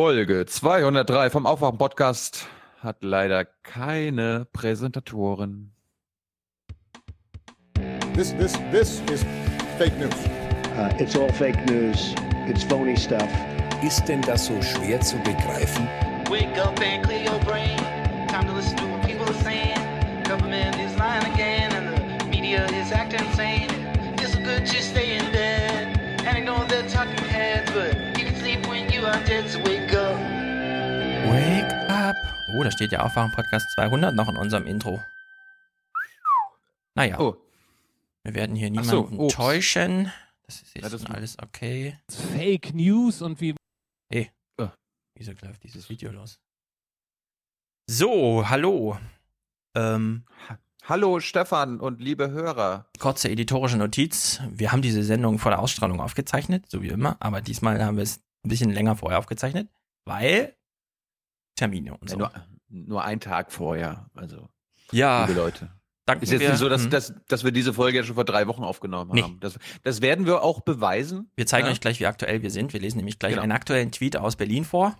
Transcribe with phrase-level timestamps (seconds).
[0.00, 2.46] Folge 203 vom Aufwachen Podcast
[2.78, 5.72] hat leider keine Präsentatoren.
[8.14, 9.24] This, this, this is
[9.76, 10.14] fake news.
[10.76, 12.14] Uh, it's all fake news.
[12.46, 13.28] It's phony stuff.
[13.82, 15.88] Ist denn das so schwer zu begreifen?
[16.30, 17.76] Wake up and clear your brain.
[18.28, 19.77] Time to listen to what people are saying.
[32.54, 35.02] Oh, da steht ja Aufwachen Podcast 200 noch in unserem Intro.
[36.94, 37.36] Naja, Oh,
[38.24, 39.34] wir werden hier so, niemanden ups.
[39.34, 40.12] täuschen.
[40.46, 41.98] Das ist jetzt Ja, alles okay.
[42.10, 43.54] Fake News und wie
[44.10, 44.72] Hey, Ah.
[45.14, 46.40] wieso läuft dieses Video los?
[47.86, 48.98] So, hallo.
[49.74, 50.24] Ähm,
[50.84, 52.86] hallo Stefan und liebe Hörer.
[52.98, 54.40] kurze editorische Notiz.
[54.50, 58.02] Wir haben diese Sendung vor der Ausstrahlung aufgezeichnet, so wie immer, aber diesmal haben wir
[58.04, 59.68] es ein bisschen länger vorher aufgezeichnet,
[60.04, 60.54] weil
[61.58, 62.18] Termine und Ja, so.
[62.18, 62.32] nur,
[62.68, 64.48] nur ein Tag vorher, also
[64.92, 65.70] Ja, liebe Leute.
[66.06, 66.90] danke Ist jetzt wir, nicht so, dass, hm.
[66.90, 69.22] dass, dass wir diese Folge ja schon vor drei Wochen aufgenommen Nee.
[69.22, 69.38] haben.
[69.40, 71.30] Das, das werden wir auch beweisen.
[71.36, 71.72] Wir zeigen Ja.
[71.72, 72.72] euch gleich, wie aktuell wir sind.
[72.72, 73.42] Wir lesen nämlich gleich Genau.
[73.42, 74.96] einen aktuellen Tweet aus Berlin vor.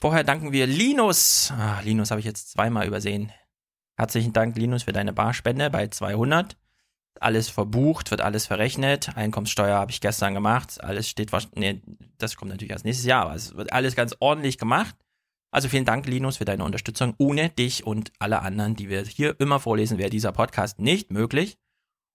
[0.00, 1.52] Vorher danken wir Linus.
[1.56, 3.32] Ah, Linus habe ich jetzt zweimal übersehen.
[3.96, 6.56] Herzlichen Dank, Linus, für deine Barspende bei 200.
[7.20, 9.16] Alles verbucht, wird alles verrechnet.
[9.16, 10.80] Einkommenssteuer habe ich gestern gemacht.
[10.84, 11.82] Alles steht wahrscheinlich, nee,
[12.16, 14.94] das kommt natürlich erst nächstes Jahr, aber es wird alles ganz ordentlich gemacht.
[15.50, 17.14] Also vielen Dank, Linus, für deine Unterstützung.
[17.18, 21.58] Ohne dich und alle anderen, die wir hier immer vorlesen, wäre dieser Podcast nicht möglich.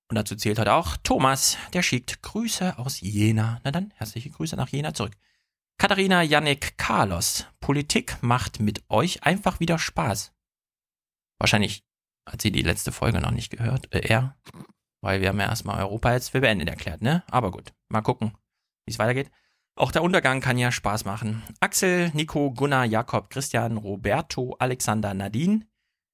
[0.09, 3.59] Und dazu zählt heute auch Thomas, der schickt Grüße aus Jena.
[3.63, 5.13] Na dann, herzliche Grüße nach Jena zurück.
[5.79, 10.33] Katharina Yannick Carlos, Politik macht mit euch einfach wieder Spaß.
[11.39, 11.83] Wahrscheinlich
[12.29, 14.37] hat sie die letzte Folge noch nicht gehört, äh, er,
[15.01, 17.23] weil wir haben ja erstmal Europa jetzt für beendet erklärt, ne?
[17.27, 18.37] Aber gut, mal gucken,
[18.85, 19.31] wie es weitergeht.
[19.75, 21.41] Auch der Untergang kann ja Spaß machen.
[21.59, 25.66] Axel, Nico, Gunnar, Jakob, Christian, Roberto, Alexander, Nadine,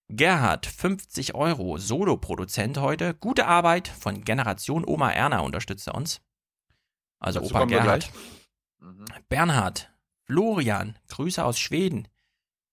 [0.07, 3.13] Gerhard, 50 Euro, Soloproduzent heute.
[3.13, 6.21] Gute Arbeit von Generation Oma Erna unterstützt er uns.
[7.20, 8.09] Also Dazu Opa Gerhard.
[8.80, 9.05] Mhm.
[9.27, 9.91] Bernhard,
[10.26, 12.08] Florian, Grüße aus Schweden.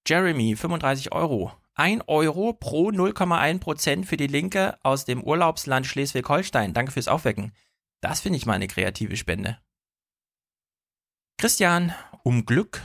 [0.07, 1.53] Jeremy, 35 Euro.
[1.75, 6.73] 1 Euro pro 0,1 Prozent für die Linke aus dem Urlaubsland Schleswig-Holstein.
[6.73, 7.53] Danke fürs Aufwecken.
[8.01, 9.59] Das finde ich mal eine kreative Spende.
[11.39, 11.93] Christian,
[12.23, 12.81] um Glück,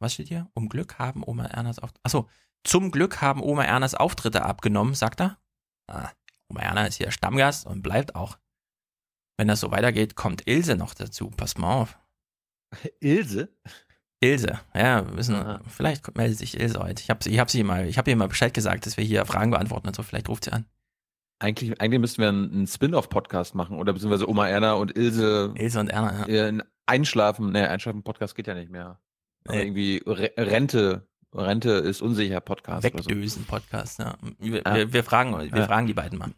[0.00, 0.50] was steht hier?
[0.54, 2.04] Um Glück haben Oma Ernas Auftritte.
[2.04, 2.28] Achso,
[2.64, 5.38] zum Glück haben Oma Ernas Auftritte abgenommen, sagt er.
[5.86, 6.10] Ah,
[6.48, 8.38] Oma Erna ist hier Stammgast und bleibt auch.
[9.36, 11.30] Wenn das so weitergeht, kommt Ilse noch dazu.
[11.30, 11.98] Pass mal auf.
[13.00, 13.48] Ilse?
[14.20, 15.60] Ilse, ja, wir müssen, Aha.
[15.68, 17.00] vielleicht meldet sich Ilse heute.
[17.02, 19.24] Ich habe ich hab sie mal, ich habe ihr mal Bescheid gesagt, dass wir hier
[19.26, 20.02] Fragen beantworten und so.
[20.02, 20.64] Vielleicht ruft sie an.
[21.40, 25.78] Eigentlich, eigentlich müssten wir einen, einen Spin-off-Podcast machen oder beziehungsweise Oma Erna und Ilse Ilse
[25.78, 26.46] und Erna, ja.
[26.46, 27.52] ein Einschlafen.
[27.52, 29.00] Ne, Einschlafen-Podcast geht ja nicht mehr.
[29.48, 29.60] Nee.
[29.60, 32.84] irgendwie Re Rente, Rente ist unsicher Podcast.
[32.86, 33.10] oder so.
[33.10, 34.16] Wegdösen-Podcast, ja.
[34.38, 34.74] Wir, Ja.
[34.74, 35.66] wir, wir, fragen, wir Ja.
[35.66, 36.30] fragen die beiden mal.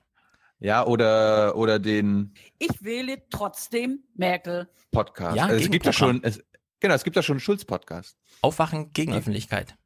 [0.59, 4.69] Ja, oder, oder den Ich wähle trotzdem Merkel.
[4.91, 5.37] Podcast.
[5.37, 6.43] Ja, also es gibt ja schon, es,
[6.81, 8.17] genau, es gibt ja schon einen Schulz-Podcast.
[8.41, 9.19] Aufwachen gegen Ja.
[9.19, 9.77] Öffentlichkeit.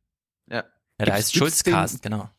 [0.48, 0.56] Ja.
[0.56, 0.62] Ja,
[0.98, 2.30] der Gibt's- heißt Schulzcast, genau.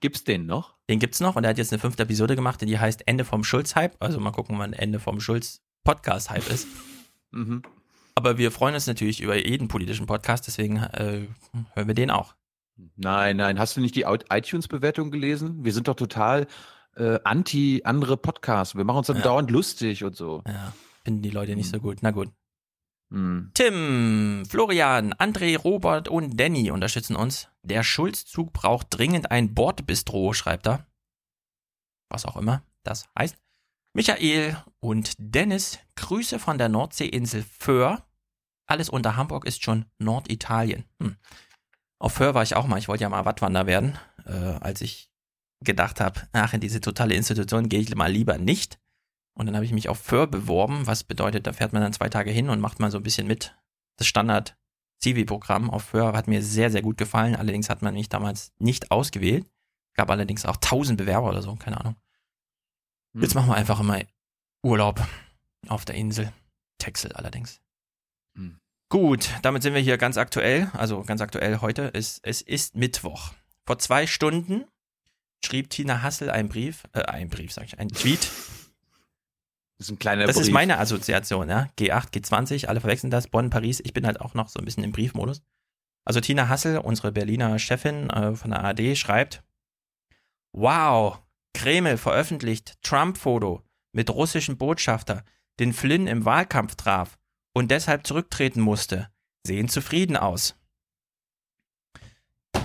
[0.00, 0.76] Gibt's den noch?
[0.90, 3.44] Den gibt's noch und er hat jetzt eine fünfte Episode gemacht, die heißt Ende vom
[3.44, 3.96] Schulz-Hype.
[4.00, 6.66] Also mal gucken, wann Ende vom Schulz-Podcast-Hype ist.
[7.30, 7.62] Mhm.
[8.14, 11.28] Aber wir freuen uns natürlich über jeden politischen Podcast, deswegen äh,
[11.74, 12.34] hören wir den auch.
[12.96, 13.58] Nein, nein.
[13.58, 15.64] Hast du nicht die iTunes-Bewertung gelesen?
[15.64, 16.46] Wir sind doch total
[16.96, 18.74] äh, anti andere Podcasts.
[18.76, 19.22] Wir machen uns dann Ja.
[19.22, 20.42] dauernd lustig und so.
[20.46, 20.72] Ja,
[21.04, 21.98] finden die Leute nicht so gut.
[22.02, 22.30] Na gut.
[23.10, 23.50] Hm.
[23.54, 27.48] Tim, Florian, André, Robert und Danny unterstützen uns.
[27.62, 30.86] Der Schulzzug braucht dringend ein Bordbistro, schreibt er.
[32.10, 33.36] Was auch immer das heißt.
[33.98, 38.06] Michael und Dennis, Grüße von der Nordseeinsel Föhr.
[38.68, 40.84] Alles unter Hamburg ist schon Norditalien.
[41.02, 41.16] Hm.
[41.98, 42.78] Auf Föhr war ich auch mal.
[42.78, 45.10] Ich wollte ja mal Wattwander werden, äh, als ich
[45.64, 48.78] gedacht habe, ach, in diese totale Institution gehe ich mal lieber nicht.
[49.34, 52.08] Und dann habe ich mich auf Föhr beworben, was bedeutet, da fährt man dann zwei
[52.08, 53.56] Tage hin und macht mal so ein bisschen mit.
[53.96, 54.56] Das Standard
[55.02, 57.34] Civi-Programm auf Föhr hat mir sehr, sehr gut gefallen.
[57.34, 59.50] Allerdings hat man mich damals nicht ausgewählt.
[59.94, 61.96] Gab allerdings auch tausend Bewerber oder so, keine Ahnung.
[63.18, 63.22] Hm.
[63.22, 64.00] Jetzt machen wir einfach immer
[64.62, 65.04] Urlaub
[65.66, 66.32] auf der Insel.
[66.78, 67.60] Texel allerdings.
[68.36, 68.60] Hm.
[68.88, 70.70] Gut, damit sind wir hier ganz aktuell.
[70.72, 71.82] Also ganz aktuell heute.
[71.82, 73.32] Ist, es ist Mittwoch.
[73.66, 74.64] Vor zwei Stunden
[75.44, 78.20] schrieb Tina Hassel einen Brief, äh, einen Brief, sag ich, einen Tweet.
[79.78, 80.54] Das ist ein kleiner Das ist Brief.
[80.54, 81.68] meine Assoziation, ja.
[81.78, 83.26] G8, G20, alle verwechseln das.
[83.28, 83.80] Bonn, Paris.
[83.84, 85.42] Ich bin halt auch noch so ein bisschen im Briefmodus.
[86.04, 89.42] Also Tina Hassel, unsere Berliner Chefin äh, von der AD, schreibt:
[90.52, 91.20] Wow,
[91.54, 93.62] Kreml veröffentlicht Trump-Foto
[93.92, 95.24] mit russischem Botschafter,
[95.58, 97.18] den Flynn im Wahlkampf traf
[97.54, 99.08] und deshalb zurücktreten musste.
[99.46, 100.54] sehen zufrieden aus.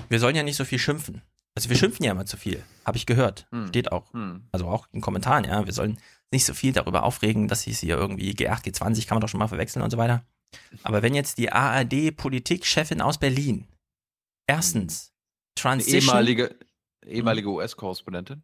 [0.09, 1.21] Wir sollen ja nicht so viel schimpfen.
[1.55, 3.47] Also wir schimpfen ja immer zu viel, habe ich gehört.
[3.51, 3.67] Hm.
[3.67, 4.47] Steht auch, Hm.
[4.51, 5.65] also auch in Kommentaren, ja.
[5.65, 5.99] Wir sollen
[6.31, 9.39] nicht so viel darüber aufregen, dass es hier irgendwie G8, G20 kann man doch schon
[9.39, 10.25] mal verwechseln und so weiter.
[10.81, 13.67] Aber wenn jetzt die ARD-Politikchefin aus Berlin
[14.47, 15.13] erstens
[15.55, 16.55] Transition, ehemalige,
[17.05, 18.43] ehemalige US-Korrespondentin.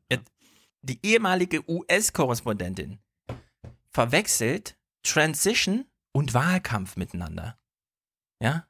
[0.81, 3.00] Die ehemalige US-Korrespondentin
[3.91, 7.59] verwechselt Transition und Wahlkampf miteinander.
[8.41, 8.67] Ja?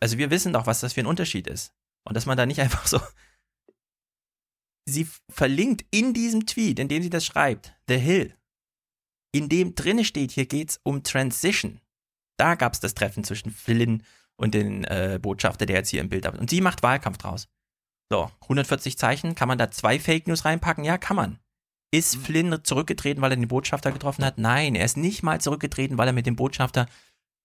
[0.00, 1.72] Also wir wissen doch, was das für ein Unterschied ist.
[2.04, 3.00] Und dass man da nicht einfach so.
[4.88, 8.36] Sie verlinkt in diesem Tweet, in dem sie das schreibt, The Hill,
[9.32, 11.80] in dem drinne steht, hier geht's um Transition.
[12.36, 14.02] Da gab es das Treffen zwischen Flynn
[14.36, 16.38] und den äh, Botschafter, der jetzt hier im Bild hat.
[16.38, 17.48] Und sie macht Wahlkampf draus.
[18.12, 20.82] So, 140 Zeichen, kann man da zwei Fake News reinpacken?
[20.82, 21.38] Ja, kann man.
[21.92, 24.36] Ist Flynn zurückgetreten, weil er den Botschafter getroffen hat?
[24.36, 26.86] Nein, er ist nicht mal zurückgetreten, weil er mit dem Botschafter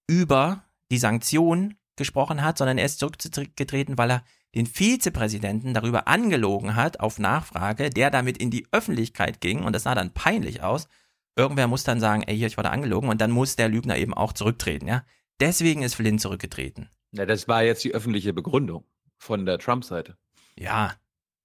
[0.07, 4.23] über die Sanktionen gesprochen hat, sondern er ist zurückgetreten, weil er
[4.55, 9.83] den Vizepräsidenten darüber angelogen hat, auf Nachfrage, der damit in die Öffentlichkeit ging und das
[9.83, 10.87] sah dann peinlich aus.
[11.35, 14.13] Irgendwer muss dann sagen, ey, hier, ich wurde angelogen und dann muss der Lügner eben
[14.13, 15.03] auch zurücktreten, ja.
[15.39, 16.89] Deswegen ist Flynn zurückgetreten.
[17.11, 18.85] Ja, das war jetzt die öffentliche Begründung
[19.17, 20.17] von der Trump-Seite.
[20.57, 20.93] Ja,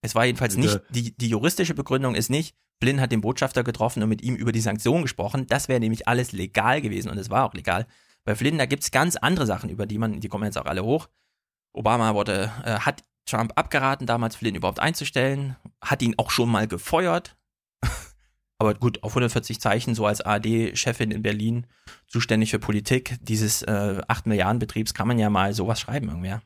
[0.03, 4.03] es war jedenfalls nicht, die, die juristische Begründung ist nicht, Flynn hat den Botschafter getroffen
[4.03, 5.47] und mit ihm über die Sanktionen gesprochen.
[5.47, 7.87] Das wäre nämlich alles legal gewesen und es war auch legal.
[8.25, 10.65] Bei Flynn, da gibt es ganz andere Sachen, über die man, die kommen jetzt auch
[10.65, 11.09] alle hoch.
[11.73, 16.67] Obama wurde, äh, hat Trump abgeraten, damals Flynn überhaupt einzustellen, hat ihn auch schon mal
[16.67, 17.37] gefeuert.
[18.59, 21.67] Aber gut, auf 140 Zeichen, so als AD-Chefin in Berlin,
[22.09, 26.43] zuständig für Politik dieses äh, 8 Milliarden Betriebs, kann man ja mal sowas schreiben irgendwer.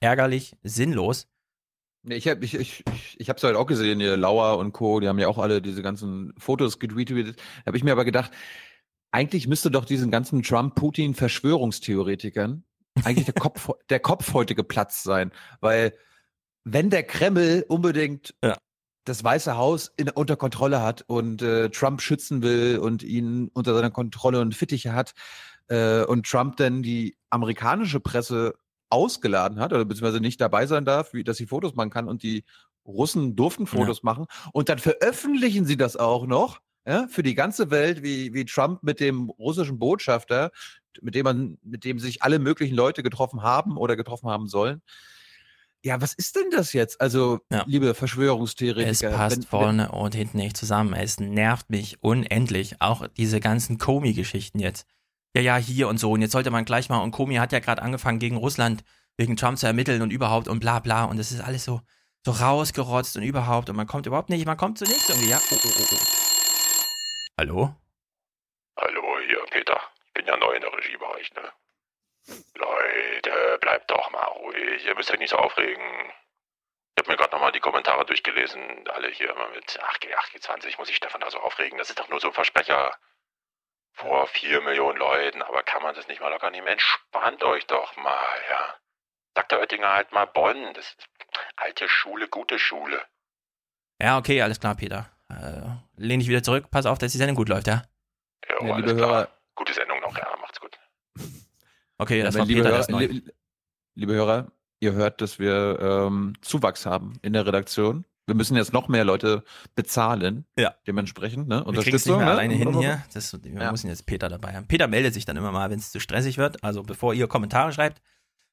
[0.00, 1.28] Ärgerlich, sinnlos.
[2.08, 2.84] Ich habe ich, ich,
[3.18, 5.82] ich, hab's halt auch gesehen, hier Lauer und Co., die haben ja auch alle diese
[5.82, 7.36] ganzen Fotos getweetet.
[7.36, 8.30] Da habe ich mir aber gedacht,
[9.10, 12.64] eigentlich müsste doch diesen ganzen Trump-Putin-Verschwörungstheoretikern
[13.04, 15.32] eigentlich der Kopf, der Kopf heute geplatzt sein.
[15.60, 15.94] Weil
[16.64, 18.56] wenn der Kreml unbedingt Ja.
[19.04, 23.74] das Weiße Haus in, unter Kontrolle hat und äh, Trump schützen will und ihn unter
[23.74, 25.14] seiner Kontrolle und Fittiche hat
[25.68, 28.54] äh, und Trump dann die amerikanische Presse
[28.90, 32.22] ausgeladen hat oder beziehungsweise nicht dabei sein darf, wie, dass sie Fotos machen kann und
[32.22, 32.44] die
[32.86, 37.70] Russen durften Fotos machen und dann veröffentlichen sie das auch noch ja, für die ganze
[37.70, 40.50] Welt, wie, wie Trump mit dem russischen Botschafter,
[41.02, 44.82] mit dem man, mit dem sich alle möglichen Leute getroffen haben oder getroffen haben sollen.
[45.82, 47.00] Ja, was ist denn das jetzt?
[47.00, 47.64] Also, Ja.
[47.66, 49.10] liebe Verschwörungstheoretiker.
[49.10, 50.92] Es passt wenn- vorne und hinten nicht zusammen.
[50.94, 52.76] Es nervt mich unendlich.
[52.80, 54.86] Auch diese ganzen Komi-Geschichten jetzt.
[55.34, 56.10] Ja, ja, hier und so.
[56.12, 56.98] Und jetzt sollte man gleich mal.
[56.98, 58.82] Und Komi hat ja gerade angefangen, gegen Russland
[59.16, 61.04] wegen Trump zu ermitteln und überhaupt und bla bla.
[61.04, 61.82] Und das ist alles so,
[62.24, 63.70] so rausgerotzt und überhaupt.
[63.70, 65.28] Und man kommt überhaupt nicht, man kommt zu nichts irgendwie.
[65.28, 65.40] Ja.
[65.50, 65.96] Oh, oh, oh, oh.
[67.38, 67.74] Hallo?
[68.76, 69.80] Hallo, hier, Peter.
[70.06, 71.52] Ich bin ja neu in der Regie bei euch, ne?
[72.54, 74.84] Leute, bleibt doch mal ruhig.
[74.84, 75.82] Ihr müsst euch nicht so aufregen.
[76.96, 78.88] Ich habe mir gerade nochmal die Kommentare durchgelesen.
[78.88, 80.76] Alle hier immer mit ach, G8, G20.
[80.78, 81.78] Muss ich Stefan da so aufregen?
[81.78, 82.90] Das ist doch nur so ein Versprecher.
[84.00, 85.42] Vor vier Millionen Leuten.
[85.42, 86.66] Aber kann man das nicht mal locker nehmen?
[86.66, 88.74] Entspannt euch doch mal, ja.
[89.34, 90.72] Sagt der Oettinger halt mal Bonn.
[90.74, 91.08] Das ist
[91.56, 93.02] alte Schule, gute Schule.
[94.00, 95.10] Ja, okay, alles klar, Peter.
[95.28, 96.70] Äh, lehn dich wieder zurück.
[96.70, 97.82] Pass auf, dass die Sendung gut läuft, ja?
[98.48, 99.10] Ja, Ja, alles liebe klar.
[99.10, 100.36] Hörer, Gute Sendung noch, ja.
[100.40, 100.78] Macht's gut.
[101.98, 103.30] Okay, das Ja, war liebe, Peter, Hörer das li-
[103.94, 104.50] liebe Hörer,
[104.80, 108.06] ihr hört, dass wir ähm, Zuwachs haben in der Redaktion.
[108.30, 109.42] Wir müssen jetzt noch mehr Leute
[109.74, 110.44] bezahlen.
[110.56, 110.72] Ja.
[110.86, 111.56] Dementsprechend, ne?
[111.56, 112.18] Es nicht Unterstützung.
[112.18, 112.30] mehr ne?
[112.32, 113.02] alleine hin hier.
[113.12, 113.72] Das, wir Ja.
[113.72, 114.68] müssen jetzt Peter dabei haben.
[114.68, 116.62] Peter meldet sich dann immer mal, wenn es zu stressig wird.
[116.62, 118.00] Also bevor ihr Kommentare schreibt,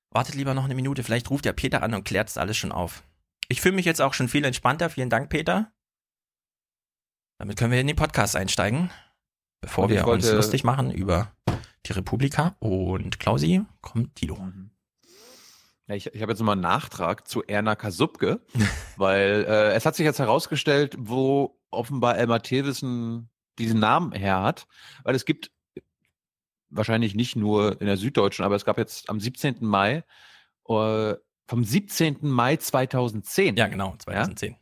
[0.10, 1.04] wartet lieber noch eine Minute.
[1.04, 3.04] Vielleicht ruft ja Peter an und klärt es alles schon auf.
[3.50, 4.90] Ich fühle mich jetzt auch schon viel entspannter.
[4.90, 5.72] Vielen Dank, Peter.
[7.38, 8.90] Damit können wir in den Podcast einsteigen.
[9.62, 11.32] Bevor wir uns lustig machen über
[11.86, 14.38] die Republika und Klausi, kommt Tilo.
[14.38, 14.72] Mhm.
[15.88, 18.42] Ja, ich ich habe jetzt nochmal einen Nachtrag zu Erna Kasubke,
[18.98, 23.30] weil äh, es hat sich jetzt herausgestellt, wo offenbar Elmar Thewissen
[23.60, 24.68] diesen Namen her hat,
[25.04, 25.52] weil es gibt
[26.70, 29.58] wahrscheinlich nicht nur in der Süddeutschen, aber es gab jetzt am 17.
[29.62, 30.04] Mai,
[30.68, 31.14] äh,
[31.48, 32.18] vom 17.
[32.30, 34.58] Mai 2010, Ja, genau, 2010.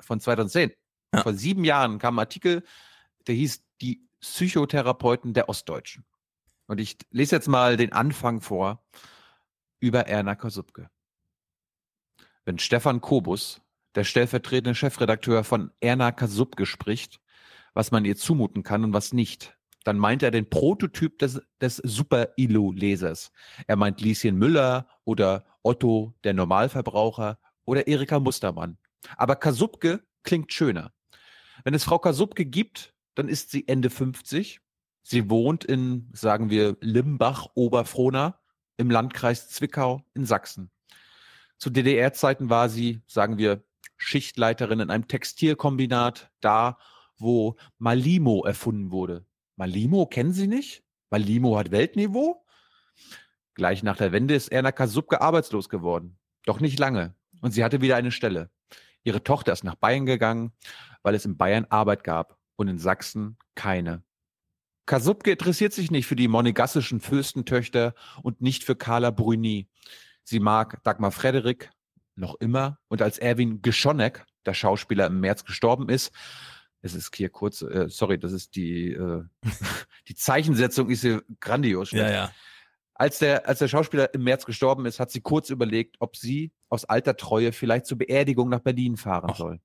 [0.00, 0.72] von 2010,
[1.14, 1.22] Ja.
[1.22, 2.62] vor sieben Jahren kam ein Artikel,
[3.26, 6.04] der hieß Die Psychotherapeuten der Ostdeutschen.
[6.66, 8.82] Und ich lese jetzt mal den Anfang vor
[9.80, 10.90] über Erna Kasubke.
[12.44, 13.60] Wenn Stefan Kobus,
[13.94, 17.20] der stellvertretende Chefredakteur von Erna Kasubke, spricht,
[17.74, 21.76] was man ihr zumuten kann und was nicht, dann meint er den Prototyp des, des
[21.76, 23.30] Super-Illu-Lesers.
[23.66, 28.78] Er meint Lieschen Müller oder Otto, der Normalverbraucher oder Erika Mustermann.
[29.16, 30.92] Aber Kasubke klingt schöner.
[31.64, 34.60] Wenn es Frau Kasubke gibt, dann ist sie Ende 50.
[35.02, 38.38] Sie wohnt in, sagen wir, Limbach, Oberfrohna
[38.78, 40.70] im Landkreis Zwickau in Sachsen.
[41.58, 43.62] Zu DDR-Zeiten war sie, sagen wir,
[43.96, 46.78] Schichtleiterin in einem Textilkombinat, da,
[47.18, 49.26] wo Malimo erfunden wurde.
[49.56, 50.84] Malimo kennen Sie nicht?
[51.10, 52.44] Malimo hat Weltniveau?
[53.54, 56.16] Gleich nach der Wende ist Erna Kasubke arbeitslos geworden.
[56.44, 57.16] Doch nicht lange.
[57.40, 58.50] Und sie hatte wieder eine Stelle.
[59.02, 60.52] Ihre Tochter ist nach Bayern gegangen,
[61.02, 64.04] weil es in Bayern Arbeit gab und in Sachsen keine.
[64.88, 69.68] Kasubke interessiert sich nicht für die monegassischen Fürstentöchter und nicht für Carla Bruni.
[70.24, 71.70] Sie mag Dagmar Frederik
[72.16, 76.10] noch immer und als Erwin Geschonek, der Schauspieler im März gestorben ist,
[76.80, 79.24] es ist hier kurz, äh, sorry, das ist die, äh,
[80.08, 81.90] die Zeichensetzung ist hier grandios.
[81.90, 82.30] Ja, ja.
[82.94, 86.50] Als der, als der Schauspieler im März gestorben ist, hat sie kurz überlegt, ob sie
[86.68, 89.60] aus alter Treue vielleicht zur Beerdigung nach Berlin fahren soll.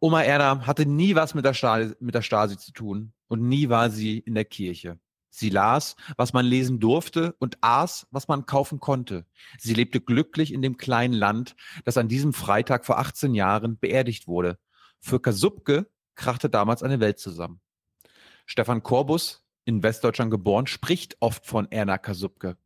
[0.00, 3.68] Oma Erna hatte nie was mit der, Stasi, mit der Stasi zu tun und nie
[3.68, 4.98] war sie in der Kirche.
[5.30, 9.26] Sie las, was man lesen durfte und aß, was man kaufen konnte.
[9.58, 14.26] Sie lebte glücklich in dem kleinen Land, das an diesem Freitag vor 18 Jahren beerdigt
[14.26, 14.58] wurde.
[15.00, 17.60] Für Kasubke krachte damals eine Welt zusammen.
[18.46, 22.56] Stefan Korbus, in Westdeutschland geboren, spricht oft von Erna Kasubke.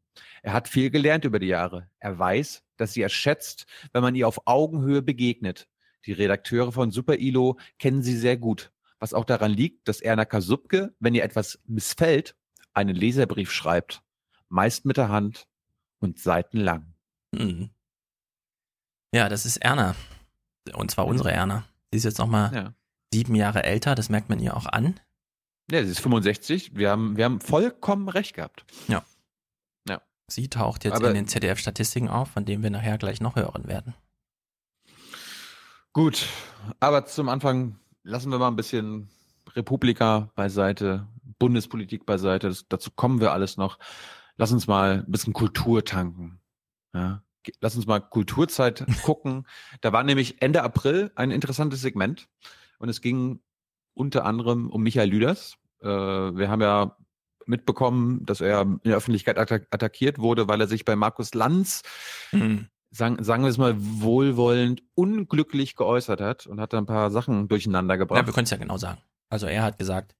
[0.42, 1.88] Er hat viel gelernt über die Jahre.
[1.98, 5.68] Er weiß, dass sie es schätzt, wenn man ihr auf Augenhöhe begegnet.
[6.06, 10.24] Die Redakteure von Super ILO kennen sie sehr gut, was auch daran liegt, dass Erna
[10.24, 12.36] Kasubke, wenn ihr etwas missfällt,
[12.74, 14.02] einen Leserbrief schreibt,
[14.48, 15.46] meist mit der Hand
[16.00, 16.94] und seitenlang.
[17.32, 17.70] Mhm.
[19.14, 19.94] Ja, das ist Erna.
[20.74, 21.64] Und zwar unsere Erna.
[21.90, 22.74] Sie ist jetzt nochmal Ja.
[23.12, 24.98] sieben Jahre älter, das merkt man ihr auch an.
[25.70, 26.74] Ja, sie ist 65.
[26.76, 28.64] Wir haben, wir haben vollkommen recht gehabt.
[30.28, 33.66] Sie taucht jetzt Aber- in den ZDF-Statistiken auf, von dem wir nachher gleich noch hören
[33.66, 33.92] werden.
[35.92, 36.26] Gut,
[36.80, 39.10] aber zum Anfang lassen wir mal ein bisschen
[39.54, 41.06] Republika beiseite,
[41.38, 42.48] Bundespolitik beiseite.
[42.48, 43.78] Das, dazu kommen wir alles noch.
[44.36, 46.40] Lass uns mal ein bisschen Kultur tanken.
[46.94, 47.22] Ja?
[47.60, 49.46] Lass uns mal Kulturzeit gucken.
[49.80, 52.28] Da war nämlich Ende April ein interessantes Segment
[52.78, 53.40] und es ging
[53.94, 55.58] unter anderem um Michael Lüders.
[55.80, 56.96] Äh, wir haben ja
[57.44, 61.82] mitbekommen, dass er in der Öffentlichkeit attack attackiert wurde, weil er sich bei Markus Lanz
[62.30, 62.68] Mhm.
[62.92, 67.48] Sagen, sagen wir es mal wohlwollend, unglücklich geäußert hat und hat da ein paar Sachen
[67.48, 68.26] durcheinander Ja, gebracht.
[68.26, 69.00] wir können es ja genau sagen.
[69.28, 70.14] Also er hat gesagt,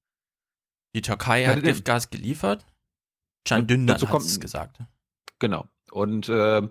[0.95, 2.67] die Türkei Ja, hat Giftgas geliefert.
[3.45, 4.79] Can Dündar hat es gesagt.
[5.39, 5.67] genau.
[5.91, 6.63] Und äh,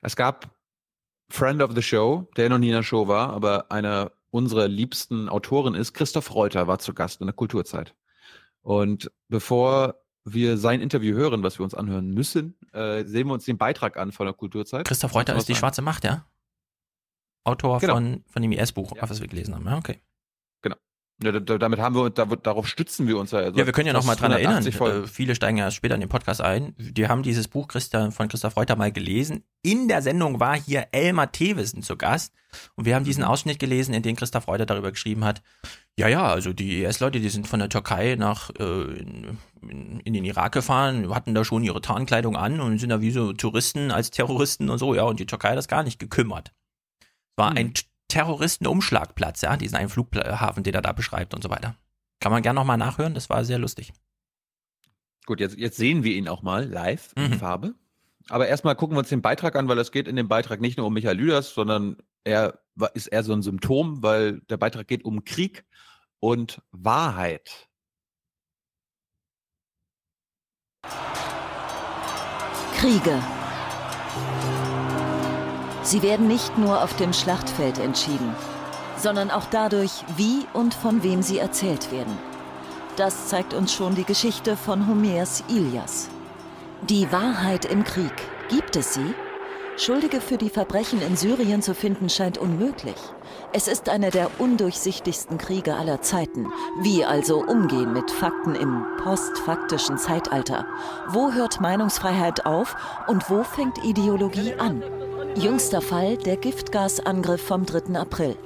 [0.00, 0.50] es gab
[1.30, 5.28] Friend of the Show, der noch nie in der Show war, aber einer unserer liebsten
[5.28, 7.94] Autoren ist, Christoph Reuter war zu Gast in der Kulturzeit.
[8.62, 13.44] Und bevor wir sein Interview hören, was wir uns anhören müssen, äh, sehen wir uns
[13.44, 14.86] den Beitrag an von der Kulturzeit.
[14.86, 16.26] Christoph Reuter ist die schwarze Macht, ja?
[17.44, 17.94] Autor Genau.
[17.94, 19.02] von, von dem IS-Buch, Ja.
[19.02, 19.66] auf was wir gelesen haben.
[19.66, 20.00] Ja, okay.
[21.22, 23.40] Ja, da, damit haben wir, da, darauf stützen wir uns ja.
[23.40, 24.52] Also Ja, wir können ja noch mal fast dran erinnern.
[24.64, 25.04] 180 Folgen.
[25.04, 26.74] Äh, viele steigen ja erst später in den Podcast ein.
[26.78, 29.44] Die haben dieses Buch Christa, von Christoph Reuter mal gelesen.
[29.60, 32.32] In der Sendung war hier Elmar Thewissen zu Gast.
[32.74, 35.42] Und wir haben diesen Ausschnitt gelesen, in dem Christoph Reuter darüber geschrieben hat.
[35.98, 40.12] Ja, ja, also die IS-Leute, die sind von der Türkei nach äh, in, in, in
[40.14, 43.90] den Irak gefahren, hatten da schon ihre Tarnkleidung an und sind da wie so Touristen
[43.90, 44.94] als Terroristen und so.
[44.94, 46.52] Ja, und die Türkei hat das gar nicht gekümmert.
[47.36, 47.56] War Hm.
[47.58, 47.74] ein
[48.08, 51.76] Terroristenumschlagplatz, ja, diesen einen Flughafen, den er da beschreibt und so weiter.
[52.20, 53.92] Kann man gerne nochmal nachhören, das war sehr lustig.
[55.26, 57.38] Gut, jetzt, jetzt sehen wir ihn auch mal live in Mhm.
[57.38, 57.74] Farbe.
[58.28, 60.76] Aber erstmal gucken wir uns den Beitrag an, weil es geht in dem Beitrag nicht
[60.78, 62.60] nur um Michael Lüders, sondern er
[62.94, 65.64] ist eher so ein Symptom, weil der Beitrag geht um Krieg
[66.20, 67.68] und Wahrheit.
[72.76, 73.22] Kriege.
[75.82, 78.34] Sie werden nicht nur auf dem Schlachtfeld entschieden,
[78.96, 82.16] sondern auch dadurch, wie und von wem sie erzählt werden.
[82.96, 86.08] Das zeigt uns schon die Geschichte von Homers Ilias.
[86.88, 88.12] Die Wahrheit im Krieg,
[88.48, 89.14] gibt es sie?
[89.76, 92.96] Schuldige für die Verbrechen in Syrien zu finden scheint unmöglich.
[93.52, 96.46] Es ist einer der undurchsichtigsten Kriege aller Zeiten.
[96.82, 100.66] Wie also umgehen mit Fakten im postfaktischen Zeitalter?
[101.08, 102.76] Wo hört Meinungsfreiheit auf
[103.08, 104.84] und wo fängt Ideologie an?
[105.34, 107.98] Jüngster Fall der Giftgasangriff vom 3.
[107.98, 108.36] April.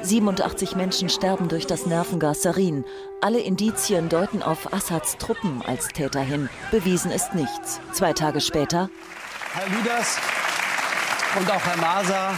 [0.00, 2.86] 87 Menschen sterben durch das Nervengas Sarin.
[3.20, 6.48] Alle Indizien deuten auf Assads Truppen als Täter hin.
[6.70, 7.80] Bewiesen ist nichts.
[7.92, 8.88] Zwei Tage später
[9.52, 10.18] Herr Lüders
[11.38, 12.32] und auch Herr Maser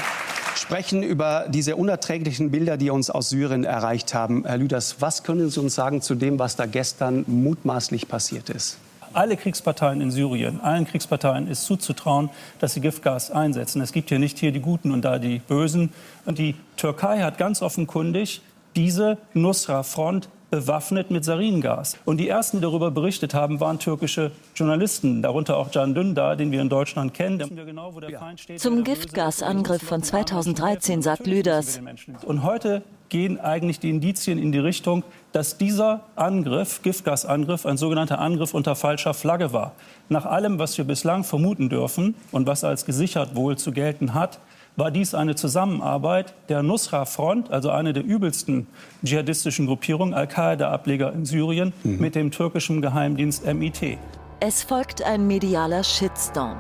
[0.58, 4.44] sprechen über diese unerträglichen Bilder, die uns aus Syrien erreicht haben.
[4.46, 8.78] Herr Lüders, was können Sie uns sagen zu dem, was da gestern mutmaßlich passiert ist?
[9.12, 13.80] Alle Kriegsparteien in Syrien, allen Kriegsparteien ist zuzutrauen, dass sie Giftgas einsetzen.
[13.80, 15.90] Es gibt hier nicht hier die Guten und da die Bösen.
[16.26, 18.42] Und die Türkei hat ganz offenkundig
[18.75, 21.99] diese Nusra-Front bewaffnet mit Saringas.
[22.05, 26.53] Und die ersten, die darüber berichtet haben, waren türkische Journalisten, darunter auch Can Dündar, den
[26.53, 27.38] wir in Deutschland kennen.
[27.38, 28.61] Genau, wo der Feind steht.
[28.61, 31.81] Zum Giftgasangriff von 2013 sagt Lüders,
[32.25, 38.19] Und heute gehen eigentlich die Indizien in die Richtung, dass dieser Angriff, Giftgasangriff, ein sogenannter
[38.19, 39.73] Angriff unter falscher Flagge war.
[40.09, 44.38] Nach allem, was wir bislang vermuten dürfen und was als gesichert wohl zu gelten hat,
[44.76, 48.66] war dies eine Zusammenarbeit der Nusra-Front, also eine der übelsten
[49.04, 53.99] dschihadistischen Gruppierungen, Al-Qaida-Ableger in Syrien, mit dem türkischen Geheimdienst MIT.
[54.40, 56.59] es folgt ein medialer Shitstorm.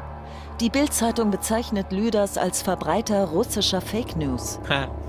[0.60, 4.58] Die Bild-Zeitung bezeichnet Lüders als Verbreiter russischer Fake News.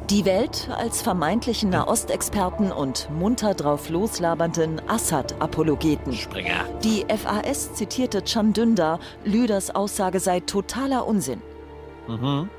[0.10, 6.18] Die Welt als vermeintlichen Nahostexperten und munter drauf loslabernden Assad-Apologeten.
[6.84, 11.42] Die FAS zitierte Can Dündar, Lüders Aussage sei totaler Unsinn.
[12.08, 12.50] Mhm.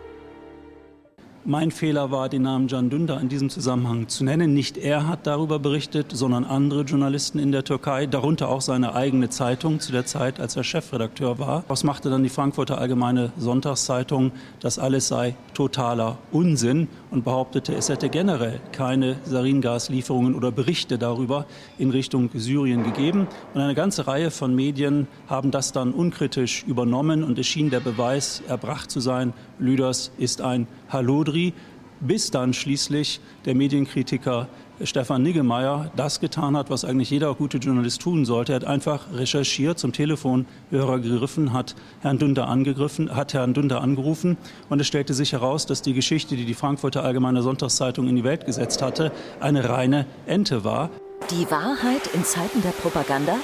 [1.51, 4.53] Mein Fehler war, den Namen Can Dündar in diesem Zusammenhang zu nennen.
[4.53, 9.31] Nicht er hat darüber berichtet, sondern andere Journalisten in der Türkei, darunter auch seine eigene
[9.31, 11.65] Zeitung zu der Zeit, als er Chefredakteur war.
[11.67, 14.33] Was machte dann die Frankfurter Allgemeine Sonntagszeitung?
[14.61, 21.47] Das alles sei totaler Unsinn und behauptete, es hätte generell keine Saringaslieferungen oder Berichte darüber
[21.79, 23.27] in Richtung Syrien gegeben.
[23.55, 27.81] Und eine ganze Reihe von Medien haben das dann unkritisch übernommen und es schien der
[27.81, 31.53] Beweis erbracht zu sein, Lüders ist ein Hallodri,
[32.01, 34.49] bis dann schließlich der Medienkritiker
[34.85, 38.53] Stefan Niggemeier das getan hat, was eigentlich jeder gute Journalist tun sollte.
[38.53, 44.37] Er hat einfach recherchiert, zum Telefonhörer gegriffen, hat Herrn Dünder angegriffen, hat Herrn Dünder angerufen
[44.69, 48.25] und es stellte sich heraus, dass die Geschichte, die die Frankfurter Allgemeine Sonntagszeitung in die
[48.25, 49.11] Welt gesetzt hatte,
[49.41, 50.91] eine reine Ente war.
[51.31, 53.35] Die Wahrheit in Zeiten der Propaganda?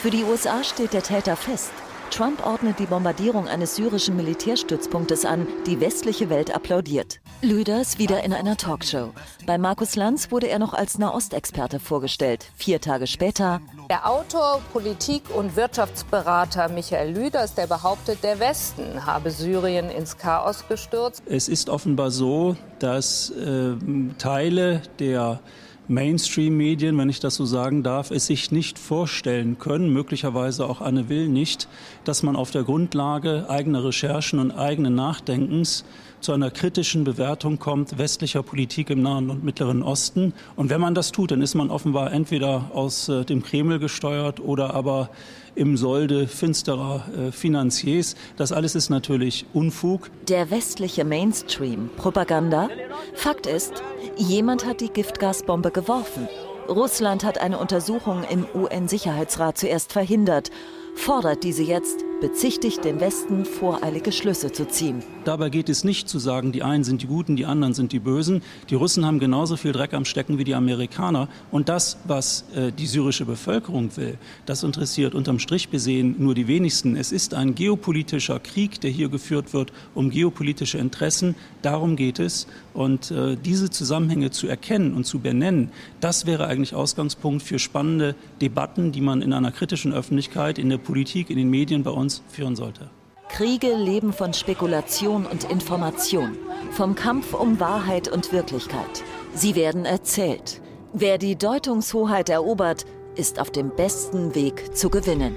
[0.00, 1.72] Für die USA steht der Täter fest.
[2.10, 5.46] Trump ordnet die Bombardierung eines syrischen Militärstützpunktes an.
[5.66, 7.20] Die westliche Welt applaudiert.
[7.42, 9.12] Lüders wieder in einer Talkshow.
[9.46, 12.46] Bei Markus Lanz wurde er noch als Nahostexperte vorgestellt.
[12.56, 13.60] Vier Tage später
[13.90, 20.64] Der Autor, Politik- und Wirtschaftsberater Michael Lüders, der behauptet, der Westen habe Syrien ins Chaos
[20.68, 21.22] gestürzt.
[21.26, 23.74] Es ist offenbar so, dass äh,
[24.18, 25.40] Teile der
[25.88, 31.08] Mainstream-Medien, wenn ich das so sagen darf, es sich nicht vorstellen können, möglicherweise auch Anne
[31.08, 31.68] Will nicht,
[32.04, 35.84] dass man auf der Grundlage eigener Recherchen und eigenen Nachdenkens
[36.20, 40.32] zu einer kritischen Bewertung kommt westlicher Politik im Nahen und Mittleren Osten.
[40.56, 44.40] Und wenn man das tut, dann ist man offenbar entweder aus äh, dem Kreml gesteuert
[44.40, 45.10] oder aber
[45.56, 48.14] im Solde finsterer äh, Finanziers.
[48.36, 50.10] Das alles ist natürlich Unfug.
[50.28, 51.90] der westliche Mainstream.
[51.96, 52.68] Propaganda?
[53.14, 53.82] Fakt ist,
[54.16, 56.28] jemand hat die Giftgasbombe geworfen.
[56.68, 60.50] Russland hat eine Untersuchung im UN-Sicherheitsrat zuerst verhindert,
[60.94, 65.02] fordert diese jetzt, bezichtigt den Westen, voreilige Schlüsse zu ziehen.
[65.24, 67.98] Dabei geht es nicht zu sagen, die einen sind die Guten, die anderen sind die
[67.98, 68.42] Bösen.
[68.70, 71.28] Die Russen haben genauso viel Dreck am Stecken wie die Amerikaner.
[71.50, 76.48] Und das, was äh, die syrische Bevölkerung will, das interessiert unterm Strich besehen nur die
[76.48, 76.96] wenigsten.
[76.96, 81.34] Es ist ein geopolitischer Krieg, der hier geführt wird, um geopolitische Interessen.
[81.62, 82.46] Darum geht es.
[82.72, 88.14] Und äh, diese Zusammenhänge zu erkennen und zu benennen, das wäre eigentlich Ausgangspunkt für spannende
[88.40, 92.05] Debatten, die man in einer kritischen Öffentlichkeit, in der Politik, in den Medien bei uns
[92.28, 92.90] führen sollte.
[93.28, 96.36] Kriege leben von Spekulation und Information,
[96.70, 99.02] vom Kampf um Wahrheit und Wirklichkeit.
[99.34, 100.60] Sie werden erzählt.
[100.92, 105.36] Wer die Deutungshoheit erobert, ist auf dem besten Weg zu gewinnen.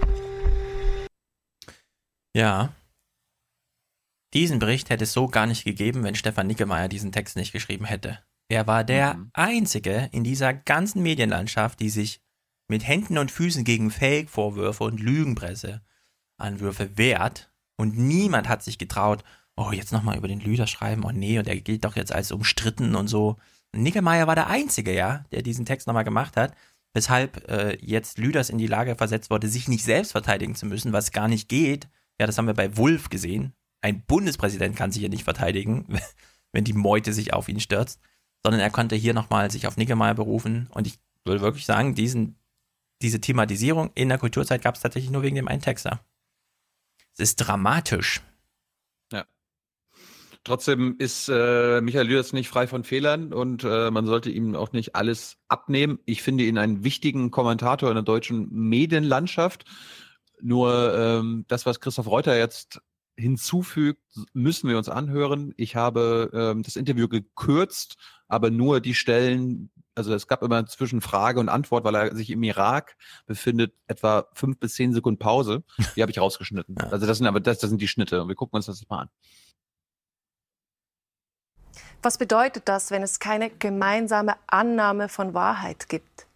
[2.36, 2.74] Ja.
[4.34, 7.86] Diesen Bericht hätte es so gar nicht gegeben, wenn Stefan Nickemeyer diesen Text nicht geschrieben
[7.86, 8.20] hätte.
[8.48, 9.30] Er war der Mhm.
[9.34, 12.22] Einzige in dieser ganzen Medienlandschaft, die sich
[12.68, 15.00] mit Händen und Füßen gegen Fake-Vorwürfe und
[16.40, 17.52] Lügenpresse-Anwürfe wehrt.
[17.78, 19.24] Und niemand hat sich getraut,
[19.56, 22.32] oh, jetzt nochmal über den Lüder schreiben, oh nee, und der gilt doch jetzt als
[22.32, 23.38] umstritten und so.
[23.74, 26.54] Und Nickemeyer war der Einzige, ja, der diesen Text nochmal gemacht hat,
[26.94, 30.94] weshalb äh, jetzt Lüders in die Lage versetzt wurde, sich nicht selbst verteidigen zu müssen,
[30.94, 31.88] was gar nicht geht.
[32.20, 33.54] Ja, das haben wir bei Wulff gesehen.
[33.82, 35.86] Ein Bundespräsident kann sich ja nicht verteidigen,
[36.52, 38.02] wenn die Meute sich auf ihn stürzt,
[38.44, 40.68] sondern er konnte hier nochmal sich auf Nickemeyer berufen.
[40.72, 42.38] Und ich würde wirklich sagen, diesen,
[43.02, 46.02] diese Thematisierung in der Kulturzeit gab es tatsächlich nur wegen dem einen Texter.
[47.20, 48.22] Es ist dramatisch.
[49.12, 49.26] Ja.
[50.46, 54.72] Trotzdem ist äh, Michael Lüders nicht frei von Fehlern und äh, man sollte ihm auch
[54.72, 56.00] nicht alles abnehmen.
[56.06, 59.66] Ich finde ihn einen wichtigen Kommentator in der deutschen Medienlandschaft.
[60.42, 62.80] Nur ähm, das, was Christoph Reuter jetzt
[63.18, 64.02] hinzufügt,
[64.32, 65.54] müssen wir uns anhören.
[65.58, 67.98] Ich habe ähm, das Interview gekürzt,
[68.30, 72.30] aber nur die Stellen, also es gab immer zwischen Frage und Antwort, weil er sich
[72.30, 75.64] im Irak befindet, etwa fünf bis zehn Sekunden Pause.
[75.96, 76.76] Die habe ich rausgeschnitten.
[76.92, 79.02] Also das sind aber das, das sind die Schnitte und wir gucken uns das mal
[79.02, 79.10] an.
[82.02, 86.30] Was bedeutet das, wenn es keine gemeinsame Annahme von Wahrheit gibt?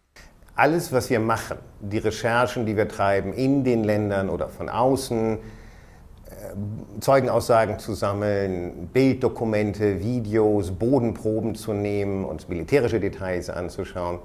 [0.55, 5.39] alles, was wir machen, die Recherchen, die wir treiben in den Ländern oder von außen,
[6.99, 14.19] Zeugenaussagen zu sammeln, Bilddokumente, Videos, Bodenproben zu nehmen, uns militärische Details anzuschauen,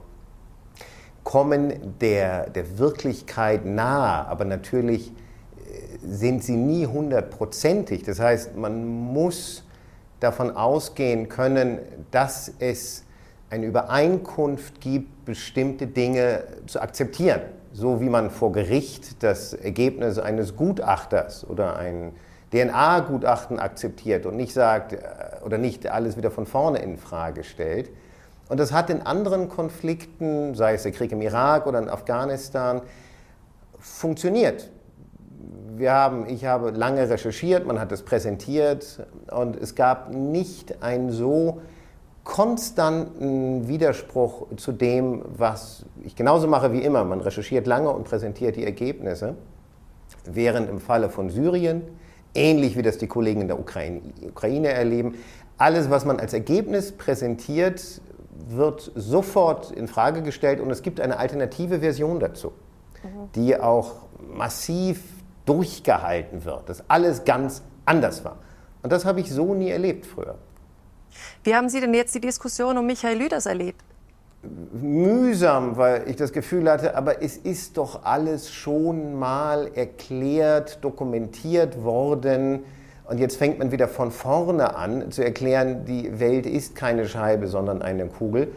[1.25, 8.03] kommen der, der Wirklichkeit nahe, aber natürlich äh, sind sie nie hundertprozentig.
[8.03, 9.64] Das heißt, man muss
[10.21, 11.79] davon ausgehen können,
[12.11, 13.05] dass es
[13.51, 17.40] eine Übereinkunft gibt, bestimmte Dinge zu akzeptieren.
[17.79, 22.11] So wie man vor Gericht das Ergebnis eines Gutachters oder ein
[22.53, 24.99] DNA-Gutachten akzeptiert und nicht sagt äh,
[25.45, 27.91] oder nicht alles wieder von vorne in Frage stellt.
[28.49, 32.83] Und das hat in anderen Konflikten, sei es der Krieg im Irak oder in Afghanistan,
[33.79, 34.71] funktioniert.
[35.77, 41.11] Wir haben, ich habe lange recherchiert, man hat es präsentiert und es gab nicht ein
[41.11, 41.61] so
[42.29, 47.03] konstanten Widerspruch zu dem, was ich genauso mache wie immer.
[47.03, 49.35] Man recherchiert lange und präsentiert die Ergebnisse.
[50.27, 51.83] Während im Falle von Syrien,
[52.35, 55.14] ähnlich wie das die Kollegen in der Ukraine, Ukraine erleben,
[55.57, 58.03] alles, was man als Ergebnis präsentiert,
[58.47, 62.49] wird sofort in Frage gestellt und es gibt eine alternative Version dazu,
[63.03, 63.33] mhm.
[63.37, 63.93] die auch
[64.35, 65.03] massiv
[65.47, 68.37] durchgehalten wird, dass alles ganz anders war.
[68.83, 70.37] Und das habe ich so nie erlebt früher.
[71.44, 73.83] Wie haben Sie denn jetzt die Diskussion um Michael Lüders erlebt?
[74.73, 81.83] Mühsam, weil ich das Gefühl hatte, aber es ist doch alles schon mal erklärt, dokumentiert
[81.83, 82.61] worden.
[83.09, 87.49] Und jetzt fängt man wieder von vorne an zu erklären, die Welt ist keine Scheibe,
[87.49, 88.53] sondern eine Kugel.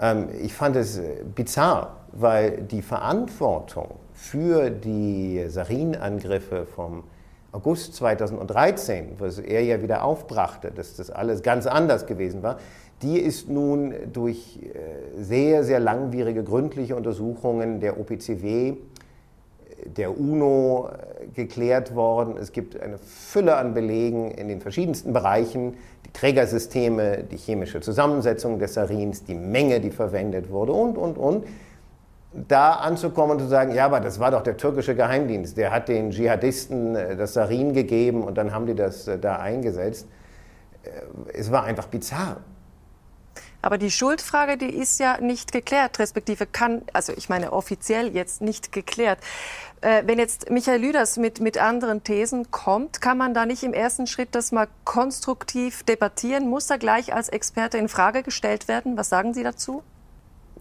[0.00, 1.00] Ähm, ich fand es
[1.34, 7.04] bizarr, weil die Verantwortung für die Sarin-Angriffe vom
[7.52, 12.58] August 2013, was er ja wieder aufbrachte, dass das alles ganz anders gewesen war,
[13.02, 18.74] die ist nun durch äh, sehr, sehr langwierige, gründliche Untersuchungen der OPCW, äh,
[19.84, 22.36] der UNO äh, geklärt worden.
[22.38, 25.74] Es gibt eine Fülle an Belegen in den verschiedensten Bereichen,
[26.06, 31.46] die Trägersysteme, die chemische Zusammensetzung des Sarins, die Menge, die verwendet wurde und, und, und
[32.32, 35.88] da anzukommen und zu sagen, ja, aber das war doch der türkische Geheimdienst, der hat
[35.88, 40.06] den Dschihadisten äh, das Sarin gegeben und dann haben die das äh, da eingesetzt.
[40.82, 40.90] Äh,
[41.32, 42.36] es war einfach bizarr.
[43.62, 48.40] Aber die Schuldfrage, die ist ja nicht geklärt, respektive kann, also ich meine offiziell jetzt
[48.40, 49.18] nicht geklärt.
[49.82, 53.74] Äh, wenn jetzt Michael Lüders mit, mit anderen Thesen kommt, kann man da nicht im
[53.74, 56.48] ersten Schritt das mal konstruktiv debattieren?
[56.48, 58.96] Muss er gleich als Experte in Frage gestellt werden?
[58.96, 59.82] Was sagen Sie dazu?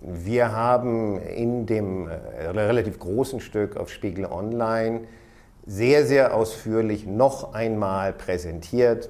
[0.01, 5.01] Wir haben in dem äh, relativ großen Stück auf Spiegel Online
[5.65, 9.09] sehr, sehr ausführlich noch einmal präsentiert,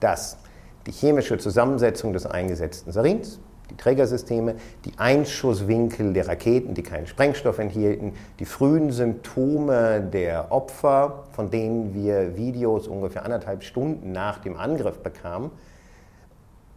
[0.00, 0.38] dass
[0.86, 3.38] die chemische Zusammensetzung des eingesetzten Sarins,
[3.70, 11.24] die Trägersysteme, die Einschusswinkel der Raketen, die keinen Sprengstoff enthielten, die frühen Symptome der Opfer,
[11.32, 15.52] von denen wir Videos ungefähr anderthalb Stunden nach dem Angriff bekamen,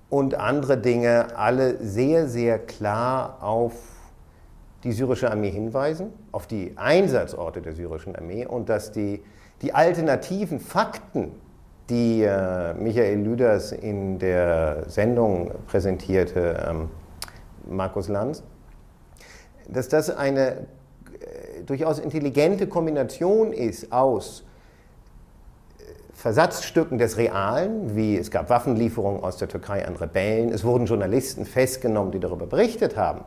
[0.09, 3.73] und andere Dinge alle sehr, sehr klar auf
[4.83, 9.23] die syrische Armee hinweisen, auf die Einsatzorte der syrischen Armee und dass die,
[9.61, 11.31] die alternativen Fakten,
[11.89, 16.89] die äh, Michael Lüders in der Sendung präsentierte, ähm,
[17.67, 18.43] Markus Lanz,
[19.67, 24.43] dass das eine äh, durchaus intelligente Kombination ist aus
[26.25, 31.45] Versatzstücken des Realen, wie es gab Waffenlieferungen aus der Türkei an Rebellen, es wurden Journalisten
[31.45, 33.23] festgenommen, die darüber berichtet haben.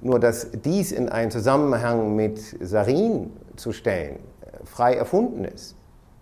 [0.00, 5.74] Nur dass dies in einen Zusammenhang mit Sarin zu stellen, äh, frei erfunden ist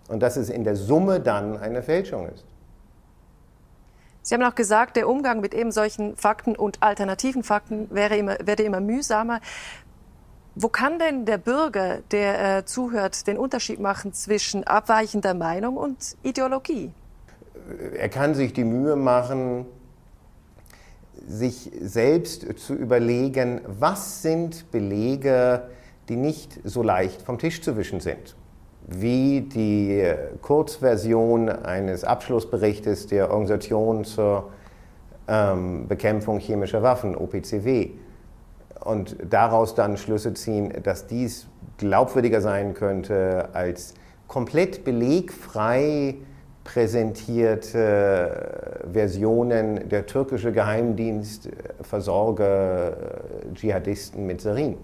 [0.07, 2.43] und dass es in der Summe dann eine Fälschung ist.
[4.23, 8.35] Sie haben auch gesagt, der Umgang mit eben solchen Fakten und alternativen Fakten wäre immer,
[8.43, 9.41] werde immer mühsamer.
[10.61, 16.17] Wo kann denn der Bürger, der äh, zuhört, den Unterschied machen zwischen abweichender Meinung und
[16.21, 16.91] Ideologie?
[17.97, 19.65] Er kann sich die Mühe machen,
[21.25, 25.61] sich selbst zu überlegen, was sind Belege,
[26.09, 28.35] die nicht so leicht vom Tisch zu wischen sind.
[28.85, 34.49] Wie die Kurzversion eines Abschlussberichtes der Organisation zur
[35.29, 37.91] ähm, Bekämpfung chemischer Waffen, OPCW
[38.81, 43.93] und daraus dann Schlüsse ziehen, dass dies glaubwürdiger sein könnte als
[44.27, 46.15] komplett belegfrei
[46.63, 51.49] präsentierte Versionen der türkische Geheimdienst
[51.81, 52.95] versorge
[53.55, 54.77] Dschihadisten mit Sarin.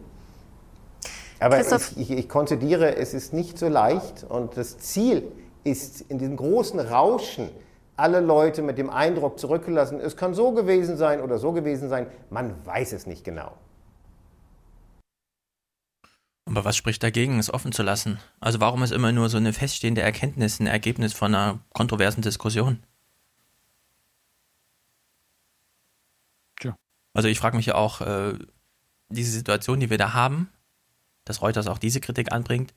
[1.40, 5.24] Aber ich, ich, ich konzidiere, es ist nicht so leicht und das Ziel
[5.64, 7.50] ist in diesem großen Rauschen,
[7.98, 12.08] alle Leute mit dem Eindruck zurückgelassen, es kann so gewesen sein oder so gewesen sein,
[12.30, 13.52] man weiß es nicht genau.
[16.56, 18.18] Aber was spricht dagegen, es offen zu lassen?
[18.40, 22.82] Also warum ist immer nur so eine feststehende Erkenntnis ein Ergebnis von einer kontroversen Diskussion?
[26.58, 26.78] Tja.
[27.14, 28.40] Also ich frage mich ja auch, äh,
[29.10, 30.50] diese Situation, die wir da haben,
[31.26, 32.74] dass Reuters auch diese Kritik anbringt,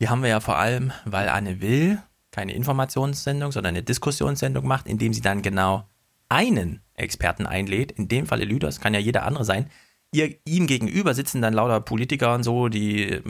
[0.00, 4.86] die haben wir ja vor allem, weil Anne Will keine Informationssendung, sondern eine Diskussionssendung macht,
[4.86, 5.86] indem sie dann genau
[6.30, 9.70] einen Experten einlädt, in dem Falle Lüders, kann ja jeder andere sein.
[10.14, 13.22] Ihr, ihm gegenüber sitzen dann lauter Politiker und so, die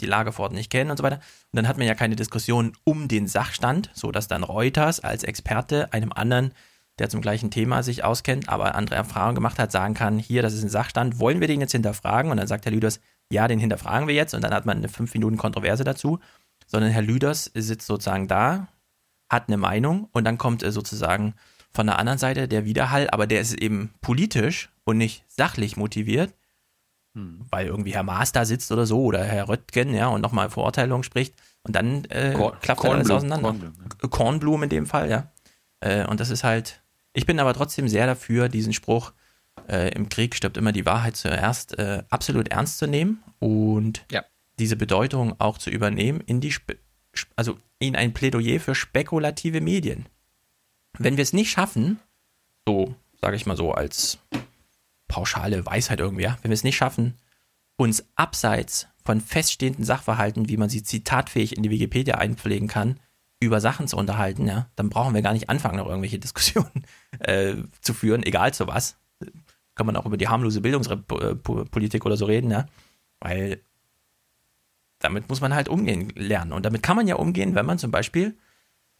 [0.00, 1.16] die Lage vor Ort nicht kennen und so weiter.
[1.16, 5.24] Und dann hat man ja keine Diskussion um den Sachstand, so dass dann Reuters als
[5.24, 6.52] Experte einem anderen,
[6.98, 10.54] der zum gleichen Thema sich auskennt, aber andere Erfahrungen gemacht hat, sagen kann, hier, das
[10.54, 12.30] ist ein Sachstand, wollen wir den jetzt hinterfragen?
[12.30, 14.88] Und dann sagt Herr Lüders, ja, den hinterfragen wir jetzt und dann hat man eine
[14.88, 16.20] fünf Minuten Kontroverse dazu.
[16.66, 18.68] Sondern Herr Lüders sitzt sozusagen da,
[19.30, 21.34] hat eine Meinung und dann kommt äh, sozusagen
[21.76, 26.34] von der anderen Seite der Widerhall, aber der ist eben politisch und nicht sachlich motiviert,
[27.14, 31.02] weil irgendwie Herr Maas da sitzt oder so oder Herr Röttgen, ja, und nochmal Verurteilung
[31.02, 33.48] spricht und dann äh, Korn- klappt dann alles Kornblum, auseinander.
[33.48, 35.32] Kornblum, Kornblum in dem Fall, ja.
[35.80, 36.82] Äh, und das ist halt,
[37.14, 39.12] ich bin aber trotzdem sehr dafür, diesen Spruch,
[39.68, 44.22] äh, im Krieg stirbt immer die Wahrheit zuerst, äh, absolut ernst zu nehmen und Ja.
[44.58, 46.76] diese Bedeutung auch zu übernehmen in die, Spe
[47.16, 50.06] Sp- also in ein Plädoyer für spekulative Medien.
[50.98, 51.98] Wenn wir es nicht schaffen,
[52.66, 54.18] so sage ich mal so als
[55.08, 57.14] pauschale Weisheit irgendwie, ja, wenn wir es nicht schaffen,
[57.76, 62.98] uns abseits von feststehenden Sachverhalten, wie man sie zitatfähig in die Wikipedia einpflegen kann,
[63.38, 66.86] über Sachen zu unterhalten, ja, dann brauchen wir gar nicht anfangen, noch irgendwelche Diskussionen
[67.18, 68.96] äh, zu führen, egal zu was.
[69.74, 72.66] Kann man auch über die harmlose Bildungspolitik oder so reden, ja,
[73.20, 73.60] weil
[74.98, 76.52] damit muss man halt umgehen lernen.
[76.52, 78.36] Und damit kann man ja umgehen, wenn man zum Beispiel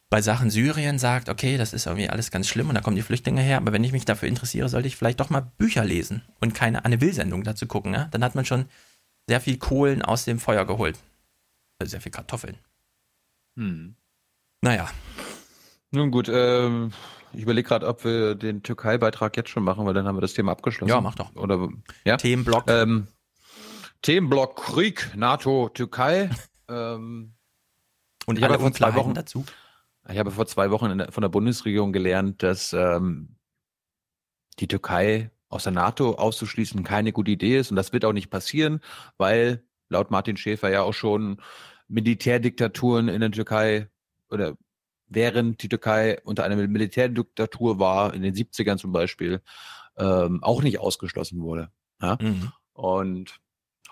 [0.09, 3.01] bei Sachen Syrien sagt, okay, das ist irgendwie alles ganz schlimm und da kommen die
[3.01, 6.21] Flüchtlinge her, aber wenn ich mich dafür interessiere, sollte ich vielleicht doch mal Bücher lesen
[6.39, 7.93] und keine Anne Will-Sendung dazu gucken.
[7.93, 8.05] Ja?
[8.11, 8.65] Dann hat man schon
[9.27, 10.97] sehr viel Kohlen aus dem Feuer geholt.
[11.79, 12.57] Also sehr viel Kartoffeln.
[13.57, 13.95] Hm.
[14.61, 14.89] Naja.
[15.91, 16.91] Nun gut, ähm,
[17.33, 20.33] ich überlege gerade, ob wir den Türkei-Beitrag jetzt schon machen, weil dann haben wir das
[20.33, 20.89] Thema abgeschlossen.
[20.89, 21.35] Ja, mach doch.
[21.35, 21.69] Oder
[22.05, 22.17] ja?
[22.17, 22.69] Themenblock.
[22.69, 23.07] Ähm,
[24.01, 26.29] Themenblock Krieg, NATO, Türkei.
[26.69, 27.33] ähm,
[28.25, 29.45] Und ich habe alle vor zwei Wochen dazu.
[30.09, 33.35] Ich habe vor zwei Wochen der, von der Bundesregierung gelernt, dass ähm,
[34.59, 38.29] die Türkei aus der NATO auszuschließen keine gute Idee ist und das wird auch nicht
[38.29, 38.81] passieren,
[39.17, 41.41] weil laut Martin Schäfer ja auch schon
[41.87, 43.89] Militärdiktaturen in der Türkei
[44.29, 44.57] oder
[45.07, 49.41] während die Türkei unter einer Militärdiktatur war, in den 70ern zum Beispiel,
[49.97, 51.71] ähm, auch nicht ausgeschlossen wurde.
[52.01, 52.17] Ja?
[52.19, 52.51] Mhm.
[52.73, 53.39] Und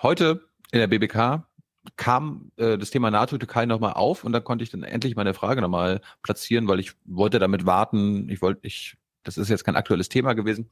[0.01, 1.47] heute in der BBK
[1.95, 5.61] kam äh, das Thema NATO-Türkei nochmal auf und da konnte ich dann endlich meine Frage
[5.61, 8.29] nochmal platzieren, weil ich wollte damit warten.
[8.29, 10.69] Ich wollte, ich, das ist jetzt kein aktuelles Thema gewesen.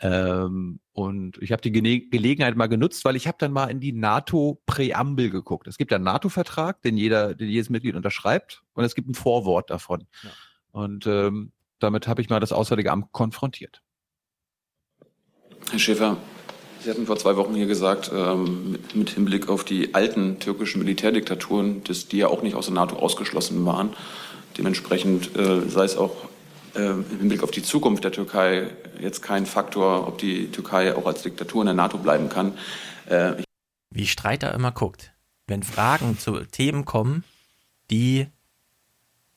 [0.00, 3.78] Ähm, und ich habe die Gene Gelegenheit mal genutzt, weil ich habe dann mal in
[3.78, 5.68] die NATO-Präambel geguckt.
[5.68, 9.70] Es gibt einen NATO-Vertrag, den jeder, den jedes Mitglied unterschreibt, und es gibt ein Vorwort
[9.70, 10.08] davon.
[10.72, 13.80] Und ähm, damit habe ich mal das Auswärtige Amt konfrontiert.
[15.70, 16.16] Herr Schäfer,
[16.82, 21.84] Sie hatten vor zwei Wochen hier gesagt, ähm, mit, Hinblick auf die alten türkischen Militärdiktaturen,
[21.84, 23.94] dass die ja auch nicht aus der NATO ausgeschlossen waren.
[24.58, 26.28] Dementsprechend äh, sei es auch
[26.74, 28.68] äh, im Hinblick auf die Zukunft der Türkei
[29.00, 32.54] jetzt kein Faktor, ob die Türkei auch als Diktatur in der NATO bleiben kann.
[33.06, 33.34] Äh,
[33.90, 35.12] Wie Streiter immer guckt.
[35.46, 37.22] Wenn Fragen zu Themen kommen,
[37.92, 38.26] die,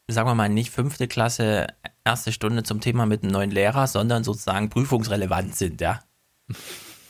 [0.07, 1.67] sagen wir mal, nicht fünfte Klasse,
[2.03, 5.99] erste Stunde zum Thema mit einem neuen Lehrer, sondern sozusagen prüfungsrelevant sind, ja.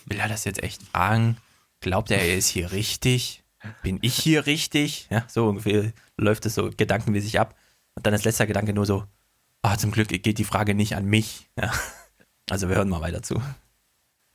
[0.06, 1.38] Will er das jetzt echt fragen?
[1.82, 3.44] Glaubt er, er ist hier richtig?
[3.82, 5.08] Bin ich hier richtig?
[5.10, 7.56] Ja, so ungefähr läuft es so gedankenmäßig ab.
[7.96, 9.04] Und dann als letzter Gedanke nur so,
[9.62, 11.48] ah, zum Glück geht die Frage nicht an mich.
[11.60, 11.72] Ja.
[12.50, 13.42] Also wir hören mal weiter zu.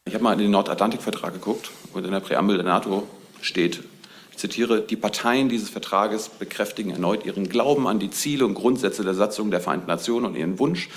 [0.05, 3.07] Ich habe mal in den Nordatlantikvertrag geguckt und in der Präambel der NATO
[3.41, 3.85] steht,
[4.33, 9.05] ich zitiere, die Parteien dieses Vertrages bekräftigen erneut ihren Glauben an die Ziele und Grundsätze
[9.05, 10.89] der Satzung der Vereinten Nationen und ihren Wunsch,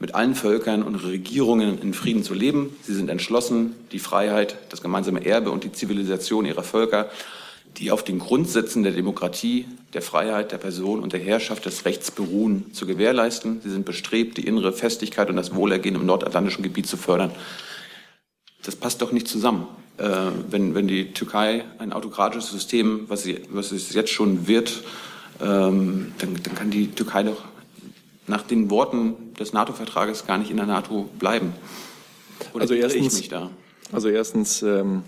[0.00, 2.76] mit allen Völkern und Regierungen in Frieden zu leben.
[2.82, 7.10] Sie sind entschlossen, die Freiheit, das gemeinsame Erbe und die Zivilisation ihrer Völker,
[7.78, 12.10] die auf den Grundsätzen der Demokratie, der Freiheit, der Person und der Herrschaft des Rechts
[12.10, 13.60] beruhen, zu gewährleisten.
[13.62, 17.30] Sie sind bestrebt, die innere Festigkeit und das Wohlergehen im nordatlantischen Gebiet zu fördern.
[18.62, 19.66] Das passt doch nicht zusammen.
[19.98, 20.08] Äh,
[20.50, 24.82] wenn, wenn die Türkei ein autokratisches System, was, sie, was es jetzt schon wird,
[25.40, 27.44] ähm, dann, dann kann die Türkei doch
[28.28, 31.52] nach den Worten des NATO-Vertrages gar nicht in der NATO bleiben.
[32.52, 33.50] Oder Also ich erstens, mich da?
[33.92, 35.02] also erstens, ähm,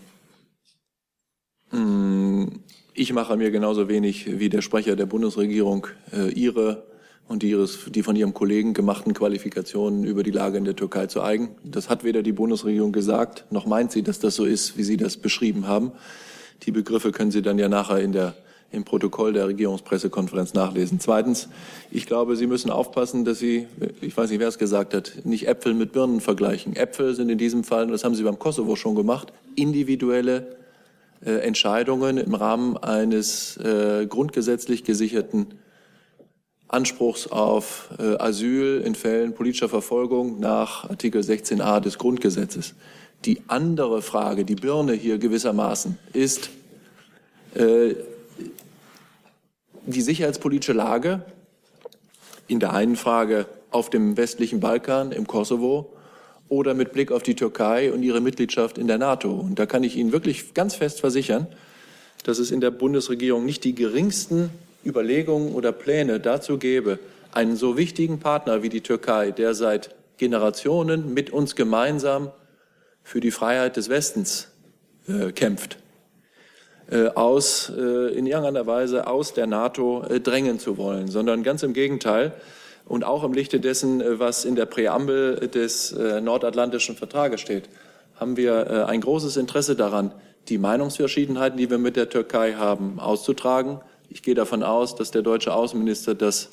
[1.70, 2.48] mh,
[2.94, 6.84] ich mache mir genauso wenig wie der Sprecher der Bundesregierung äh, ihre
[7.28, 11.06] und die, ihres, die von ihrem Kollegen gemachten Qualifikationen über die Lage in der Türkei
[11.06, 11.50] zu eigen.
[11.62, 14.96] Das hat weder die Bundesregierung gesagt, noch meint sie, dass das so ist, wie Sie
[14.96, 15.92] das beschrieben haben.
[16.64, 18.34] Die Begriffe können Sie dann ja nachher in der,
[18.72, 21.00] im Protokoll der Regierungspressekonferenz nachlesen.
[21.00, 21.48] Zweitens,
[21.90, 23.66] ich glaube, Sie müssen aufpassen, dass Sie,
[24.00, 26.76] ich weiß nicht, wer es gesagt hat, nicht Äpfel mit Birnen vergleichen.
[26.76, 30.56] Äpfel sind in diesem Fall, und das haben Sie beim Kosovo schon gemacht, individuelle
[31.24, 35.46] äh, Entscheidungen im Rahmen eines äh, grundgesetzlich gesicherten
[36.68, 42.74] Anspruchs auf äh, Asyl in Fällen politischer Verfolgung nach Artikel 16a des Grundgesetzes.
[43.24, 46.50] Die andere Frage, die Birne hier gewissermaßen, ist
[47.54, 47.94] äh,
[49.90, 51.22] die sicherheitspolitische Lage
[52.48, 55.92] in der einen Frage auf dem westlichen Balkan, im Kosovo
[56.48, 59.30] oder mit Blick auf die Türkei und ihre Mitgliedschaft in der NATO.
[59.30, 61.46] Und da kann ich Ihnen wirklich ganz fest versichern,
[62.24, 64.50] dass es in der Bundesregierung nicht die geringsten
[64.84, 66.98] Überlegungen oder Pläne dazu gäbe,
[67.32, 72.30] einen so wichtigen Partner wie die Türkei, der seit Generationen mit uns gemeinsam
[73.02, 74.48] für die Freiheit des Westens
[75.08, 75.78] äh, kämpft,
[77.14, 81.72] aus, äh, in irgendeiner Weise aus der NATO äh, drängen zu wollen, sondern ganz im
[81.72, 82.32] Gegenteil
[82.86, 87.68] und auch im Lichte dessen, äh, was in der Präambel des äh, Nordatlantischen Vertrages steht,
[88.16, 90.12] haben wir ein großes Interesse daran,
[90.50, 93.80] die Meinungsverschiedenheiten, die wir mit der Türkei haben, auszutragen.
[94.10, 96.50] Ich gehe davon aus, dass der deutsche Außenminister das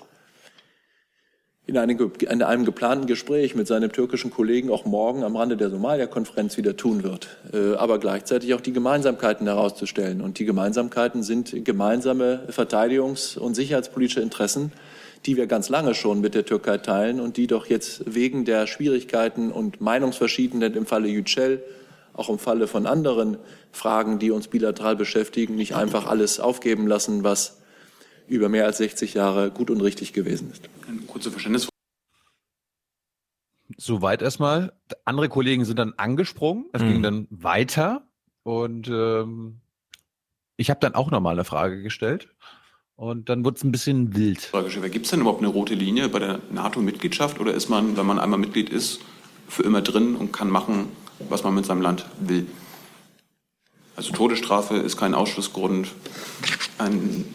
[1.68, 5.70] in einem, in einem, geplanten Gespräch mit seinem türkischen Kollegen auch morgen am Rande der
[5.70, 10.22] Somalia-Konferenz wieder tun wird, äh, aber gleichzeitig auch die Gemeinsamkeiten herauszustellen.
[10.22, 14.72] Und die Gemeinsamkeiten sind gemeinsame Verteidigungs- und sicherheitspolitische Interessen,
[15.26, 18.66] die wir ganz lange schon mit der Türkei teilen und die doch jetzt wegen der
[18.66, 21.62] Schwierigkeiten und Meinungsverschiedenheit im Falle Yücel
[22.14, 23.38] auch im Falle von anderen
[23.72, 27.58] Fragen, die uns bilateral beschäftigen, nicht einfach alles aufgeben lassen, was
[28.28, 30.70] über mehr als 60 Jahre gut und richtig gewesen ist.
[30.88, 31.68] Eine kurze Verständnis.
[33.78, 34.74] Soweit erstmal.
[35.06, 36.66] Andere Kollegen sind dann angesprungen.
[36.74, 36.88] Es mhm.
[36.88, 38.08] ging dann weiter
[38.44, 39.62] und ähm,
[40.56, 42.30] ich habe dann auch nochmal eine Frage gestellt.
[42.96, 44.42] Und dann wurde es ein bisschen wild.
[44.42, 48.08] Frage, gibt es denn überhaupt eine rote Linie bei der NATO-Mitgliedschaft oder ist man, wenn
[48.08, 49.02] man einmal Mitglied ist,
[49.48, 50.90] für immer drin und kann machen,
[51.30, 52.48] was man mit seinem Land will.
[53.96, 55.90] Also Todesstrafe ist kein Ausschlussgrund.
[56.80, 57.26] Ein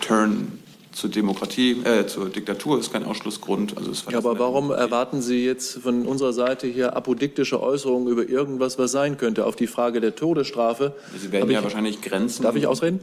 [0.00, 0.58] Turn
[0.94, 3.76] zur Demokratie, äh, zur Diktatur ist kein Ausschlussgrund.
[3.76, 8.78] Also ja, aber warum erwarten Sie jetzt von unserer Seite hier apodiktische Äußerungen über irgendwas,
[8.78, 10.94] was sein könnte, auf die Frage der Todesstrafe?
[11.18, 12.44] Sie werden ja ich, wahrscheinlich Grenzen.
[12.44, 13.00] Darf ich ausreden?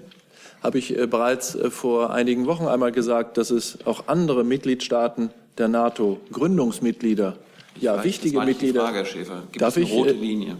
[0.64, 5.32] Habe ich äh, bereits äh, vor einigen Wochen einmal gesagt, dass es auch andere Mitgliedstaaten
[5.58, 7.36] der NATO, Gründungsmitglieder
[7.80, 8.82] ja, weiß, wichtige Mitglieder.
[8.82, 9.44] Frage, Herr Schäfer.
[9.52, 10.58] Gibt Darf es eine ich, rote äh, Linie?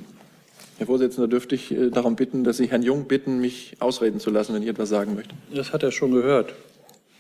[0.82, 4.32] Herr Vorsitzender, dürfte ich äh, darum bitten, dass Sie Herrn Jung bitten, mich ausreden zu
[4.32, 5.36] lassen, wenn ich etwas sagen möchte?
[5.54, 6.56] Das hat er schon gehört.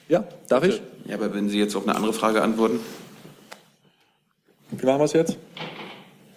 [0.10, 0.82] Ja, darf ich?
[1.06, 2.80] Ja, aber wenn Sie jetzt auf eine andere Frage antworten.
[4.71, 5.38] Wie machen wir es jetzt?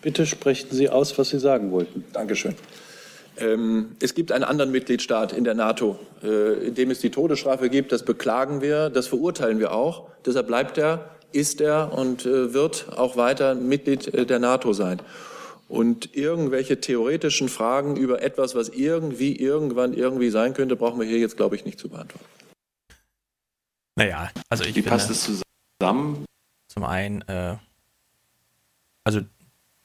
[0.02, 2.04] Bitte sprechen Sie aus, was Sie sagen wollten.
[2.12, 2.56] Dankeschön.
[3.38, 7.70] Ähm, es gibt einen anderen Mitgliedstaat in der NATO, äh, in dem es die Todesstrafe
[7.70, 7.90] gibt.
[7.92, 10.10] Das beklagen wir, das verurteilen wir auch.
[10.26, 15.00] Deshalb bleibt er ist er und äh, wird auch weiter Mitglied äh, der NATO sein.
[15.74, 21.18] Und irgendwelche theoretischen Fragen über etwas, was irgendwie, irgendwann, irgendwie sein könnte, brauchen wir hier
[21.18, 22.24] jetzt, glaube ich, nicht zu beantworten.
[23.96, 25.28] Naja, also ich Wie passt es
[25.80, 26.26] zusammen?
[26.68, 27.56] Zum einen, äh,
[29.02, 29.22] also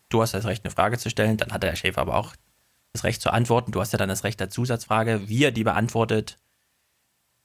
[0.09, 2.35] du hast das Recht, eine Frage zu stellen, dann hat der Schäfer aber auch
[2.93, 3.71] das Recht zu antworten.
[3.71, 5.27] Du hast ja dann das Recht der Zusatzfrage.
[5.27, 6.37] Wie er die beantwortet,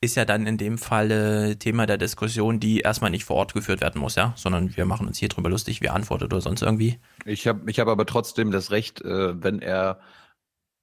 [0.04, 3.80] ist ja dann in dem Fall Thema der Diskussion, die erstmal nicht vor Ort geführt
[3.80, 6.98] werden muss, ja, sondern wir machen uns hier drüber lustig, wie antwortet oder sonst irgendwie.
[7.24, 9.98] Ich habe ich hab aber trotzdem das Recht, äh, wenn er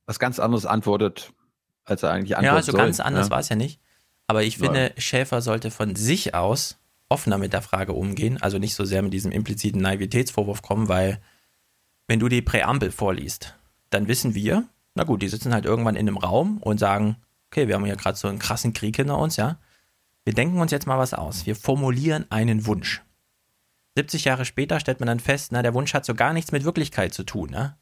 [0.06, 1.32] was ganz anderes antwortet,
[1.86, 2.58] als er eigentlich antwortet.
[2.58, 3.32] Ja, so soll, ganz anders ja.
[3.32, 3.80] war es ja nicht.
[4.28, 5.02] Aber ich finde, ja.
[5.02, 6.78] Schäfer sollte von sich aus
[7.10, 11.20] offener mit der Frage umgehen, also nicht so sehr mit diesem impliziten Naivitätsvorwurf kommen, weil
[12.08, 13.56] wenn du die Präambel vorliest,
[13.90, 14.64] dann wissen wir,
[14.96, 17.18] na gut, die sitzen halt irgendwann in einem Raum und sagen,
[17.52, 19.60] okay, wir haben ja gerade so einen krassen Krieg hinter uns, ja.
[20.24, 21.46] Wir denken uns jetzt mal was aus.
[21.46, 23.02] Wir formulieren einen Wunsch.
[23.98, 26.64] 70 Jahre später stellt man dann fest, na, der Wunsch hat so gar nichts mit
[26.64, 27.78] Wirklichkeit zu tun, ne?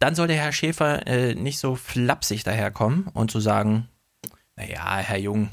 [0.00, 3.88] Dann soll der Herr Schäfer äh, nicht so flapsig daherkommen und zu sagen,
[4.56, 5.52] naja, Herr Jung,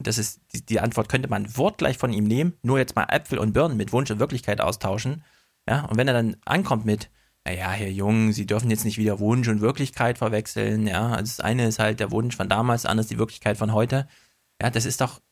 [0.00, 3.38] das ist, die, die, Antwort könnte man wortgleich von ihm nehmen, nur jetzt mal Äpfel
[3.38, 5.22] und Birnen mit Wunsch und Wirklichkeit austauschen.
[5.68, 7.08] Ja, und wenn er dann ankommt mit,
[7.48, 11.08] naja, Herr Jung, Sie dürfen jetzt nicht wieder Wunsch und Wirklichkeit verwechseln, ja.
[11.12, 13.72] Also das eine ist halt der Wunsch von damals, das andere ist die Wirklichkeit von
[13.72, 14.06] heute.
[14.60, 15.22] Ja, das ist doch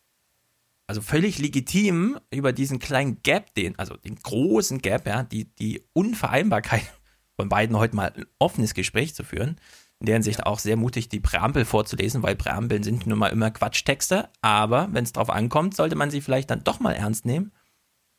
[0.86, 5.82] also völlig legitim, über diesen kleinen Gap, den, also den großen Gap, ja, die, die
[5.92, 6.84] Unvereinbarkeit
[7.36, 9.60] von beiden heute mal ein offenes Gespräch zu führen.
[9.98, 13.50] In der Hinsicht auch sehr mutig, die Präambel vorzulesen, weil Präambeln sind nun mal immer
[13.50, 17.52] Quatschtexte, aber wenn es drauf ankommt, sollte man sie vielleicht dann doch mal ernst nehmen.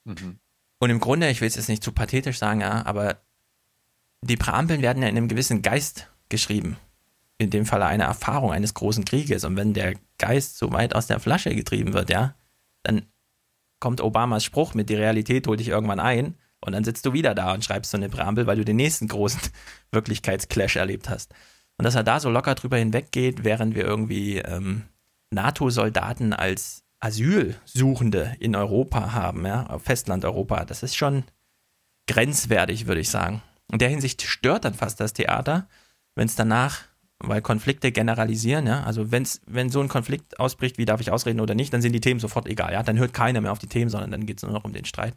[0.05, 0.39] Mhm.
[0.79, 3.21] Und im Grunde, ich will es jetzt nicht zu pathetisch sagen, ja, aber
[4.21, 6.77] die Präambeln werden ja in einem gewissen Geist geschrieben.
[7.39, 9.43] in dem Fall eine Erfahrung eines großen Krieges.
[9.43, 12.33] Und wenn der Geist so weit aus der Flasche getrieben wird, ja,
[12.81, 13.05] dann
[13.79, 17.35] kommt Obamas Spruch mit die Realität holt dich irgendwann ein und dann sitzt du wieder
[17.35, 19.39] da und schreibst so eine Präambel, weil du den nächsten großen
[19.91, 21.33] Wirklichkeitsclash erlebt hast.
[21.77, 24.83] Und dass er da so locker drüber hinweggeht, während wir irgendwie ähm,
[25.29, 31.23] NATO-Soldaten als Asylsuchende in Europa haben, ja, auf Festland Europa, das ist schon
[32.07, 33.43] grenzwertig, würde ich sagen.
[33.71, 35.67] In der Hinsicht stört dann fast das Theater,
[36.15, 36.83] wenn es danach,
[37.19, 41.39] weil Konflikte generalisieren, ja, also wenn's, wenn so ein Konflikt ausbricht, wie darf ich ausreden
[41.39, 43.67] oder nicht, dann sind die Themen sofort egal, ja, dann hört keiner mehr auf die
[43.67, 45.15] Themen, sondern dann geht es nur noch um den Streit.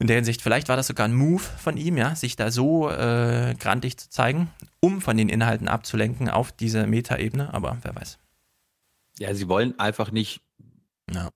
[0.00, 2.90] In der Hinsicht, vielleicht war das sogar ein Move von ihm, ja, sich da so
[2.90, 4.50] äh, grantig zu zeigen,
[4.80, 8.18] um von den Inhalten abzulenken auf diese Metaebene, aber wer weiß.
[9.18, 10.40] Ja, sie wollen einfach nicht
[11.12, 11.28] ja.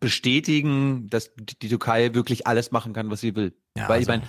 [0.00, 3.54] bestätigen, dass die Türkei wirklich alles machen kann, was sie will.
[3.76, 4.28] Ja, Weil ich also, meine, ja.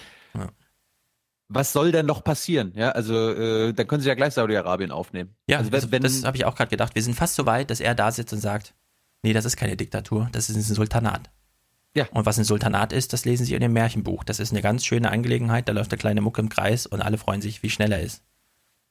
[1.49, 2.71] Was soll denn noch passieren?
[2.75, 5.35] Ja, also äh, dann können sie ja gleich Saudi-Arabien aufnehmen.
[5.47, 6.95] Ja, also, also, wenn, das habe ich auch gerade gedacht.
[6.95, 8.75] Wir sind fast so weit, dass er da sitzt und sagt,
[9.23, 11.29] nee, das ist keine Diktatur, das ist ein Sultanat.
[11.95, 12.05] Ja.
[12.11, 14.23] Und was ein Sultanat ist, das lesen sie in dem Märchenbuch.
[14.23, 17.17] Das ist eine ganz schöne Angelegenheit, da läuft der kleine Muck im Kreis und alle
[17.17, 18.23] freuen sich, wie schnell er ist.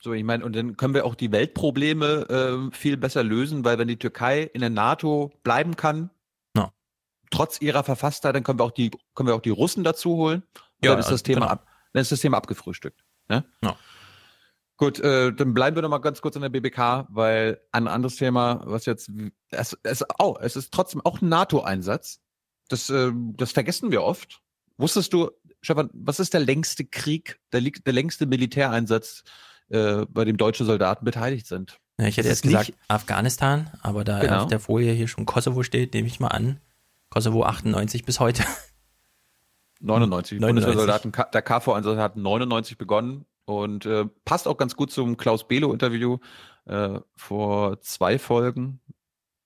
[0.01, 3.79] So, ich meine, und dann können wir auch die Weltprobleme äh, viel besser lösen, weil
[3.79, 6.11] wenn die Türkei in der NATO bleiben kann,
[6.57, 6.73] Ja.
[7.31, 10.43] trotz ihrer Verfasstheit, dann können wir auch die, können wir auch die Russen dazu holen.
[10.83, 11.63] Ja, dann ist das Thema genau.
[11.93, 13.05] Dann ist das Thema abgefrühstückt.
[13.29, 13.45] Ne?
[13.63, 13.77] Ja.
[14.77, 18.15] Gut, äh, dann bleiben wir noch mal ganz kurz in der BBK, weil ein anderes
[18.17, 19.11] Thema, was jetzt,
[19.51, 22.21] es, es, oh, es ist trotzdem auch ein NATO-Einsatz.
[22.69, 24.41] Das, äh, das vergessen wir oft.
[24.77, 25.31] Wusstest du,
[25.63, 29.25] Stefan, was ist der längste Krieg, der, der längste Militäreinsatz,
[29.71, 31.81] äh, bei dem deutsche Soldaten beteiligt sind?
[31.99, 34.43] Ja, ich hätte Das jetzt gesagt nicht- Afghanistan, aber da Genau.
[34.45, 36.61] auf der Folie hier schon Kosovo steht, nehme ich mal an.
[37.11, 38.45] Kosovo 98 bis heute.
[39.81, 40.41] 99.
[40.41, 40.41] 99.
[40.41, 45.47] Bundeswehrsoldaten, K- der KV-Einsatz hat 99 begonnen und äh, passt auch ganz gut zum Klaus
[45.49, 46.19] Belo-Interview
[46.67, 48.81] äh, vor zwei Folgen.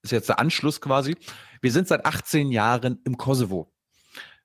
[0.03, 1.17] Ist jetzt der Anschluss quasi.
[1.61, 3.73] Wir sind seit 18 Jahren im Kosovo.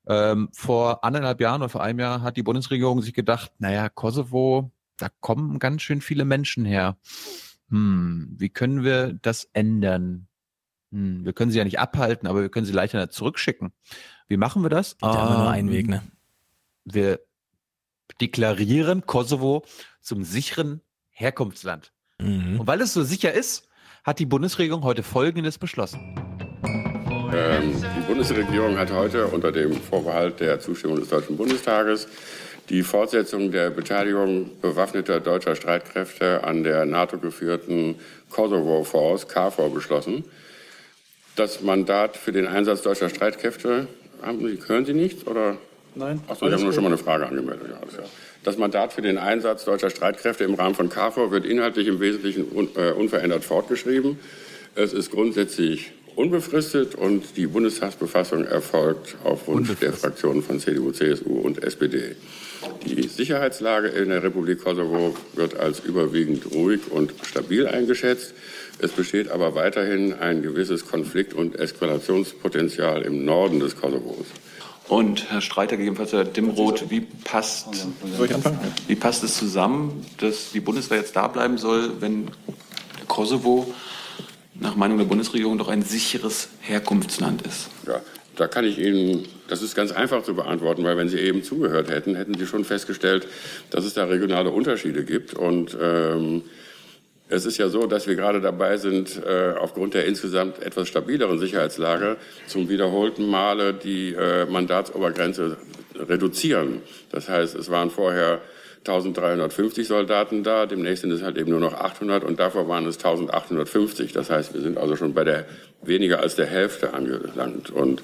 [0.05, 4.71] Ähm, vor anderthalb Jahren oder vor einem Jahr hat die Bundesregierung sich gedacht, naja, Kosovo,
[4.97, 6.97] da kommen ganz schön viele Menschen her.
[7.69, 10.27] Hm, wie können wir das ändern?
[10.91, 13.73] Hm, wir können sie ja nicht abhalten, aber wir können sie leichter zurückschicken.
[14.27, 14.97] Wie machen wir das?
[14.97, 16.01] Gibt ja immer nur Ähm, einen Weg, ne?
[16.85, 17.19] wir
[18.21, 19.63] deklarieren Kosovo
[20.01, 21.91] zum sicheren Herkunftsland.
[22.19, 22.61] Mhm.
[22.61, 23.67] Und weil es so sicher ist,
[24.03, 25.99] hat die Bundesregierung heute Folgendes beschlossen.
[27.33, 32.07] Ähm, die Bundesregierung hat heute unter dem Vorbehalt der Zustimmung des Deutschen Bundestages
[32.69, 37.95] die Fortsetzung der Beteiligung bewaffneter deutscher Streitkräfte an der NATO-geführten
[38.29, 40.25] Kosovo Force, KFOR, beschlossen.
[41.37, 43.87] Das Mandat für den Einsatz deutscher Streitkräfte,
[44.23, 45.27] haben Sie, hören Sie nicht?
[45.27, 45.57] Oder?
[45.93, 46.19] Nein.
[46.27, 47.67] Achso, ich habe nur schon mal eine Frage angemeldet.
[47.69, 48.09] Ja, alles klar.
[48.43, 52.51] Das Mandat für den Einsatz deutscher Streitkräfte im Rahmen von KFOR wird inhaltlich im Wesentlichen
[52.51, 54.17] un, äh, unverändert fortgeschrieben.
[54.73, 61.39] Es ist grundsätzlich unbefristet und die Bundestagsbefassung erfolgt auf Wunsch der Fraktionen von CDU, CSU
[61.39, 62.15] und SPD.
[62.83, 68.33] Die Sicherheitslage in der Republik Kosovo wird als überwiegend ruhig und stabil eingeschätzt.
[68.79, 74.27] Es besteht aber weiterhin ein gewisses Konflikt- und Eskalationspotenzial im Norden des Kosovos.
[74.87, 77.87] Und Herr Streiter, gegebenenfalls Herr Dimroth, wie passt,
[78.87, 82.29] wie passt es zusammen, dass die Bundeswehr jetzt da bleiben soll, wenn
[83.07, 83.73] Kosovo
[84.53, 87.69] nach Meinung der Bundesregierung doch ein sicheres Herkunftsland ist?
[87.85, 88.01] Ja,
[88.37, 91.89] da kann ich Ihnen, das ist ganz einfach zu beantworten, weil wenn Sie eben zugehört
[91.89, 93.27] hätten, hätten Sie schon festgestellt,
[93.71, 95.33] dass es da regionale Unterschiede gibt.
[95.33, 96.43] Und ähm,
[97.29, 101.39] es ist ja so, dass wir gerade dabei sind, äh, aufgrund der insgesamt etwas stabileren
[101.39, 102.17] Sicherheitslage
[102.47, 105.57] zum wiederholten Male die äh, Mandatsobergrenze
[105.95, 106.81] reduzieren.
[107.11, 108.41] Das heißt, es waren vorher
[108.79, 112.97] 1350 Soldaten da, demnächst sind es halt eben nur noch 800 und davor waren es
[112.97, 114.13] 1850.
[114.13, 115.45] Das heißt, wir sind also schon bei der
[115.81, 117.69] weniger als der Hälfte angelangt.
[117.69, 118.01] Und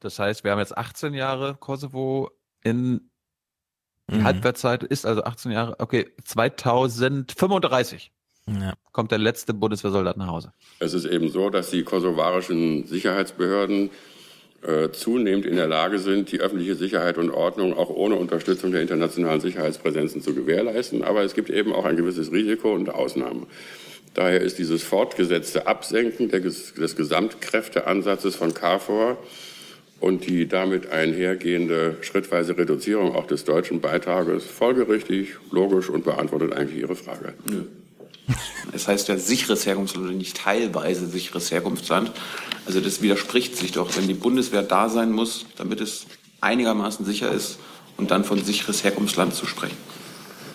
[0.00, 2.30] Das heißt, wir haben jetzt 18 Jahre Kosovo
[2.62, 3.10] in
[4.08, 4.24] Mhm.
[4.24, 5.80] Halbwertszeit ist also 18 Jahre.
[5.80, 8.12] Okay, 2035
[8.48, 8.74] Ja.
[8.92, 10.52] kommt der letzte Bundeswehrsoldat nach Hause.
[10.78, 13.90] Es ist eben so, dass die kosovarischen Sicherheitsbehörden
[14.62, 18.82] äh, zunehmend in der Lage sind, die öffentliche Sicherheit und Ordnung auch ohne Unterstützung der
[18.82, 21.02] internationalen Sicherheitspräsenzen zu gewährleisten.
[21.02, 23.46] Aber es gibt eben auch ein gewisses Risiko und Ausnahmen.
[24.14, 29.18] Daher ist dieses fortgesetzte Absenken der, ges- des Gesamtkräfteansatzes von KFOR
[30.00, 36.80] und die damit einhergehende schrittweise Reduzierung auch des deutschen Beitrages folgerichtig, logisch und beantwortet eigentlich
[36.80, 37.34] Ihre Frage.
[38.72, 42.10] Es heißt ja sicheres Herkunftsland und nicht teilweise sicheres Herkunftsland.
[42.66, 46.06] Also das widerspricht sich doch, wenn die Bundeswehr da sein muss, damit es
[46.40, 47.58] einigermaßen sicher ist
[47.96, 49.76] und dann von sicheres Herkunftsland zu sprechen.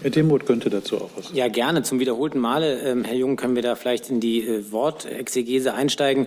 [0.01, 1.31] Herr Demuth könnte dazu auch was.
[1.31, 1.83] Ja, gerne.
[1.83, 6.25] Zum wiederholten Male, ähm, Herr Jung, können wir da vielleicht in die äh, Wortexegese einsteigen.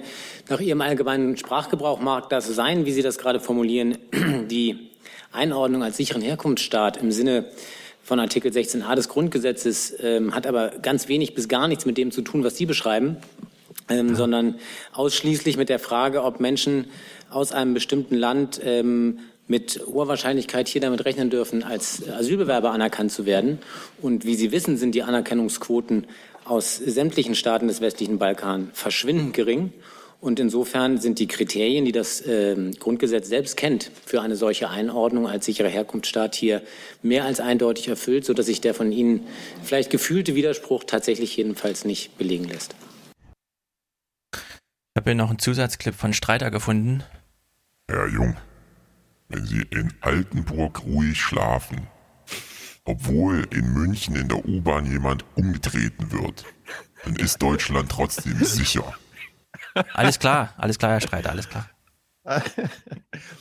[0.48, 3.98] Nach Ihrem allgemeinen Sprachgebrauch mag das sein, wie Sie das gerade formulieren,
[4.48, 4.90] die
[5.32, 7.46] Einordnung als sicheren Herkunftsstaat im Sinne
[8.04, 12.10] von Artikel 16a des Grundgesetzes ähm, hat aber ganz wenig bis gar nichts mit dem
[12.10, 13.16] zu tun, was Sie beschreiben,
[13.88, 14.56] ähm, sondern
[14.92, 16.84] ausschließlich mit der Frage, ob Menschen
[17.30, 23.10] aus einem bestimmten Land ähm, mit hoher Wahrscheinlichkeit hier damit rechnen dürfen, als Asylbewerber anerkannt
[23.12, 23.58] zu werden.
[24.00, 26.06] Und wie Sie wissen, sind die Anerkennungsquoten
[26.44, 29.72] aus sämtlichen Staaten des westlichen Balkan verschwindend gering.
[30.20, 35.26] Und insofern sind die Kriterien, die das äh, Grundgesetz selbst kennt, für eine solche Einordnung
[35.26, 36.62] als sicherer Herkunftsstaat hier
[37.02, 39.26] mehr als eindeutig erfüllt, sodass sich der von Ihnen
[39.62, 42.74] vielleicht gefühlte Widerspruch tatsächlich jedenfalls nicht belegen lässt.
[44.32, 47.02] Ich habe hier noch einen Zusatzclip von Streiter gefunden.
[47.90, 48.36] Herr Jung,
[49.28, 51.88] wenn Sie in Altenburg ruhig schlafen,
[52.84, 56.44] obwohl in München in der U-Bahn jemand umgetreten wird,
[57.04, 58.94] dann ist Deutschland trotzdem sicher.
[59.92, 61.68] Alles klar, alles klar, Herr Streiter, alles klar.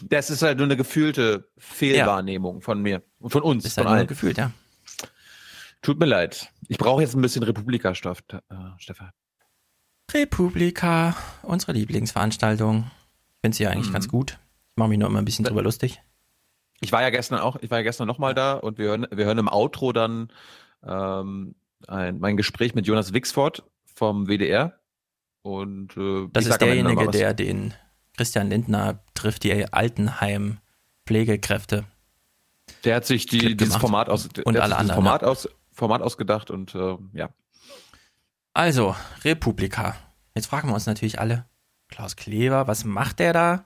[0.01, 3.63] Das ist halt nur eine gefühlte Fehlwahrnehmung von mir und von uns.
[3.65, 4.07] Ist von halt nur allen.
[4.07, 4.51] gefühlt, ja.
[5.81, 6.49] Tut mir leid.
[6.67, 8.39] Ich brauche jetzt ein bisschen Republika-Stoff, äh,
[8.77, 9.11] Stefan.
[10.13, 12.89] Republika, unsere Lieblingsveranstaltung.
[13.35, 13.93] Ich finde sie ja eigentlich Mhm.
[13.93, 14.37] ganz gut.
[14.71, 16.01] Ich mache mich nur immer ein bisschen drüber lustig.
[16.81, 19.25] Ich war ja gestern auch, ich war ja gestern nochmal da und wir hören, wir
[19.25, 20.29] hören im Outro dann
[20.85, 21.55] ähm,
[21.87, 23.63] ein, mein Gespräch mit Jonas Wixford
[23.95, 24.79] vom WDR.
[25.43, 27.73] Und äh, Das ist derjenige, der den
[28.15, 31.85] Christian Lindner trifft, die Altenheim-Pflegekräfte.
[32.83, 33.75] Der hat sich die, dieses.
[33.75, 35.27] Format aus, Und alle sich dieses anderen, Format, ja.
[35.27, 37.29] aus, Format ausgedacht und äh, ja.
[38.53, 39.95] Also, Republika.
[40.35, 41.45] Jetzt fragen wir uns natürlich alle,
[41.89, 43.65] Klaus Kleber, was macht der da?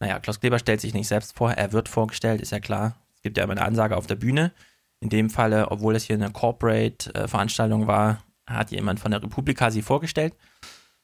[0.00, 2.96] Naja, Klaus Kleber stellt sich nicht selbst vor, er wird vorgestellt, ist ja klar.
[3.14, 4.52] Es gibt ja immer eine Ansage auf der Bühne.
[5.00, 9.82] In dem Falle, obwohl es hier eine Corporate-Veranstaltung war, hat jemand von der Republika sie
[9.82, 10.34] vorgestellt.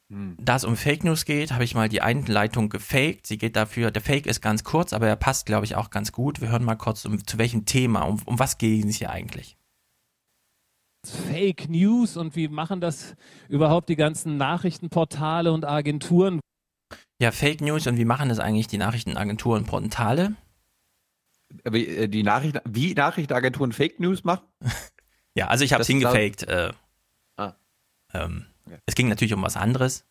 [0.08, 3.26] Da es um Fake News geht, habe ich mal die Einleitung gefaked.
[3.26, 6.12] Sie geht dafür, der Fake ist ganz kurz, aber er passt, glaube ich, auch ganz
[6.12, 6.40] gut.
[6.40, 9.56] Wir hören mal kurz, um, zu welchem Thema, um, um was geht es hier eigentlich?
[11.04, 13.16] Fake News und wie machen das
[13.48, 16.40] überhaupt die ganzen Nachrichtenportale und Agenturen?
[17.20, 20.36] Ja, Fake News und wie machen das eigentlich die Nachrichtenagenturen und Portale?
[21.64, 24.46] Wie, äh, die Nachrichten, wie Nachrichtenagenturen Fake News machen?
[25.38, 26.44] Ja, also ich habe es hingefaked.
[26.44, 26.72] Äh,
[27.36, 27.52] Ah.
[28.14, 28.46] ähm,
[28.86, 30.04] Es ging natürlich um was anderes.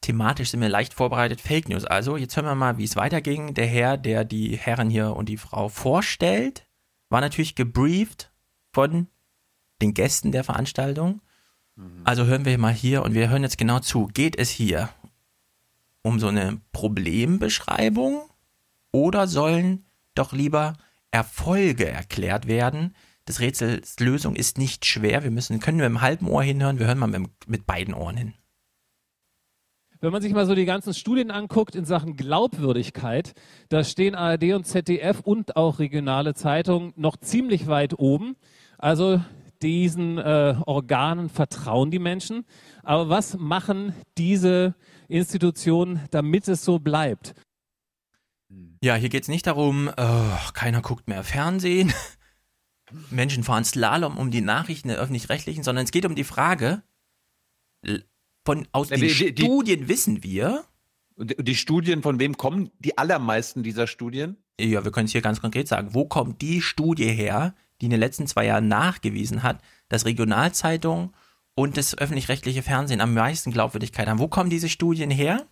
[0.00, 1.40] Thematisch sind wir leicht vorbereitet.
[1.40, 1.84] Fake News.
[1.84, 3.54] Also, jetzt hören wir mal, wie es weiterging.
[3.54, 6.66] Der Herr, der die Herren hier und die Frau vorstellt,
[7.08, 8.32] war natürlich gebrieft
[8.72, 9.08] von
[9.82, 11.20] den Gästen der Veranstaltung.
[12.04, 14.06] Also hören wir mal hier und wir hören jetzt genau zu.
[14.06, 14.90] Geht es hier
[16.02, 18.22] um so eine Problembeschreibung
[18.92, 19.84] oder sollen
[20.14, 20.74] doch lieber
[21.10, 22.94] Erfolge erklärt werden?
[23.26, 25.24] Das Rätsels Lösung ist nicht schwer.
[25.24, 26.78] Wir müssen, können wir im halben Ohr hinhören.
[26.78, 28.34] Wir hören mal mit, mit beiden Ohren hin.
[30.00, 33.32] Wenn man sich mal so die ganzen Studien anguckt in Sachen Glaubwürdigkeit,
[33.70, 38.36] da stehen ARD und ZDF und auch regionale Zeitungen noch ziemlich weit oben.
[38.76, 39.22] Also
[39.62, 42.44] diesen äh, Organen vertrauen die Menschen.
[42.82, 44.74] Aber was machen diese
[45.08, 47.34] Institutionen, damit es so bleibt?
[48.82, 51.94] Ja, hier geht es nicht darum, oh, keiner guckt mehr Fernsehen,
[53.10, 56.82] Menschen fahren Slalom um die Nachrichten der Öffentlich-Rechtlichen, sondern es geht um die Frage,
[58.44, 60.64] von, aus Ja, den die- die- die- Studien wissen wir,
[61.16, 64.36] die- die Studien, von wem kommen die allermeisten dieser Studien?
[64.60, 67.90] ja, wir können es hier ganz konkret sagen, wo kommt die Studie her, die in
[67.90, 71.10] den letzten zwei Jahren nachgewiesen hat, dass Regionalzeitungen
[71.56, 74.18] und das öffentlich-rechtliche Fernsehen am meisten Glaubwürdigkeit haben?
[74.20, 75.46] Wo kommen diese Studien her?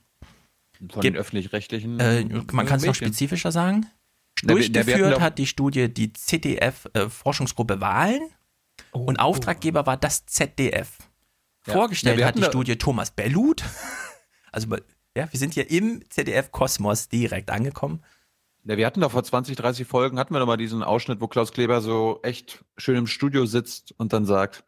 [0.78, 1.99] Von Gibt- den öffentlich-rechtlichen.
[2.01, 3.87] Äh, man kann es noch spezifischer sagen.
[4.43, 8.22] Durchgeführt hat die Studie die ZDF-Forschungsgruppe Wahlen
[8.93, 10.99] und Auftraggeber war das ZDF.
[11.66, 11.74] Ja.
[11.74, 13.64] Vorgestellt wir hat die Studie Thomas Bellut.
[14.55, 14.68] Also,
[15.16, 18.05] ja, wir sind hier im ZDF-Kosmos direkt angekommen.
[18.64, 21.26] Ja, wir hatten doch vor 20, 30 Folgen, hatten wir doch mal diesen Ausschnitt, wo
[21.26, 24.64] Klaus Kleber so echt schön im Studio sitzt und dann sagt,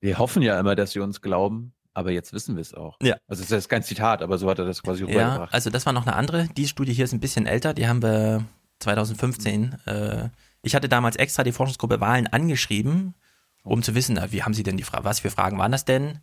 [0.00, 2.96] wir hoffen ja immer, dass sie uns glauben, aber jetzt wissen wir es auch.
[3.02, 3.16] Ja.
[3.26, 5.52] Also es ist kein Zitat, aber so hat er das quasi Ja, rübergebracht.
[5.54, 6.48] also das war noch eine andere.
[6.56, 7.74] Die Studie hier ist ein bisschen älter.
[7.74, 8.44] Die haben wir
[8.80, 9.76] 2015.
[9.86, 10.28] Äh,
[10.62, 13.14] ich hatte damals extra die Forschungsgruppe Wahlen angeschrieben,
[13.62, 16.18] um zu wissen, wie haben sie denn die Frage, was für Fragen waren das denn?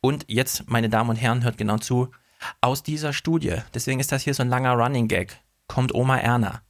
[0.00, 2.10] Und jetzt, meine Damen und Herren, hört genau zu.
[2.60, 6.62] Aus dieser Studie, deswegen ist das hier so ein langer Running Gag, kommt Oma Erna.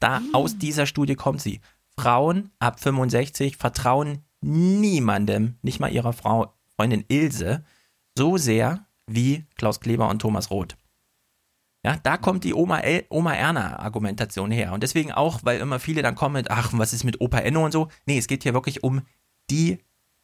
[0.00, 1.60] Da, aus dieser Studie kommt sie.
[1.96, 7.64] Frauen ab 65 vertrauen niemandem, nicht mal ihrer Frau, Freundin Ilse,
[8.16, 10.76] so sehr wie Klaus Kleber und Thomas Roth.
[11.84, 14.72] Ja, da kommt die Oma, El Oma Erna-Argumentation her.
[14.72, 17.64] Und deswegen auch, weil immer viele dann kommen mit, ach, was ist mit Opa Enno
[17.64, 17.88] und so.
[18.06, 19.02] Nee, es geht hier wirklich um
[19.50, 19.78] die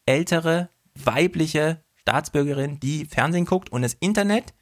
[0.06, 4.54] ältere, weibliche Staatsbürgerin, die Fernsehen guckt und das Internet,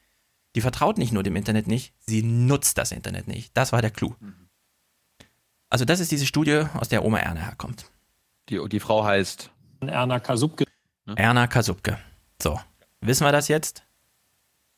[0.55, 3.55] die vertraut nicht nur dem Internet nicht, sie nutzt das Internet nicht.
[3.55, 4.15] Das war der Clou.
[5.69, 7.91] Also das ist diese Studie, aus der Oma Erna herkommt.
[8.49, 9.51] Die, die Frau heißt
[9.81, 10.65] Erna Kasubke.
[11.15, 11.99] Erna Kasubke.
[12.43, 12.59] So,
[13.07, 13.85] wissen wir das jetzt?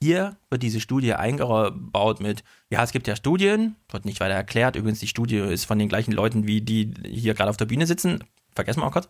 [0.01, 4.76] Hier wird diese Studie eingebaut mit, ja, es gibt ja Studien, wird nicht weiter erklärt.
[4.76, 7.87] Übrigens, die Studie ist von den gleichen Leuten, wie die hier gerade auf der Bühne
[7.87, 8.22] sitzen.
[8.55, 9.09] Vergessen wir auch kurz.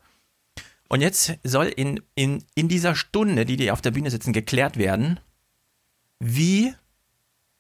[0.89, 4.79] Und jetzt soll in, in, in dieser Stunde, die die auf der Bühne sitzen, geklärt
[4.79, 5.21] werden,
[6.19, 6.75] wie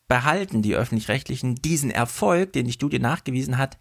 [0.08, 3.78] behalten die Öffentlich-Rechtlichen diesen Erfolg, den die Studie nachgewiesen hat,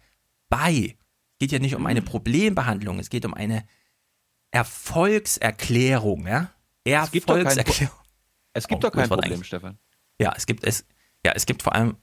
[0.50, 0.96] bei.
[1.32, 3.64] Es geht ja nicht um eine Problembehandlung, es geht um eine
[4.50, 6.52] Erfolgserklärung, ja?
[7.04, 7.94] Es gibt doch kein, Erfolgserklärung.
[8.52, 9.42] es gibt Oh, doch kein Problem.
[9.44, 9.78] Stefan.
[10.20, 10.84] Ja, es gibt es.
[11.24, 11.96] Ja, es gibt vor allem.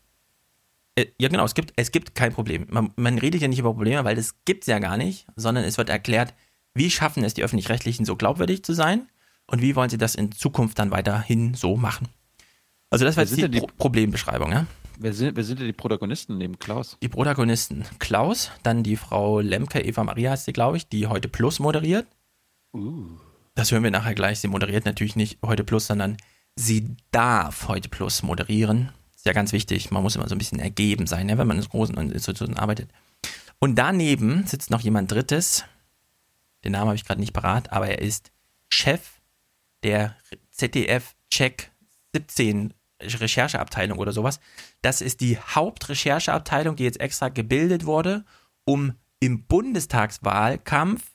[0.95, 2.67] äh, Ja, genau, es gibt, es gibt kein Problem.
[2.69, 5.63] Man, man redet ja nicht über Probleme, weil das gibt es ja gar nicht, sondern
[5.63, 6.33] es wird erklärt,
[6.73, 9.07] wie schaffen es die Öffentlich-Rechtlichen so glaubwürdig zu sein
[9.47, 12.09] und wie wollen sie das in Zukunft dann weiterhin so machen.
[12.89, 14.65] Also das war jetzt die, die- Pro Problembbeschreibung, ja?
[14.97, 16.97] Wer sind, wer sind denn die Protagonisten neben Klaus?
[17.01, 21.27] Die Protagonisten Klaus, dann die Frau Lemke, Eva Maria heißt sie, glaube ich, die heute
[21.27, 22.07] Plus moderiert.
[22.73, 23.17] Uh.
[23.55, 24.39] Das hören wir nachher gleich.
[24.39, 26.17] Sie moderiert natürlich nicht heute Plus, sondern
[26.55, 28.91] sie darf heute Plus moderieren.
[29.15, 29.91] Ist ja ganz wichtig.
[29.91, 32.91] Man muss immer so ein bisschen ergeben sein, ja, wenn man in großen Institutionen arbeitet.
[33.59, 35.63] Und daneben sitzt noch jemand Drittes.
[36.65, 38.31] Den Namen habe ich gerade nicht parat, aber er ist
[38.69, 39.21] Chef
[39.83, 40.15] der
[40.51, 41.71] ZDF-Check
[42.13, 44.39] 17 Rechercheabteilung oder sowas.
[44.81, 48.25] Das ist die Hauptrechercheabteilung, die jetzt extra gebildet wurde,
[48.65, 51.14] um im Bundestagswahlkampf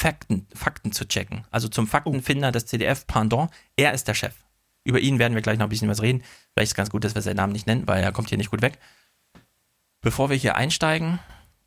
[0.00, 1.44] Fakten, Fakten zu checken.
[1.50, 3.50] Also zum Faktenfinder des CDF Pendant.
[3.76, 4.34] Er ist der Chef.
[4.82, 6.22] Über ihn werden wir gleich noch ein bisschen was reden.
[6.54, 8.38] Vielleicht ist es ganz gut, dass wir seinen Namen nicht nennen, weil er kommt hier
[8.38, 8.78] nicht gut weg.
[10.00, 11.18] Bevor wir hier einsteigen,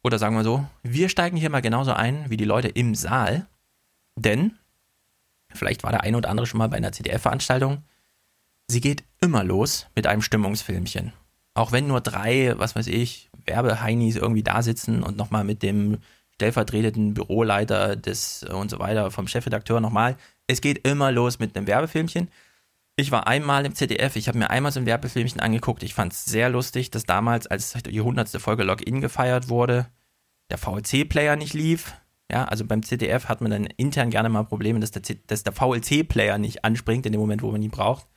[0.04, 3.46] oder sagen wir so, wir steigen hier mal genauso ein wie die Leute im Saal.
[4.16, 4.58] Denn,
[5.54, 7.84] vielleicht war der eine oder andere schon mal bei einer CDF-Veranstaltung,
[8.68, 11.14] sie geht immer los mit einem Stimmungsfilmchen.
[11.54, 16.00] Auch wenn nur drei, was weiß ich, Werbeheinis irgendwie da sitzen und nochmal mit dem
[16.36, 20.18] stellvertretenden Büroleiter des äh, und so weiter vom Chefredakteur nochmal.
[20.48, 22.30] Es geht immer los mit einem Werbefilmchen.
[22.96, 25.82] Ich war einmal im ZDF, ich habe mir einmal so ein Werbefilmchen angeguckt.
[25.82, 28.30] Ich fand es sehr lustig, dass damals, als die 100.
[28.40, 29.88] Folge Login gefeiert wurde,
[30.52, 31.94] der VLC-Player nicht lief.
[32.32, 35.54] Ja, also beim ZDF hat man dann intern gerne mal Probleme, dass der, dass der
[35.54, 38.08] VLC-Player nicht anspringt in dem Moment, wo man ihn braucht.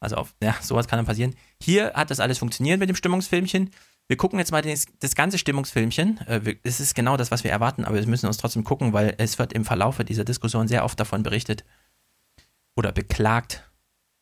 [0.00, 1.34] Also auf, ja, sowas kann dann passieren.
[1.62, 3.70] Hier hat das alles funktioniert mit dem Stimmungsfilmchen.
[4.08, 6.20] Wir gucken jetzt mal das, das ganze Stimmungsfilmchen.
[6.26, 9.14] Äh, Es ist genau das, was wir erwarten, aber wir müssen uns trotzdem gucken, weil
[9.18, 11.64] es wird im Verlaufe dieser Diskussion sehr oft davon berichtet
[12.76, 13.62] oder beklagt.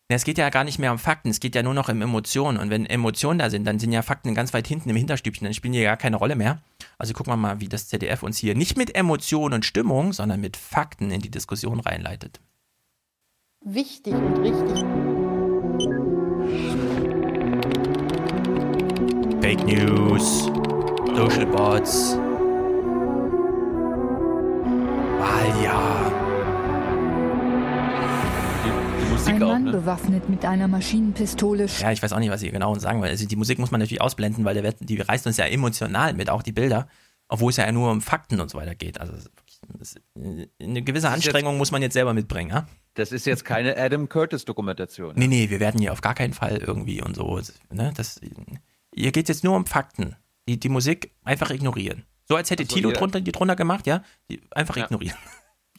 [0.08, 2.58] Es geht ja gar nicht mehr um Fakten, es geht ja nur noch um Emotionen.
[2.58, 5.54] Und wenn Emotionen da sind, dann sind ja Fakten ganz weit hinten im Hinterstübchen, dann
[5.54, 6.62] spielen die ja gar keine Rolle mehr.
[6.98, 10.40] Also gucken wir mal, wie das ZDF uns hier nicht mit Emotionen und Stimmung, sondern
[10.40, 12.40] mit Fakten in die Diskussion reinleitet.
[13.64, 14.84] Wichtig und richtig.
[19.44, 20.46] Fake News,
[21.14, 22.16] Social Bots,
[25.20, 26.10] Wahljahr.
[28.64, 29.72] Die, Musik Ein auch, Mann ne?
[29.72, 33.10] bewaffnet mit einer Maschinenpistole Ja, ich weiß auch nicht, was sie genau sagen will.
[33.10, 36.14] Also die Musik muss man natürlich ausblenden, weil der, wird- die reißt uns ja emotional
[36.14, 36.88] mit, auch die Bilder,
[37.28, 38.98] obwohl es ja nur um Fakten und so weiter geht.
[38.98, 39.12] Also
[39.78, 40.00] ist-
[40.58, 42.66] eine gewisse Anstrengung muss man jetzt selber mitbringen, ja?
[42.94, 45.12] Das ist jetzt keine Adam Curtis-Dokumentation.
[45.16, 47.38] Nee, nee, wir werden hier auf gar keinen Fall irgendwie und so.
[47.70, 47.92] Ne?
[47.94, 48.18] Das,
[48.94, 50.16] hier geht es jetzt nur um Fakten.
[50.48, 52.04] Die, die Musik einfach ignorieren.
[52.28, 54.02] So als hätte so, Tilo drunter, die drunter gemacht, ja?
[54.30, 54.84] Die einfach Ja.
[54.84, 55.16] ignorieren.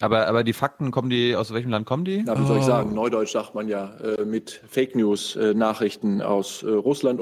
[0.02, 2.22] Aber, aber die Fakten, kommen die, aus welchem Land kommen die?
[2.24, 2.94] Na, wie soll ich sagen?
[2.94, 7.22] Neudeutsch sagt man ja äh, mit Fake News äh, Nachrichten aus äh, Russland.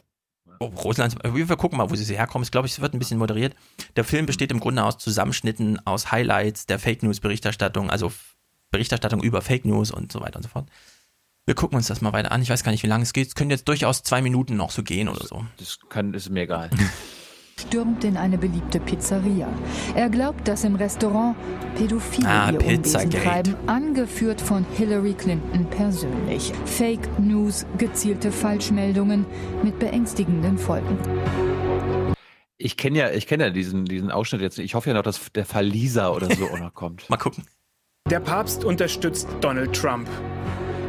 [0.60, 2.44] Oh, Russland, wir gucken mal, wo sie herkommen.
[2.44, 3.54] Ich glaube, es wird ein bisschen moderiert.
[3.96, 8.12] Der Film besteht im Grunde aus Zusammenschnitten, aus Highlights der Fake News Berichterstattung, also
[8.72, 10.68] Berichterstattung über Fake News und so weiter und so fort.
[11.46, 12.42] Wir gucken uns das mal weiter an.
[12.42, 13.28] Ich weiß gar nicht, wie lange es geht.
[13.28, 15.46] Es können jetzt durchaus zwei Minuten noch so gehen oder so.
[15.58, 16.70] Das kann, ist mir egal.
[17.60, 19.48] stürmt in eine beliebte Pizzeria.
[19.96, 21.36] Er glaubt, dass im Restaurant
[21.76, 26.52] Pädophile Ah, ihr Unwesen treiben, angeführt von Hillary Clinton persönlich.
[26.66, 29.26] Fake News, gezielte Falschmeldungen
[29.64, 30.98] mit beängstigenden Folgen.
[32.58, 34.58] Ich kenne ja, ich kenne ja diesen, diesen Ausschnitt jetzt.
[34.60, 37.10] Ich hoffe ja noch, dass der Fall Lisa oder so auch noch kommt.
[37.10, 37.46] Mal gucken.
[38.10, 40.08] Der Papst unterstützt Donald Trump.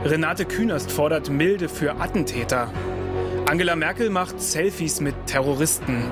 [0.04, 2.70] Renate Künast fordert Milde für Attentäter.
[3.48, 6.04] Angela Merkel macht Selfies mit Terroristen.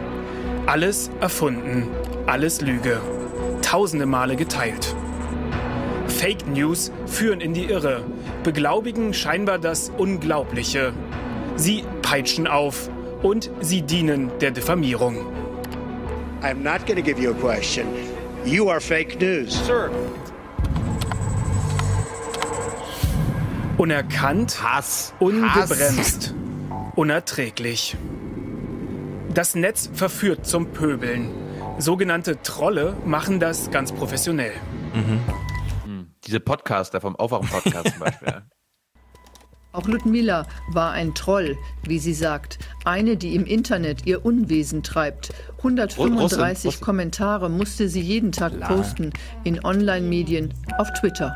[0.65, 1.89] Alles erfunden,
[2.25, 2.99] alles Lüge.
[3.61, 4.97] Tausende Male geteilt.
[6.07, 8.03] Fake News führen in die Irre,
[8.45, 10.95] beglaubigen scheinbar das Unglaubliche.
[11.57, 12.89] Sie peitschen auf
[13.23, 15.27] und sie dienen der Diffamierung.
[16.41, 17.87] I'm not going to give you a question.
[18.47, 19.53] You are fake news.
[19.67, 19.91] Sir.
[23.83, 26.37] Unerkannt, Hass, ungebremst,
[26.95, 27.97] unerträglich.
[29.35, 31.29] Das Netz verführt zum Pöbeln.
[31.79, 34.53] Sogenannte Trolle machen das ganz professionell.
[34.93, 36.07] Hm.
[36.25, 38.43] Diese Podcaster vom Aufwachen-Podcast zum Beispiel.
[39.73, 42.61] Auch Ludmilla war ein Troll, wie sie sagt.
[42.85, 45.33] Eine, die im Internet ihr Unwesen treibt.
[45.59, 46.81] 135 Russin.
[46.85, 49.13] Kommentare musste sie jeden Tag posten.
[49.43, 51.35] In Online-Medien, auf Twitter.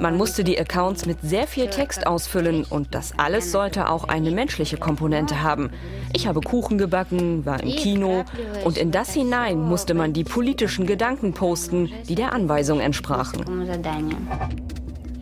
[0.00, 4.30] Man musste die Accounts mit sehr viel Text ausfüllen und das alles sollte auch eine
[4.30, 5.70] menschliche Komponente haben.
[6.12, 8.24] Ich habe Kuchen gebacken, war im Kino
[8.64, 13.44] und in das hinein musste man die politischen Gedanken posten, die der Anweisung entsprachen.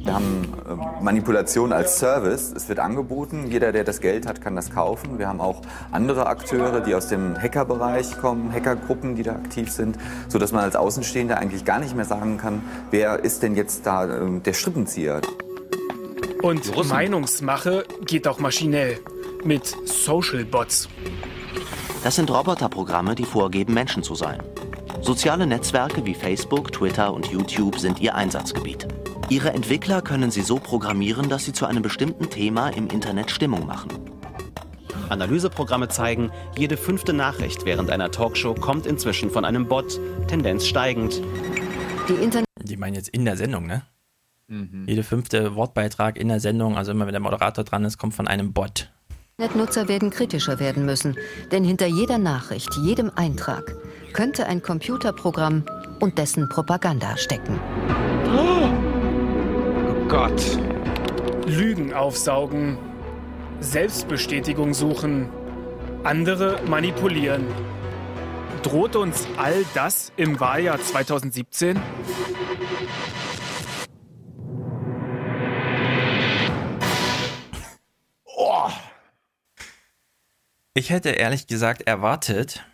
[0.03, 2.53] Wir haben äh, Manipulation als Service.
[2.57, 3.51] Es wird angeboten.
[3.51, 5.19] Jeder, der das Geld hat, kann das kaufen.
[5.19, 5.61] Wir haben auch
[5.93, 9.99] andere Akteure, die aus dem Hackerbereich kommen, Hackergruppen, die da aktiv sind,
[10.29, 14.07] sodass man als Außenstehender eigentlich gar nicht mehr sagen kann, wer ist denn jetzt da
[14.07, 15.21] äh, der Strippenzieher.
[16.43, 18.99] Und Meinungsmache geht auch maschinell
[19.45, 20.89] mit Social Bots.
[22.03, 24.43] Das sind Roboterprogramme, die vorgeben, Menschen zu sein.
[25.03, 28.87] Soziale Netzwerke wie Facebook, Twitter und YouTube sind ihr Einsatzgebiet.
[29.31, 33.65] Ihre Entwickler können sie so programmieren, dass sie zu einem bestimmten Thema im Internet Stimmung
[33.65, 33.89] machen.
[35.09, 41.23] Analyseprogramme zeigen, jede fünfte Nachricht während einer Talkshow kommt inzwischen von einem Bot, Tendenz steigend.
[42.09, 43.83] Die Internet Die meinen jetzt in der Sendung, ne?
[44.49, 44.87] Mhm.
[44.89, 48.27] Jede fünfte Wortbeitrag in der Sendung, also immer wenn der Moderator dran ist, kommt von
[48.27, 48.91] einem Bot.
[49.39, 51.17] Internetnutzer werden kritischer werden müssen,
[51.53, 53.77] denn hinter jeder Nachricht, jedem Eintrag
[54.13, 55.65] könnte ein Computerprogramm
[56.01, 57.61] und dessen Propaganda stecken.
[58.37, 58.80] Oh
[60.11, 60.59] Gott.
[61.47, 62.79] Lügen aufsaugen,
[63.61, 65.29] Selbstbestätigung suchen,
[66.03, 67.47] andere manipulieren.
[68.65, 71.81] Droht uns all das im Wahljahr 2017?
[78.25, 78.69] Oh.
[80.75, 82.67] Ich hätte ehrlich gesagt erwartet,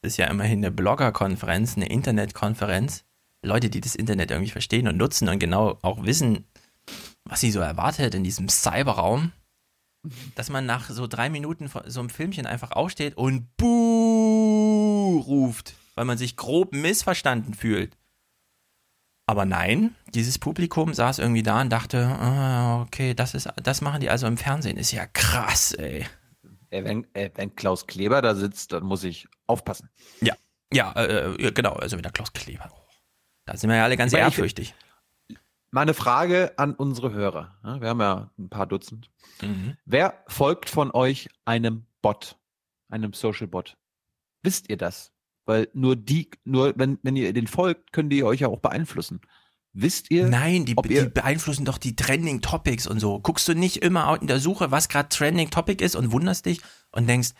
[0.00, 3.04] das ist ja immerhin eine Bloggerkonferenz, eine Internetkonferenz,
[3.42, 6.46] Leute, die das Internet irgendwie verstehen und nutzen und genau auch wissen,
[7.24, 9.32] was sie so erwartet in diesem Cyberraum,
[10.34, 15.74] dass man nach so drei Minuten von so einem Filmchen einfach aufsteht und Buh ruft,
[15.94, 17.96] weil man sich grob missverstanden fühlt.
[19.26, 24.00] Aber nein, dieses Publikum saß irgendwie da und dachte, ah, okay, das ist, das machen
[24.00, 24.76] die also im Fernsehen.
[24.76, 26.04] Ist ja krass, ey.
[26.70, 29.88] Ey, wenn, äh, wenn Klaus Kleber da sitzt, dann muss ich aufpassen.
[30.20, 30.34] Ja,
[30.72, 32.70] ja, äh, äh, genau, also wieder Klaus Kleber.
[33.44, 34.74] Da sind wir ja alle ganz Aber ehrfürchtig.
[35.72, 37.56] Mal eine Frage an unsere Hörer.
[37.64, 39.10] Ja, Wir haben ja ein paar Dutzend.
[39.40, 39.76] Mhm.
[39.84, 42.36] Wer folgt von euch einem Bot,
[42.88, 43.76] einem Social Bot?
[44.42, 45.12] Wisst ihr das?
[45.44, 49.20] Weil nur die, nur wenn, wenn ihr den folgt, können die euch ja auch beeinflussen.
[49.72, 50.26] Wisst ihr?
[50.26, 53.20] Nein, die, die ihr, beeinflussen doch die Trending Topics und so.
[53.20, 56.60] Guckst du nicht immer in der Suche, was gerade Trending Topic ist und wunderst dich
[56.90, 57.30] und denkst,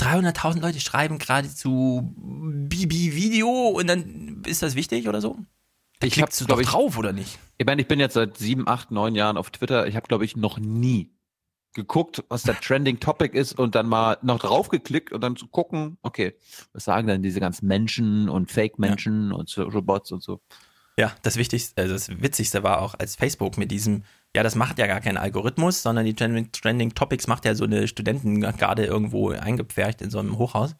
[0.00, 5.38] 300.000 Leute schreiben gerade zu Bibi Video und dann ist das wichtig oder so?
[6.00, 7.38] Da ich habe klickst du doch drauf, oder nicht?
[7.56, 9.86] Ich meine, ich bin jetzt seit sieben, acht, neun Jahren auf Twitter.
[9.86, 11.14] Ich habe, glaube ich, noch nie
[11.74, 15.98] geguckt, was der Trending Topic ist und dann mal noch draufgeklickt und dann zu gucken,
[16.02, 16.34] okay,
[16.72, 20.40] was sagen denn diese ganzen Menschen und Fake-Menschen und Social Bots und so.
[20.96, 24.78] Ja, das Wichtigste, also das Witzigste war auch als Facebook mit diesem, ja, das macht
[24.78, 29.30] ja gar keinen Algorithmus, sondern die Trending, Trending Topics macht ja so eine Studentengarde irgendwo
[29.30, 30.74] eingepfercht in so einem Hochhaus.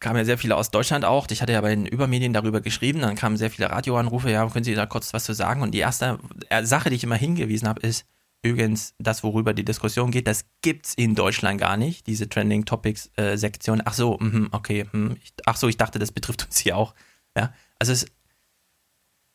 [0.00, 1.26] Kamen ja sehr viele aus Deutschland auch.
[1.30, 4.64] Ich hatte ja bei den Übermedien darüber geschrieben, dann kamen sehr viele Radioanrufe, ja, können
[4.64, 5.62] Sie da kurz was zu sagen?
[5.62, 6.20] Und die erste
[6.50, 8.06] äh, Sache, die ich immer hingewiesen habe, ist,
[8.42, 13.10] übrigens, das, worüber die Diskussion geht, das gibt's in Deutschland gar nicht, diese Trending Topics
[13.16, 13.82] äh, Sektion.
[13.84, 14.86] Ach so, mhm, okay,
[15.20, 16.94] ich, ach so, ich dachte, das betrifft uns hier auch.
[17.36, 18.06] Ja, also es,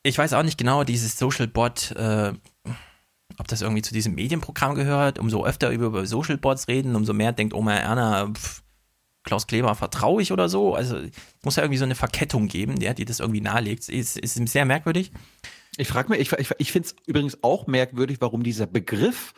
[0.03, 2.31] ich weiß auch nicht genau, dieses Social Bot, äh,
[3.37, 5.19] ob das irgendwie zu diesem Medienprogramm gehört.
[5.19, 8.63] Umso öfter über, über Social Bots reden, umso mehr denkt Oma Erna, pff,
[9.23, 10.75] Klaus Kleber vertraue ich oder so.
[10.75, 11.11] Also es
[11.43, 13.87] muss ja irgendwie so eine Verkettung geben, der, die das irgendwie nahelegt.
[13.89, 15.11] Ist, ist sehr merkwürdig.
[15.77, 19.33] Ich frage mich, ich, ich, ich finde es übrigens auch merkwürdig, warum dieser Begriff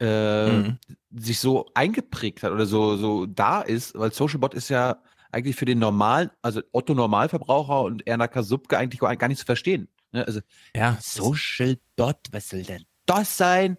[0.00, 0.78] äh, Mhm.
[1.10, 5.02] sich so eingeprägt hat oder so, so da ist, weil Social Bot ist ja
[5.32, 9.46] eigentlich für den normalen, also Otto Normalverbraucher und Erna Kasubke eigentlich gar gar nicht zu
[9.46, 9.88] verstehen.
[10.12, 10.26] Ne?
[10.26, 10.40] Also
[10.74, 10.98] ja.
[11.00, 13.76] Social Bot, was soll denn das sein?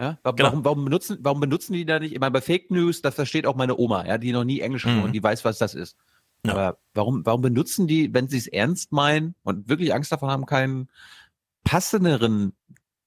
[0.00, 0.36] Ja, Genau.
[0.38, 2.12] warum, warum, benutzen, warum benutzen die da nicht?
[2.12, 4.84] Ich meine, bei Fake News, das versteht auch meine Oma, ja, die noch nie Englisch
[4.84, 5.02] Mhm.
[5.02, 5.96] und die weiß, was das ist.
[6.44, 10.44] Aber warum, warum benutzen die, wenn sie es ernst meinen und wirklich Angst davon haben,
[10.44, 10.88] keinen
[11.64, 12.54] passenderen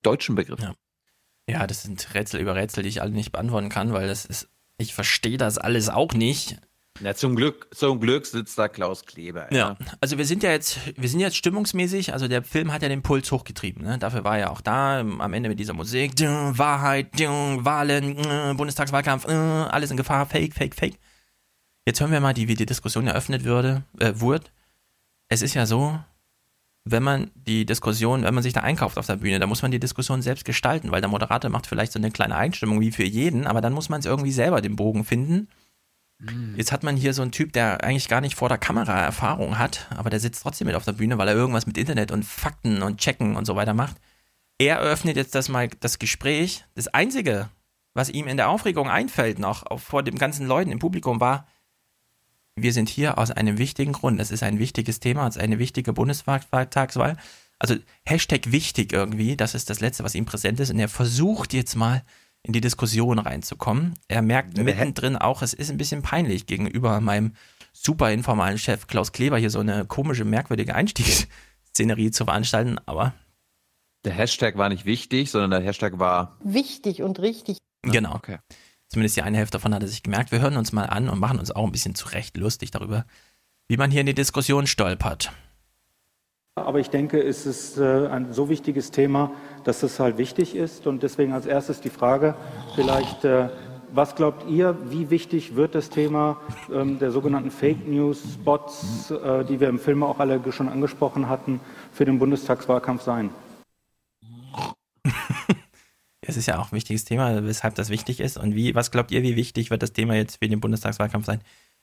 [0.04, 0.62] deutschen Begriff?
[1.50, 4.50] Ja, das sind Rätsel über Rätsel, die ich alle nicht beantworten kann, weil das ist,
[4.78, 6.58] ich verstehe das alles auch nicht.
[7.02, 9.52] Na, zum Glück, zum Glück sitzt da Klaus Kleber.
[9.52, 9.58] Ja.
[9.58, 9.78] ja.
[10.00, 13.02] also wir sind ja jetzt, wir sind jetzt stimmungsmäßig, also der Film hat ja den
[13.02, 13.98] Puls hochgetrieben, ne?
[13.98, 19.92] Dafür war er auch da, am Ende mit dieser Musik, Wahrheit, Wahlen, Bundestagswahlkampf, äh, alles
[19.92, 20.98] in Gefahr, Fake, Fake, Fake.
[21.86, 24.46] Jetzt hören wir mal, wie die Diskussion eröffnet würde, äh, wurde.
[25.28, 26.00] Es ist ja so,
[26.86, 29.72] wenn man die Diskussion, wenn man sich da einkauft auf der Bühne, dann muss man
[29.72, 33.04] die Diskussion selbst gestalten, weil der Moderator macht vielleicht so eine kleine Einstimmung wie für
[33.04, 35.50] jeden, aber dann muss man es irgendwie selber den Bogen finden.
[36.32, 36.56] Mhm.
[36.56, 39.58] Jetzt hat man hier so einen Typ, der eigentlich gar nicht vor der Kamera Erfahrung
[39.58, 42.26] hat, aber der sitzt trotzdem mit auf der Bühne, weil er irgendwas mit Internet und
[42.26, 43.98] Fakten und Checken und so weiter macht.
[44.58, 46.64] Er eröffnet jetzt das mal das Gespräch.
[46.76, 47.50] Das Einzige,
[47.94, 51.48] was ihm in der Aufregung einfällt, noch vor den ganzen Leuten im Publikum war,
[52.56, 54.20] wir sind hier aus einem wichtigen Grund.
[54.22, 57.18] Es ist ein wichtiges Thema, es ist eine wichtige Bundestagswahl.
[57.60, 60.72] Also Hashtag wichtig irgendwie, das ist das Letzte, was ihm präsent ist.
[60.72, 62.04] Und er versucht jetzt mal
[62.46, 63.96] in die Diskussion reinzukommen.
[64.08, 67.34] Er merkt mittendrin auch, es ist ein bisschen peinlich gegenüber meinem
[67.74, 73.14] super informalen Chef Klaus Kleber hier so eine komische, merkwürdige Einstiegsszenerie zu veranstalten, aber.
[74.06, 76.38] Der Hashtag war nicht wichtig, sondern der Hashtag war.
[76.44, 77.58] Wichtig und richtig.
[77.82, 78.14] Genau.
[78.16, 78.38] Okay.
[78.88, 80.32] Zumindest die eine Hälfte davon hat er sich gemerkt.
[80.32, 83.06] Wir hören uns mal an und machen uns auch ein bisschen zurecht lustig darüber,
[83.68, 85.32] wie man hier in die Diskussion stolpert.
[86.58, 89.32] Aber ich denke, es ist äh, ein so wichtiges Thema,
[89.66, 90.88] dass es halt wichtig ist.
[90.88, 92.34] Und deswegen als erstes die Frage,
[92.76, 93.50] vielleicht, äh,
[93.92, 96.40] was glaubt ihr, wie wichtig wird das Thema
[96.74, 101.28] ähm, der sogenannten Fake News Spots, äh, die wir im Film auch alle schon angesprochen
[101.28, 101.60] hatten,
[101.92, 103.30] für den Bundestagswahlkampf sein?
[106.28, 108.40] Es ist ja auch ein wichtiges Thema, weshalb das wichtig ist.
[108.40, 111.40] Und wie, was glaubt ihr, wie wichtig wird das Thema jetzt für den Bundestagswahlkampf sein?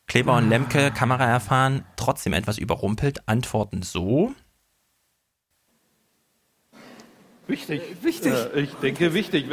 [0.08, 4.34] Kleber und Lemke, Kamera erfahren, trotzdem etwas überrumpelt, antworten so.
[7.53, 7.82] Wichtig.
[8.00, 8.32] Wichtig.
[8.32, 9.44] Äh, ich denke wichtig.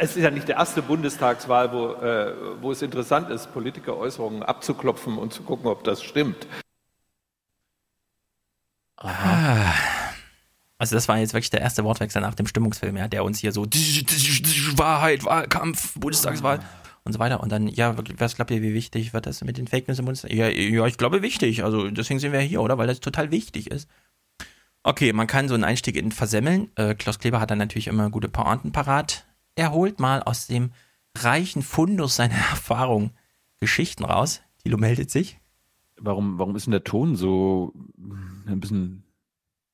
[0.00, 5.16] Es ist ja nicht die erste Bundestagswahl, wo, äh, wo es interessant ist, Politikeräußerungen abzuklopfen
[5.16, 6.48] und zu gucken, ob das stimmt.
[8.96, 9.72] Ah.
[10.76, 13.52] Also das war jetzt wirklich der erste Wortwechsel nach dem Stimmungsfilm, ja, der uns hier
[13.52, 16.58] so Wahrheit, Wahlkampf, Bundestagswahl
[17.04, 17.40] und so weiter.
[17.40, 20.06] Und dann, ja, was glaubt ihr, wie wichtig wird das mit den Fake News im
[20.06, 20.32] Bundestag?
[20.32, 21.62] Ja, ja, ich glaube wichtig.
[21.62, 22.76] Also deswegen sind wir hier, oder?
[22.76, 23.88] Weil das total wichtig ist.
[24.86, 26.70] Okay, man kann so einen Einstieg in versemmeln.
[26.76, 29.26] Äh, Klaus Kleber hat dann natürlich immer gute Pointen parat.
[29.56, 30.70] Er holt mal aus dem
[31.18, 33.10] reichen Fundus seiner Erfahrung
[33.58, 34.42] Geschichten raus.
[34.62, 35.40] Tilo meldet sich.
[35.96, 37.72] Warum, warum ist denn der Ton so
[38.46, 39.02] ein bisschen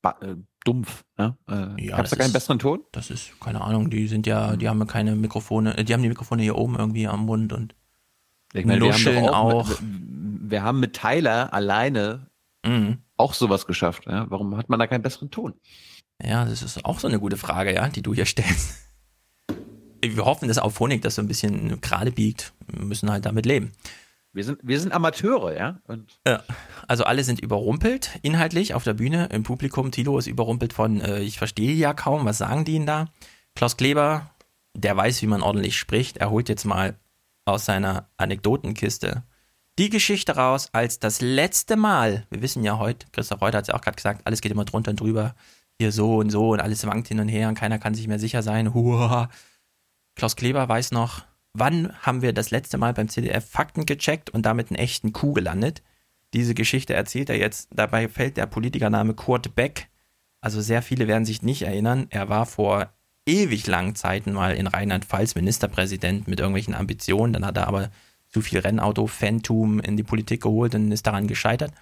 [0.03, 1.05] äh, dumpf.
[1.19, 1.37] Ja?
[1.47, 2.81] Äh, ja, Gab es da keinen ist, besseren Ton?
[2.93, 6.09] Das ist, keine Ahnung, die sind ja, die haben keine Mikrofone, äh, die haben die
[6.09, 7.75] Mikrofone hier oben irgendwie am Mund und
[8.55, 8.95] ich meine, wir
[9.31, 9.69] auch.
[9.69, 9.69] auch.
[9.69, 12.31] Wir, wir, haben mit Tyler alleine
[12.65, 12.99] mhm.
[13.17, 14.07] auch sowas geschafft.
[14.07, 14.27] Ja?
[14.31, 15.55] Warum hat man da keinen besseren Ton?
[16.23, 18.75] Ja, das ist auch so eine gute Frage, ja, die du hier stellst.
[20.05, 22.53] Wir hoffen, dass Auphonic das so ein bisschen gerade biegt.
[22.67, 23.73] Wir müssen halt damit leben.
[24.33, 25.79] Wir sind, wir sind Amateure, ja?
[25.87, 26.43] Und ja.
[26.89, 29.93] Also alle sind überrumpelt, inhaltlich auf der Bühne, im Publikum.
[29.93, 33.09] Tilo ist überrumpelt von, äh, ich verstehe ja kaum, was sagen die denn da?
[33.55, 34.31] Klaus Kleber,
[34.75, 36.99] der weiß, wie man ordentlich spricht, er holt jetzt mal
[37.45, 39.23] aus seiner Anekdotenkiste
[39.79, 43.69] die Geschichte raus, als das letzte Mal, wir wissen ja heute, Christoph Reuter hat es
[43.69, 45.35] ja auch gerade gesagt, alles geht immer drunter und drüber,
[45.79, 48.19] hier so und so und alles wankt hin und her und keiner kann sich mehr
[48.19, 48.75] sicher sein.
[48.75, 49.31] Huah.
[50.15, 54.45] Klaus Kleber weiß noch, wann haben wir das letzte Mal beim CDF Fakten gecheckt und
[54.45, 55.83] damit einen echten Coup gelandet?
[56.35, 57.69] Diese Geschichte erzählt er jetzt.
[57.73, 59.89] Dabei fällt der Politikername Kurt Beck.
[60.41, 62.07] Also sehr viele werden sich nicht erinnern.
[62.11, 62.93] Er war vor
[63.27, 67.33] ewig langen Zeiten mal in Rheinland-Pfalz Ministerpräsident mit irgendwelchen Ambitionen.
[67.33, 67.91] Dann hat er aber
[68.33, 71.73] zu viel Rennauto-Fantum in die Politik geholt und ist daran gescheitert.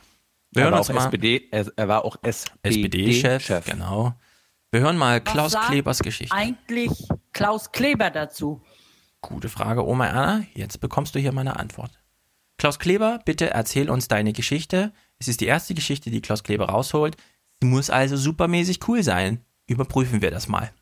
[0.50, 3.48] Wir er, war auch SPD, er, er, war auch SPD-Chef.
[3.48, 4.14] SPD genau.
[4.72, 6.34] Wir hören mal Klaus Klebers Geschichte.
[6.34, 8.60] Eigentlich Klaus Kleber dazu.
[9.20, 10.44] Gute Frage, Oma Anna.
[10.54, 11.92] Jetzt bekommst du hier meine Antwort.
[12.58, 14.92] Klaus Kleber, bitte erzähl uns deine Geschichte.
[15.18, 17.16] Es ist die erste Geschichte, die Klaus Kleber rausholt.
[17.60, 19.44] Sie muss also supermäßig cool sein.
[19.66, 20.72] Überprüfen wir das mal.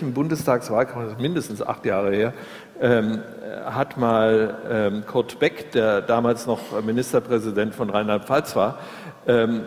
[0.00, 2.32] Im Bundestagswahlkampf, mindestens acht Jahre her,
[2.80, 3.20] ähm,
[3.66, 8.78] hat mal ähm, Kurt Beck, der damals noch Ministerpräsident von Rheinland-Pfalz war,
[9.26, 9.62] ähm,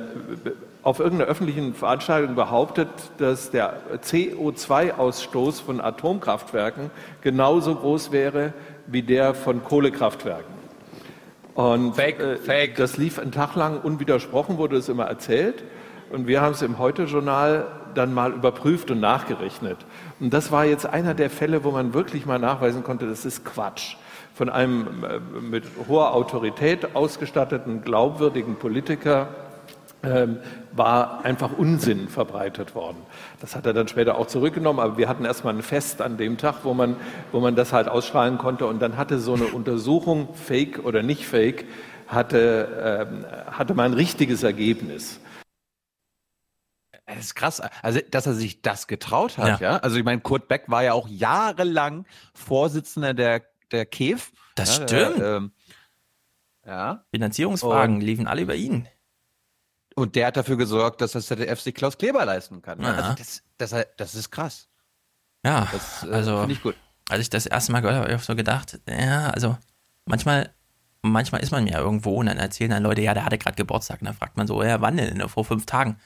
[0.82, 6.90] auf irgendeiner öffentlichen Veranstaltung behauptet, dass der CO2-Ausstoß von Atomkraftwerken
[7.22, 8.54] genauso groß wäre
[8.88, 10.54] wie der von Kohlekraftwerken.
[11.54, 12.76] Und fake, äh, fake.
[12.76, 15.64] das lief einen Tag lang unwidersprochen, wurde es immer erzählt.
[16.12, 19.78] Und wir haben es im Heute-Journal dann mal überprüft und nachgerechnet.
[20.24, 23.44] Und das war jetzt einer der Fälle, wo man wirklich mal nachweisen konnte, das ist
[23.44, 23.98] Quatsch.
[24.34, 29.28] Von einem äh, mit hoher Autorität ausgestatteten, glaubwürdigen Politiker
[30.02, 30.38] ähm,
[30.72, 33.00] war einfach Unsinn verbreitet worden.
[33.42, 36.38] Das hat er dann später auch zurückgenommen, aber wir hatten erstmal ein Fest an dem
[36.38, 36.96] Tag, wo man,
[37.34, 41.28] wo man das halt ausstrahlen konnte und dann hatte so eine Untersuchung, fake oder nicht
[41.28, 41.66] fake,
[42.08, 45.20] hatte, ähm, hatte man ein richtiges Ergebnis.
[47.06, 49.74] Das ist krass, also dass er sich das getraut hat, ja.
[49.74, 49.78] ja?
[49.78, 54.32] Also ich meine, Kurt Beck war ja auch jahrelang Vorsitzender der, der KEF.
[54.56, 55.20] Das ja, stimmt.
[55.20, 55.52] Der, ähm,
[56.66, 57.06] ja.
[57.12, 58.88] Finanzierungsfragen liefen alle über ihn.
[59.96, 62.82] Und der hat dafür gesorgt, dass das ZDF sich Klaus Kleber leisten kann.
[62.82, 62.94] Ja.
[62.94, 64.70] Also das, das, das ist krass.
[65.46, 66.76] Ja, Das, äh, also finde ich gut.
[67.10, 69.58] als ich das erste Mal gehört habe, habe ich so gedacht, ja, also
[70.06, 70.54] manchmal,
[71.02, 74.02] manchmal ist man ja irgendwo und dann erzählen dann Leute, ja, der hatte gerade Geburtstag.
[74.02, 75.28] Und dann fragt man so, ja, wann denn?
[75.28, 76.00] Vor fünf Tagen.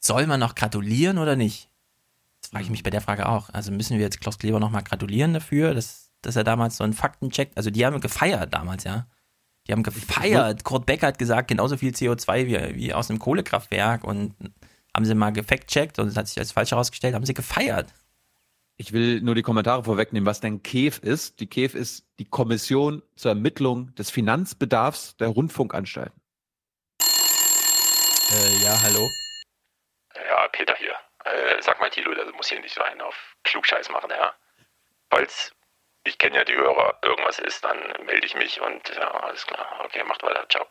[0.00, 1.68] Soll man noch gratulieren oder nicht?
[2.40, 3.50] Das frage ich mich bei der Frage auch.
[3.50, 6.92] Also müssen wir jetzt Klaus Kleber nochmal gratulieren dafür, dass, dass er damals so einen
[6.92, 9.06] Faktencheck, also die haben gefeiert damals, ja.
[9.66, 10.64] Die haben gefeiert.
[10.64, 14.34] Kurt Beck hat gesagt, genauso viel CO2 wie, wie aus einem Kohlekraftwerk und
[14.94, 17.92] haben sie mal gefact-checkt und es hat sich als falsch herausgestellt, haben sie gefeiert.
[18.80, 21.40] Ich will nur die Kommentare vorwegnehmen, was denn KEF ist.
[21.40, 26.18] Die KEF ist die Kommission zur Ermittlung des Finanzbedarfs der Rundfunkanstalten.
[28.30, 29.08] Äh, ja, hallo.
[30.28, 30.94] Ja, Peter hier.
[31.24, 34.32] Äh, sag mal, Thilo, das muss hier nicht so einen auf Klugscheiß machen, ja.
[35.10, 35.52] Falls,
[36.04, 39.66] ich kenne ja die Hörer, irgendwas ist, dann melde ich mich und ja, alles klar.
[39.84, 40.46] Okay, macht weiter.
[40.48, 40.66] Ciao.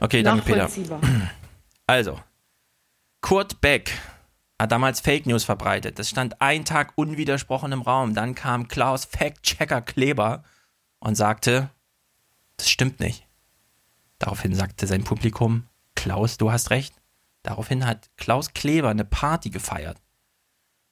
[0.00, 0.68] Okay, danke Peter.
[1.86, 2.18] Also,
[3.20, 3.92] Kurt Beck
[4.58, 5.98] hat damals Fake News verbreitet.
[5.98, 8.14] Das stand ein Tag unwidersprochen im Raum.
[8.14, 10.44] Dann kam Klaus Fact-Checker Kleber
[10.98, 11.68] und sagte,
[12.56, 13.26] das stimmt nicht.
[14.18, 16.94] Daraufhin sagte sein Publikum, Klaus, du hast recht.
[17.44, 20.02] Daraufhin hat Klaus Kleber eine Party gefeiert.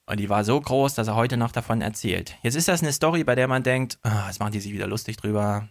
[0.07, 2.36] Und die war so groß, dass er heute noch davon erzählt.
[2.42, 4.86] Jetzt ist das eine Story, bei der man denkt, ah, jetzt machen die sich wieder
[4.86, 5.68] lustig drüber.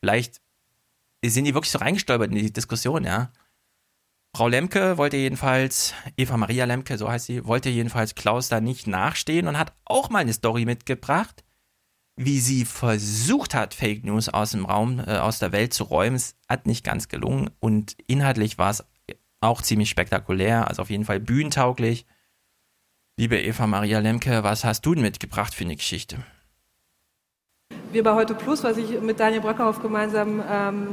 [0.00, 0.40] Vielleicht
[1.24, 3.30] sind die wirklich so reingestolpert in die Diskussion, ja.
[4.34, 8.86] Frau Lemke wollte jedenfalls, Eva Maria Lemke, so heißt sie, wollte jedenfalls Klaus da nicht
[8.86, 11.44] nachstehen und hat auch mal eine Story mitgebracht,
[12.16, 16.16] wie sie versucht hat, Fake News aus dem Raum, äh, aus der Welt zu räumen.
[16.16, 18.84] Es hat nicht ganz gelungen und inhaltlich war es
[19.46, 22.06] auch ziemlich spektakulär, also auf jeden Fall bühnentauglich.
[23.18, 26.18] Liebe Eva Maria Lemke, was hast du denn mitgebracht für eine Geschichte?
[27.92, 30.88] Wir bei Heute Plus, was ich mit Daniel Bröckerhoff gemeinsam ähm,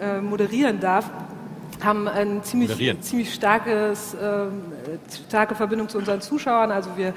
[0.00, 1.10] äh, moderieren darf,
[1.84, 3.02] haben ein ziemlich, Moderieren.
[3.02, 4.62] ziemlich starkes, ähm,
[5.28, 6.72] starke Verbindung zu unseren Zuschauern.
[6.72, 7.14] Also wir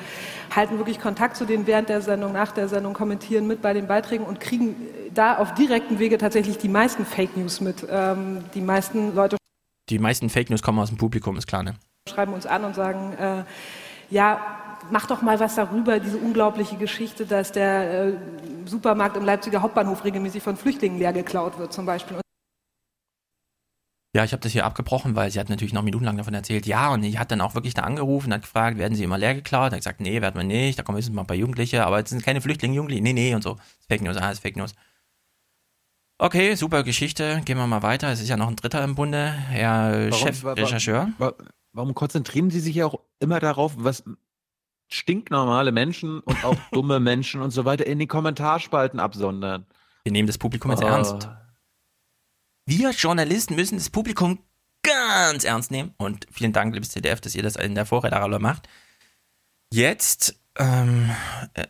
[0.55, 3.87] halten wirklich Kontakt zu denen während der Sendung, nach der Sendung, kommentieren mit bei den
[3.87, 4.75] Beiträgen und kriegen
[5.13, 7.85] da auf direktem Wege tatsächlich die meisten Fake News mit.
[7.89, 9.37] Ähm, die meisten Leute
[9.91, 11.75] Die meisten Fake News kommen aus dem Publikum, ist klar, ne?
[12.09, 13.43] schreiben uns an und sagen, äh,
[14.09, 14.39] ja,
[14.89, 18.13] mach doch mal was darüber, diese unglaubliche Geschichte, dass der äh,
[18.65, 22.17] Supermarkt im Leipziger Hauptbahnhof regelmäßig von Flüchtlingen leer geklaut wird zum Beispiel.
[22.17, 22.23] Und
[24.15, 26.65] Ja, ich habe das hier abgebrochen, weil sie hat natürlich noch minutenlang davon erzählt.
[26.65, 29.35] Ja, und ich hat dann auch wirklich da angerufen, hat gefragt, werden sie immer leer
[29.35, 29.71] geklaut?
[29.71, 30.79] Hat gesagt, nee, werden wir nicht.
[30.79, 33.03] Da kommen höchstens mal ein paar Jugendliche, aber es sind keine Flüchtlinge, Jugendliche.
[33.03, 33.57] Nee, nee, und so.
[33.87, 34.73] Fake News, ah, ist Fake News.
[36.23, 37.41] Okay, super Geschichte.
[37.45, 38.09] Gehen wir mal weiter.
[38.11, 41.09] Es ist ja noch ein Dritter im Bunde, Herr Warum- Chefrechercheur.
[41.17, 44.03] wa- wa- Warum konzentrieren Sie sich ja auch immer darauf, was
[44.91, 49.65] stinknormale Menschen und auch dumme Menschen und so weiter in den Kommentarspalten absondern?
[50.03, 50.87] Wir nehmen das Publikum jetzt Oh.
[50.87, 51.29] ernst.
[52.67, 54.43] Wir Journalisten müssen das Publikum
[54.83, 55.93] ganz ernst nehmen.
[55.97, 58.67] Und vielen Dank, liebes CDF, dass ihr das in der Vorreiterrolle macht.
[59.73, 61.09] Jetzt, ähm,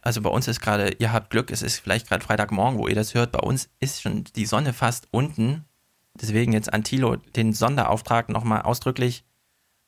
[0.01, 2.95] also bei uns ist gerade, ihr habt Glück, es ist vielleicht gerade Freitagmorgen, wo ihr
[2.95, 3.31] das hört.
[3.31, 5.65] Bei uns ist schon die Sonne fast unten.
[6.13, 9.23] Deswegen jetzt an Thilo den Sonderauftrag nochmal ausdrücklich.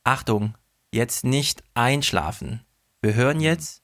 [0.04, 0.56] Achtung,
[0.92, 2.62] jetzt nicht einschlafen.
[3.02, 3.82] Wir hören jetzt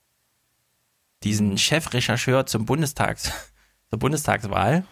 [1.24, 3.32] diesen Chefrechercheur zum Bundestags,
[3.90, 4.86] zur Bundestagswahl.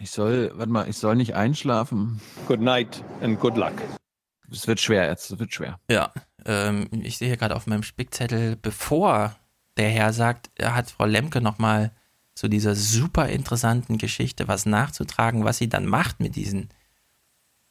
[0.00, 2.20] Ich soll, warte mal, ich soll nicht einschlafen.
[2.48, 3.74] Good night and good luck.
[4.50, 5.80] Es wird schwer jetzt, es wird schwer.
[5.90, 6.12] Ja,
[6.44, 9.36] ähm, ich sehe hier gerade auf meinem Spickzettel, bevor
[9.76, 11.92] der Herr sagt, hat Frau Lemke nochmal
[12.34, 16.68] zu dieser super interessanten Geschichte was nachzutragen, was sie dann macht mit diesen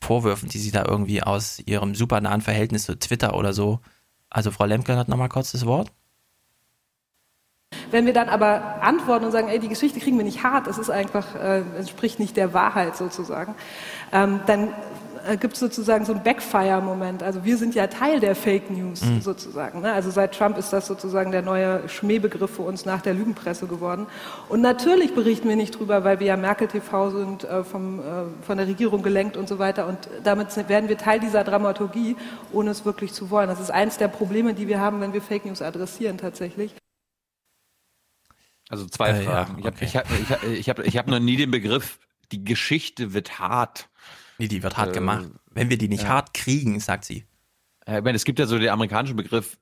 [0.01, 3.79] Vorwürfen, die sie da irgendwie aus ihrem super nahen Verhältnis zu Twitter oder so.
[4.29, 5.91] Also Frau Lemke hat nochmal kurz das Wort.
[7.91, 10.77] wenn wir dann aber antworten und sagen, ey, die Geschichte kriegen wir nicht hart, das
[10.79, 13.55] ist einfach, äh, entspricht nicht der Wahrheit sozusagen,
[14.11, 14.73] ähm, dann
[15.25, 17.23] äh, gibt es sozusagen so einen Backfire-Moment.
[17.23, 19.21] Also wir sind ja Teil der Fake News Mhm.
[19.21, 19.81] sozusagen.
[19.81, 19.91] Ne?
[19.93, 24.07] Also seit Trump ist das sozusagen der neue Schmähbegriff für uns nach der Lügenpresse geworden.
[24.49, 28.03] Und natürlich berichten wir nicht drüber, weil wir ja Merkel TV sind, äh, vom, äh,
[28.45, 29.87] von der Regierung gelenkt und so weiter.
[29.87, 32.15] Und damit werden wir Teil dieser Dramaturgie,
[32.51, 33.47] ohne es wirklich zu wollen.
[33.49, 36.75] Das ist eins der Probleme, die wir haben, wenn wir Fake News adressieren tatsächlich.
[38.69, 39.59] Also zwei Äh, ja, Fragen.
[39.59, 41.99] Ich habe ich hab, ich hab, ich hab, ich hab noch nie den Begriff,
[42.31, 43.89] die Geschichte wird hart
[44.37, 45.29] Wie, die wird hart Äh, gemacht.
[45.51, 46.09] Wenn wir die nicht ja.
[46.09, 47.25] hart kriegen, sagt sie.
[47.85, 49.57] Ich meine, es gibt ja so den amerikanischen Begriff,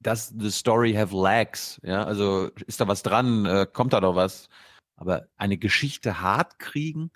[0.00, 1.80] does the story have legs?
[1.82, 3.46] Ja, also ist da was dran?
[3.46, 4.48] Äh, kommt da noch was?
[4.96, 7.10] Aber eine Geschichte hart kriegen?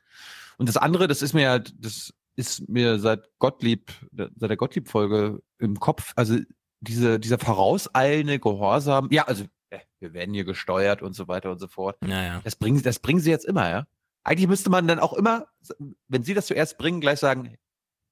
[0.57, 5.41] Und das andere, das ist mir halt, das ist mir seit Gottlieb, seit der Gottlieb-Folge
[5.59, 6.39] im Kopf, also
[6.81, 11.59] diese, dieser vorauseilende Gehorsam, ja, also äh, wir werden hier gesteuert und so weiter und
[11.59, 11.99] so fort.
[12.07, 12.41] Ja, ja.
[12.43, 13.87] Das bringen, das bringen sie jetzt immer, ja.
[14.25, 15.47] Eigentlich müsste man dann auch immer,
[16.09, 17.57] wenn sie das zuerst bringen, gleich sagen,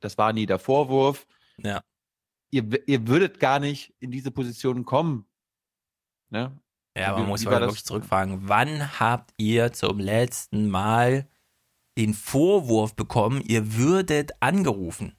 [0.00, 1.26] das war nie der Vorwurf.
[1.58, 1.82] Ja.
[2.50, 5.26] Ihr, ihr würdet gar nicht in diese Position kommen.
[6.30, 6.58] Ne?
[6.96, 8.48] Ja, aber man muss mal wirklich zurückfragen.
[8.48, 11.28] Wann habt ihr zum letzten Mal
[11.98, 15.16] den Vorwurf bekommen, ihr würdet angerufen?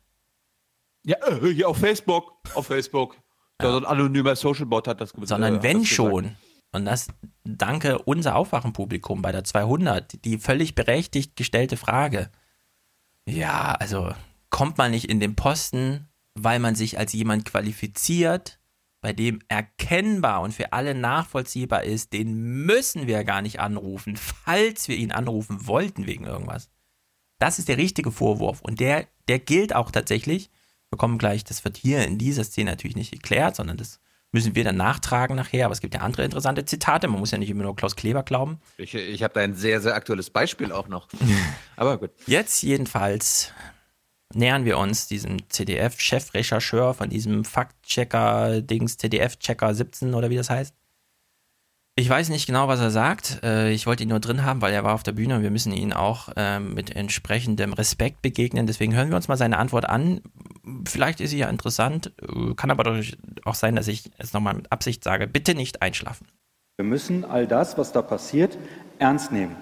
[1.03, 2.33] Ja, äh, hier auf Facebook.
[2.53, 3.17] Auf Facebook.
[3.57, 6.23] Da so ein anonymer Socialbot hat das Sondern äh, wenn das schon.
[6.23, 6.46] Gesagt.
[6.71, 7.07] Und das
[7.43, 12.29] danke unser Aufwachenpublikum bei der 200, die völlig berechtigt gestellte Frage.
[13.25, 14.13] Ja, also
[14.49, 18.59] kommt man nicht in den Posten, weil man sich als jemand qualifiziert,
[19.01, 24.87] bei dem erkennbar und für alle nachvollziehbar ist, den müssen wir gar nicht anrufen, falls
[24.87, 26.69] wir ihn anrufen wollten wegen irgendwas.
[27.39, 30.49] Das ist der richtige Vorwurf und der, der gilt auch tatsächlich.
[30.89, 33.99] Wir kommen gleich, das wird hier in dieser Szene natürlich nicht geklärt, sondern das
[34.37, 35.65] müssen wir dann nachtragen nachher.
[35.65, 37.07] Aber es gibt ja andere interessante Zitate.
[37.07, 38.59] Man muss ja nicht immer nur Klaus Kleber glauben.
[38.77, 41.07] Ich, ich habe da ein sehr, sehr aktuelles Beispiel auch noch.
[41.75, 42.11] Aber gut.
[42.27, 43.51] Jetzt jedenfalls
[44.35, 50.75] nähern wir uns diesem CDF-Chefrechercheur von diesem Faktchecker-Dings, CDF-Checker 17 oder wie das heißt.
[51.99, 53.39] Ich weiß nicht genau, was er sagt.
[53.43, 55.49] Äh, Ich wollte ihn nur drin haben, weil er war auf der Bühne und wir
[55.49, 58.67] müssen ihn auch ähm, mit entsprechendem Respekt begegnen.
[58.67, 60.21] Deswegen hören wir uns mal seine Antwort an.
[60.85, 63.01] Vielleicht ist sie ja interessant, äh, kann aber
[63.45, 65.25] auch sein, dass ich es nochmal mit Absicht sage.
[65.25, 66.27] Bitte nicht einschlafen.
[66.77, 68.59] Wir müssen all das, was da passiert,
[68.99, 69.55] ernst nehmen.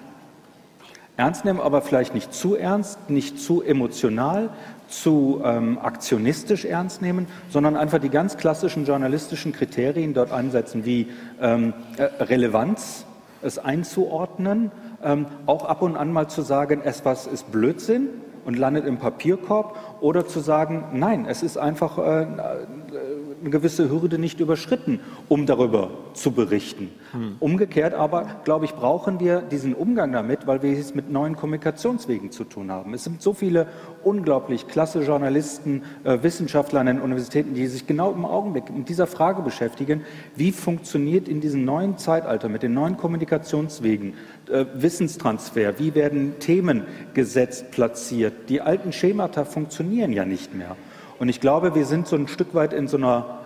[1.16, 4.50] Ernst nehmen, aber vielleicht nicht zu ernst, nicht zu emotional,
[4.88, 11.08] zu ähm, aktionistisch ernst nehmen, sondern einfach die ganz klassischen journalistischen Kriterien dort ansetzen, wie
[11.40, 13.04] ähm, äh, Relevanz,
[13.42, 14.70] es einzuordnen,
[15.04, 18.08] ähm, auch ab und an mal zu sagen, etwas ist Blödsinn
[18.44, 22.26] und landet im Papierkorb, oder zu sagen, nein, es ist einfach äh,
[23.40, 26.90] eine gewisse Hürde nicht überschritten, um darüber zu berichten.
[27.40, 32.30] Umgekehrt aber, glaube ich, brauchen wir diesen Umgang damit, weil wir es mit neuen Kommunikationswegen
[32.30, 32.94] zu tun haben.
[32.94, 33.68] Es sind so viele
[34.02, 39.06] unglaublich klasse Journalisten, äh, Wissenschaftler an den Universitäten, die sich genau im Augenblick mit dieser
[39.06, 40.02] Frage beschäftigen,
[40.34, 44.14] wie funktioniert in diesem neuen Zeitalter mit den neuen Kommunikationswegen
[44.50, 46.84] äh, Wissenstransfer, wie werden Themen
[47.14, 48.48] gesetzt, platziert.
[48.48, 50.76] Die alten Schemata funktionieren ja nicht mehr.
[51.18, 53.38] Und ich glaube, wir sind so ein Stück weit in so einer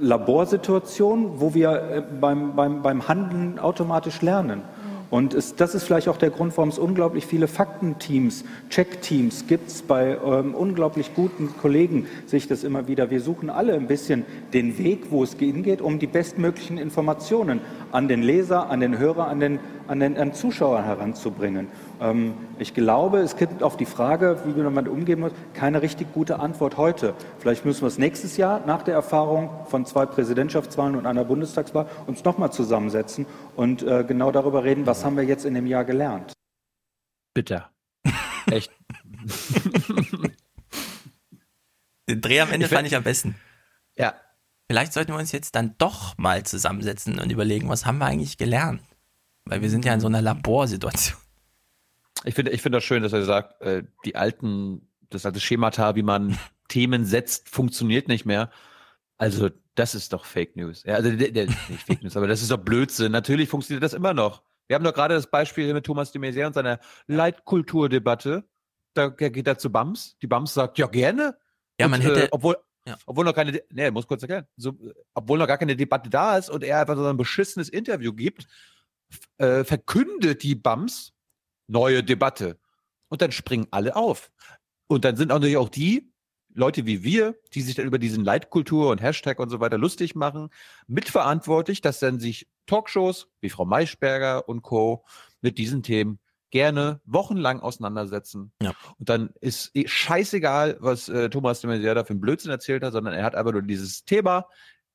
[0.00, 4.62] Laborsituation, wo wir äh, beim, beim, beim Handeln automatisch lernen.
[5.10, 9.88] Und es, das ist vielleicht auch der Grund, warum es unglaublich viele Faktenteams, Checkteams gibt
[9.88, 13.10] bei ähm, unglaublich guten Kollegen, sehe ich das immer wieder.
[13.10, 17.60] Wir suchen alle ein bisschen den Weg, wo es hingeht, um die bestmöglichen Informationen
[17.92, 21.68] an den Leser, an den Hörer, an den, an den, an den Zuschauer heranzubringen.
[22.00, 26.12] Ähm, ich glaube, es gibt auf die Frage, wie man damit umgehen muss, keine richtig
[26.12, 27.14] gute Antwort heute.
[27.38, 31.86] Vielleicht müssen wir es nächstes Jahr nach der Erfahrung von zwei Präsidentschaftswahlen und einer Bundestagswahl
[32.06, 33.26] uns nochmal zusammensetzen
[33.56, 36.32] und äh, genau darüber reden, was haben wir jetzt in dem Jahr gelernt.
[37.34, 37.70] Bitter.
[38.50, 38.72] Echt.
[42.08, 43.34] Den Dreh am Ende Ich fand ich am besten.
[43.96, 44.14] Ja.
[44.70, 48.36] Vielleicht sollten wir uns jetzt dann doch mal zusammensetzen und überlegen, was haben wir eigentlich
[48.36, 48.82] gelernt?
[49.46, 51.18] Weil wir sind ja in so einer Laborsituation.
[52.24, 55.94] Ich finde ich finde das schön, dass er sagt, äh, die alten, das alte Schemata,
[55.94, 56.38] wie man
[56.68, 58.50] Themen setzt, funktioniert nicht mehr.
[59.16, 60.82] Also, das ist doch Fake News.
[60.84, 63.10] Ja, also, der, der, nicht Fake News, aber das ist doch Blödsinn.
[63.12, 64.42] Natürlich funktioniert das immer noch.
[64.66, 68.44] Wir haben doch gerade das Beispiel mit Thomas de Maizière und seiner Leitkulturdebatte.
[68.94, 70.16] Da geht er zu BAMS.
[70.20, 71.38] Die BAMS sagt, ja, gerne.
[71.80, 72.56] Ja, Und, man hätte- Äh, obwohl,
[73.06, 74.46] obwohl noch keine, nee, muss kurz erklären.
[74.56, 74.74] So,
[75.14, 78.46] obwohl noch gar keine Debatte da ist und er einfach so ein beschissenes Interview gibt,
[79.38, 81.12] äh, verkündet die BAMS
[81.66, 82.58] neue Debatte.
[83.08, 84.30] Und dann springen alle auf.
[84.86, 86.12] Und dann sind natürlich auch die
[86.54, 90.14] Leute wie wir, die sich dann über diesen Leitkultur und Hashtag und so weiter lustig
[90.14, 90.50] machen,
[90.86, 95.04] mitverantwortlich, dass dann sich Talkshows wie Frau Maischberger und Co.
[95.40, 96.18] mit diesen Themen
[96.50, 98.52] gerne wochenlang auseinandersetzen.
[98.62, 98.72] Ja.
[98.98, 102.92] Und dann ist scheißegal, was äh, Thomas de Maizière da für einen Blödsinn erzählt hat,
[102.92, 104.46] sondern er hat einfach nur dieses Thema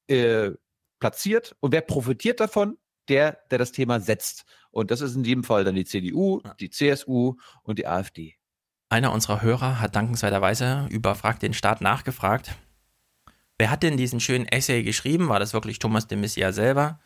[0.07, 0.51] äh,
[0.99, 1.55] platziert.
[1.59, 2.77] Und wer profitiert davon?
[3.09, 4.45] Der, der das Thema setzt.
[4.71, 8.35] Und das ist in jedem Fall dann die CDU, die CSU und die AfD.
[8.87, 12.55] Einer unserer Hörer hat dankenswerterweise über Frag den Staat nachgefragt.
[13.57, 15.29] Wer hat denn diesen schönen Essay geschrieben?
[15.29, 17.01] War das wirklich Thomas de Maizière selber?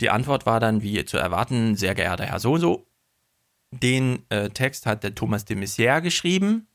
[0.00, 2.86] Die Antwort war dann, wie zu erwarten, sehr geehrter Herr So-So.
[3.82, 6.66] Den äh, Text hat der Thomas de Maizière geschrieben.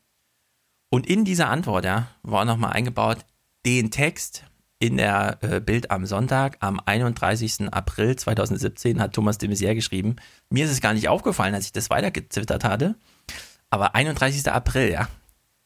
[0.90, 3.18] Und in dieser Antwort, ja, war nochmal eingebaut,
[3.64, 4.44] den Text
[4.78, 7.72] in der äh, Bild am Sonntag, am 31.
[7.72, 10.16] April 2017, hat Thomas de Maizière geschrieben.
[10.50, 12.96] Mir ist es gar nicht aufgefallen, als ich das weitergezittert hatte.
[13.70, 14.50] Aber 31.
[14.50, 15.08] April, ja.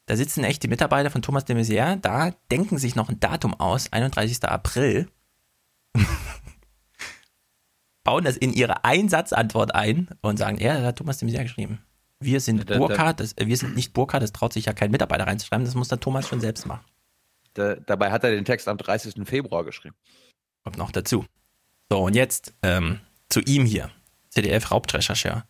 [0.05, 3.55] Da sitzen echt die Mitarbeiter von Thomas de Maizière, da denken sich noch ein Datum
[3.55, 4.45] aus, 31.
[4.45, 5.09] April.
[8.07, 11.81] Bauen das in ihre Einsatzantwort ein und sagen, ja, das hat Thomas de Maizière geschrieben.
[12.21, 14.73] Wir sind Da- da- Burkhardt, das, äh, wir sind nicht Burkhardt, das traut sich ja
[14.73, 16.85] kein Mitarbeiter reinzuschreiben, das muss der Thomas schon selbst machen.
[17.55, 19.27] Da, dabei hat er den Text am 30.
[19.27, 19.95] Februar geschrieben.
[20.65, 21.25] Kommt noch dazu.
[21.91, 23.91] So, und jetzt ähm, zu ihm hier,
[24.31, 25.45] CDF-Hauptrechercheur.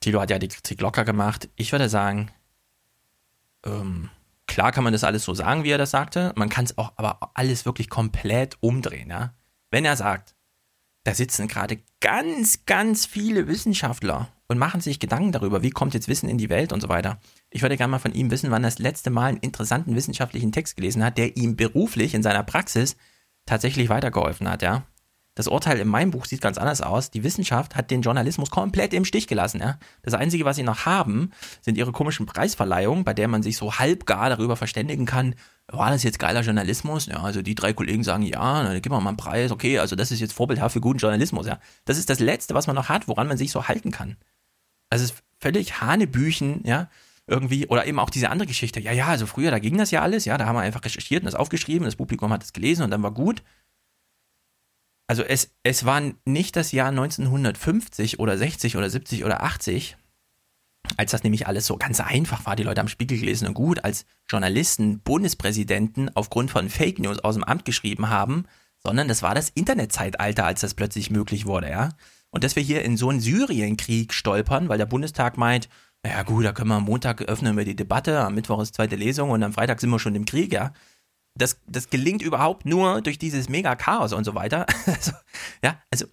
[0.00, 1.48] Thilo hat ja die Kritik locker gemacht.
[1.56, 2.30] Ich würde sagen,
[3.64, 4.10] ähm,
[4.46, 6.32] klar kann man das alles so sagen, wie er das sagte.
[6.36, 9.10] Man kann es auch aber alles wirklich komplett umdrehen.
[9.10, 9.34] Ja?
[9.70, 10.34] Wenn er sagt,
[11.04, 16.08] da sitzen gerade ganz, ganz viele Wissenschaftler und machen sich Gedanken darüber, wie kommt jetzt
[16.08, 17.18] Wissen in die Welt und so weiter.
[17.50, 20.52] Ich würde gerne mal von ihm wissen, wann er das letzte Mal einen interessanten wissenschaftlichen
[20.52, 22.96] Text gelesen hat, der ihm beruflich in seiner Praxis
[23.46, 24.86] tatsächlich weitergeholfen hat, ja.
[25.34, 27.10] Das Urteil in meinem Buch sieht ganz anders aus.
[27.10, 29.78] Die Wissenschaft hat den Journalismus komplett im Stich gelassen, ja.
[30.02, 31.30] Das Einzige, was sie noch haben,
[31.60, 35.34] sind ihre komischen Preisverleihungen, bei der man sich so halbgar darüber verständigen kann,
[35.66, 37.06] war das jetzt geiler Journalismus?
[37.06, 40.12] Ja, also die drei Kollegen sagen, ja, dann gib mal einen Preis, okay, also das
[40.12, 41.58] ist jetzt vorbildhaft für guten Journalismus, ja.
[41.84, 44.16] Das ist das Letzte, was man noch hat, woran man sich so halten kann.
[44.90, 46.88] Also es ist völlig Hanebüchen, ja,
[47.26, 48.80] irgendwie, oder eben auch diese andere Geschichte.
[48.80, 51.22] Ja, ja, also früher, da ging das ja alles, ja, da haben wir einfach recherchiert
[51.22, 53.42] und das aufgeschrieben, das Publikum hat es gelesen und dann war gut.
[55.06, 59.96] Also es, es war nicht das Jahr 1950 oder 60 oder 70 oder 80,
[60.96, 63.84] als das nämlich alles so ganz einfach war, die Leute am Spiegel gelesen und gut,
[63.84, 68.44] als Journalisten Bundespräsidenten aufgrund von Fake News aus dem Amt geschrieben haben,
[68.78, 71.90] sondern das war das Internetzeitalter, als das plötzlich möglich wurde, ja.
[72.30, 75.68] Und dass wir hier in so einen Syrienkrieg stolpern, weil der Bundestag meint,
[76.02, 78.96] naja gut, da können wir am Montag öffnen wir die Debatte, am Mittwoch ist zweite
[78.96, 80.72] Lesung und am Freitag sind wir schon im Krieg, ja.
[81.36, 84.66] Das, das gelingt überhaupt nur durch dieses Mega-Chaos und so weiter.
[84.86, 85.12] Also,
[85.62, 86.06] ja, also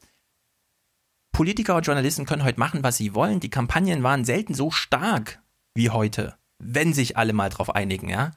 [1.32, 3.40] Politiker und Journalisten können heute machen, was sie wollen.
[3.40, 5.42] Die Kampagnen waren selten so stark
[5.74, 8.32] wie heute, wenn sich alle mal drauf einigen, ja.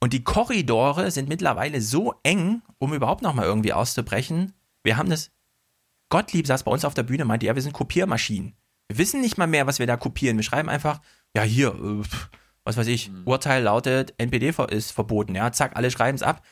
[0.00, 4.52] Und die Korridore sind mittlerweile so eng, um überhaupt noch mal irgendwie auszubrechen.
[4.82, 5.30] Wir haben das,
[6.10, 8.54] Gottlieb saß bei uns auf der Bühne, meinte, ja, wir sind Kopiermaschinen.
[8.88, 10.36] Wir wissen nicht mal mehr, was wir da kopieren.
[10.36, 11.00] Wir schreiben einfach,
[11.34, 12.02] ja, hier, äh,
[12.66, 16.42] was weiß ich, Urteil lautet, NPD ist verboten, ja, zack, alle schreiben es ab.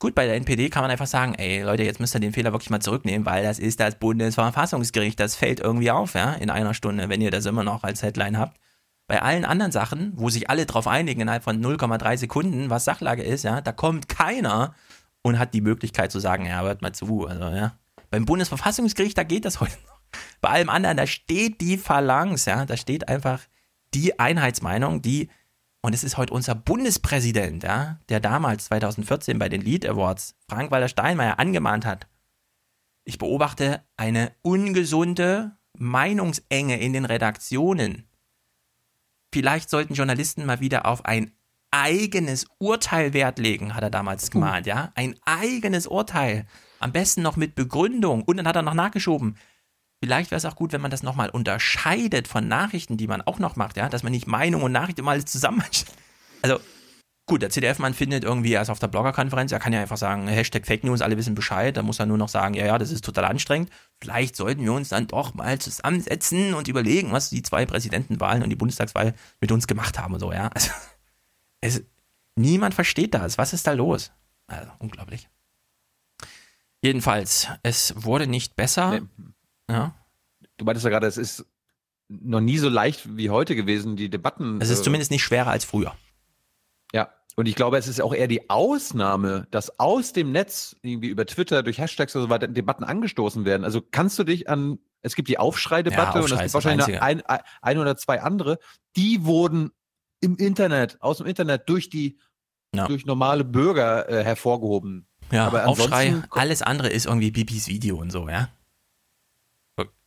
[0.00, 2.52] Gut, bei der NPD kann man einfach sagen, ey, Leute, jetzt müsst ihr den Fehler
[2.52, 6.74] wirklich mal zurücknehmen, weil das ist das Bundesverfassungsgericht, das fällt irgendwie auf, ja, in einer
[6.74, 8.58] Stunde, wenn ihr das immer noch als Headline habt.
[9.06, 13.22] Bei allen anderen Sachen, wo sich alle drauf einigen, innerhalb von 0,3 Sekunden, was Sachlage
[13.22, 14.74] ist, ja, da kommt keiner
[15.22, 17.76] und hat die Möglichkeit zu sagen, ja, hört mal zu, also, ja.
[18.10, 20.00] Beim Bundesverfassungsgericht, da geht das heute noch.
[20.40, 23.40] Bei allem anderen, da steht die Phalanx, ja, da steht einfach
[23.94, 25.28] die Einheitsmeinung, die,
[25.82, 30.88] und es ist heute unser Bundespräsident, ja, der damals 2014 bei den Lead Awards Frank-Walter
[30.88, 32.06] Steinmeier angemahnt hat.
[33.04, 38.06] Ich beobachte eine ungesunde Meinungsenge in den Redaktionen.
[39.32, 41.32] Vielleicht sollten Journalisten mal wieder auf ein
[41.70, 44.92] eigenes Urteil Wert legen, hat er damals gemahnt, ja?
[44.94, 46.46] Ein eigenes Urteil.
[46.80, 48.22] Am besten noch mit Begründung.
[48.22, 49.36] Und dann hat er noch nachgeschoben.
[50.02, 53.38] Vielleicht wäre es auch gut, wenn man das nochmal unterscheidet von Nachrichten, die man auch
[53.38, 53.90] noch macht, ja?
[53.90, 55.62] Dass man nicht Meinung und Nachricht immer alles zusammen.
[56.42, 56.58] Also,
[57.26, 60.26] gut, der CDF-Mann findet irgendwie, er ist auf der Bloggerkonferenz, er kann ja einfach sagen,
[60.26, 62.90] Hashtag Fake News, alle wissen Bescheid, da muss er nur noch sagen, ja, ja, das
[62.90, 63.68] ist total anstrengend.
[64.00, 68.48] Vielleicht sollten wir uns dann doch mal zusammensetzen und überlegen, was die zwei Präsidentenwahlen und
[68.48, 70.48] die Bundestagswahl mit uns gemacht haben und so, ja.
[70.48, 70.70] Also,
[71.60, 71.82] es,
[72.36, 73.36] niemand versteht das.
[73.36, 74.12] Was ist da los?
[74.46, 75.28] Also, unglaublich.
[76.82, 79.02] Jedenfalls, es wurde nicht besser.
[79.70, 79.94] Ja.
[80.56, 81.46] Du meintest ja gerade, es ist
[82.08, 84.60] noch nie so leicht wie heute gewesen, die Debatten.
[84.60, 85.94] Es ist äh, zumindest nicht schwerer als früher.
[86.92, 91.08] Ja, und ich glaube, es ist auch eher die Ausnahme, dass aus dem Netz irgendwie
[91.08, 93.64] über Twitter durch Hashtags und so weiter Debatten angestoßen werden.
[93.64, 97.22] Also kannst du dich an, es gibt die Aufschrei-Debatte Ja, und es gibt wahrscheinlich ein,
[97.62, 98.58] ein oder zwei andere,
[98.96, 99.70] die wurden
[100.20, 102.18] im Internet, aus dem Internet durch die,
[102.72, 105.06] durch normale Bürger äh, hervorgehoben.
[105.30, 108.48] Ja, Aber Aufschrei, alles andere ist irgendwie Bibis Video und so, ja.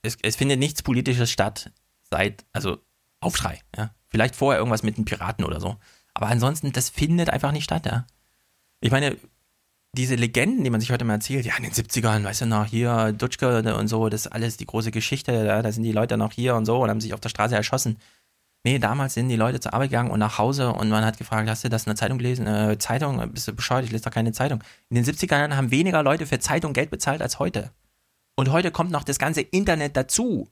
[0.03, 1.71] Es, es findet nichts Politisches statt
[2.11, 2.77] seit, also
[3.19, 3.95] Aufschrei, ja.
[4.09, 5.77] Vielleicht vorher irgendwas mit den Piraten oder so.
[6.13, 8.05] Aber ansonsten, das findet einfach nicht statt, ja.
[8.81, 9.17] Ich meine,
[9.95, 12.65] diese Legenden, die man sich heute mal erzählt, ja, in den 70ern, weißt du noch,
[12.65, 16.17] hier, Dutschke und so, das ist alles die große Geschichte, ja, da sind die Leute
[16.17, 17.97] noch hier und so und haben sich auf der Straße erschossen.
[18.65, 21.49] Nee, damals sind die Leute zur Arbeit gegangen und nach Hause und man hat gefragt,
[21.49, 22.47] hast du das in der Zeitung gelesen?
[22.47, 23.31] Äh, Zeitung?
[23.31, 23.83] Bist du bescheuert?
[23.83, 24.63] Ich lese doch keine Zeitung.
[24.89, 27.71] In den 70ern haben weniger Leute für Zeitung Geld bezahlt als heute.
[28.35, 30.49] Und heute kommt noch das ganze Internet dazu.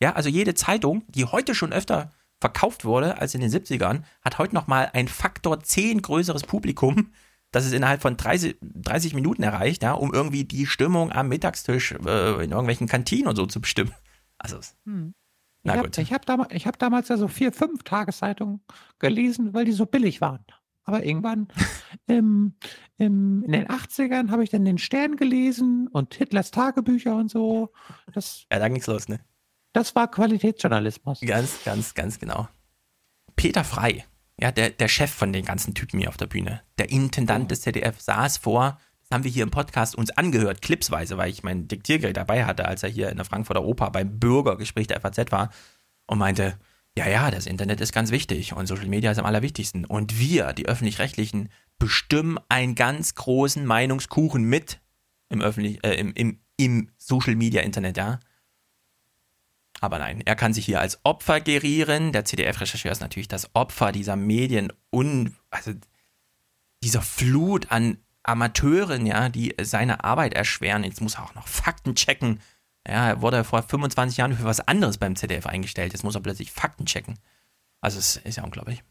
[0.00, 2.10] Ja, also jede Zeitung, die heute schon öfter
[2.40, 7.12] verkauft wurde als in den 70ern, hat heute nochmal ein Faktor 10 größeres Publikum,
[7.52, 11.92] das es innerhalb von 30, 30 Minuten erreicht, ja, um irgendwie die Stimmung am Mittagstisch
[11.92, 13.94] äh, in irgendwelchen Kantinen und so zu bestimmen.
[14.38, 15.14] Also, Hm.
[15.62, 15.96] na ich gut.
[15.96, 18.60] Hab, ich habe damals, ich hab damals ja so vier, fünf Tageszeitungen
[18.98, 20.44] gelesen, weil die so billig waren.
[20.84, 21.48] Aber irgendwann
[22.06, 22.54] im,
[22.98, 27.72] im, in den 80ern habe ich dann den Stern gelesen und Hitlers Tagebücher und so.
[28.12, 29.20] Das, ja, da ging's los, ne?
[29.74, 31.20] das war Qualitätsjournalismus.
[31.20, 32.48] Ganz, ganz, ganz genau.
[33.36, 34.06] Peter Frei,
[34.40, 37.62] ja, der, der Chef von den ganzen Typen hier auf der Bühne, der Intendant des
[37.62, 41.68] ZDF, saß vor, das haben wir hier im Podcast uns angehört, clipsweise, weil ich mein
[41.68, 45.50] Diktiergerät dabei hatte, als er hier in der Frankfurter Oper beim Bürgergespräch der FAZ war
[46.06, 46.56] und meinte,
[46.96, 49.84] ja, ja, das Internet ist ganz wichtig und Social Media ist am allerwichtigsten.
[49.84, 51.48] Und wir, die Öffentlich-Rechtlichen,
[51.78, 54.80] bestimmen einen ganz großen Meinungskuchen mit
[55.28, 58.20] im, Öffentlich äh, im, im, im Social Media Internet, ja.
[59.80, 62.12] Aber nein, er kann sich hier als Opfer gerieren.
[62.12, 65.72] Der CDF-Rechercheur ist natürlich das Opfer dieser Medien und also
[66.82, 70.84] dieser Flut an Amateuren, ja, die seine Arbeit erschweren.
[70.84, 72.40] Jetzt muss er auch noch Fakten checken.
[72.86, 75.92] Ja, er wurde vor 25 Jahren für was anderes beim ZDF eingestellt.
[75.92, 77.18] Jetzt muss er plötzlich Fakten checken.
[77.80, 78.82] Also es ist ja unglaublich.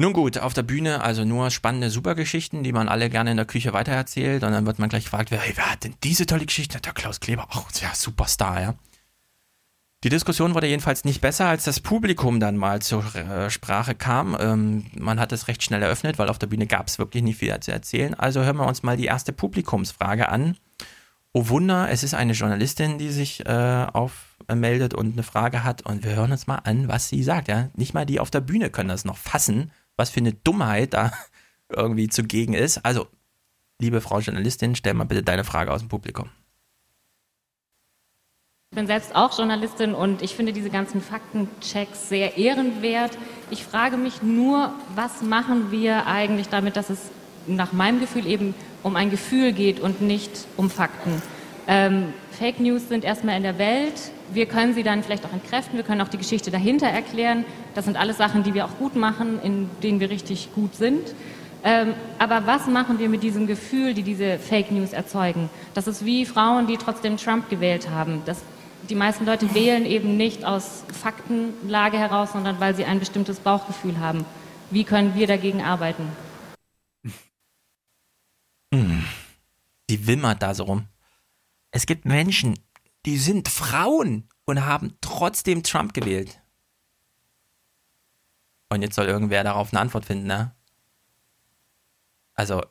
[0.00, 3.46] Nun gut, auf der Bühne also nur spannende Supergeschichten, die man alle gerne in der
[3.46, 4.44] Küche weitererzählt.
[4.44, 6.80] Und dann wird man gleich gefragt, wer, hey, wer hat denn diese tolle Geschichte?
[6.80, 8.74] Der Klaus Kleber, auch ja, Superstar, ja.
[10.04, 14.36] Die Diskussion wurde jedenfalls nicht besser, als das Publikum dann mal zur äh, Sprache kam.
[14.38, 17.38] Ähm, man hat es recht schnell eröffnet, weil auf der Bühne gab es wirklich nicht
[17.38, 18.14] viel zu erzählen.
[18.14, 20.56] Also hören wir uns mal die erste Publikumsfrage an.
[21.38, 25.82] Oh Wunder, es ist eine Journalistin, die sich äh, aufmeldet und eine Frage hat.
[25.82, 27.46] Und wir hören uns mal an, was sie sagt.
[27.46, 27.68] Ja?
[27.76, 31.12] Nicht mal die auf der Bühne können das noch fassen, was für eine Dummheit da
[31.68, 32.84] irgendwie zugegen ist.
[32.84, 33.06] Also,
[33.80, 36.28] liebe Frau Journalistin, stell mal bitte deine Frage aus dem Publikum.
[38.72, 43.16] Ich bin selbst auch Journalistin und ich finde diese ganzen Faktenchecks sehr ehrenwert.
[43.52, 47.12] Ich frage mich nur, was machen wir eigentlich damit, dass es
[47.48, 51.22] nach meinem Gefühl eben um ein Gefühl geht und nicht um Fakten.
[51.66, 53.94] Ähm, Fake News sind erstmal in der Welt.
[54.32, 55.76] Wir können sie dann vielleicht auch entkräften.
[55.76, 57.44] Wir können auch die Geschichte dahinter erklären.
[57.74, 61.14] Das sind alles Sachen, die wir auch gut machen, in denen wir richtig gut sind.
[61.64, 65.50] Ähm, aber was machen wir mit diesem Gefühl, die diese Fake News erzeugen?
[65.74, 68.22] Das ist wie Frauen, die trotzdem Trump gewählt haben.
[68.24, 68.40] Das,
[68.88, 73.98] die meisten Leute wählen eben nicht aus Faktenlage heraus, sondern weil sie ein bestimmtes Bauchgefühl
[73.98, 74.24] haben.
[74.70, 76.04] Wie können wir dagegen arbeiten?
[78.72, 79.04] Hm.
[79.90, 80.88] Die wimmert da so rum.
[81.70, 82.58] Es gibt Menschen,
[83.06, 86.40] die sind Frauen und haben trotzdem Trump gewählt.
[88.70, 90.54] Und jetzt soll irgendwer darauf eine Antwort finden, ne?
[92.34, 92.62] Also,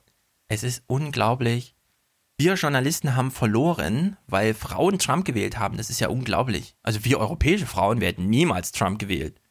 [0.48, 1.76] es ist unglaublich.
[2.38, 5.78] Wir Journalisten haben verloren, weil Frauen Trump gewählt haben.
[5.78, 6.76] Das ist ja unglaublich.
[6.84, 9.42] Also wir europäische Frauen, hätten niemals Trump gewählt.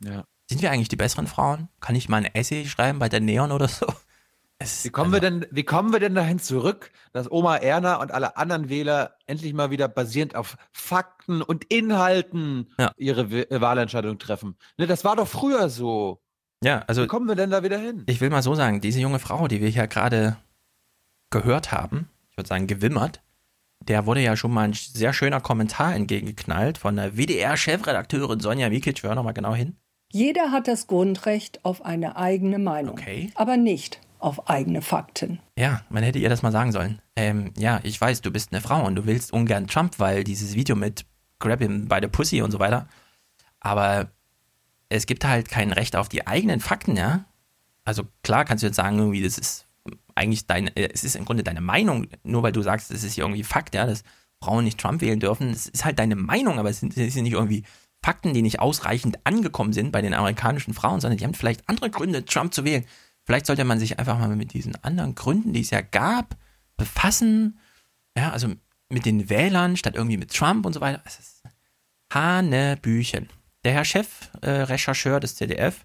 [0.00, 0.24] Ja.
[0.48, 1.68] Sind wir eigentlich die besseren Frauen?
[1.80, 3.86] Kann ich mal ein Essay schreiben bei der Neon oder so?
[4.82, 8.38] Wie kommen, wir denn, wie kommen wir denn dahin zurück, dass Oma Erna und alle
[8.38, 14.56] anderen Wähler endlich mal wieder basierend auf Fakten und Inhalten ihre W- äh, Wahlentscheidung treffen?
[14.78, 16.22] Ne, das war doch früher so.
[16.64, 17.02] Ja, also.
[17.02, 18.04] Wie kommen wir denn da wieder hin?
[18.06, 20.38] Ich will mal so sagen, diese junge Frau, die wir hier gerade
[21.30, 23.20] gehört haben, ich würde sagen gewimmert,
[23.82, 29.02] der wurde ja schon mal ein sehr schöner Kommentar entgegengeknallt von der WDR-Chefredakteurin Sonja Mikic.
[29.02, 29.76] Hör nochmal genau hin.
[30.12, 32.98] Jeder hat das Grundrecht auf eine eigene Meinung,
[33.34, 35.40] aber nicht auf eigene Fakten.
[35.58, 37.00] Ja, man hätte ihr das mal sagen sollen.
[37.16, 40.54] Ähm, ja, ich weiß, du bist eine Frau und du willst ungern Trump, weil dieses
[40.54, 41.04] Video mit
[41.38, 42.88] Grab him by the Pussy und so weiter.
[43.60, 44.10] Aber
[44.88, 47.24] es gibt halt kein Recht auf die eigenen Fakten, ja.
[47.84, 49.66] Also klar kannst du jetzt sagen, irgendwie, das ist
[50.14, 53.18] eigentlich deine, äh, es ist im Grunde deine Meinung, nur weil du sagst, das ist
[53.18, 54.02] irgendwie Fakt, ja, dass
[54.42, 55.52] Frauen nicht Trump wählen dürfen.
[55.52, 57.64] Das ist halt deine Meinung, aber es sind, es sind nicht irgendwie
[58.02, 61.90] Fakten, die nicht ausreichend angekommen sind bei den amerikanischen Frauen, sondern die haben vielleicht andere
[61.90, 62.84] Gründe, Trump zu wählen.
[63.26, 66.36] Vielleicht sollte man sich einfach mal mit diesen anderen Gründen, die es ja gab,
[66.76, 67.58] befassen.
[68.16, 68.54] Ja, also
[68.88, 71.02] mit den Wählern statt irgendwie mit Trump und so weiter.
[71.04, 71.42] Es ist
[72.14, 73.28] Hanebüchen.
[73.64, 75.84] Der Herr Chef, äh, Rechercheur des ZDF,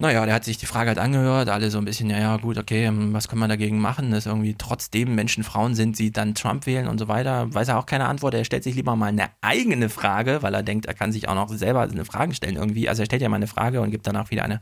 [0.00, 2.86] naja, der hat sich die Frage halt angehört, alle so ein bisschen, ja, gut, okay,
[2.86, 6.66] hm, was kann man dagegen machen, dass irgendwie trotzdem Menschen Frauen sind, sie dann Trump
[6.66, 7.52] wählen und so weiter.
[7.52, 10.62] Weiß er auch keine Antwort, er stellt sich lieber mal eine eigene Frage, weil er
[10.62, 12.88] denkt, er kann sich auch noch selber eine Frage stellen irgendwie.
[12.88, 14.60] Also er stellt ja mal eine Frage und gibt danach wieder eine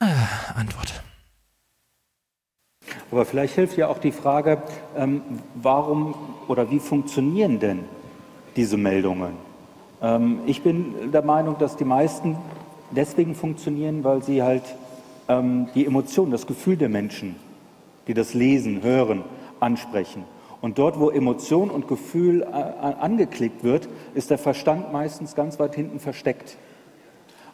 [0.00, 0.06] äh,
[0.54, 1.02] Antwort.
[3.10, 4.62] Aber vielleicht hilft ja auch die Frage,
[4.96, 5.22] ähm,
[5.54, 6.14] warum
[6.46, 7.80] oder wie funktionieren denn
[8.56, 9.32] diese Meldungen?
[10.02, 12.36] Ähm, ich bin der Meinung, dass die meisten
[12.90, 14.64] deswegen funktionieren, weil sie halt
[15.28, 17.36] ähm, die Emotion, das Gefühl der Menschen,
[18.06, 19.24] die das lesen, hören,
[19.60, 20.24] ansprechen.
[20.60, 25.74] Und dort, wo Emotion und Gefühl äh, angeklickt wird, ist der Verstand meistens ganz weit
[25.74, 26.58] hinten versteckt.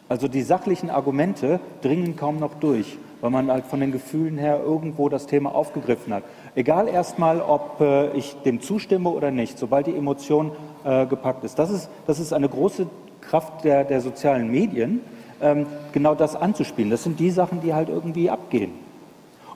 [0.07, 4.61] Also die sachlichen Argumente dringen kaum noch durch, weil man halt von den Gefühlen her
[4.63, 6.23] irgendwo das Thema aufgegriffen hat.
[6.53, 10.51] Egal erstmal, ob äh, ich dem zustimme oder nicht, sobald die Emotion
[10.83, 11.57] äh, gepackt ist.
[11.57, 12.87] Das ist, das ist eine große
[13.21, 15.01] Kraft der, der sozialen Medien,
[15.41, 16.91] ähm, genau das anzuspielen.
[16.91, 18.73] Das sind die Sachen, die halt irgendwie abgehen.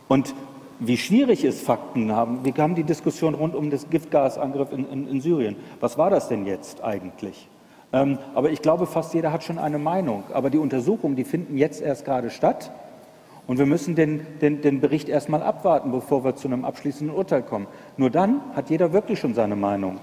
[0.07, 0.33] Und
[0.79, 2.43] wie schwierig ist Fakten haben.
[2.43, 5.57] Wir haben die Diskussion rund um das Giftgasangriff in, in, in Syrien.
[5.79, 7.47] Was war das denn jetzt eigentlich?
[7.91, 10.23] Ähm, aber ich glaube, fast jeder hat schon eine Meinung.
[10.33, 12.71] Aber die Untersuchungen, die finden jetzt erst gerade statt.
[13.47, 17.41] Und wir müssen den, den, den Bericht erstmal abwarten, bevor wir zu einem abschließenden Urteil
[17.41, 17.65] kommen.
[17.97, 19.97] Nur dann hat jeder wirklich schon seine Meinung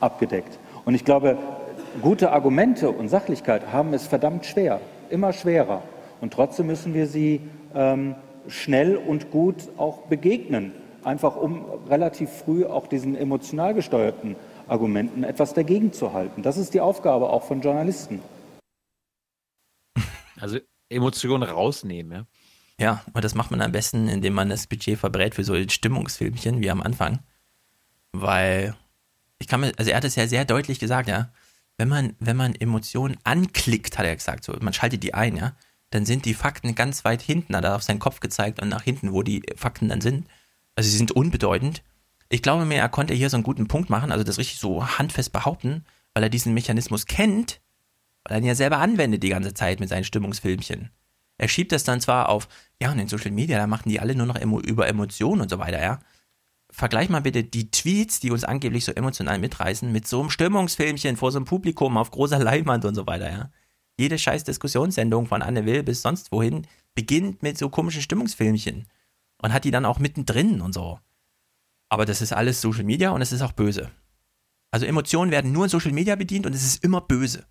[0.00, 0.58] abgedeckt.
[0.86, 1.36] Und ich glaube,
[2.00, 5.82] gute Argumente und Sachlichkeit haben es verdammt schwer, immer schwerer.
[6.22, 7.40] Und trotzdem müssen wir sie
[7.74, 8.14] ähm,
[8.48, 10.72] schnell und gut auch begegnen,
[11.04, 14.34] einfach um relativ früh auch diesen emotional gesteuerten
[14.68, 16.42] Argumenten etwas dagegen zu halten.
[16.42, 18.20] Das ist die Aufgabe auch von Journalisten.
[20.38, 20.58] Also
[20.90, 22.26] Emotionen rausnehmen, ja.
[22.78, 26.60] Ja, und das macht man am besten, indem man das Budget verbrät für so Stimmungsfilmchen
[26.60, 27.20] wie am Anfang.
[28.12, 28.76] Weil
[29.38, 31.30] ich kann mir, also er hat es ja sehr deutlich gesagt, ja.
[31.78, 35.54] Wenn man, wenn man Emotionen anklickt, hat er gesagt, so, man schaltet die ein, ja,
[35.90, 38.82] dann sind die Fakten ganz weit hinten, hat er auf seinen Kopf gezeigt und nach
[38.82, 40.26] hinten, wo die Fakten dann sind.
[40.74, 41.82] Also sie sind unbedeutend.
[42.28, 44.84] Ich glaube mir, er konnte hier so einen guten Punkt machen, also das richtig so
[44.98, 45.84] handfest behaupten,
[46.14, 47.60] weil er diesen Mechanismus kennt,
[48.24, 50.90] weil er ihn ja selber anwendet die ganze Zeit mit seinen Stimmungsfilmchen.
[51.38, 52.48] Er schiebt das dann zwar auf,
[52.80, 55.50] ja, und in Social Media, da machen die alle nur noch emo über Emotionen und
[55.50, 56.00] so weiter, ja.
[56.70, 61.16] Vergleich mal bitte die Tweets, die uns angeblich so emotional mitreißen, mit so einem Stimmungsfilmchen
[61.16, 63.50] vor so einem Publikum auf großer Leinwand und so weiter, ja.
[63.98, 68.86] Jede scheiß Diskussionssendung von Anne Will bis sonst wohin beginnt mit so komischen Stimmungsfilmchen
[69.42, 70.98] und hat die dann auch mittendrin und so.
[71.88, 73.90] Aber das ist alles Social Media und es ist auch böse.
[74.70, 77.44] Also Emotionen werden nur in Social Media bedient und es ist immer böse.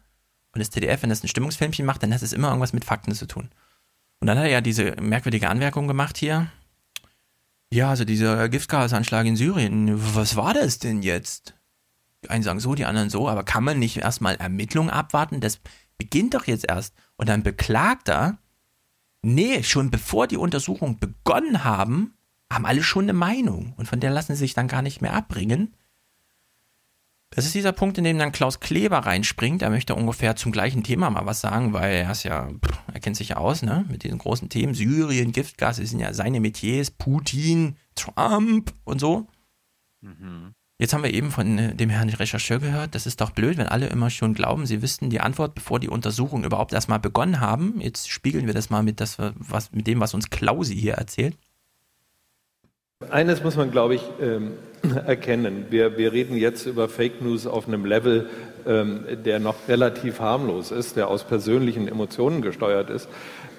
[0.52, 3.14] Und das TDF, wenn das ein Stimmungsfilmchen macht, dann hat es immer irgendwas mit Fakten
[3.14, 3.50] zu tun.
[4.20, 6.52] Und dann hat er ja diese merkwürdige Anmerkung gemacht hier.
[7.72, 11.56] Ja, also dieser Giftgasanschlag in Syrien, was war das denn jetzt?
[12.24, 15.42] Die einen sagen so, die anderen so, aber kann man nicht erstmal Ermittlungen abwarten?
[15.42, 15.60] Das
[15.98, 16.94] beginnt doch jetzt erst.
[17.18, 18.38] Und dann beklagt er,
[19.22, 22.14] nee, schon bevor die Untersuchungen begonnen haben,
[22.52, 23.74] haben alle schon eine Meinung.
[23.78, 25.76] Und von der lassen sie sich dann gar nicht mehr abbringen.
[27.32, 29.62] Das ist dieser Punkt, in dem dann Klaus Kleber reinspringt.
[29.62, 32.50] Er möchte ungefähr zum gleichen Thema mal was sagen, weil er ist ja,
[32.94, 34.74] er kennt sich ja aus, ne, mit diesen großen Themen.
[34.74, 39.28] Syrien, Giftgas, das sind ja seine Metiers, Putin, Trump und so.
[40.02, 40.54] Mhm.
[40.78, 43.68] Jetzt haben wir eben von äh, dem Herrn Rechercheur gehört, das ist doch blöd, wenn
[43.68, 47.80] alle immer schon glauben, sie wüssten die Antwort, bevor die Untersuchungen überhaupt erstmal begonnen haben.
[47.80, 51.38] Jetzt spiegeln wir das mal mit, das, was, mit dem, was uns Klausi hier erzählt.
[53.10, 54.54] Eines muss man, glaube ich, ähm,
[55.06, 55.68] erkennen.
[55.70, 58.30] Wir, wir, reden jetzt über Fake News auf einem Level,
[58.66, 63.10] ähm, der noch relativ harmlos ist, der aus persönlichen Emotionen gesteuert ist.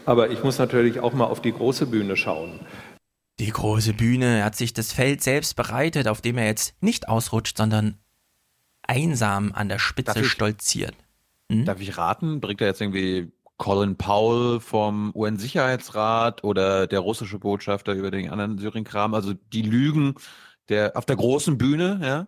[0.06, 2.60] Aber ich muss natürlich auch mal auf die große Bühne schauen.
[3.38, 7.58] Die große Bühne, hat sich das Feld selbst bereitet, auf dem er jetzt nicht ausrutscht,
[7.58, 7.98] sondern
[8.86, 10.94] einsam an der Spitze darf ich, stolziert.
[11.52, 11.66] Hm?
[11.66, 12.40] Darf ich raten?
[12.40, 18.58] Bringt er jetzt irgendwie Colin Powell vom UN-Sicherheitsrat oder der russische Botschafter über den anderen
[18.58, 19.14] Syrien-Kram?
[19.14, 20.14] Also die Lügen
[20.68, 22.26] der auf der großen Bühne, ja?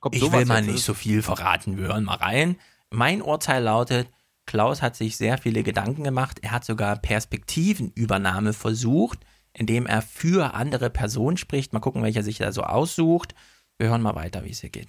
[0.00, 2.56] Kommt ich will mal nicht so viel verraten, wir hören mal rein.
[2.90, 4.08] Mein Urteil lautet,
[4.44, 6.40] Klaus hat sich sehr viele Gedanken gemacht.
[6.42, 9.20] Er hat sogar Perspektivenübernahme versucht
[9.52, 11.72] indem er für andere Personen spricht.
[11.72, 13.34] Mal gucken, welcher sich da so aussucht.
[13.78, 14.88] Wir hören mal weiter, wie es hier geht.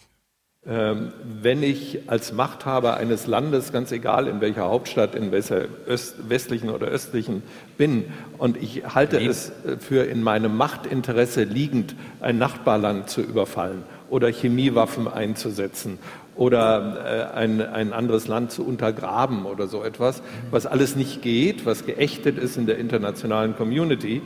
[0.65, 1.11] Ähm,
[1.41, 6.69] wenn ich als Machthaber eines Landes, ganz egal in welcher Hauptstadt, in welcher Öst, westlichen
[6.69, 7.43] oder östlichen
[7.77, 8.05] bin,
[8.37, 9.25] und ich halte nee.
[9.25, 15.99] es für in meinem Machtinteresse liegend, ein Nachbarland zu überfallen oder Chemiewaffen einzusetzen
[16.35, 21.65] oder äh, ein, ein anderes Land zu untergraben oder so etwas, was alles nicht geht,
[21.65, 24.21] was geächtet ist in der internationalen Community,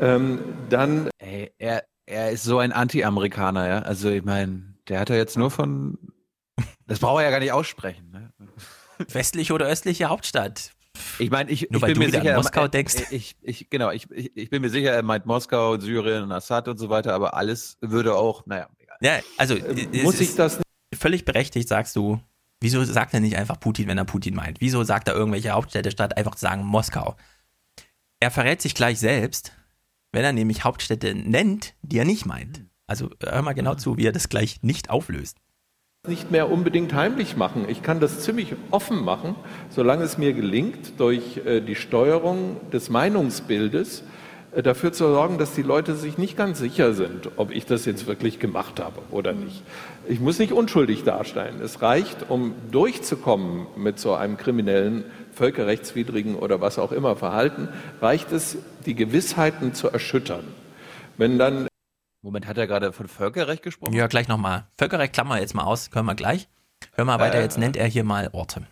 [0.00, 0.38] ähm,
[0.70, 1.10] dann.
[1.18, 3.78] Ey, er, er ist so ein Anti-Amerikaner, ja.
[3.80, 5.98] Also ich meine, der hat ja jetzt nur von.
[6.86, 8.10] Das braucht er ja gar nicht aussprechen.
[8.10, 8.32] Ne?
[9.08, 10.72] Westliche oder östliche Hauptstadt.
[11.18, 13.10] Ich meine, ich, Nur ich bin mir sicher, Moskau denkst.
[13.10, 16.76] Ich, ich, genau, ich, ich, ich bin mir sicher, er meint Moskau, Syrien, Assad und
[16.76, 18.98] so weiter, aber alles würde auch, naja, egal.
[19.00, 20.60] Ja, also äh, muss ich das
[20.94, 22.20] völlig berechtigt, sagst du.
[22.60, 24.60] Wieso sagt er nicht einfach Putin, wenn er Putin meint?
[24.60, 27.16] Wieso sagt er irgendwelche Hauptstädte statt einfach zu sagen Moskau?
[28.20, 29.52] Er verrät sich gleich selbst,
[30.12, 32.66] wenn er nämlich Hauptstädte nennt, die er nicht meint.
[32.92, 35.38] Also hör mal genau zu, wie er das gleich nicht auflöst.
[36.06, 37.64] Nicht mehr unbedingt heimlich machen.
[37.66, 39.34] Ich kann das ziemlich offen machen,
[39.70, 44.02] solange es mir gelingt, durch äh, die Steuerung des Meinungsbildes
[44.54, 47.86] äh, dafür zu sorgen, dass die Leute sich nicht ganz sicher sind, ob ich das
[47.86, 49.62] jetzt wirklich gemacht habe oder nicht.
[50.06, 51.62] Ich muss nicht unschuldig darstellen.
[51.62, 57.68] Es reicht, um durchzukommen mit so einem kriminellen, völkerrechtswidrigen oder was auch immer Verhalten,
[58.02, 60.44] reicht es, die Gewissheiten zu erschüttern.
[61.16, 61.68] Wenn dann
[62.22, 63.94] Moment, hat er gerade von Völkerrecht gesprochen?
[63.94, 64.66] Ja, gleich nochmal.
[64.78, 66.48] Völkerrecht klammern wir jetzt mal aus, können wir gleich.
[66.94, 68.66] Hör mal weiter, äh, jetzt nennt er hier mal Orte.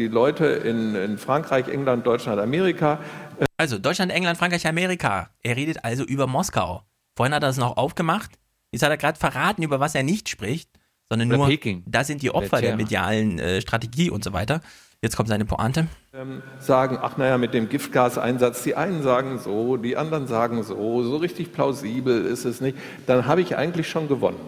[0.00, 3.00] Die Leute in, in Frankreich, England, Deutschland, Amerika.
[3.38, 5.30] Äh also Deutschland, England, Frankreich, Amerika.
[5.42, 6.82] Er redet also über Moskau.
[7.16, 8.30] Vorhin hat er es noch aufgemacht.
[8.70, 10.70] Jetzt hat er gerade verraten, über was er nicht spricht,
[11.08, 11.84] sondern Oder nur, Peking.
[11.86, 14.60] da sind die Opfer der medialen äh, Strategie und so weiter.
[15.02, 15.88] Jetzt kommt seine Pointe.
[16.12, 21.02] Ähm, sagen, ach naja, mit dem Giftgaseinsatz, die einen sagen so, die anderen sagen so,
[21.02, 22.76] so richtig plausibel ist es nicht.
[23.06, 24.38] Dann habe ich eigentlich schon gewonnen.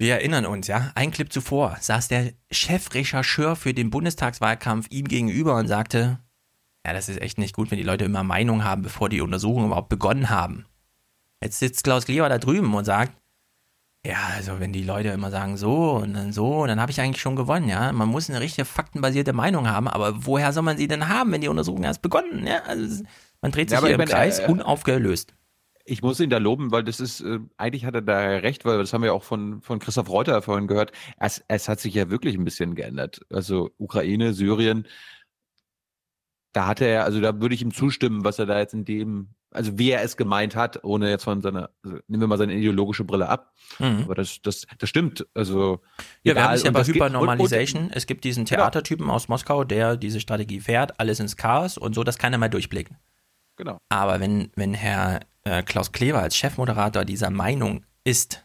[0.00, 5.56] Wir erinnern uns, ja, ein Clip zuvor saß der Chefrechercheur für den Bundestagswahlkampf ihm gegenüber
[5.56, 6.20] und sagte,
[6.86, 9.66] ja, das ist echt nicht gut, wenn die Leute immer Meinung haben, bevor die Untersuchungen
[9.66, 10.66] überhaupt begonnen haben.
[11.42, 13.12] Jetzt sitzt Klaus Kleber da drüben und sagt,
[14.06, 17.20] ja, also wenn die Leute immer sagen so und dann so, dann habe ich eigentlich
[17.20, 17.92] schon gewonnen, ja.
[17.92, 21.40] Man muss eine richtige faktenbasierte Meinung haben, aber woher soll man sie denn haben, wenn
[21.40, 22.62] die Untersuchungen erst begonnen, ja?
[22.66, 23.04] Also
[23.40, 25.34] man dreht sich ja, hier im Kreis, äh, unaufgelöst
[25.88, 28.78] ich muss ihn da loben, weil das ist, äh, eigentlich hat er da recht, weil
[28.78, 30.92] das haben wir auch von, von Christoph Reuter vorhin gehört.
[31.18, 33.22] Es, es hat sich ja wirklich ein bisschen geändert.
[33.30, 34.86] Also Ukraine, Syrien,
[36.58, 39.28] da hatte er, also da würde ich ihm zustimmen, was er da jetzt in dem,
[39.52, 42.52] also wie er es gemeint hat, ohne jetzt von seiner, also nehmen wir mal seine
[42.52, 43.54] ideologische Brille ab.
[43.78, 44.00] Mhm.
[44.02, 45.24] Aber das, das, das stimmt.
[45.34, 45.78] Also
[46.24, 47.92] ja, wir haben es ja bei Hypernormalization.
[47.92, 48.62] Es gibt diesen genau.
[48.62, 49.14] Theatertypen genau.
[49.14, 52.48] aus Moskau, der diese Strategie fährt, alles ins Chaos und so, das kann er mal
[52.48, 52.96] durchblicken.
[53.54, 53.78] Genau.
[53.88, 58.44] Aber wenn, wenn Herr äh, Klaus Kleber als Chefmoderator dieser Meinung ist,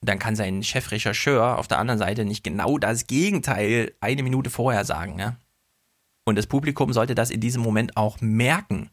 [0.00, 4.84] dann kann sein Chefrechercheur auf der anderen Seite nicht genau das Gegenteil eine Minute vorher
[4.84, 5.20] sagen.
[5.20, 5.36] Ja?
[6.26, 8.90] Und das Publikum sollte das in diesem Moment auch merken,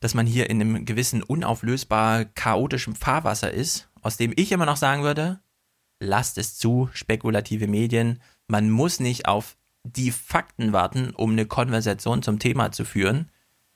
[0.00, 4.76] dass man hier in einem gewissen unauflösbar chaotischen Fahrwasser ist, aus dem ich immer noch
[4.76, 5.40] sagen würde,
[5.98, 12.22] lasst es zu, spekulative Medien, man muss nicht auf die Fakten warten, um eine Konversation
[12.22, 13.30] zum Thema zu führen,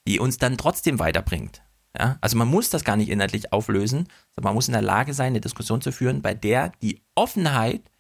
[0.07, 1.63] die uns dann trotzdem weiterbringt.
[1.99, 2.19] Ja?
[2.21, 5.29] Also man muss das gar nicht inhaltlich auflösen, sondern man muss in der Lage sein,
[5.29, 7.91] eine Diskussion zu führen, bei der die Offenheit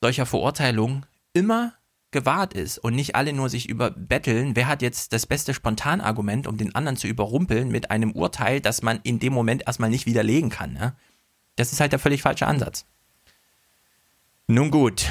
[0.00, 1.74] solcher Verurteilungen immer
[2.14, 6.56] gewahrt ist und nicht alle nur sich überbetteln, wer hat jetzt das beste Spontanargument, um
[6.56, 10.48] den anderen zu überrumpeln mit einem Urteil, das man in dem Moment erstmal nicht widerlegen
[10.48, 10.76] kann.
[10.76, 10.96] Ja?
[11.56, 12.86] Das ist halt der völlig falsche Ansatz.
[14.46, 15.10] Nun gut.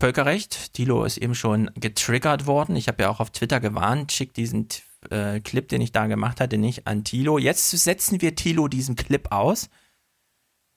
[0.00, 2.76] Völkerrecht, Tilo ist eben schon getriggert worden.
[2.76, 4.68] Ich habe ja auch auf Twitter gewarnt, schickt diesen
[5.10, 7.38] äh, Clip, den ich da gemacht hatte, nicht an Tilo.
[7.38, 9.68] Jetzt setzen wir Tilo diesen Clip aus.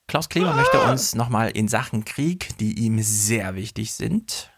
[0.07, 0.55] Klaus Kleber ah.
[0.55, 4.49] möchte uns nochmal in Sachen Krieg, die ihm sehr wichtig sind,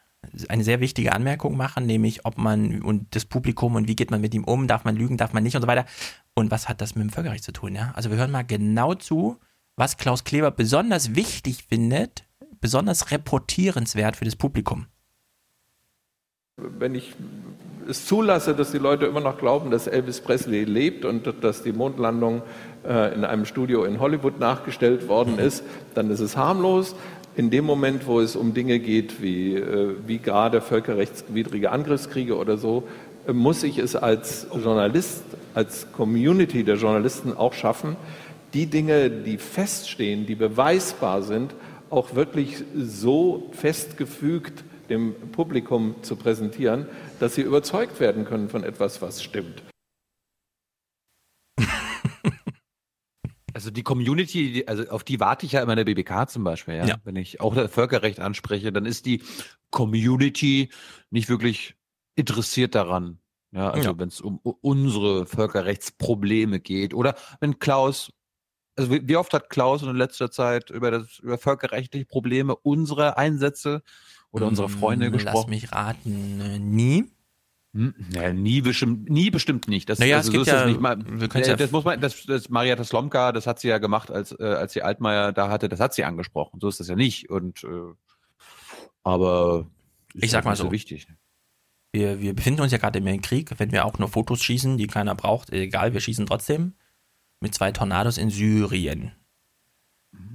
[0.49, 4.21] eine sehr wichtige Anmerkung machen, nämlich ob man und das Publikum und wie geht man
[4.21, 5.85] mit ihm um, darf man lügen, darf man nicht und so weiter.
[6.35, 7.75] Und was hat das mit dem Völkerrecht zu tun?
[7.75, 7.91] Ja?
[7.95, 9.37] Also wir hören mal genau zu,
[9.75, 12.25] was Klaus Kleber besonders wichtig findet,
[12.59, 14.85] besonders reportierenswert für das Publikum.
[16.57, 17.15] Wenn ich
[17.87, 21.73] es zulasse, dass die Leute immer noch glauben, dass Elvis Presley lebt und dass die
[21.73, 22.43] Mondlandung
[22.87, 25.63] äh, in einem Studio in Hollywood nachgestellt worden ist,
[25.95, 26.95] dann ist es harmlos.
[27.35, 32.57] In dem Moment, wo es um Dinge geht, wie, äh, wie gerade völkerrechtswidrige Angriffskriege oder
[32.57, 32.83] so,
[33.27, 37.95] äh, muss ich es als Journalist, als Community der Journalisten auch schaffen,
[38.53, 41.53] die Dinge, die feststehen, die beweisbar sind,
[41.89, 46.85] auch wirklich so festgefügt dem Publikum zu präsentieren,
[47.19, 49.63] dass sie überzeugt werden können von etwas, was stimmt.
[53.53, 56.75] Also die Community, also auf die warte ich ja immer in der BBK zum Beispiel,
[56.75, 56.85] ja?
[56.85, 56.95] ja.
[57.03, 59.23] Wenn ich auch das Völkerrecht anspreche, dann ist die
[59.69, 60.69] Community
[61.09, 61.75] nicht wirklich
[62.15, 63.19] interessiert daran.
[63.53, 66.93] Ja, also wenn es um unsere Völkerrechtsprobleme geht.
[66.93, 68.11] Oder wenn Klaus,
[68.77, 73.83] also wie oft hat Klaus in letzter Zeit über das über völkerrechtliche Probleme unsere Einsätze
[74.31, 75.51] oder unserer Freunde hm, gesprochen?
[75.51, 77.11] Lass mich raten, äh, nie.
[77.73, 79.89] Hm, ja, nie bestimmt, nie bestimmt nicht.
[79.89, 82.25] Das, naja, also, es gibt so ja, nicht mal, das, ja das muss man, das,
[82.25, 85.69] das Marietta Slomka, das hat sie ja gemacht, als äh, als sie Altmaier da hatte,
[85.69, 86.59] das hat sie angesprochen.
[86.59, 87.29] So ist das ja nicht.
[87.29, 87.93] Und äh,
[89.03, 89.67] aber
[90.13, 91.07] ich sag mal so, so wichtig.
[91.93, 93.51] Wir, wir befinden uns ja gerade im Krieg.
[93.57, 96.73] Wenn wir auch nur Fotos schießen, die keiner braucht, egal, wir schießen trotzdem
[97.39, 99.13] mit zwei Tornados in Syrien.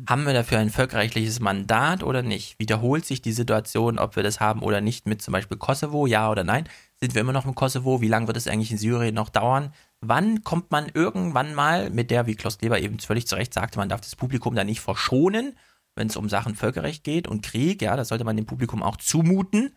[0.09, 2.59] Haben wir dafür ein völkerrechtliches Mandat oder nicht?
[2.59, 6.31] Wiederholt sich die Situation, ob wir das haben oder nicht, mit zum Beispiel Kosovo, ja
[6.31, 6.69] oder nein?
[7.01, 8.01] Sind wir immer noch im Kosovo?
[8.01, 9.73] Wie lange wird es eigentlich in Syrien noch dauern?
[10.01, 13.79] Wann kommt man irgendwann mal mit der, wie Klaus Kleber eben völlig zu Recht sagte,
[13.79, 15.57] man darf das Publikum da nicht verschonen,
[15.95, 18.97] wenn es um Sachen Völkerrecht geht und Krieg, ja, das sollte man dem Publikum auch
[18.97, 19.77] zumuten.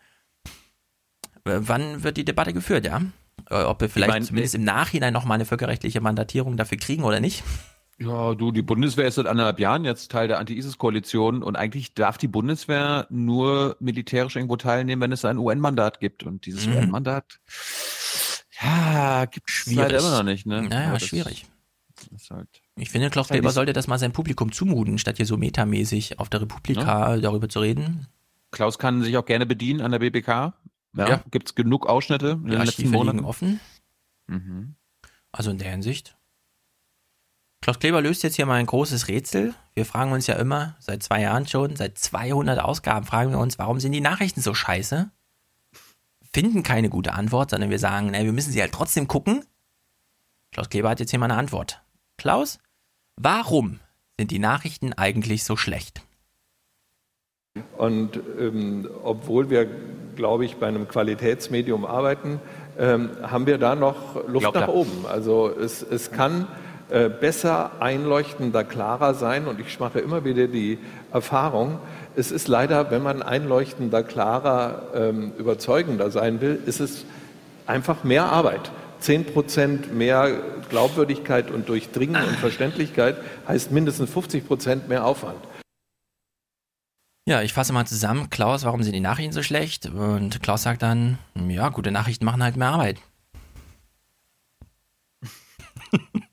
[1.44, 3.02] wann wird die Debatte geführt, ja?
[3.48, 7.04] Äh, ob wir vielleicht ich mein, zumindest im Nachhinein nochmal eine völkerrechtliche Mandatierung dafür kriegen
[7.04, 7.42] oder nicht?
[8.02, 12.16] Ja, du, die Bundeswehr ist seit anderthalb Jahren jetzt Teil der Anti-ISIS-Koalition und eigentlich darf
[12.16, 16.22] die Bundeswehr nur militärisch irgendwo teilnehmen, wenn es ein UN-Mandat gibt.
[16.22, 16.76] Und dieses mhm.
[16.76, 17.40] UN-Mandat,
[18.62, 20.62] ja, gibt es halt immer noch nicht, ne?
[20.62, 21.44] Naja, ja, schwierig.
[22.30, 26.18] Halt ich finde, Klaus Kleber sollte das mal sein Publikum zumuten, statt hier so metamäßig
[26.18, 27.20] auf der Republika ja.
[27.20, 28.06] darüber zu reden.
[28.50, 30.28] Klaus kann sich auch gerne bedienen an der BBK.
[30.28, 30.54] Ja,
[30.96, 31.24] ja.
[31.30, 33.60] gibt es genug Ausschnitte in den letzten Monaten offen.
[34.26, 34.76] Mhm.
[35.30, 36.16] Also in der Hinsicht.
[37.60, 39.54] Klaus Kleber löst jetzt hier mal ein großes Rätsel.
[39.74, 43.58] Wir fragen uns ja immer, seit zwei Jahren schon, seit 200 Ausgaben fragen wir uns,
[43.58, 45.10] warum sind die Nachrichten so scheiße?
[46.32, 49.44] Finden keine gute Antwort, sondern wir sagen, na, wir müssen sie halt trotzdem gucken.
[50.52, 51.82] Klaus Kleber hat jetzt hier mal eine Antwort.
[52.16, 52.58] Klaus,
[53.16, 53.80] warum
[54.18, 56.02] sind die Nachrichten eigentlich so schlecht?
[57.76, 59.66] Und ähm, obwohl wir,
[60.16, 62.40] glaube ich, bei einem Qualitätsmedium arbeiten,
[62.78, 64.74] ähm, haben wir da noch Luft Glaubt nach er.
[64.74, 65.04] oben.
[65.06, 66.46] Also es, es kann
[67.20, 69.46] besser, einleuchtender, klarer sein.
[69.46, 70.78] Und ich mache immer wieder die
[71.12, 71.78] Erfahrung,
[72.16, 77.04] es ist leider, wenn man einleuchtender, klarer, ähm, überzeugender sein will, ist es
[77.66, 78.70] einfach mehr Arbeit.
[78.98, 83.16] Zehn Prozent mehr Glaubwürdigkeit und Durchdringen und Verständlichkeit
[83.48, 85.38] heißt mindestens 50 Prozent mehr Aufwand.
[87.26, 88.28] Ja, ich fasse mal zusammen.
[88.28, 89.86] Klaus, warum sind die Nachrichten so schlecht?
[89.86, 91.18] Und Klaus sagt dann,
[91.48, 92.98] ja, gute Nachrichten machen halt mehr Arbeit.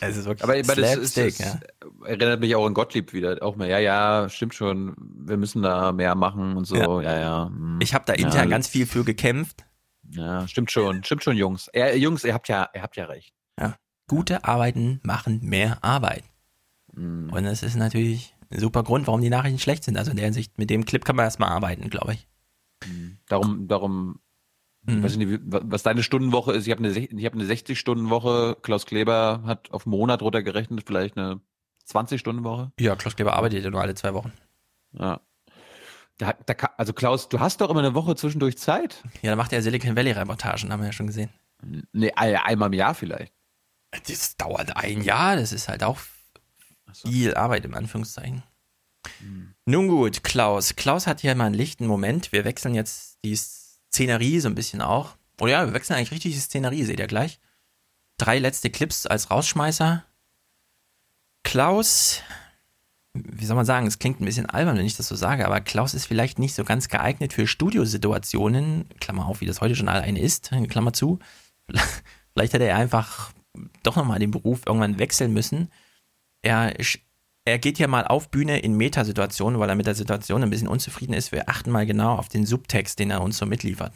[0.00, 1.58] Es ist wirklich aber, aber das, ist, das ja.
[2.04, 3.42] erinnert mich auch an Gottlieb wieder.
[3.42, 4.94] Auch mal, ja, ja, stimmt schon.
[4.98, 6.76] Wir müssen da mehr machen und so.
[6.76, 7.20] Ja, ja.
[7.20, 7.78] ja hm.
[7.82, 9.64] Ich habe da intern ja, ganz viel für gekämpft.
[10.10, 11.04] Ja, stimmt schon.
[11.04, 11.70] Stimmt schon, Jungs.
[11.74, 13.34] Ja, Jungs, ihr habt ja, ihr habt ja recht.
[13.58, 13.76] Ja.
[14.06, 16.24] Gute Arbeiten machen mehr Arbeit.
[16.94, 17.30] Mhm.
[17.30, 19.96] Und das ist natürlich ein super Grund, warum die Nachrichten schlecht sind.
[19.96, 22.28] Also in der Hinsicht, mit dem Clip kann man erstmal arbeiten, glaube ich.
[22.86, 23.18] Mhm.
[23.26, 24.20] Darum, darum
[24.88, 25.02] Mhm.
[25.02, 26.66] Weiß nicht, was deine Stundenwoche ist.
[26.66, 28.56] Ich habe eine, hab eine 60-Stunden-Woche.
[28.62, 31.40] Klaus Kleber hat auf einen Monat runtergerechnet, vielleicht eine
[31.90, 32.72] 20-Stunden-Woche.
[32.80, 34.32] Ja, Klaus Kleber arbeitet ja nur alle zwei Wochen.
[34.92, 35.20] Ja.
[36.16, 39.04] Da, da, also Klaus, du hast doch immer eine Woche zwischendurch Zeit.
[39.22, 41.30] Ja, da macht er Silicon Valley-Reportagen, haben wir ja schon gesehen.
[41.92, 43.32] Nee, einmal im Jahr vielleicht.
[44.06, 45.98] Das dauert ein Jahr, das ist halt auch
[46.94, 48.42] viel Arbeit im Anführungszeichen.
[49.20, 49.54] Hm.
[49.66, 50.76] Nun gut, Klaus.
[50.76, 52.32] Klaus hat hier mal einen lichten Moment.
[52.32, 53.36] Wir wechseln jetzt die
[53.98, 55.16] Szenerie so ein bisschen auch.
[55.40, 57.40] Oder ja, wir wechseln eigentlich richtig die Szenerie, seht ihr gleich.
[58.16, 60.04] Drei letzte Clips als Rausschmeißer.
[61.42, 62.22] Klaus,
[63.12, 65.60] wie soll man sagen, es klingt ein bisschen albern, wenn ich das so sage, aber
[65.60, 69.88] Klaus ist vielleicht nicht so ganz geeignet für Studiosituationen, Klammer auf, wie das heute schon
[69.88, 71.18] eine ist, Klammer zu.
[72.34, 73.32] Vielleicht hätte er einfach
[73.82, 75.72] doch nochmal den Beruf irgendwann wechseln müssen.
[76.42, 76.78] Er
[77.48, 80.68] er geht ja mal auf Bühne in Metasituationen, weil er mit der Situation ein bisschen
[80.68, 81.32] unzufrieden ist.
[81.32, 83.92] Wir achten mal genau auf den Subtext, den er uns so mitliefert.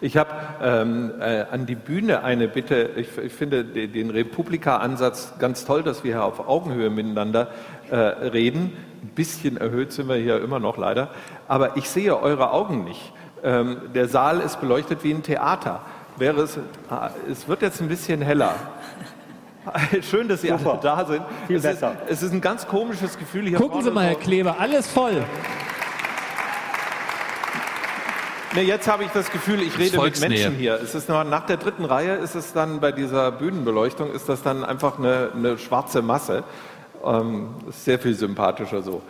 [0.00, 0.30] Ich habe
[0.62, 2.90] ähm, äh, an die Bühne eine Bitte.
[2.94, 7.48] Ich, ich finde den Republika-Ansatz ganz toll, dass wir hier auf Augenhöhe miteinander
[7.90, 8.72] äh, reden.
[9.02, 11.10] Ein bisschen erhöht sind wir hier immer noch leider.
[11.48, 13.12] Aber ich sehe eure Augen nicht.
[13.42, 15.80] Ähm, der Saal ist beleuchtet wie ein Theater.
[16.16, 16.58] Wäre es,
[16.90, 18.54] ah, es wird jetzt ein bisschen heller.
[20.02, 20.72] Schön, dass Sie Super.
[20.72, 21.22] alle da sind.
[21.46, 21.96] Viel es besser.
[22.04, 25.24] Ist, es ist ein ganz komisches Gefühl hier Gucken Sie mal, Herr Kleber, alles voll.
[28.54, 30.80] Nee, jetzt habe ich das Gefühl, ich rede mit Menschen hier.
[30.80, 34.42] Es ist nur, nach der dritten Reihe ist es dann bei dieser Bühnenbeleuchtung ist das
[34.42, 36.44] dann einfach eine, eine schwarze Masse.
[37.04, 39.02] Ähm, ist sehr viel sympathischer so.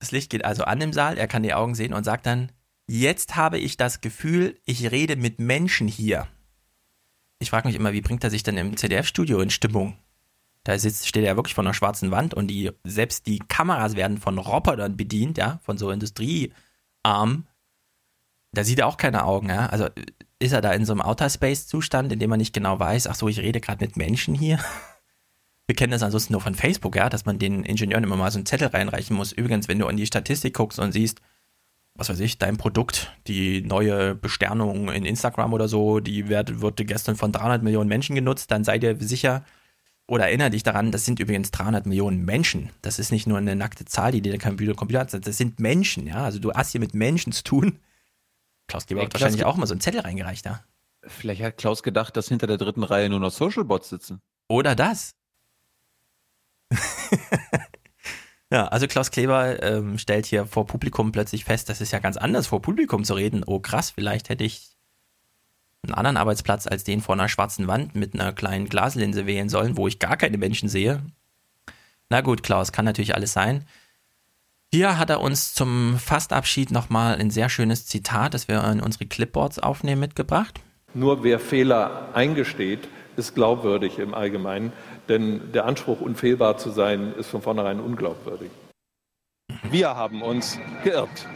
[0.00, 2.50] Das Licht geht also an im Saal, er kann die Augen sehen und sagt dann,
[2.88, 6.26] jetzt habe ich das Gefühl, ich rede mit Menschen hier
[7.42, 9.96] ich frage mich immer, wie bringt er sich denn im ZDF-Studio in Stimmung?
[10.64, 14.18] Da sitzt, steht er wirklich vor einer schwarzen Wand und die, selbst die Kameras werden
[14.18, 17.48] von Robotern bedient, ja, von so Industriearmen.
[18.52, 19.66] Da sieht er auch keine Augen, ja.
[19.66, 19.88] Also
[20.38, 23.14] ist er da in so einem Outer Space-Zustand, in dem man nicht genau weiß, ach
[23.14, 24.58] so, ich rede gerade mit Menschen hier.
[25.66, 28.38] Wir kennen das ansonsten nur von Facebook, ja, dass man den Ingenieuren immer mal so
[28.38, 29.32] einen Zettel reinreichen muss.
[29.32, 31.20] Übrigens, wenn du in die Statistik guckst und siehst,
[31.94, 36.84] was weiß ich, dein Produkt, die neue Besternung in Instagram oder so, die wird, wurde
[36.84, 39.44] gestern von 300 Millionen Menschen genutzt, dann sei dir sicher
[40.06, 42.70] oder erinnere dich daran, das sind übrigens 300 Millionen Menschen.
[42.82, 45.60] Das ist nicht nur eine nackte Zahl, die dir der Computer, Computer hat, das sind
[45.60, 46.24] Menschen, ja.
[46.24, 47.78] Also du hast hier mit Menschen zu tun.
[48.68, 50.64] Klaus Geber hat wahrscheinlich auch mal so einen Zettel reingereicht, ja.
[51.04, 54.20] Vielleicht hat Klaus gedacht, dass hinter der dritten Reihe nur noch Social Bots sitzen.
[54.48, 55.14] Oder das.
[58.52, 62.18] Ja, also Klaus Kleber ähm, stellt hier vor Publikum plötzlich fest, das ist ja ganz
[62.18, 63.44] anders, vor Publikum zu reden.
[63.46, 64.76] Oh krass, vielleicht hätte ich
[65.82, 69.78] einen anderen Arbeitsplatz als den vor einer schwarzen Wand mit einer kleinen Glaslinse wählen sollen,
[69.78, 71.02] wo ich gar keine Menschen sehe.
[72.10, 73.64] Na gut, Klaus, kann natürlich alles sein.
[74.70, 79.06] Hier hat er uns zum Fastabschied nochmal ein sehr schönes Zitat, das wir in unsere
[79.06, 80.60] Clipboards aufnehmen, mitgebracht.
[80.92, 84.72] Nur wer Fehler eingesteht, ist glaubwürdig im Allgemeinen,
[85.08, 88.50] denn der Anspruch, unfehlbar zu sein, ist von vornherein unglaubwürdig.
[89.70, 91.26] Wir haben uns geirrt.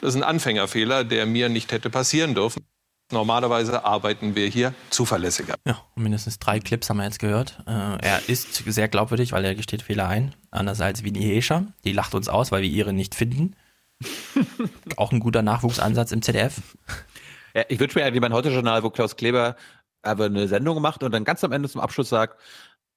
[0.00, 2.64] Das ist ein Anfängerfehler, der mir nicht hätte passieren dürfen.
[3.12, 5.54] Normalerweise arbeiten wir hier zuverlässiger.
[5.64, 7.62] Ja, mindestens drei Clips haben wir jetzt gehört.
[7.66, 10.34] Äh, er ist sehr glaubwürdig, weil er gesteht Fehler ein.
[10.50, 11.66] Anders als Winnie Hescher.
[11.84, 13.54] Die lacht uns aus, weil wir ihre nicht finden.
[14.96, 16.60] Auch ein guter Nachwuchsansatz im ZDF.
[17.54, 19.56] Ja, ich wünsche mir eigentlich mein Heute-Journal, wo Klaus Kleber
[20.02, 22.40] aber eine Sendung macht und dann ganz am Ende zum Abschluss sagt,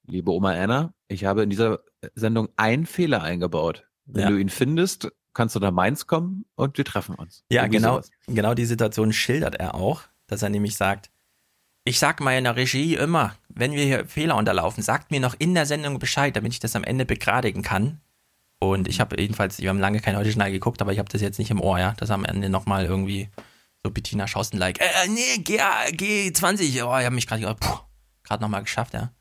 [0.10, 1.80] liebe Oma Anna, ich habe in dieser
[2.16, 3.88] Sendung einen Fehler eingebaut.
[4.06, 4.30] Wenn ja.
[4.30, 7.44] du ihn findest, kannst du nach Mainz kommen und wir treffen uns.
[7.50, 8.12] Ja, Irgendwie genau, sowas.
[8.28, 11.12] genau die Situation schildert er auch, dass er nämlich sagt,
[11.86, 15.66] ich sag meiner Regie immer, wenn wir hier Fehler unterlaufen, sagt mir noch in der
[15.66, 18.02] Sendung Bescheid, damit ich das am Ende begradigen kann.
[18.60, 21.22] Und ich habe jedenfalls, wir haben lange kein heute Schnell geguckt, aber ich habe das
[21.22, 21.94] jetzt nicht im Ohr, ja.
[21.98, 23.30] Das am Ende nochmal irgendwie
[23.82, 27.56] so Bettina Schossen-like, äh, nee, G, G20, oh, ich habe mich gerade
[28.24, 29.14] gerade nochmal geschafft, ja.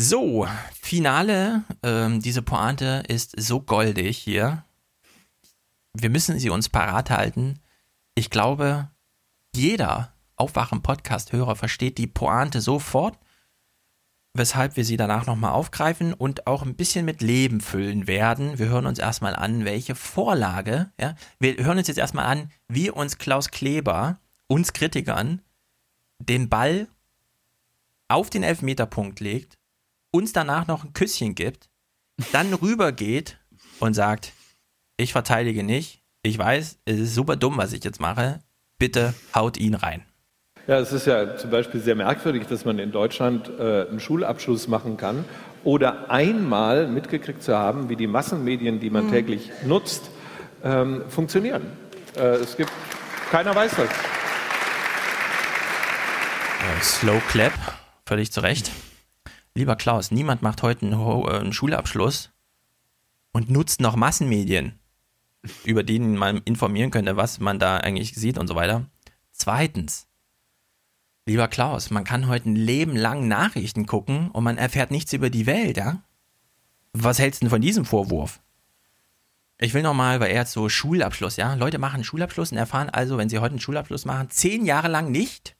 [0.00, 0.46] So,
[0.80, 4.62] Finale, ähm, diese Pointe ist so goldig hier
[6.02, 7.60] wir müssen sie uns parat halten.
[8.14, 8.90] Ich glaube,
[9.54, 13.18] jeder Aufwachen-Podcast-Hörer versteht die Pointe sofort,
[14.34, 18.58] weshalb wir sie danach nochmal aufgreifen und auch ein bisschen mit Leben füllen werden.
[18.58, 22.90] Wir hören uns erstmal an, welche Vorlage, ja, wir hören uns jetzt erstmal an, wie
[22.90, 25.42] uns Klaus Kleber, uns Kritikern,
[26.18, 26.88] den Ball
[28.06, 29.57] auf den Elfmeterpunkt legt,
[30.10, 31.68] uns danach noch ein Küsschen gibt,
[32.32, 33.38] dann rübergeht
[33.80, 34.32] und sagt,
[34.96, 36.02] ich verteidige nicht.
[36.22, 38.40] Ich weiß, es ist super dumm, was ich jetzt mache.
[38.78, 40.04] Bitte haut ihn rein.
[40.66, 44.68] Ja, es ist ja zum Beispiel sehr merkwürdig, dass man in Deutschland äh, einen Schulabschluss
[44.68, 45.24] machen kann
[45.64, 49.10] oder einmal mitgekriegt zu haben, wie die Massenmedien, die man mhm.
[49.10, 50.10] täglich nutzt,
[50.62, 51.62] ähm, funktionieren.
[52.16, 52.70] Äh, es gibt,
[53.30, 53.88] keiner weiß das.
[56.60, 57.52] Äh, Slow Clap,
[58.04, 58.70] völlig zu Recht.
[59.58, 62.30] Lieber Klaus, niemand macht heute einen, äh, einen Schulabschluss
[63.32, 64.78] und nutzt noch Massenmedien
[65.64, 68.86] über den man informieren könnte, was man da eigentlich sieht und so weiter.
[69.32, 70.06] Zweitens,
[71.26, 75.28] lieber Klaus, man kann heute ein Leben lang Nachrichten gucken und man erfährt nichts über
[75.28, 76.02] die Welt, ja?
[76.92, 78.40] Was hältst du denn von diesem Vorwurf?
[79.58, 81.54] Ich will nochmal, weil er hat so Schulabschluss, ja?
[81.54, 85.10] Leute machen Schulabschluss und erfahren also, wenn sie heute einen Schulabschluss machen, zehn Jahre lang
[85.10, 85.56] nicht,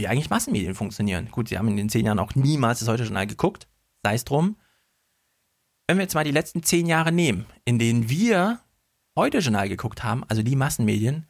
[0.00, 1.28] wie eigentlich Massenmedien funktionieren.
[1.30, 3.68] Gut, sie haben in den zehn Jahren auch niemals das heute Journal geguckt,
[4.02, 4.56] sei es drum.
[5.86, 8.60] Wenn wir jetzt mal die letzten zehn Jahre nehmen, in denen wir
[9.16, 11.26] Heute-Journal geguckt haben, also die Massenmedien,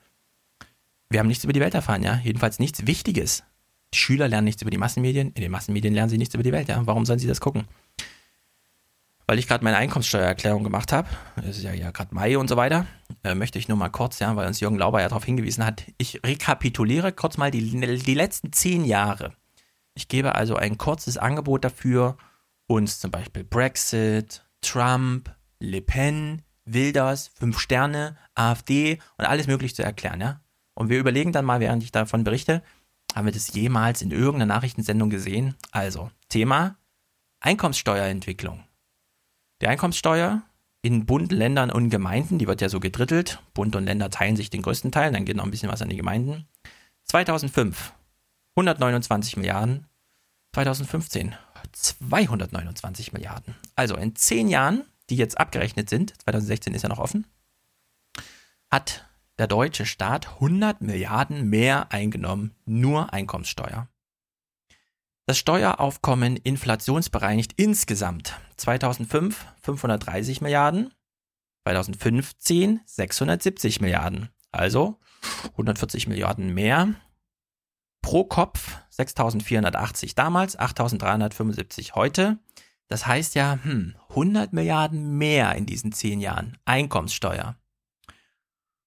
[1.09, 2.21] wir haben nichts über die Welt erfahren, ja.
[2.23, 3.43] Jedenfalls nichts Wichtiges.
[3.93, 6.53] Die Schüler lernen nichts über die Massenmedien, in den Massenmedien lernen sie nichts über die
[6.53, 6.87] Welt, ja.
[6.87, 7.65] Warum sollen sie das gucken?
[9.31, 11.09] Weil ich gerade meine Einkommenssteuererklärung gemacht habe,
[11.49, 12.87] ist ja, ja gerade Mai und so weiter,
[13.23, 15.85] äh, möchte ich nur mal kurz, ja, weil uns Jürgen Lauber ja darauf hingewiesen hat,
[15.99, 19.35] ich rekapituliere kurz mal die, die letzten zehn Jahre.
[19.95, 22.17] Ich gebe also ein kurzes Angebot dafür,
[22.67, 29.85] uns zum Beispiel Brexit, Trump, Le Pen, Wilders, Fünf Sterne, AfD und alles möglich zu
[29.85, 30.41] erklären, ja.
[30.75, 32.65] Und wir überlegen dann mal, während ich davon berichte,
[33.15, 35.55] haben wir das jemals in irgendeiner Nachrichtensendung gesehen?
[35.71, 36.79] Also, Thema
[37.39, 38.65] Einkommenssteuerentwicklung.
[39.61, 40.43] Die Einkommenssteuer
[40.83, 43.43] in Bund, Ländern und Gemeinden, die wird ja so gedrittelt.
[43.53, 45.91] Bund und Länder teilen sich den größten Teil, dann geht noch ein bisschen was an
[45.91, 46.47] die Gemeinden.
[47.05, 47.93] 2005
[48.57, 49.87] 129 Milliarden,
[50.55, 51.35] 2015
[51.73, 53.55] 229 Milliarden.
[53.77, 57.27] Also in zehn Jahren die jetzt abgerechnet sind, 2016 ist ja noch offen,
[58.71, 59.07] hat
[59.39, 63.89] der deutsche Staat 100 Milliarden mehr eingenommen, nur Einkommenssteuer.
[65.31, 70.93] Das Steueraufkommen inflationsbereinigt insgesamt 2005 530 Milliarden,
[71.63, 74.99] 2015 670 Milliarden, also
[75.53, 76.95] 140 Milliarden mehr.
[78.03, 82.41] Pro Kopf 6.480 damals, 8.375 heute.
[82.89, 87.55] Das heißt ja, hm, 100 Milliarden mehr in diesen zehn Jahren Einkommenssteuer.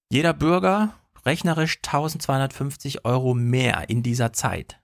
[0.10, 0.94] Jeder Bürger
[1.26, 4.83] rechnerisch 1250 Euro mehr in dieser Zeit.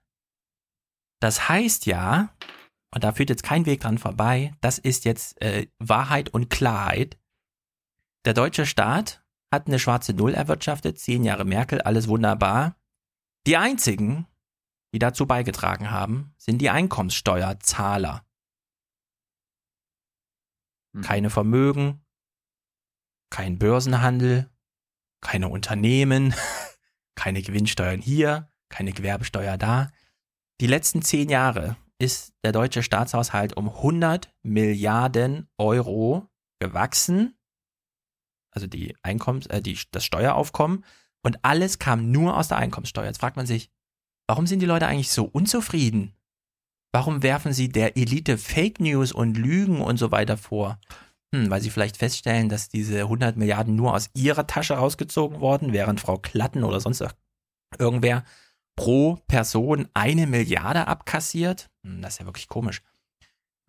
[1.20, 2.34] Das heißt ja,
[2.92, 7.18] und da führt jetzt kein Weg dran vorbei, das ist jetzt äh, Wahrheit und Klarheit.
[8.24, 12.76] Der deutsche Staat hat eine schwarze Null erwirtschaftet, zehn Jahre Merkel, alles wunderbar.
[13.46, 14.26] Die einzigen,
[14.92, 18.24] die dazu beigetragen haben, sind die Einkommenssteuerzahler.
[20.92, 21.02] Mhm.
[21.02, 22.04] Keine Vermögen,
[23.30, 24.50] kein Börsenhandel,
[25.20, 26.34] keine Unternehmen,
[27.14, 29.90] keine Gewinnsteuern hier, keine Gewerbesteuer da.
[30.60, 36.28] Die letzten zehn Jahre ist der deutsche Staatshaushalt um 100 Milliarden Euro
[36.60, 37.34] gewachsen.
[38.52, 40.84] also die Einkommens, äh, die, das Steueraufkommen.
[41.22, 43.06] Und alles kam nur aus der Einkommenssteuer.
[43.06, 43.70] Jetzt fragt man sich,
[44.28, 46.14] warum sind die Leute eigentlich so unzufrieden?
[46.92, 50.78] Warum werfen sie der Elite Fake News und Lügen und so weiter vor?
[51.34, 55.72] Hm, weil sie vielleicht feststellen, dass diese 100 Milliarden nur aus ihrer Tasche rausgezogen wurden,
[55.72, 57.02] während Frau Klatten oder sonst
[57.78, 58.24] irgendwer
[58.80, 61.68] pro Person eine Milliarde abkassiert.
[61.84, 62.80] Hm, das ist ja wirklich komisch.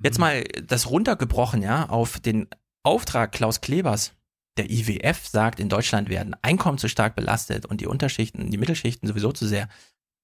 [0.01, 0.21] Jetzt mhm.
[0.21, 2.47] mal das runtergebrochen, ja, auf den
[2.83, 4.13] Auftrag Klaus Klebers.
[4.55, 9.05] Der IWF sagt, in Deutschland werden Einkommen zu stark belastet und die Unterschichten, die Mittelschichten
[9.05, 9.67] sowieso zu sehr.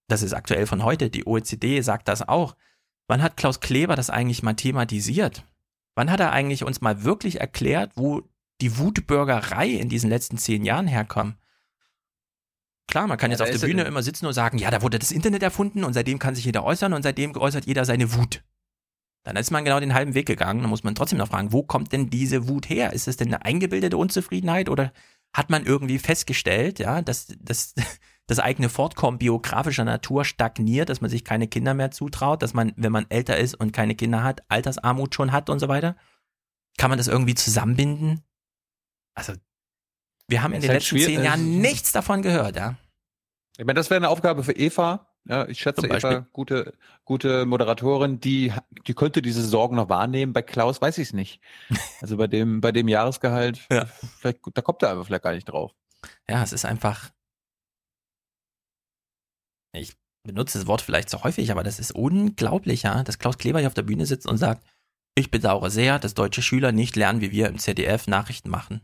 [0.08, 1.10] Das ist aktuell von heute.
[1.10, 2.56] Die OECD sagt das auch.
[3.10, 5.44] Wann hat Klaus Kleber das eigentlich mal thematisiert?
[5.96, 8.24] Wann hat er eigentlich uns mal wirklich erklärt, wo
[8.62, 11.36] die Wutbürgerei in diesen letzten zehn Jahren herkommt?
[12.88, 14.98] Klar, man kann ja, jetzt auf der Bühne immer sitzen und sagen, ja, da wurde
[14.98, 18.44] das Internet erfunden und seitdem kann sich jeder äußern und seitdem äußert jeder seine Wut.
[19.24, 20.62] Dann ist man genau den halben Weg gegangen.
[20.62, 22.94] Dann muss man trotzdem noch fragen, wo kommt denn diese Wut her?
[22.94, 24.94] Ist es denn eine eingebildete Unzufriedenheit oder
[25.34, 27.76] hat man irgendwie festgestellt, ja, dass, dass
[28.28, 32.72] das eigene Fortkommen biografischer Natur stagniert, dass man sich keine Kinder mehr zutraut, dass man,
[32.78, 35.98] wenn man älter ist und keine Kinder hat, Altersarmut schon hat und so weiter?
[36.78, 38.24] Kann man das irgendwie zusammenbinden?
[39.14, 39.34] Also,
[40.28, 42.76] wir haben in den halt letzten zehn Jahren nichts davon gehört, ja.
[43.58, 45.08] Ich meine, das wäre eine Aufgabe für Eva.
[45.26, 46.74] Ja, ich schätze Eva, gute,
[47.04, 48.54] gute Moderatorin, die,
[48.86, 50.32] die könnte diese Sorgen noch wahrnehmen.
[50.32, 51.42] Bei Klaus weiß ich es nicht.
[52.00, 53.86] Also bei dem, bei dem Jahresgehalt, ja.
[54.20, 55.74] vielleicht, da kommt er aber vielleicht gar nicht drauf.
[56.30, 57.10] Ja, es ist einfach,
[59.74, 63.60] ich benutze das Wort vielleicht zu häufig, aber das ist unglaublich, ja, dass Klaus Kleber
[63.60, 64.64] hier auf der Bühne sitzt und sagt,
[65.16, 68.82] ich bedauere sehr, dass deutsche Schüler nicht lernen, wie wir im ZDF Nachrichten machen.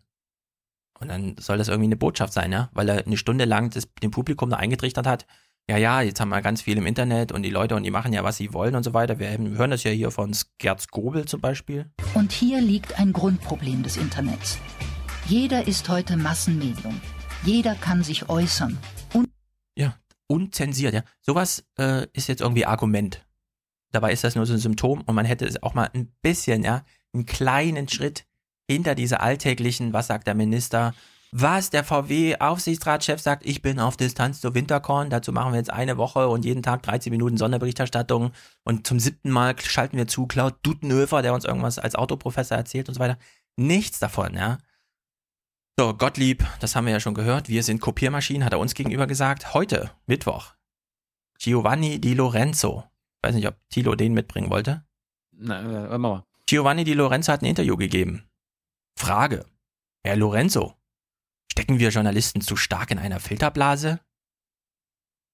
[1.03, 3.87] Und dann soll das irgendwie eine Botschaft sein, ja, weil er eine Stunde lang das,
[4.01, 5.25] dem Publikum da eingetrichtert hat,
[5.69, 8.11] ja, ja, jetzt haben wir ganz viel im Internet und die Leute und die machen
[8.11, 9.17] ja, was sie wollen und so weiter.
[9.19, 11.89] Wir hören das ja hier von Gerz Gobel zum Beispiel.
[12.13, 14.59] Und hier liegt ein Grundproblem des Internets.
[15.25, 16.99] Jeder ist heute Massenmedium.
[17.45, 18.77] Jeder kann sich äußern.
[19.13, 19.29] Und
[19.77, 19.95] ja,
[20.27, 21.03] unzensiert, ja.
[21.21, 23.25] Sowas äh, ist jetzt irgendwie Argument.
[23.93, 26.63] Dabei ist das nur so ein Symptom und man hätte es auch mal ein bisschen,
[26.63, 28.25] ja, einen kleinen Schritt
[28.69, 30.93] hinter diese alltäglichen, was sagt der Minister,
[31.35, 35.97] was der VW-Aufsichtsratschef sagt, ich bin auf Distanz zur Winterkorn, dazu machen wir jetzt eine
[35.97, 38.33] Woche und jeden Tag 13 Minuten Sonderberichterstattung
[38.63, 42.87] und zum siebten Mal schalten wir zu Klaus Dutenhöfer, der uns irgendwas als Autoprofessor erzählt
[42.87, 43.17] und so weiter.
[43.55, 44.59] Nichts davon, ja.
[45.79, 47.49] So, Gottlieb, das haben wir ja schon gehört.
[47.49, 49.55] Wir sind Kopiermaschinen, hat er uns gegenüber gesagt.
[49.55, 50.53] Heute, Mittwoch.
[51.39, 52.83] Giovanni Di Lorenzo.
[53.17, 54.85] Ich weiß nicht, ob Tilo den mitbringen wollte.
[55.31, 56.23] Na, äh, warte mal.
[56.45, 58.29] Giovanni Di Lorenzo hat ein Interview gegeben.
[58.97, 59.45] Frage.
[60.05, 60.75] Herr Lorenzo,
[61.51, 63.99] stecken wir Journalisten zu stark in einer Filterblase?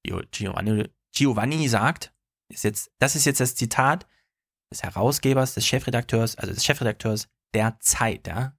[0.03, 2.13] Giovanni, Giovanni sagt,
[2.49, 4.07] ist jetzt, das ist jetzt das Zitat
[4.71, 8.55] des Herausgebers, des Chefredakteurs, also des Chefredakteurs der Zeit, ja.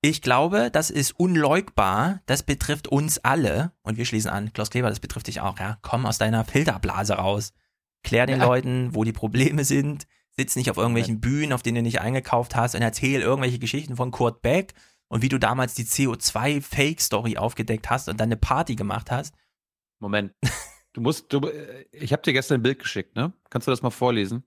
[0.00, 2.22] Ich glaube, das ist unleugbar.
[2.26, 3.72] Das betrifft uns alle.
[3.82, 4.52] Und wir schließen an.
[4.52, 5.78] Klaus Kleber, das betrifft dich auch, ja.
[5.82, 7.52] Komm aus deiner Filterblase raus.
[8.04, 8.46] Klär den ja.
[8.46, 10.06] Leuten, wo die Probleme sind.
[10.38, 11.20] Sitz nicht auf irgendwelchen.
[11.20, 14.72] Bühnen, auf denen du nicht eingekauft hast und erzähl irgendwelche Geschichten von Kurt Beck
[15.08, 19.34] und wie du damals die CO2-Fake-Story aufgedeckt hast und dann eine Party gemacht hast.
[19.98, 20.32] Moment.
[20.94, 23.32] Du musst, du, äh, ich habe dir gestern ein Bild geschickt, ne?
[23.50, 24.42] Kannst du das mal vorlesen?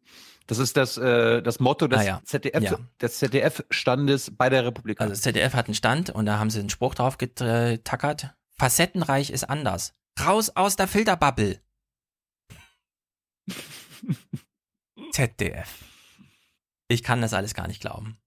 [0.47, 2.21] Das ist das, äh, das Motto des, ah, ja.
[2.25, 2.77] ZDF, ja.
[2.99, 4.99] des ZDF-Standes bei der Republik.
[4.99, 8.33] Also das ZDF hat einen Stand und da haben sie einen Spruch drauf getackert.
[8.57, 9.93] Facettenreich ist anders.
[10.19, 11.61] Raus aus der Filterbubble.
[15.11, 15.69] ZDF.
[16.87, 18.17] Ich kann das alles gar nicht glauben.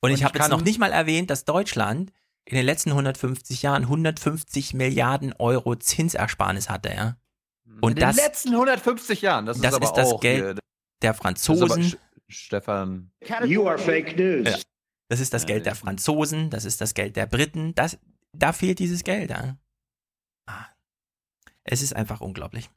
[0.00, 2.12] Und, und ich habe jetzt noch nicht mal erwähnt, dass Deutschland
[2.44, 7.16] in den letzten 150 Jahren 150 Milliarden Euro Zinsersparnis hatte, ja.
[7.80, 10.58] Und in den das, letzten 150 Jahren, das, das ist, ist das Geld
[11.02, 11.94] der Franzosen.
[12.28, 13.10] Stefan.
[13.44, 14.48] You are fake news.
[14.48, 14.58] Ja.
[15.08, 17.74] Das ist das Geld der Franzosen, das ist das Geld der Briten.
[17.74, 17.98] Das,
[18.32, 19.30] da fehlt dieses Geld.
[19.30, 19.56] Ja.
[20.46, 20.66] Ah.
[21.64, 22.70] Es ist einfach unglaublich.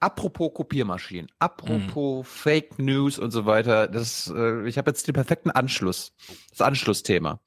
[0.00, 2.24] Apropos Kopiermaschinen, apropos mhm.
[2.24, 6.14] Fake News und so weiter, das, äh, ich habe jetzt den perfekten Anschluss,
[6.50, 7.38] das Anschlussthema.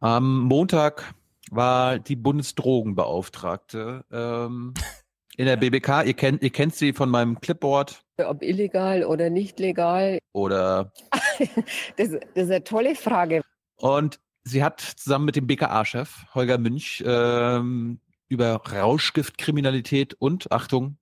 [0.00, 1.14] Am Montag
[1.50, 4.74] war die Bundesdrogenbeauftragte ähm,
[5.38, 6.04] in der BBK.
[6.04, 8.04] Ihr kennt, ihr kennt sie von meinem Clipboard.
[8.18, 10.18] Ob illegal oder nicht legal.
[10.32, 10.92] Oder.
[11.96, 13.40] das, das ist eine tolle Frage.
[13.76, 20.98] Und sie hat zusammen mit dem BKA-Chef Holger Münch ähm, über Rauschgiftkriminalität und, Achtung,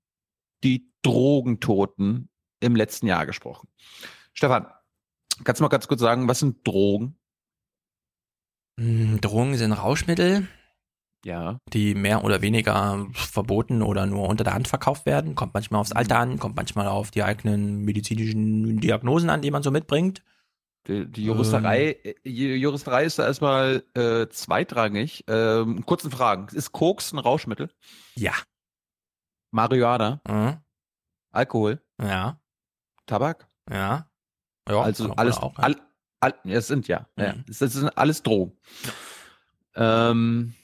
[0.65, 2.29] die Drogentoten
[2.61, 3.69] im letzten Jahr gesprochen.
[4.33, 4.67] Stefan,
[5.45, 7.17] kannst du mal ganz kurz sagen, was sind Drogen?
[8.81, 10.49] Hm, Drogen sind Rauschmittel,
[11.25, 11.61] ja.
[11.73, 15.35] die mehr oder weniger verboten oder nur unter der Hand verkauft werden.
[15.35, 19.63] Kommt manchmal aufs Alter an, kommt manchmal auf die eigenen medizinischen Diagnosen an, die man
[19.63, 20.23] so mitbringt.
[20.87, 22.15] Die, die Juristerei, ähm.
[22.25, 25.25] Juristerei ist da erstmal äh, zweitrangig.
[25.29, 26.55] Ähm, kurzen Fragen.
[26.55, 27.71] Ist Koks ein Rauschmittel?
[28.17, 28.35] Ja.
[29.55, 30.21] Marihuana?
[30.27, 30.57] Mhm.
[31.31, 31.81] Alkohol?
[32.03, 32.41] Ja.
[33.07, 33.49] Tabak?
[33.71, 34.11] Ja.
[34.69, 35.65] Ja, also alles, auch, ja.
[35.65, 35.77] all,
[36.21, 37.23] all, es sind ja, mhm.
[37.23, 38.57] ja, es sind alles Drogen.
[39.77, 40.55] Ähm,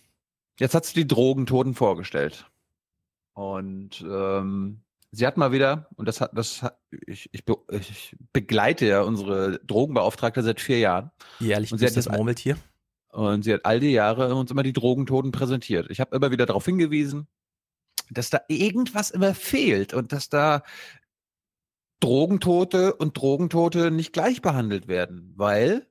[0.58, 2.50] jetzt hat sie die Drogentoten vorgestellt.
[3.34, 4.80] Und ähm,
[5.12, 9.60] sie hat mal wieder, und das hat, das hat, ich, ich, ich begleite ja unsere
[9.60, 11.10] Drogenbeauftragte seit vier Jahren.
[11.38, 12.56] Jährlich und sie hat das Murmeltier.
[13.12, 15.90] Und sie hat all die Jahre uns immer die Drogentoten präsentiert.
[15.90, 17.28] Ich habe immer wieder darauf hingewiesen,
[18.10, 20.62] dass da irgendwas immer fehlt und dass da
[22.00, 25.86] Drogentote und Drogentote nicht gleich behandelt werden, weil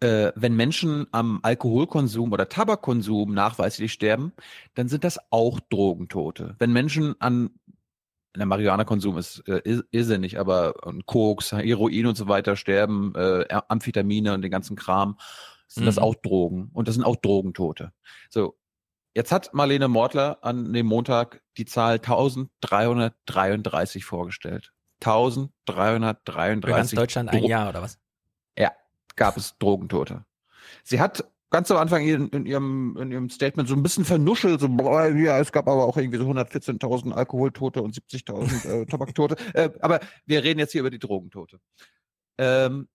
[0.00, 4.32] äh, wenn Menschen am Alkoholkonsum oder Tabakkonsum nachweislich sterben,
[4.74, 6.56] dann sind das auch Drogentote.
[6.58, 7.50] Wenn Menschen an
[8.36, 14.34] der Marihuana-Konsum ist äh, irrsinnig, aber an Koks, Heroin und so weiter sterben, äh, Amphetamine
[14.34, 15.18] und den ganzen Kram,
[15.66, 15.86] sind mhm.
[15.86, 17.92] das auch Drogen und das sind auch Drogentote.
[18.28, 18.56] So,
[19.14, 24.72] Jetzt hat Marlene Mortler an dem Montag die Zahl 1333 vorgestellt.
[25.02, 26.64] 1333.
[26.64, 27.98] Für ganz Deutschland ein Jahr oder was?
[28.56, 28.70] Ja,
[29.16, 30.24] gab es Drogentote.
[30.84, 34.60] Sie hat ganz am Anfang in, in, ihrem, in ihrem Statement so ein bisschen vernuschelt,
[34.60, 39.36] so, boah, ja, es gab aber auch irgendwie so 114.000 Alkoholtote und 70.000 äh, Tabaktote.
[39.54, 41.58] Äh, aber wir reden jetzt hier über die Drogentote.
[42.38, 42.88] Ähm,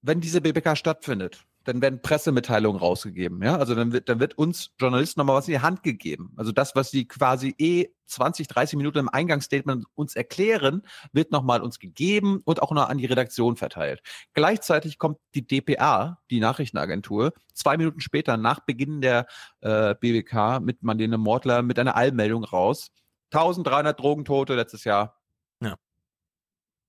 [0.00, 3.42] wenn diese BBK stattfindet, dann werden Pressemitteilungen rausgegeben.
[3.42, 6.32] Ja, also dann wird, dann wird uns Journalisten nochmal was in die Hand gegeben.
[6.36, 10.82] Also das, was sie quasi eh 20, 30 Minuten im Eingangsstatement uns erklären,
[11.12, 14.00] wird nochmal uns gegeben und auch noch an die Redaktion verteilt.
[14.32, 19.26] Gleichzeitig kommt die DPA, die Nachrichtenagentur, zwei Minuten später nach Beginn der
[19.60, 22.90] äh, BWK mit Marlene Mortler mit einer Allmeldung raus.
[23.30, 25.20] 1300 Drogentote letztes Jahr.
[25.62, 25.76] Ja.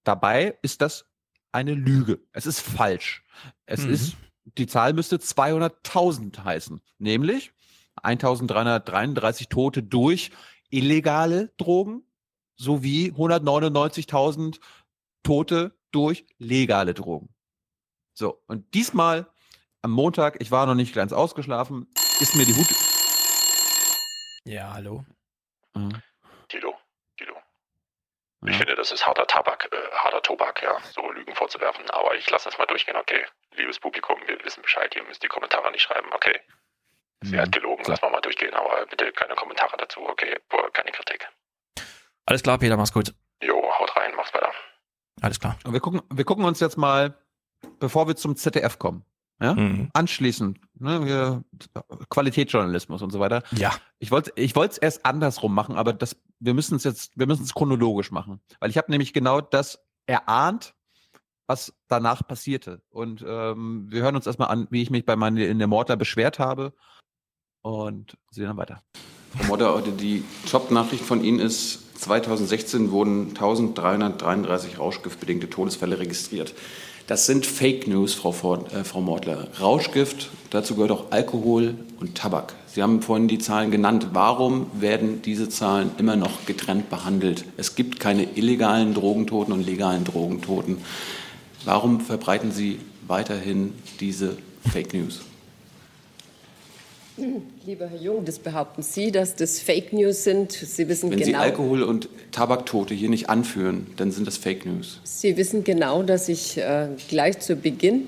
[0.06, 1.06] Dabei ist das
[1.52, 2.22] eine Lüge.
[2.32, 3.26] Es ist falsch.
[3.66, 3.94] Es mhm.
[3.94, 7.54] ist die Zahl müsste 200.000 heißen, nämlich
[8.02, 10.32] 1333 Tote durch
[10.70, 12.04] illegale Drogen
[12.56, 14.60] sowie 199.000
[15.24, 17.34] Tote durch legale Drogen.
[18.14, 19.32] So, und diesmal
[19.82, 21.88] am Montag, ich war noch nicht ganz ausgeschlafen,
[22.20, 22.68] ist mir die Hut.
[24.46, 25.06] Ja, hallo.
[25.76, 26.02] Mhm.
[26.50, 26.76] Tilo,
[27.18, 27.36] Tilo.
[28.46, 31.90] Ich finde, das ist harter Tabak, äh, harter Tobak, ja, so Lügen vorzuwerfen.
[31.92, 33.26] Aber ich lasse das mal durchgehen, okay
[33.56, 36.40] liebes Publikum, wir wissen Bescheid, ihr müsst die Kommentare nicht schreiben, okay.
[37.22, 37.42] Sie mhm.
[37.42, 40.38] hat gelogen, lass mal mal durchgehen, aber bitte keine Kommentare dazu, okay,
[40.74, 41.28] keine Kritik.
[42.26, 43.14] Alles klar, Peter, mach's gut.
[43.42, 44.52] Jo, haut rein, mach's weiter.
[45.22, 45.58] Alles klar.
[45.66, 47.18] Und wir gucken, wir gucken uns jetzt mal,
[47.80, 49.04] bevor wir zum ZDF kommen,
[49.42, 49.90] ja, mhm.
[49.94, 51.44] anschließend, ne, wir,
[52.10, 53.44] Qualitätsjournalismus und so weiter.
[53.52, 53.74] Ja.
[54.00, 57.26] Ich wollte, ich wollte es erst andersrum machen, aber das, wir müssen es jetzt, wir
[57.26, 60.74] müssen es chronologisch machen, weil ich habe nämlich genau das erahnt,
[61.50, 62.82] was danach passierte.
[62.92, 65.98] Und ähm, wir hören uns erstmal an, wie ich mich bei meinen in der Mortar
[65.98, 66.74] beschwert habe
[67.64, 68.84] und sehen dann weiter.
[69.36, 76.54] Frau Mortar, die Top-Nachricht von Ihnen ist, 2016 wurden 1333 rauschgiftbedingte Todesfälle registriert.
[77.08, 79.48] Das sind Fake News, Frau, Ford, äh, Frau Mortler.
[79.60, 82.54] Rauschgift, dazu gehört auch Alkohol und Tabak.
[82.68, 84.10] Sie haben vorhin die Zahlen genannt.
[84.14, 87.46] Warum werden diese Zahlen immer noch getrennt behandelt?
[87.58, 90.78] Es gibt keine illegalen Drogentoten und legalen Drogentoten.
[91.66, 94.38] Warum verbreiten Sie weiterhin diese
[94.72, 95.22] Fake News?
[97.66, 100.54] Lieber Herr Jung, das behaupten Sie, dass das Fake News sind.
[100.54, 101.28] Sie wissen Wenn genau.
[101.28, 105.02] Wenn Sie Alkohol- und Tabaktote hier nicht anführen, dann sind das Fake News.
[105.04, 108.08] Sie wissen genau, dass ich äh, gleich zu Beginn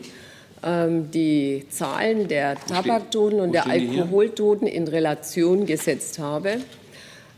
[0.64, 6.62] ähm, die Zahlen der Tabaktoten und der Alkoholtoten in Relation gesetzt habe.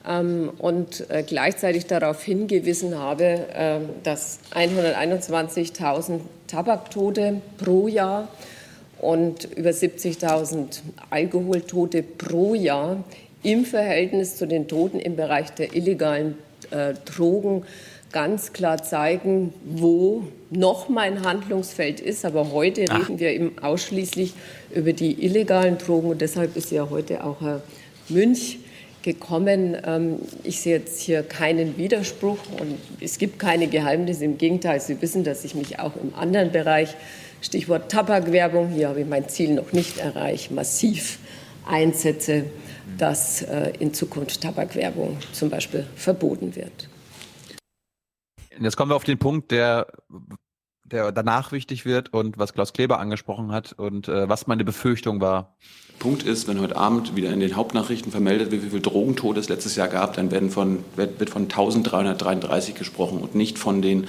[0.07, 8.27] Ähm, und äh, gleichzeitig darauf hingewiesen habe, ähm, dass 121.000 Tabaktote pro Jahr
[8.99, 13.03] und über 70.000 Alkoholtote pro Jahr
[13.43, 16.37] im Verhältnis zu den Toten im Bereich der illegalen
[16.71, 17.63] äh, Drogen
[18.11, 22.23] ganz klar zeigen, wo noch mein Handlungsfeld ist.
[22.25, 22.99] Aber heute Ach.
[22.99, 24.33] reden wir eben ausschließlich
[24.73, 27.61] über die illegalen Drogen und deshalb ist ja heute auch Herr
[28.09, 28.59] Münch
[29.03, 29.77] gekommen.
[29.85, 34.25] Ähm, ich sehe jetzt hier keinen Widerspruch und es gibt keine Geheimnisse.
[34.25, 36.95] Im Gegenteil, Sie wissen, dass ich mich auch im anderen Bereich,
[37.41, 41.19] Stichwort Tabakwerbung, hier habe ich mein Ziel noch nicht erreicht, massiv
[41.65, 42.45] einsetze,
[42.97, 46.89] dass äh, in Zukunft Tabakwerbung zum Beispiel verboten wird.
[48.59, 49.87] Jetzt kommen wir auf den Punkt, der
[50.93, 55.21] der danach wichtig wird und was Klaus Kleber angesprochen hat und äh, was meine Befürchtung
[55.21, 55.57] war.
[56.03, 59.47] Punkt ist, wenn heute Abend wieder in den Hauptnachrichten vermeldet wird, wie viele Drogentote es
[59.47, 64.07] letztes Jahr gab, dann werden von, wird von 1333 gesprochen und nicht von den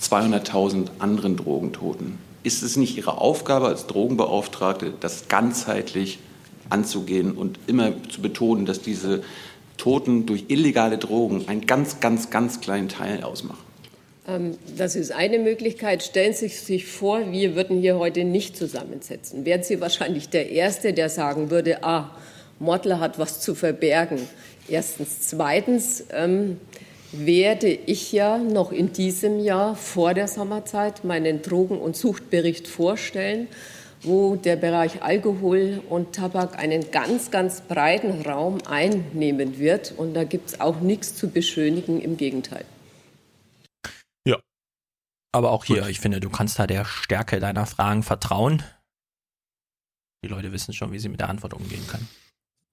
[0.00, 2.16] 200.000 anderen Drogentoten.
[2.42, 6.20] Ist es nicht Ihre Aufgabe als Drogenbeauftragte, das ganzheitlich
[6.70, 9.22] anzugehen und immer zu betonen, dass diese
[9.76, 13.69] Toten durch illegale Drogen einen ganz, ganz, ganz kleinen Teil ausmachen?
[14.30, 16.02] Ähm, das ist eine Möglichkeit.
[16.02, 19.44] Stellen Sie sich vor, wir würden hier heute nicht zusammensetzen.
[19.44, 22.16] Wären Sie wahrscheinlich der Erste, der sagen würde, ah,
[22.58, 24.20] Mottler hat was zu verbergen.
[24.68, 25.28] Erstens.
[25.28, 26.60] Zweitens ähm,
[27.12, 33.48] werde ich ja noch in diesem Jahr vor der Sommerzeit meinen Drogen- und Suchtbericht vorstellen,
[34.02, 39.92] wo der Bereich Alkohol und Tabak einen ganz, ganz breiten Raum einnehmen wird.
[39.96, 42.64] Und da gibt es auch nichts zu beschönigen, im Gegenteil.
[45.32, 45.90] Aber auch hier, Gut.
[45.90, 48.62] ich finde, du kannst da der Stärke deiner Fragen vertrauen.
[50.24, 52.08] Die Leute wissen schon, wie sie mit der Antwort umgehen können.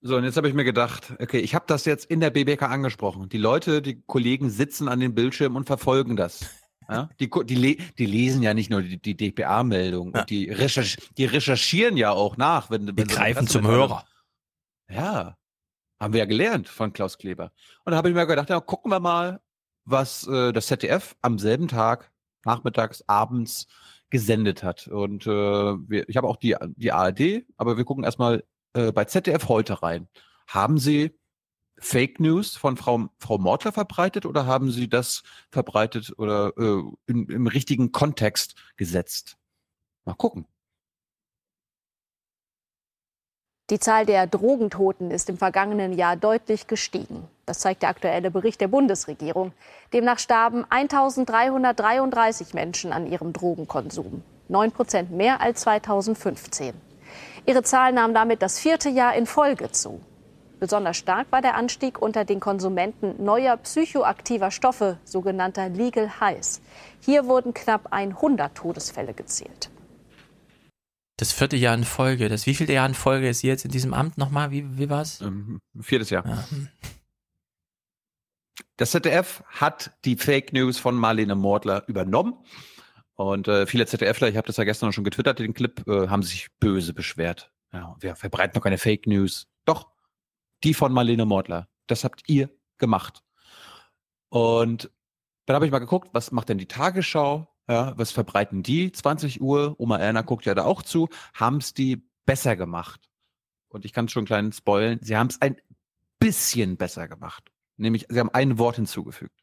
[0.02, 2.64] So, und jetzt habe ich mir gedacht, okay, ich habe das jetzt in der BBK
[2.64, 3.30] angesprochen.
[3.30, 6.46] Die Leute, die Kollegen sitzen an den Bildschirmen und verfolgen das.
[6.90, 7.10] Ja?
[7.20, 10.24] Die, die, die lesen ja nicht nur die, die DPA-Meldung, ja.
[10.24, 12.70] die, recherch, die recherchieren ja auch nach.
[12.70, 14.06] Wenn, wenn die greifen zum Hörer.
[14.90, 15.36] Ja,
[16.00, 17.52] haben wir ja gelernt von Klaus Kleber.
[17.84, 19.42] Und da habe ich mir gedacht, ja, gucken wir mal,
[19.84, 22.12] was äh, das ZDF am selben Tag,
[22.48, 23.68] nachmittags, abends
[24.10, 24.88] gesendet hat.
[24.88, 28.44] Und äh, wir, ich habe auch die, die ARD, aber wir gucken erstmal
[28.74, 30.07] äh, bei ZDF heute rein.
[30.48, 31.11] Haben Sie
[31.80, 37.28] Fake News von Frau, Frau Mortler verbreitet oder haben Sie das verbreitet oder äh, in,
[37.28, 39.38] im richtigen Kontext gesetzt?
[40.06, 40.48] Mal gucken.
[43.69, 47.27] Die Zahl der Drogentoten ist im vergangenen Jahr deutlich gestiegen.
[47.45, 49.52] Das zeigt der aktuelle Bericht der Bundesregierung.
[49.91, 54.23] Demnach starben 1333 Menschen an ihrem Drogenkonsum.
[54.48, 56.76] Neun Prozent mehr als 2015.
[57.45, 59.99] Ihre Zahl nahm damit das vierte Jahr in Folge zu.
[60.61, 66.61] Besonders stark war der Anstieg unter den Konsumenten neuer psychoaktiver Stoffe, sogenannter Legal Highs.
[67.02, 69.69] Hier wurden knapp 100 Todesfälle gezählt.
[71.18, 72.30] Das vierte Jahr in Folge.
[72.30, 74.52] Das wievielte Jahr in Folge ist sie jetzt in diesem Amt nochmal?
[74.52, 75.19] Wie, wie war es?
[75.22, 76.26] Ähm, viertes Jahr.
[76.27, 76.48] Ja.
[78.77, 82.35] Das ZDF hat die Fake News von Marlene Mordler übernommen
[83.15, 86.22] und äh, viele ZDFler, ich habe das ja gestern schon getwittert, den Clip, äh, haben
[86.22, 87.52] sich böse beschwert.
[87.73, 89.48] Ja, wir verbreiten noch keine Fake News.
[89.65, 89.89] Doch,
[90.64, 91.68] die von Marlene Mordler.
[91.88, 93.23] Das habt ihr gemacht.
[94.30, 94.91] Und
[95.48, 97.48] dann habe ich mal geguckt, was macht denn die Tagesschau?
[97.68, 98.91] Ja, was verbreiten die?
[98.91, 101.10] 20 Uhr, Oma Erna guckt ja da auch zu.
[101.34, 103.10] Haben es die besser gemacht?
[103.68, 105.57] Und ich kann schon kleinen spoilen, sie haben es ein
[106.19, 107.52] bisschen besser gemacht.
[107.76, 109.38] Nämlich, sie haben ein Wort hinzugefügt.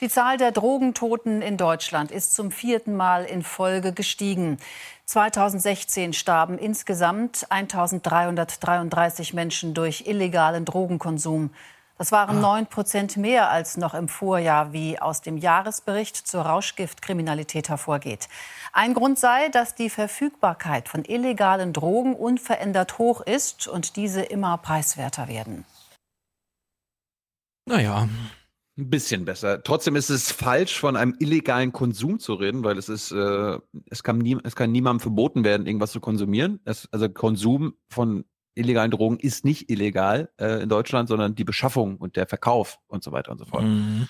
[0.00, 4.56] Die Zahl der Drogentoten in Deutschland ist zum vierten Mal in Folge gestiegen.
[5.04, 11.50] 2016 starben insgesamt 1333 Menschen durch illegalen Drogenkonsum.
[11.98, 17.68] Das waren neun Prozent mehr als noch im Vorjahr, wie aus dem Jahresbericht zur Rauschgiftkriminalität
[17.68, 18.28] hervorgeht.
[18.72, 24.58] Ein Grund sei, dass die Verfügbarkeit von illegalen Drogen unverändert hoch ist und diese immer
[24.58, 25.64] preiswerter werden.
[27.66, 28.08] Naja,
[28.78, 29.62] ein bisschen besser.
[29.62, 33.58] Trotzdem ist es falsch, von einem illegalen Konsum zu reden, weil es ist, äh,
[33.90, 36.58] es kann, nie, es kann niemandem verboten werden, irgendwas zu konsumieren.
[36.64, 38.24] Es, also Konsum von
[38.54, 43.02] illegalen Drogen ist nicht illegal äh, in Deutschland, sondern die Beschaffung und der Verkauf und
[43.02, 43.64] so weiter und so fort.
[43.64, 44.08] Mhm.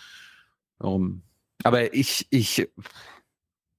[0.78, 1.23] Um,
[1.62, 2.69] aber ich, ich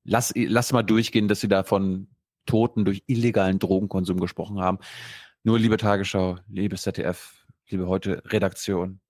[0.04, 2.08] lass, lass mal durchgehen, dass sie da von
[2.46, 4.80] Toten durch illegalen Drogenkonsum gesprochen haben.
[5.44, 9.02] Nur liebe Tagesschau, liebe ZDF, liebe heute Redaktion,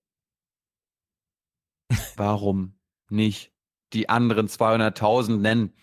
[2.16, 2.76] Warum
[3.10, 3.52] nicht
[3.94, 5.74] die anderen 200.000 nennen?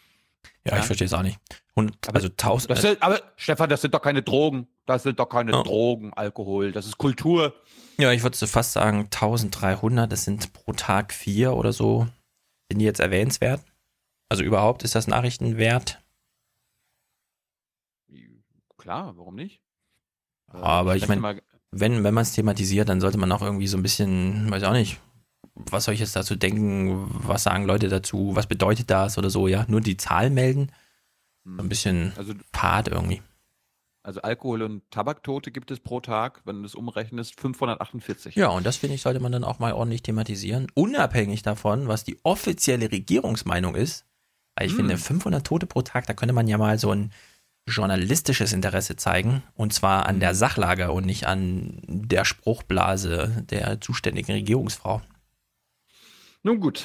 [0.64, 1.38] Ja, ja, ich verstehe es auch nicht.
[1.74, 2.70] Und, also 1000.
[2.70, 4.68] Das sind, aber Stefan, das sind doch keine Drogen.
[4.90, 5.62] Das sind doch keine ja.
[5.62, 6.72] Drogen, Alkohol.
[6.72, 7.54] Das ist Kultur.
[7.96, 10.10] Ja, ich würde so fast sagen 1300.
[10.10, 12.08] Das sind pro Tag vier oder so.
[12.68, 13.62] Sind die jetzt erwähnenswert?
[14.28, 16.02] Also überhaupt ist das Nachrichtenwert?
[18.78, 19.60] Klar, warum nicht?
[20.48, 21.40] Aber ich meine,
[21.70, 24.68] wenn, wenn man es thematisiert, dann sollte man auch irgendwie so ein bisschen, weiß ich
[24.68, 24.98] auch nicht,
[25.54, 27.06] was soll ich jetzt dazu denken?
[27.28, 28.34] Was sagen Leute dazu?
[28.34, 29.46] Was bedeutet das oder so?
[29.46, 30.72] Ja, nur die Zahl melden.
[31.44, 33.22] Ein bisschen also, Part irgendwie.
[34.02, 38.34] Also Alkohol- und Tabaktote gibt es pro Tag, wenn du das umrechnest, 548.
[38.34, 40.68] Ja, und das finde ich, sollte man dann auch mal ordentlich thematisieren.
[40.74, 44.06] Unabhängig davon, was die offizielle Regierungsmeinung ist.
[44.56, 44.78] Weil ich hm.
[44.78, 47.12] finde, 500 Tote pro Tag, da könnte man ja mal so ein
[47.66, 49.42] journalistisches Interesse zeigen.
[49.54, 50.36] Und zwar an der hm.
[50.36, 55.02] Sachlage und nicht an der Spruchblase der zuständigen Regierungsfrau.
[56.42, 56.84] Nun gut.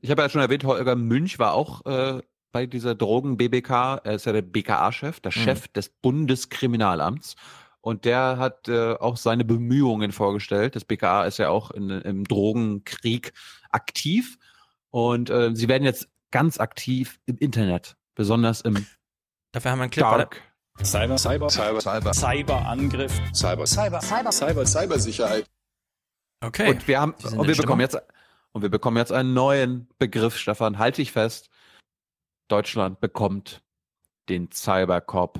[0.00, 2.22] Ich habe ja schon erwähnt, Holger Münch war auch äh,
[2.52, 4.00] bei dieser Drogen-BBK.
[4.04, 5.40] Er ist ja der BKA-Chef, der mhm.
[5.40, 7.36] Chef des Bundeskriminalamts.
[7.80, 10.76] Und der hat äh, auch seine Bemühungen vorgestellt.
[10.76, 13.32] Das BKA ist ja auch in, im Drogenkrieg
[13.70, 14.38] aktiv.
[14.90, 18.86] Und äh, sie werden jetzt ganz aktiv im Internet, besonders im
[19.52, 20.04] Dafür haben wir einen Clip.
[20.04, 20.42] Dark.
[20.82, 25.46] Cyber, Cyber, Cyber, Cyber, Cyberangriff, Cyber, Cyber, Cyber, Cyber, Cybersicherheit.
[26.40, 26.70] Okay.
[26.70, 27.98] Und wir haben und wir bekommen jetzt
[28.52, 30.78] und wir bekommen jetzt einen neuen Begriff, Stefan.
[30.78, 31.50] Halte ich fest.
[32.48, 33.60] Deutschland bekommt
[34.30, 35.38] den Cybercop.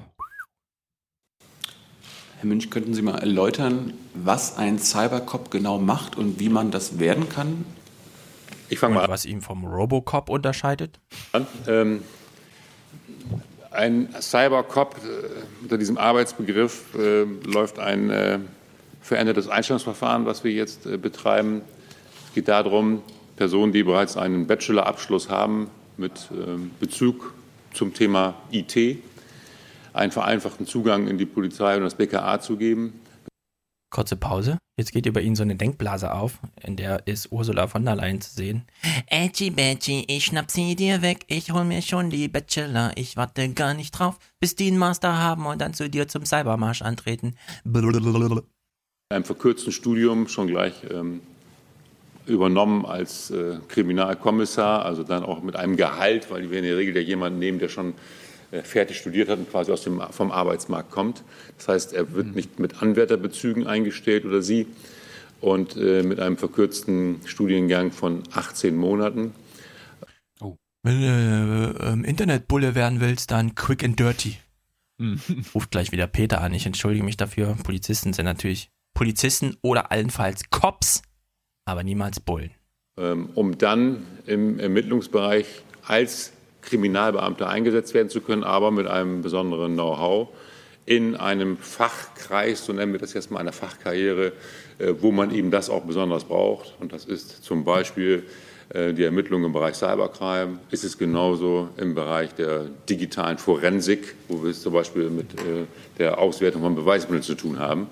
[2.39, 6.99] Herr Münch, könnten Sie mal erläutern, was ein Cybercop genau macht und wie man das
[6.99, 7.65] werden kann?
[8.69, 11.01] Ich fange mal Und was ihn vom Robocop unterscheidet?
[11.33, 11.47] an.
[11.67, 12.03] Ähm,
[13.71, 18.39] ein Cybercop, äh, unter diesem Arbeitsbegriff äh, läuft ein äh,
[19.01, 21.63] verändertes Einstellungsverfahren, was wir jetzt äh, betreiben.
[22.29, 23.03] Es geht darum,
[23.37, 27.35] Personen, die bereits einen Bachelorabschluss haben mit ähm, Bezug
[27.75, 28.99] zum Thema IT,
[29.93, 33.01] einen vereinfachten Zugang in die Polizei und das BKA zu geben.
[33.91, 34.59] Kurze Pause.
[34.79, 38.21] Jetzt geht über ihn so eine Denkblase auf, in der ist Ursula von der Leyen
[38.21, 38.65] zu sehen.
[39.09, 43.49] Edgy Badgy, ich schnapp sie dir weg, ich hol mir schon die Bachelor, ich warte
[43.55, 47.35] gar nicht drauf, bis die einen Master haben und dann zu dir zum Cybermarsch antreten.
[47.65, 48.43] Blablabla.
[49.11, 51.23] In einem verkürzten Studium schon gleich ähm,
[52.29, 56.95] übernommen als äh, Kriminalkommissar, also dann auch mit einem Gehalt, weil wir in der Regel
[56.95, 57.95] ja jemanden nehmen, der schon
[58.51, 61.23] äh, fertig studiert hat und quasi aus dem, vom Arbeitsmarkt kommt.
[61.57, 64.67] Das heißt, er wird nicht mit Anwärterbezügen eingestellt oder sie
[65.41, 69.33] und äh, mit einem verkürzten Studiengang von 18 Monaten.
[70.83, 74.37] Wenn du äh, ähm, Internetbulle werden willst, dann quick and dirty.
[75.55, 76.55] Ruft gleich wieder Peter an.
[76.55, 77.57] Ich entschuldige mich dafür.
[77.63, 81.03] Polizisten sind natürlich Polizisten oder allenfalls Cops,
[81.69, 82.51] aber niemals Bullen.
[82.99, 85.47] ähm, um dann im Ermittlungsbereich
[85.87, 86.33] als
[86.63, 90.29] Kriminalbeamter eingesetzt werden zu können, aber mit einem besonderen Know-how
[90.85, 94.33] in einem Fachkreis, so nennen wir das jetzt mal einer Fachkarriere,
[94.79, 96.75] äh, wo man eben das auch besonders braucht.
[96.81, 98.25] Und das ist zum Beispiel
[98.71, 104.43] äh, die Ermittlung im Bereich Cybercrime, ist es genauso im Bereich der digitalen Forensik, wo
[104.43, 105.67] wir es zum Beispiel mit äh,
[105.99, 107.89] der Auswertung von Beweismitteln zu tun haben.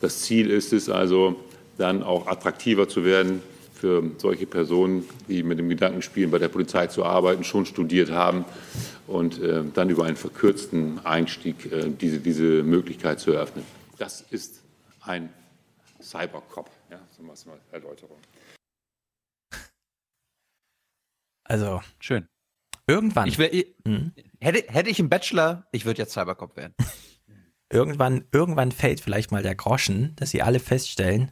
[0.00, 1.36] Das Ziel ist es also,
[1.80, 3.42] dann auch attraktiver zu werden
[3.74, 8.10] für solche Personen, die mit dem Gedanken spielen, bei der Polizei zu arbeiten, schon studiert
[8.10, 8.44] haben
[9.06, 13.64] und äh, dann über einen verkürzten Einstieg äh, diese, diese Möglichkeit zu eröffnen.
[13.96, 14.60] Das ist
[15.00, 15.30] ein
[16.02, 18.18] Cybercop, ja, so was mal Erläuterung.
[21.44, 22.28] Also, schön.
[22.86, 23.28] Irgendwann.
[23.28, 24.12] Ich wär, ich, Mhm.
[24.40, 26.74] hätte, hätte ich einen Bachelor, ich würde jetzt Cybercop werden.
[27.72, 31.30] Irgendwann, irgendwann fällt vielleicht mal der Groschen, dass sie alle feststellen,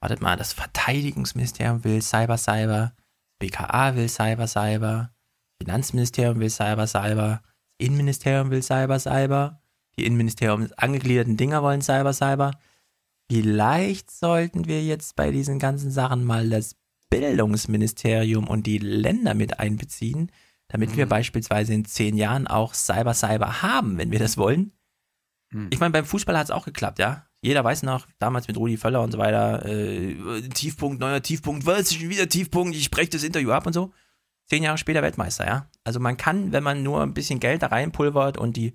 [0.00, 2.94] wartet mal, das Verteidigungsministerium will Cyber Cyber,
[3.38, 5.12] BKA will Cyber Cyber,
[5.60, 7.42] Finanzministerium will Cyber Cyber,
[7.78, 9.62] Innenministerium will Cyber Cyber,
[9.96, 12.52] die Innenministerium angegliederten Dinger wollen Cyber Cyber.
[13.30, 16.76] Vielleicht sollten wir jetzt bei diesen ganzen Sachen mal das
[17.10, 20.30] Bildungsministerium und die Länder mit einbeziehen,
[20.68, 24.72] damit wir beispielsweise in zehn Jahren auch Cyber Cyber haben, wenn wir das wollen.
[25.70, 27.27] Ich meine, beim Fußball hat es auch geklappt, ja.
[27.40, 31.94] Jeder weiß noch, damals mit Rudi Völler und so weiter, äh, Tiefpunkt, neuer Tiefpunkt, was,
[31.94, 33.92] schon wieder Tiefpunkt, ich breche das Interview ab und so.
[34.46, 35.68] Zehn Jahre später Weltmeister, ja.
[35.84, 38.74] Also man kann, wenn man nur ein bisschen Geld da reinpulvert und die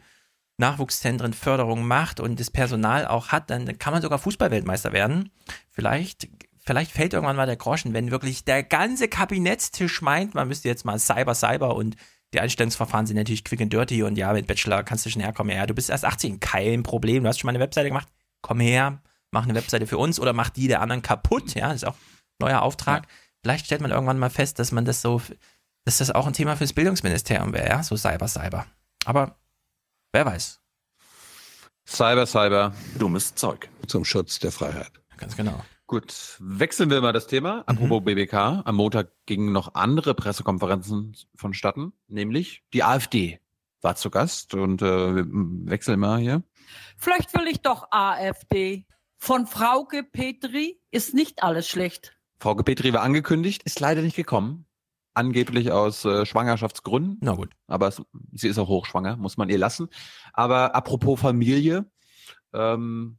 [0.58, 5.32] Nachwuchszentren Förderung macht und das Personal auch hat, dann kann man sogar Fußballweltmeister werden.
[5.72, 6.30] Vielleicht,
[6.64, 10.86] vielleicht fällt irgendwann mal der Groschen, wenn wirklich der ganze Kabinettstisch meint, man müsste jetzt
[10.86, 11.98] mal Cyber, Cyber und
[12.34, 15.56] die Einstellungsverfahren sind natürlich quick and dirty und ja, mit Bachelor kannst du schnell herkommen.
[15.56, 17.24] Ja, du bist erst 18, kein Problem.
[17.24, 18.08] Du hast schon mal eine Webseite gemacht.
[18.44, 19.02] Komm her,
[19.32, 21.56] mach eine Webseite für uns oder mach die der anderen kaputt.
[21.56, 23.08] Ja, das ist auch ein neuer Auftrag.
[23.42, 25.20] Vielleicht stellt man irgendwann mal fest, dass man das so,
[25.86, 28.68] dass das auch ein Thema fürs Bildungsministerium wäre, ja, so Cyber, Cyber.
[29.06, 29.38] Aber
[30.12, 30.62] wer weiß.
[31.86, 32.74] Cyber, Cyber.
[33.00, 33.70] Dummes Zeug.
[33.88, 34.92] Zum Schutz der Freiheit.
[35.18, 35.64] Ganz genau.
[35.88, 37.64] Gut, wechseln wir mal das Thema.
[37.66, 38.64] Apropos BBK.
[38.66, 43.40] Am Montag gingen noch andere Pressekonferenzen vonstatten, nämlich die AfD
[43.82, 45.26] war zu Gast und äh, wir
[45.70, 46.42] wechseln mal hier.
[46.98, 48.86] Vielleicht will ich doch AfD.
[49.18, 52.18] Von Frauke Petri ist nicht alles schlecht.
[52.40, 54.66] Frau Petri war angekündigt, ist leider nicht gekommen.
[55.14, 57.20] Angeblich aus äh, Schwangerschaftsgründen.
[57.22, 57.52] Na gut.
[57.68, 58.02] Aber es,
[58.34, 59.88] sie ist auch hochschwanger, muss man ihr lassen.
[60.34, 61.86] Aber apropos Familie,
[62.52, 63.18] ähm,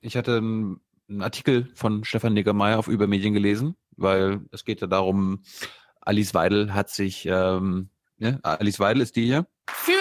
[0.00, 0.80] ich hatte einen,
[1.20, 5.42] Artikel von Stefan Niggermeier auf Übermedien gelesen, weil es geht ja darum,
[6.00, 9.92] Alice Weidel hat sich, ähm, ja, Alice Weidel ist die hier, Für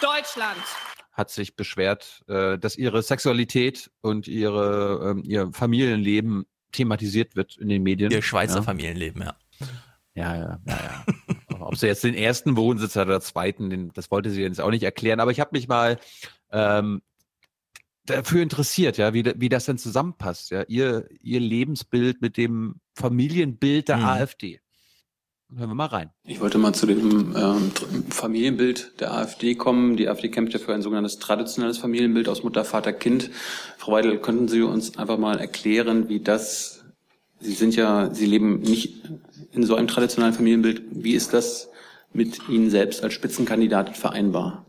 [0.00, 0.89] Deutschland.
[1.12, 7.68] Hat sich beschwert, äh, dass ihre Sexualität und ihre, ähm, ihr Familienleben thematisiert wird in
[7.68, 8.10] den Medien.
[8.10, 8.62] Ihr Schweizer ja.
[8.62, 9.36] Familienleben, ja.
[10.14, 11.04] Ja, ja, ja,
[11.48, 11.60] ja.
[11.60, 14.70] Ob sie jetzt den ersten Wohnsitz hat oder zweiten, den, das wollte sie jetzt auch
[14.70, 15.20] nicht erklären.
[15.20, 15.98] Aber ich habe mich mal
[16.50, 17.02] ähm,
[18.06, 23.88] dafür interessiert, ja, wie, wie das denn zusammenpasst, ja, ihr, ihr Lebensbild mit dem Familienbild
[23.88, 24.04] der Mhm.
[24.04, 24.60] AfD.
[25.56, 26.10] Hören wir mal rein.
[26.24, 27.72] Ich wollte mal zu dem ähm,
[28.08, 29.96] Familienbild der AfD kommen.
[29.96, 33.30] Die AfD kämpft ja für ein sogenanntes traditionelles Familienbild aus Mutter, Vater, Kind.
[33.76, 36.84] Frau Weidel, könnten Sie uns einfach mal erklären, wie das,
[37.40, 39.02] Sie sind ja, Sie leben nicht
[39.50, 40.82] in so einem traditionellen Familienbild.
[40.92, 41.68] Wie ist das
[42.12, 44.64] mit Ihnen selbst als Spitzenkandidatin vereinbar?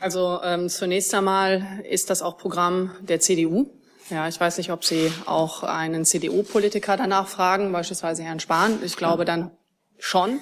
[0.00, 3.70] Also ähm, zunächst einmal ist das auch Programm der CDU.
[4.10, 8.80] Ja, ich weiß nicht, ob Sie auch einen CDU-Politiker danach fragen, beispielsweise Herrn Spahn.
[8.84, 9.50] Ich glaube dann
[9.98, 10.40] schon.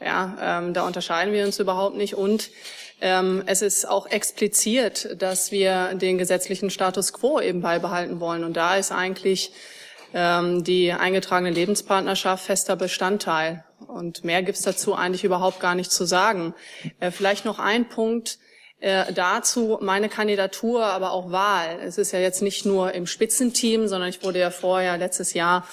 [0.00, 2.14] Ja, ähm, da unterscheiden wir uns überhaupt nicht.
[2.14, 2.50] Und
[3.00, 8.44] ähm, es ist auch expliziert, dass wir den gesetzlichen Status quo eben beibehalten wollen.
[8.44, 9.52] Und da ist eigentlich
[10.12, 13.64] ähm, die eingetragene Lebenspartnerschaft fester Bestandteil.
[13.88, 16.54] Und mehr gibt's dazu eigentlich überhaupt gar nicht zu sagen.
[17.00, 18.38] Äh, vielleicht noch ein Punkt
[18.80, 21.78] äh, dazu meine Kandidatur, aber auch Wahl.
[21.84, 25.66] Es ist ja jetzt nicht nur im Spitzenteam, sondern ich wurde ja vorher letztes Jahr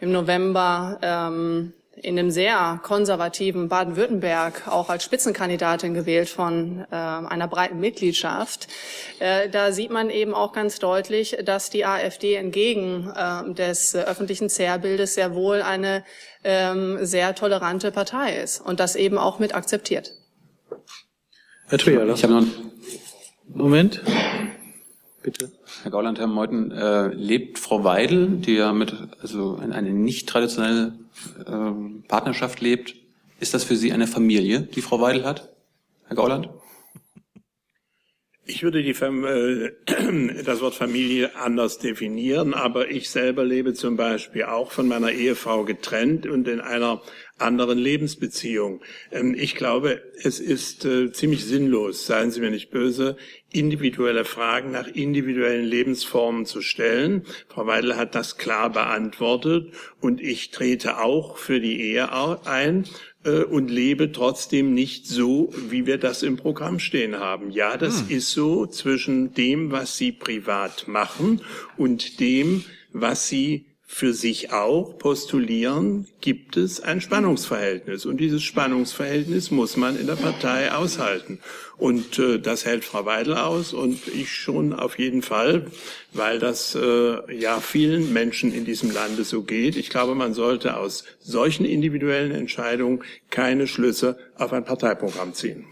[0.00, 1.72] im November ähm,
[2.02, 8.68] in einem sehr konservativen Baden-Württemberg auch als Spitzenkandidatin gewählt von äh, einer breiten Mitgliedschaft.
[9.18, 14.48] Äh, da sieht man eben auch ganz deutlich, dass die AfD entgegen äh, des öffentlichen
[14.48, 16.04] Zerrbildes sehr wohl eine
[16.44, 20.12] ähm, sehr tolerante Partei ist und das eben auch mit akzeptiert.
[21.70, 22.72] Herr Trier, ich habe noch einen
[23.52, 24.02] Moment.
[25.22, 25.52] Bitte.
[25.82, 30.26] Herr Gauland, Herr Meuthen, äh, lebt Frau Weidel, die ja mit also in eine nicht
[30.30, 30.94] traditionelle
[31.44, 32.94] äh, Partnerschaft lebt,
[33.38, 35.50] ist das für Sie eine Familie, die Frau Weidel hat,
[36.06, 36.48] Herr Gauland?
[38.50, 44.44] Ich würde die, äh, das Wort Familie anders definieren, aber ich selber lebe zum Beispiel
[44.44, 47.02] auch von meiner Ehefrau getrennt und in einer
[47.36, 48.80] anderen Lebensbeziehung.
[49.12, 53.18] Ähm, ich glaube, es ist äh, ziemlich sinnlos, seien Sie mir nicht böse,
[53.52, 57.24] individuelle Fragen nach individuellen Lebensformen zu stellen.
[57.48, 62.10] Frau Weidel hat das klar beantwortet und ich trete auch für die Ehe
[62.46, 62.84] ein
[63.28, 67.50] äh, und lebe trotzdem nicht so, wie wir das im Programm stehen haben.
[67.50, 68.16] Ja, das hm.
[68.16, 71.40] ist so zwischen dem, was Sie privat machen
[71.76, 78.04] und dem, was Sie für sich auch postulieren, gibt es ein Spannungsverhältnis.
[78.04, 81.40] Und dieses Spannungsverhältnis muss man in der Partei aushalten.
[81.78, 85.68] Und äh, das hält Frau Weidel aus und ich schon auf jeden Fall,
[86.12, 89.74] weil das äh, ja vielen Menschen in diesem Lande so geht.
[89.74, 95.64] Ich glaube, man sollte aus solchen individuellen Entscheidungen keine Schlüsse auf ein Parteiprogramm ziehen.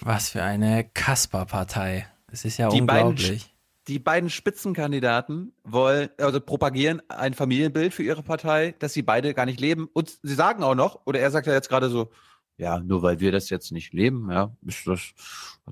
[0.00, 2.06] Was für eine Kasper-Partei.
[2.30, 3.28] Das ist ja Die unglaublich.
[3.28, 3.55] Beiden
[3.88, 9.46] die beiden Spitzenkandidaten wollen, also propagieren ein Familienbild für ihre Partei, dass sie beide gar
[9.46, 9.88] nicht leben.
[9.92, 12.10] Und sie sagen auch noch, oder er sagt ja jetzt gerade so,
[12.58, 15.12] ja, nur weil wir das jetzt nicht leben, ja, ist das,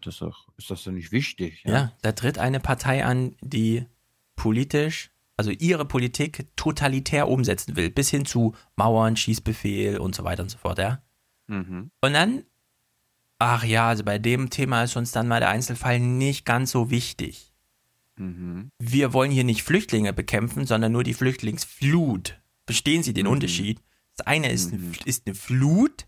[0.00, 1.62] das doch, ist das doch nicht wichtig.
[1.64, 1.72] Ja?
[1.72, 3.86] ja, da tritt eine Partei an, die
[4.36, 10.42] politisch, also ihre Politik totalitär umsetzen will, bis hin zu Mauern, Schießbefehl und so weiter
[10.42, 11.02] und so fort, ja.
[11.46, 11.90] Mhm.
[12.00, 12.44] Und dann,
[13.38, 16.90] ach ja, also bei dem Thema ist uns dann mal der Einzelfall nicht ganz so
[16.90, 17.53] wichtig.
[18.16, 18.70] Mhm.
[18.78, 22.40] Wir wollen hier nicht Flüchtlinge bekämpfen, sondern nur die Flüchtlingsflut.
[22.66, 23.32] Verstehen Sie den mhm.
[23.32, 23.80] Unterschied?
[24.16, 24.92] Das eine ist, mhm.
[25.04, 26.06] ist eine Flut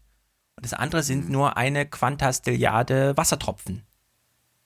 [0.56, 1.32] und das andere sind mhm.
[1.32, 3.82] nur eine Quantastilliarde Wassertropfen.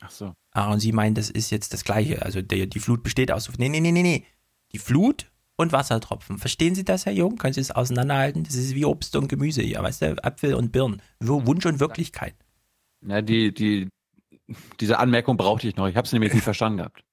[0.01, 0.35] Ach so.
[0.53, 2.23] Ah, und Sie meinen, das ist jetzt das Gleiche.
[2.23, 3.51] Also der, die Flut besteht aus.
[3.59, 4.25] Nee, nee, nee, nee, nee.
[4.73, 6.39] Die Flut und Wassertropfen.
[6.39, 7.37] Verstehen Sie das, Herr Jung?
[7.37, 8.45] Können Sie es auseinanderhalten?
[8.45, 10.25] Das ist wie Obst und Gemüse hier, weißt du?
[10.25, 11.03] Apfel und Birnen.
[11.21, 12.35] Wunsch und Wirklichkeit.
[13.07, 13.89] Ja, die, die,
[14.81, 15.87] diese Anmerkung brauchte ich noch.
[15.87, 17.05] Ich habe es nämlich nicht verstanden gehabt.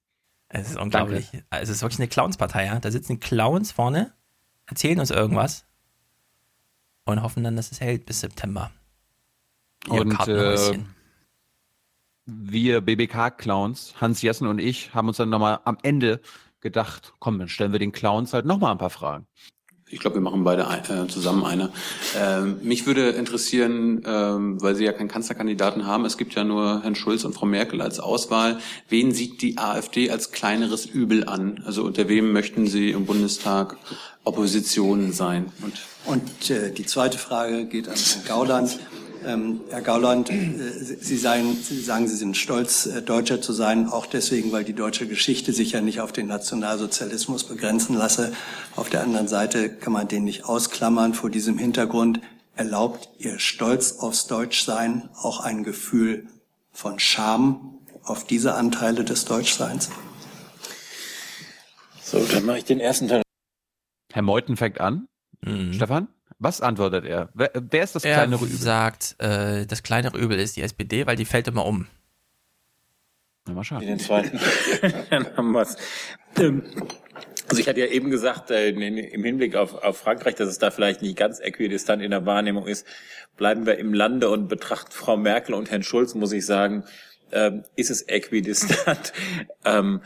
[0.50, 1.30] Es ist unglaublich.
[1.32, 1.46] Danke.
[1.50, 2.80] Es ist wirklich eine Clownspartei, ja.
[2.80, 4.14] Da sitzen Clowns vorne,
[4.66, 5.66] erzählen uns irgendwas
[7.06, 8.72] und hoffen dann, dass es hält bis September.
[9.88, 10.80] Ihr und äh,
[12.26, 16.22] wir BBK-Clowns, Hans Jessen und ich, haben uns dann nochmal am Ende
[16.60, 19.28] gedacht, komm, dann stellen wir den Clowns halt nochmal ein paar Fragen.
[19.90, 21.72] Ich glaube, wir machen beide äh, zusammen eine.
[22.18, 26.84] Ähm, mich würde interessieren, ähm, weil Sie ja keinen Kanzlerkandidaten haben, es gibt ja nur
[26.84, 28.58] Herrn Schulz und Frau Merkel als Auswahl.
[28.90, 31.64] Wen sieht die AfD als kleineres Übel an?
[31.66, 33.78] Also unter wem möchten Sie im Bundestag
[34.26, 35.54] Opposition sein?
[35.62, 38.80] Und, und äh, die zweite Frage geht an Herrn Gauland.
[39.26, 40.54] Ähm, Herr Gauland, äh,
[41.00, 44.74] Sie, seien, Sie, sagen, Sie sind stolz, äh, Deutscher zu sein, auch deswegen, weil die
[44.74, 48.34] deutsche Geschichte sich ja nicht auf den Nationalsozialismus begrenzen lasse.
[48.76, 51.14] Auf der anderen Seite kann man den nicht ausklammern.
[51.14, 52.22] Vor diesem Hintergrund
[52.56, 56.28] erlaubt Ihr Stolz aufs Deutschsein auch ein Gefühl
[56.72, 59.90] von Scham auf diese Anteile des Deutschseins?
[62.02, 63.22] So, dann mache ich den ersten Teil.
[64.14, 65.08] Herr Meuthen fängt an.
[65.42, 65.74] Mhm.
[65.74, 66.08] Stefan?
[66.40, 67.30] Was antwortet er?
[67.34, 68.56] Wer, wer ist das er kleinere Übel?
[68.56, 71.88] Er sagt, äh, das kleinere Übel ist die SPD, weil die fällt immer um.
[73.48, 73.82] Na, mal schauen.
[73.82, 74.40] Den zweiten.
[75.10, 75.78] Dann haben wir's.
[76.38, 76.64] Ähm,
[77.50, 80.70] also ich hatte ja eben gesagt, äh, im Hinblick auf, auf Frankreich, dass es da
[80.70, 82.86] vielleicht nicht ganz äquidistant in der Wahrnehmung ist.
[83.38, 86.84] Bleiben wir im Lande und betrachten Frau Merkel und Herrn Schulz, muss ich sagen,
[87.32, 89.14] ähm, ist es äquidistant.
[89.66, 90.02] ähm,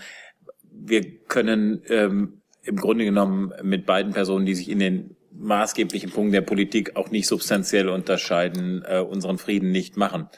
[0.72, 6.34] wir können ähm, im Grunde genommen mit beiden Personen, die sich in den maßgeblichen Punkten
[6.34, 10.30] der Politik auch nicht substanziell unterscheiden, äh, unseren Frieden nicht machen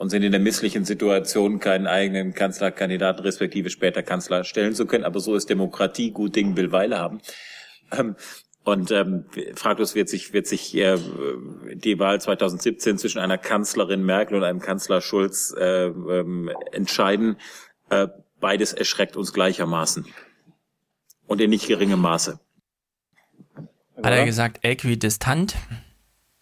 [0.00, 5.04] und sind in der misslichen Situation, keinen eigenen Kanzlerkandidaten respektive später Kanzler stellen zu können.
[5.04, 7.20] Aber so ist Demokratie, gut Ding will Weile haben.
[7.92, 8.16] Ähm,
[8.64, 10.96] und ähm, fraglos wird sich, wird sich äh,
[11.74, 17.36] die Wahl 2017 zwischen einer Kanzlerin Merkel und einem Kanzler Schulz äh, ähm, entscheiden.
[17.90, 18.08] Äh,
[18.40, 20.06] beides erschreckt uns gleichermaßen.
[21.26, 22.40] Und in nicht geringem Maße.
[24.02, 25.56] Hat er gesagt, äquidistant?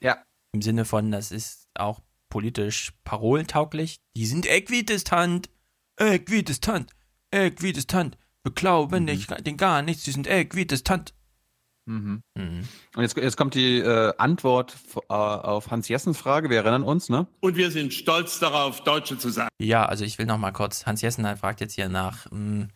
[0.00, 0.22] Ja.
[0.52, 4.00] Im Sinne von, das ist auch politisch parolentauglich.
[4.16, 5.50] Die sind äquidistant.
[5.96, 6.90] Äquidistant.
[7.30, 8.16] Äquidistant.
[8.44, 9.04] Wir glauben mhm.
[9.06, 11.14] nicht, den gar nichts, die sind äquidistant.
[11.86, 12.22] Mhm.
[12.34, 12.68] Mhm.
[12.94, 14.76] Und jetzt, jetzt kommt die äh, Antwort
[15.08, 16.50] äh, auf Hans Jessens Frage.
[16.50, 17.26] Wir erinnern uns, ne?
[17.40, 19.48] Und wir sind stolz darauf, Deutsche zu sein.
[19.58, 20.84] Ja, also ich will noch mal kurz.
[20.84, 22.26] Hans Jessen fragt jetzt hier nach.
[22.26, 22.68] Mh, hm,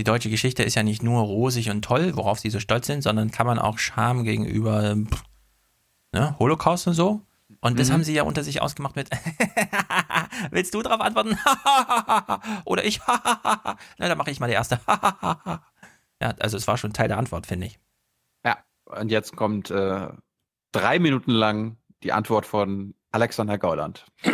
[0.00, 3.02] die deutsche Geschichte ist ja nicht nur rosig und toll, worauf sie so stolz sind,
[3.02, 5.24] sondern kann man auch Scham gegenüber pff,
[6.12, 7.20] ne, Holocaust und so.
[7.60, 7.92] Und das mhm.
[7.92, 9.10] haben sie ja unter sich ausgemacht mit
[10.50, 11.36] Willst du darauf antworten?
[12.64, 12.98] Oder ich?
[13.06, 14.80] Na, dann mache ich mal die erste.
[14.86, 17.78] ja, also es war schon Teil der Antwort, finde ich.
[18.42, 18.56] Ja,
[18.86, 20.08] und jetzt kommt äh,
[20.72, 24.06] drei Minuten lang die Antwort von Alexander Gauland.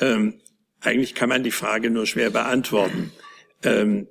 [0.00, 0.40] ähm,
[0.86, 3.12] eigentlich kann man die Frage nur schwer beantworten.
[3.62, 4.06] Ähm,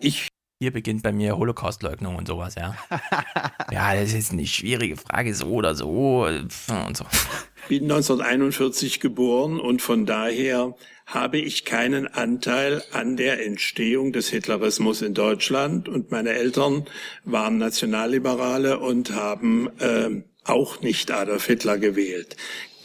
[0.00, 0.28] ich
[0.62, 2.76] hier beginnt bei mir Holocaustleugnung und sowas, ja.
[3.72, 7.06] ja, das ist eine schwierige Frage, so oder so und so.
[7.70, 10.76] Bin 1941 geboren und von daher
[11.06, 16.84] habe ich keinen Anteil an der Entstehung des Hitlerismus in Deutschland und meine Eltern
[17.24, 22.36] waren Nationalliberale und haben äh, auch nicht Adolf Hitler gewählt.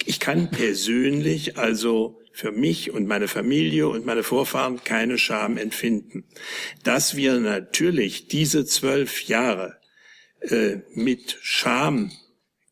[0.05, 6.25] Ich kann persönlich also für mich und meine Familie und meine Vorfahren keine Scham empfinden.
[6.83, 9.79] Dass wir natürlich diese zwölf Jahre
[10.41, 12.11] äh, mit Scham,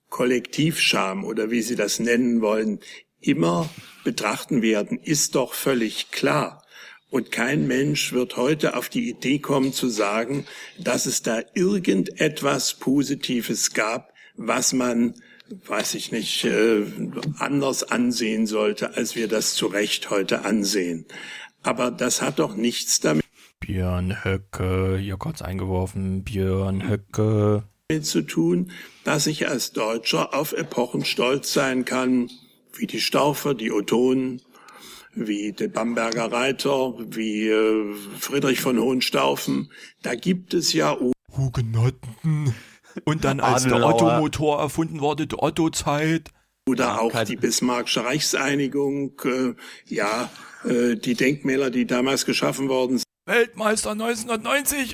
[0.09, 2.81] Kollektivscham oder wie Sie das nennen wollen,
[3.21, 3.69] immer
[4.03, 6.65] betrachten werden, ist doch völlig klar.
[7.09, 10.45] Und kein Mensch wird heute auf die Idee kommen zu sagen,
[10.77, 15.13] dass es da irgendetwas Positives gab, was man
[15.65, 16.83] weiß ich nicht, äh,
[17.39, 21.05] anders ansehen sollte, als wir das zu Recht heute ansehen.
[21.61, 23.23] Aber das hat doch nichts damit
[23.59, 27.63] Björn Höcke, hier kurz eingeworfen, Björn Höcke.
[28.01, 28.71] zu tun,
[29.05, 32.29] dass ich als Deutscher auf Epochen stolz sein kann,
[32.73, 34.41] wie die Staufer, die Otonen,
[35.13, 39.71] wie der Bamberger Reiter, wie äh, Friedrich von Hohenstaufen.
[40.01, 40.97] Da gibt es ja
[41.37, 42.53] Hugenotten.
[43.05, 46.31] Und dann als der Otto-Motor erfunden wurde, die Otto-Zeit.
[46.67, 49.53] Oder auch die Bismarckische Reichseinigung, äh,
[49.85, 50.29] ja,
[50.63, 53.03] äh, die Denkmäler, die damals geschaffen worden sind.
[53.25, 54.93] Weltmeister 1990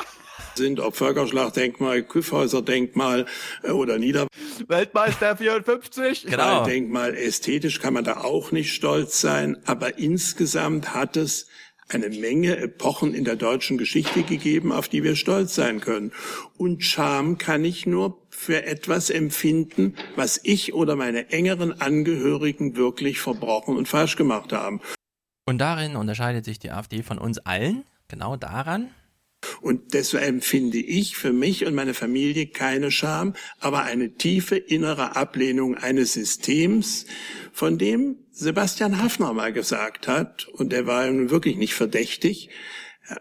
[0.56, 3.26] sind, ob Völkerschlachtdenkmal, Küffhäuser-Denkmal
[3.64, 4.28] äh, oder Nieder...
[4.68, 6.26] Weltmeister 54.
[6.28, 6.66] Genau.
[6.66, 11.48] Denkmal ästhetisch kann man da auch nicht stolz sein, aber insgesamt hat es
[11.90, 16.12] eine Menge Epochen in der deutschen Geschichte gegeben, auf die wir stolz sein können.
[16.58, 23.20] Und Scham kann ich nur für etwas empfinden, was ich oder meine engeren Angehörigen wirklich
[23.20, 24.82] verbrochen und falsch gemacht haben.
[25.46, 28.90] Und darin unterscheidet sich die AfD von uns allen, genau daran.
[29.62, 35.16] Und deshalb empfinde ich für mich und meine Familie keine Scham, aber eine tiefe innere
[35.16, 37.06] Ablehnung eines Systems,
[37.52, 42.50] von dem Sebastian Hafner mal gesagt hat, und er war nun wirklich nicht verdächtig,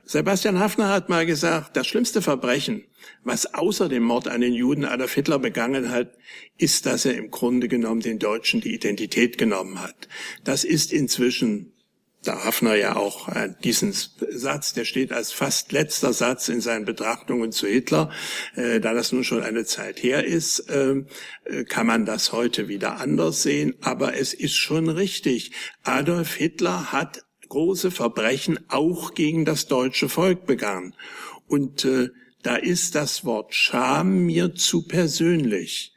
[0.05, 2.85] Sebastian Hafner hat mal gesagt, das schlimmste Verbrechen,
[3.25, 6.17] was außer dem Mord an den Juden Adolf Hitler begangen hat,
[6.57, 10.09] ist, dass er im Grunde genommen den Deutschen die Identität genommen hat.
[10.45, 11.73] Das ist inzwischen
[12.25, 16.85] da Hafner ja auch äh, diesen Satz, der steht als fast letzter Satz in seinen
[16.85, 18.11] Betrachtungen zu Hitler,
[18.57, 21.07] äh, da das nun schon eine Zeit her ist, ähm,
[21.45, 23.75] äh, kann man das heute wieder anders sehen.
[23.81, 25.53] Aber es ist schon richtig.
[25.85, 30.95] Adolf Hitler hat große Verbrechen auch gegen das deutsche Volk begangen.
[31.47, 32.11] Und äh,
[32.43, 35.95] da ist das Wort Scham mir zu persönlich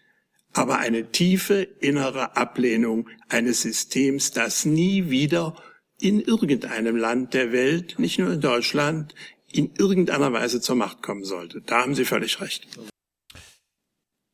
[0.53, 5.55] aber eine tiefe innere Ablehnung eines Systems, das nie wieder
[6.01, 9.13] in irgendeinem Land der Welt, nicht nur in Deutschland,
[9.51, 11.61] in irgendeiner Weise zur Macht kommen sollte.
[11.61, 12.67] Da haben Sie völlig recht.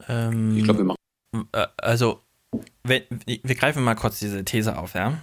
[0.07, 1.49] Ähm, ich glaube, wir machen.
[1.51, 2.21] Äh, also,
[2.83, 5.21] wenn, wir greifen mal kurz diese These auf, ja.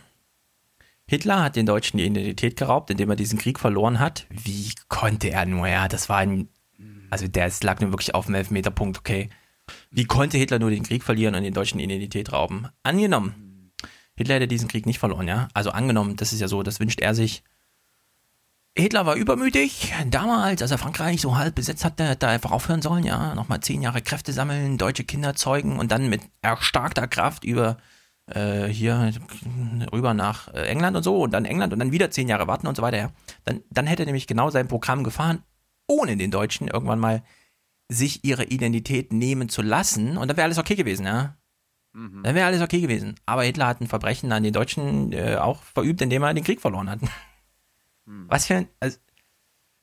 [1.07, 4.27] Hitler hat den Deutschen die Identität geraubt, indem er diesen Krieg verloren hat.
[4.31, 6.49] Wie konnte er nur, ja, das war ein,
[7.11, 9.29] also der lag nur wirklich auf dem Elfmeterpunkt, okay.
[9.91, 12.69] Wie konnte Hitler nur den Krieg verlieren und den Deutschen die Identität rauben?
[12.83, 13.44] Angenommen,
[14.16, 15.49] Hitler hätte diesen Krieg nicht verloren, ja.
[15.55, 17.43] Also angenommen, das ist ja so, das wünscht er sich.
[18.77, 19.93] Hitler war übermütig.
[20.11, 23.35] Damals, als er Frankreich so halb besetzt hatte, hätte er einfach aufhören sollen, ja.
[23.35, 27.77] Nochmal zehn Jahre Kräfte sammeln, deutsche Kinder zeugen und dann mit erstarkter Kraft über
[28.27, 29.12] äh, hier
[29.93, 32.66] rüber nach äh, England und so und dann England und dann wieder zehn Jahre warten
[32.66, 33.11] und so weiter, ja.
[33.45, 35.43] Dann, dann hätte er nämlich genau sein Programm gefahren,
[35.86, 37.23] ohne den Deutschen irgendwann mal
[37.89, 41.36] sich ihre Identität nehmen zu lassen und dann wäre alles okay gewesen, ja.
[41.95, 42.25] Mhm.
[42.25, 43.15] Dann wäre alles okay gewesen.
[43.25, 46.61] Aber Hitler hat ein Verbrechen an den Deutschen äh, auch verübt, indem er den Krieg
[46.61, 47.01] verloren hat.
[48.05, 48.27] Mhm.
[48.29, 48.99] Was für ein, also,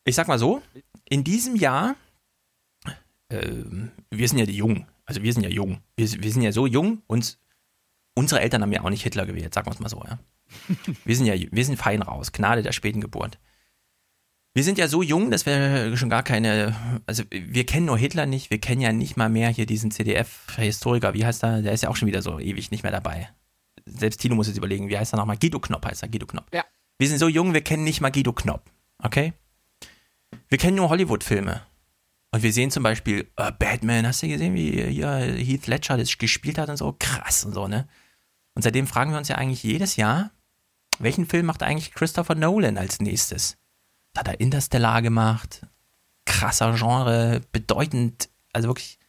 [0.03, 0.61] ich sag mal so,
[1.05, 1.95] in diesem Jahr,
[3.29, 3.47] äh,
[4.09, 6.67] wir sind ja die Jungen, also wir sind ja jung, wir, wir sind ja so
[6.67, 7.39] jung, uns,
[8.13, 10.19] unsere Eltern haben ja auch nicht Hitler gewählt, sagen wir es mal so, ja.
[11.05, 13.39] wir sind ja, wir sind fein raus, Gnade der späten Geburt.
[14.53, 16.75] Wir sind ja so jung, dass wir schon gar keine,
[17.05, 21.13] also wir kennen nur Hitler nicht, wir kennen ja nicht mal mehr hier diesen CDF-Historiker,
[21.13, 21.61] wie heißt er?
[21.61, 23.29] Der ist ja auch schon wieder so ewig nicht mehr dabei.
[23.85, 25.37] Selbst Tino muss jetzt überlegen, wie heißt er nochmal?
[25.37, 26.53] Guido Knopp heißt er, Guido Knopp.
[26.53, 26.65] Ja.
[26.97, 28.69] Wir sind so jung, wir kennen nicht mal Guido Knopp,
[29.01, 29.33] okay?
[30.49, 31.65] Wir kennen nur Hollywood-Filme.
[32.31, 36.17] Und wir sehen zum Beispiel uh, Batman, hast du gesehen, wie hier Heath Ledger das
[36.17, 36.95] gespielt hat und so?
[36.99, 37.87] Krass und so, ne?
[38.55, 40.31] Und seitdem fragen wir uns ja eigentlich jedes Jahr,
[40.99, 43.57] welchen Film macht eigentlich Christopher Nolan als nächstes?
[44.17, 45.65] Hat er Interstellar gemacht.
[46.25, 48.99] Krasser Genre, bedeutend, also wirklich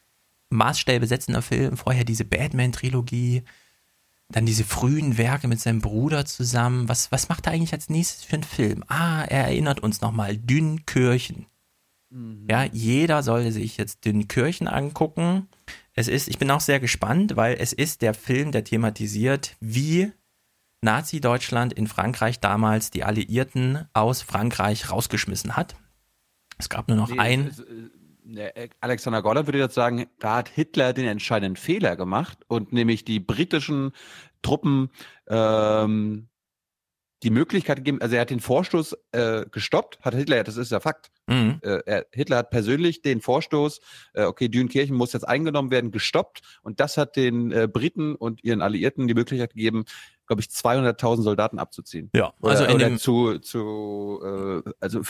[0.49, 1.77] Maßstäbe setzender Film.
[1.77, 3.43] Vorher diese Batman-Trilogie,
[4.29, 6.89] dann diese frühen Werke mit seinem Bruder zusammen.
[6.89, 8.83] Was, was macht er eigentlich als nächstes für einen Film?
[8.87, 11.47] Ah, er erinnert uns nochmal, Dünnkirchen.
[12.09, 12.47] Mhm.
[12.49, 15.47] Ja, jeder sollte sich jetzt Dünnkirchen angucken.
[15.93, 20.11] Es ist, ich bin auch sehr gespannt, weil es ist der Film, der thematisiert, wie
[20.83, 25.75] Nazi-Deutschland in Frankreich damals die Alliierten aus Frankreich rausgeschmissen hat.
[26.57, 27.51] Es gab nur noch nee, ein.
[28.35, 33.03] Äh, Alexander Goller würde jetzt sagen, da hat Hitler den entscheidenden Fehler gemacht und nämlich
[33.03, 33.91] die britischen
[34.41, 34.89] Truppen
[35.27, 36.27] ähm,
[37.23, 40.79] die Möglichkeit gegeben, also er hat den Vorstoß äh, gestoppt, hat Hitler, das ist ja
[40.79, 41.09] Fakt.
[41.27, 41.59] Mhm.
[41.61, 43.79] Äh, er, Hitler hat persönlich den Vorstoß,
[44.13, 48.43] äh, okay, Dünkirchen muss jetzt eingenommen werden, gestoppt und das hat den äh, Briten und
[48.43, 49.85] ihren Alliierten die Möglichkeit gegeben,
[50.27, 52.09] glaube ich, 200.000 Soldaten abzuziehen.
[52.13, 55.01] Ja, also oder, oder zu, zu äh, also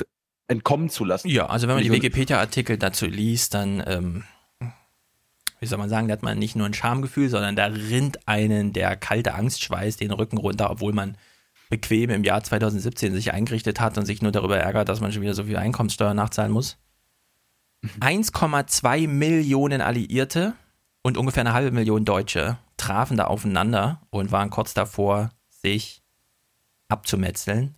[0.48, 1.30] entkommen zu lassen.
[1.30, 4.24] Ja, also wenn man die Wikipedia-Artikel dazu liest, dann, ähm,
[5.60, 8.74] wie soll man sagen, da hat man nicht nur ein Schamgefühl, sondern da rinnt einen
[8.74, 11.18] der kalte Angstschweiß den Rücken runter, obwohl man
[11.74, 15.24] bequem im Jahr 2017 sich eingerichtet hat und sich nur darüber ärgert, dass man schon
[15.24, 16.78] wieder so viel Einkommenssteuer nachzahlen muss.
[18.00, 19.18] 1,2 mhm.
[19.18, 20.54] Millionen Alliierte
[21.02, 26.04] und ungefähr eine halbe Million Deutsche trafen da aufeinander und waren kurz davor, sich
[26.90, 27.74] abzumetzeln.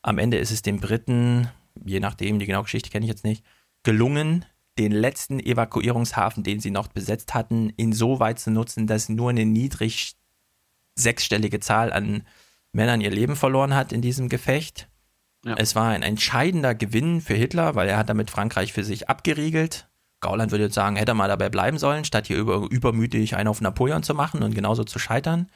[0.00, 1.48] Am Ende ist es den Briten,
[1.84, 3.44] je nachdem, die genaue Geschichte kenne ich jetzt nicht,
[3.82, 4.44] gelungen,
[4.78, 10.14] den letzten Evakuierungshafen, den sie noch besetzt hatten, insoweit zu nutzen, dass nur eine niedrig
[10.94, 12.22] sechsstellige Zahl an
[12.72, 14.88] Männern ihr Leben verloren hat in diesem Gefecht.
[15.44, 15.54] Ja.
[15.56, 19.88] Es war ein entscheidender Gewinn für Hitler, weil er hat damit Frankreich für sich abgeriegelt.
[20.20, 23.48] Gauland würde jetzt sagen, hätte er mal dabei bleiben sollen, statt hier über, übermütig einen
[23.48, 25.48] auf Napoleon zu machen und genauso zu scheitern.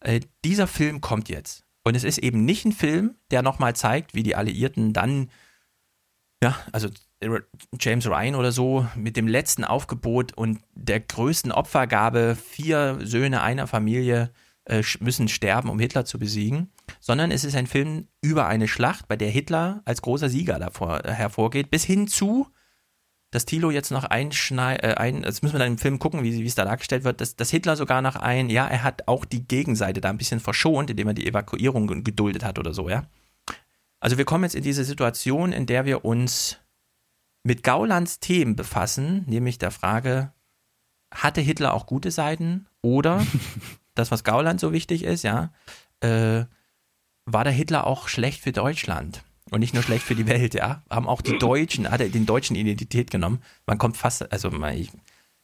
[0.00, 1.64] Äh, dieser Film kommt jetzt.
[1.84, 5.30] Und es ist eben nicht ein Film, der nochmal zeigt, wie die Alliierten dann,
[6.42, 6.88] ja, also
[7.80, 13.66] James Ryan oder so, mit dem letzten Aufgebot und der größten Opfergabe, vier Söhne einer
[13.66, 14.30] Familie
[14.64, 16.70] äh, müssen sterben, um Hitler zu besiegen,
[17.00, 21.04] sondern es ist ein Film über eine Schlacht, bei der Hitler als großer Sieger davor
[21.04, 22.46] äh, hervorgeht, bis hin zu
[23.32, 26.38] dass Thilo jetzt noch einschneidet, äh, ein, das müssen wir dann im Film gucken, wie,
[26.38, 29.24] wie es da dargestellt wird, dass, dass Hitler sogar noch ein, ja, er hat auch
[29.24, 33.04] die Gegenseite da ein bisschen verschont, indem er die Evakuierung geduldet hat oder so, ja.
[34.00, 36.58] Also wir kommen jetzt in diese Situation, in der wir uns
[37.42, 40.32] mit Gaulands Themen befassen, nämlich der Frage,
[41.12, 43.26] hatte Hitler auch gute Seiten oder
[43.94, 45.52] das, was Gauland so wichtig ist, ja,
[46.00, 46.44] äh,
[47.24, 49.22] war der Hitler auch schlecht für Deutschland?
[49.50, 50.82] Und nicht nur schlecht für die Welt, ja.
[50.88, 53.42] Haben auch die Deutschen, hat er den Deutschen Identität genommen.
[53.66, 54.90] Man kommt fast, also ich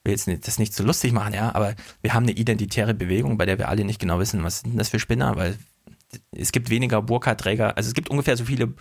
[0.03, 2.95] will jetzt nicht, das nicht zu so lustig machen, ja, aber wir haben eine identitäre
[2.95, 5.59] Bewegung, bei der wir alle nicht genau wissen, was sind das für Spinner, weil
[6.33, 8.73] es gibt weniger Burka-Träger, also es gibt ungefähr so viele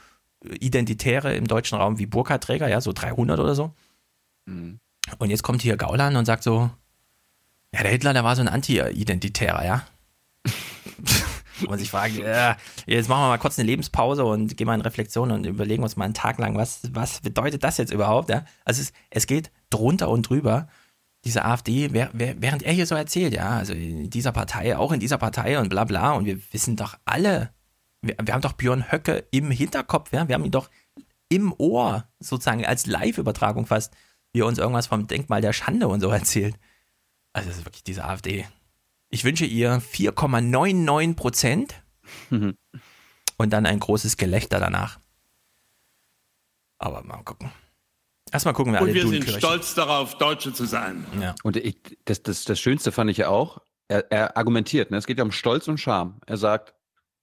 [0.43, 3.73] Identitäre im deutschen Raum wie Burka-Träger, ja, so 300 oder so.
[4.45, 4.79] Mhm.
[5.17, 6.69] Und jetzt kommt hier Gauland und sagt so,
[7.73, 9.83] ja, der Hitler, der war so ein Anti-Identitärer, ja.
[11.59, 14.75] Wo man sich fragt, äh, jetzt machen wir mal kurz eine Lebenspause und gehen mal
[14.75, 18.29] in Reflexion und überlegen uns mal einen Tag lang, was, was bedeutet das jetzt überhaupt?
[18.29, 18.45] Ja?
[18.63, 20.67] Also es, es geht drunter und drüber.
[21.25, 25.17] Diese AfD, während er hier so erzählt, ja, also in dieser Partei, auch in dieser
[25.17, 27.49] Partei und bla bla, und wir wissen doch alle,
[28.01, 30.27] wir, wir haben doch Björn Höcke im Hinterkopf, ja?
[30.27, 30.69] wir haben ihn doch
[31.29, 33.93] im Ohr, sozusagen als Live-Übertragung fast,
[34.31, 36.55] wie er uns irgendwas vom Denkmal der Schande und so erzählt.
[37.37, 38.45] Also das ist wirklich diese AfD.
[39.09, 41.75] Ich wünsche ihr 4,99 Prozent
[42.29, 42.57] und
[43.37, 44.99] dann ein großes Gelächter danach.
[46.79, 47.51] Aber mal gucken.
[48.31, 51.05] Erstmal gucken wir Und alle wir sind stolz darauf, Deutsche zu sein.
[51.19, 51.33] Ja.
[51.43, 54.97] Und ich, das, das, das Schönste fand ich ja auch, er, er argumentiert, ne?
[54.97, 56.19] es geht ja um Stolz und Scham.
[56.25, 56.73] Er sagt,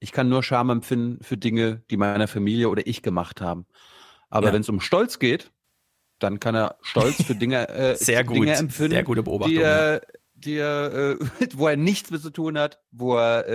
[0.01, 3.67] ich kann nur Scham empfinden für Dinge, die meine Familie oder ich gemacht haben.
[4.31, 4.53] Aber Ja.
[4.55, 5.53] wenn es um Stolz geht,
[6.19, 9.61] dann kann er Stolz für Dinge, äh, Sehr gut, Dinge empfinden, sehr gute Beobachtung, die
[9.61, 10.03] er,
[10.35, 13.49] die er, äh, wo er nichts mit zu tun hat, wo er,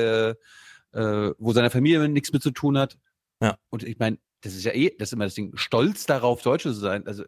[0.93, 2.97] äh, äh, wo seine Familie nichts mit zu tun hat.
[3.41, 3.57] Ja.
[3.69, 6.69] Und ich meine, das ist ja eh, das ist immer das Ding, stolz darauf, Deutsche
[6.69, 7.05] zu sein.
[7.07, 7.23] Also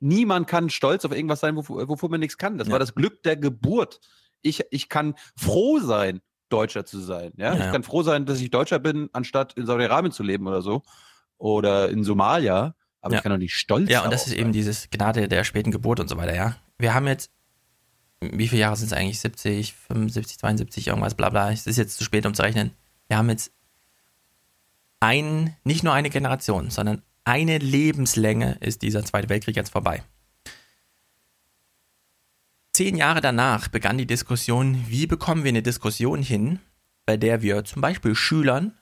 [0.00, 2.58] niemand kann stolz auf irgendwas sein, wofür, wofür man nichts kann.
[2.58, 4.00] Das war das Glück der Geburt.
[4.42, 7.32] Ich, ich kann froh sein, Deutscher zu sein.
[7.36, 7.48] Ja?
[7.48, 7.72] Ja, ich ja.
[7.72, 10.82] kann froh sein, dass ich Deutscher bin, anstatt in Saudi-Arabien zu leben oder so.
[11.38, 12.74] Oder in Somalia.
[13.06, 13.18] Aber Ja.
[13.20, 16.00] ich kann doch nicht stolz Ja, und das ist eben dieses Gnade der späten Geburt
[16.00, 16.56] und so weiter, ja.
[16.78, 17.30] Wir haben jetzt,
[18.20, 19.20] wie viele Jahre sind es eigentlich?
[19.20, 21.50] 70, 75, 72, irgendwas, bla bla.
[21.52, 22.72] Es ist jetzt zu spät, um zu rechnen.
[23.08, 23.52] Wir haben jetzt
[25.00, 30.02] ein, nicht nur eine Generation, sondern eine Lebenslänge ist dieser Zweite Weltkrieg jetzt vorbei.
[32.72, 36.58] Zehn Jahre danach begann die Diskussion, wie bekommen wir eine Diskussion hin,
[37.06, 38.74] bei der wir zum Beispiel Schülern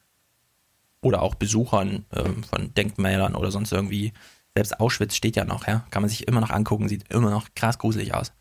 [1.05, 4.13] oder auch Besuchern ähm, von Denkmälern oder sonst irgendwie,
[4.55, 7.49] selbst Auschwitz steht ja noch, ja, kann man sich immer noch angucken, sieht immer noch
[7.55, 8.33] krass gruselig aus.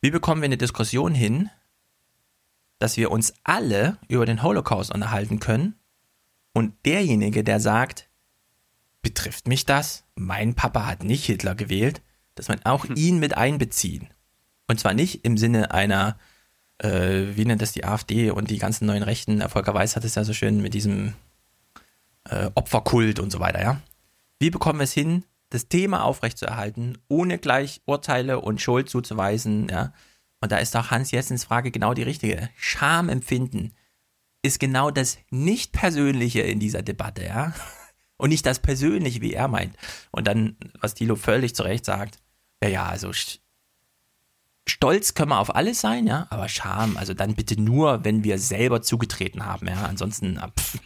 [0.00, 1.50] Wie bekommen wir eine Diskussion hin,
[2.78, 5.74] dass wir uns alle über den Holocaust unterhalten können
[6.52, 8.08] und derjenige, der sagt,
[9.00, 10.04] betrifft mich das?
[10.14, 12.02] Mein Papa hat nicht Hitler gewählt,
[12.34, 14.08] dass man auch ihn mit einbeziehen.
[14.68, 16.18] Und zwar nicht im Sinne einer,
[16.78, 20.14] äh, wie nennt das die AfD und die ganzen neuen Rechten, Volker Weiß hat es
[20.14, 21.14] ja so schön mit diesem
[22.28, 23.80] äh, Opferkult und so weiter, ja.
[24.38, 29.92] Wie bekommen wir es hin, das Thema aufrechtzuerhalten, ohne gleich Urteile und Schuld zuzuweisen, ja?
[30.40, 32.48] Und da ist auch Hans Jessens Frage genau die richtige.
[32.56, 33.74] Schamempfinden
[34.42, 37.52] ist genau das Nicht-Persönliche in dieser Debatte, ja?
[38.20, 39.76] Und nicht das Persönliche, wie er meint.
[40.10, 42.18] Und dann, was Thilo völlig zu Recht sagt,
[42.62, 43.38] ja, ja, also st-
[44.68, 48.38] stolz können wir auf alles sein, ja, aber Scham, also dann bitte nur, wenn wir
[48.38, 49.84] selber zugetreten haben, ja.
[49.84, 50.80] Ansonsten, ah, pff,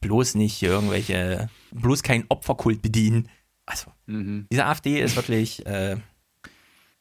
[0.00, 3.28] bloß nicht irgendwelche, bloß keinen Opferkult bedienen.
[3.66, 5.96] Also, diese AfD ist wirklich äh,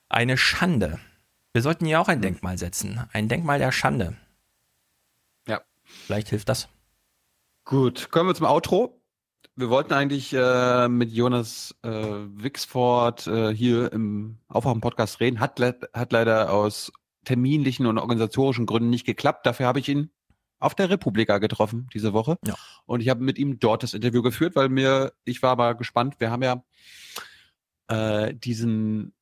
[0.09, 0.99] eine Schande.
[1.53, 3.01] Wir sollten hier auch ein Denkmal setzen.
[3.13, 4.17] Ein Denkmal der Schande.
[5.47, 5.61] Ja.
[5.83, 6.67] Vielleicht hilft das.
[7.63, 9.01] Gut, kommen wir zum Outro.
[9.55, 15.39] Wir wollten eigentlich äh, mit Jonas äh, Wixford äh, hier im Aufwachen-Podcast reden.
[15.39, 16.91] Hat, le hat leider aus
[17.23, 19.45] terminlichen und organisatorischen Gründen nicht geklappt.
[19.45, 20.09] Dafür habe ich ihn
[20.65, 22.37] auf der Republika getroffen diese Woche.
[22.45, 22.55] Ja.
[22.85, 26.15] Und ich habe mit ihm dort das Interview geführt, weil mir, ich war aber gespannt.
[26.19, 26.63] Wir haben ja
[27.87, 29.13] äh, diesen,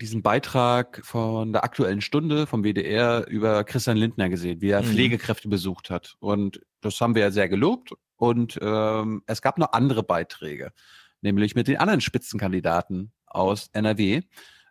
[0.00, 4.86] diesen Beitrag von der aktuellen Stunde vom WDR über Christian Lindner gesehen, wie er Mhm.
[4.86, 6.16] Pflegekräfte besucht hat.
[6.20, 7.92] Und das haben wir ja sehr gelobt.
[8.16, 10.72] Und ähm, es gab noch andere Beiträge,
[11.20, 14.22] nämlich mit den anderen Spitzenkandidaten aus NRW.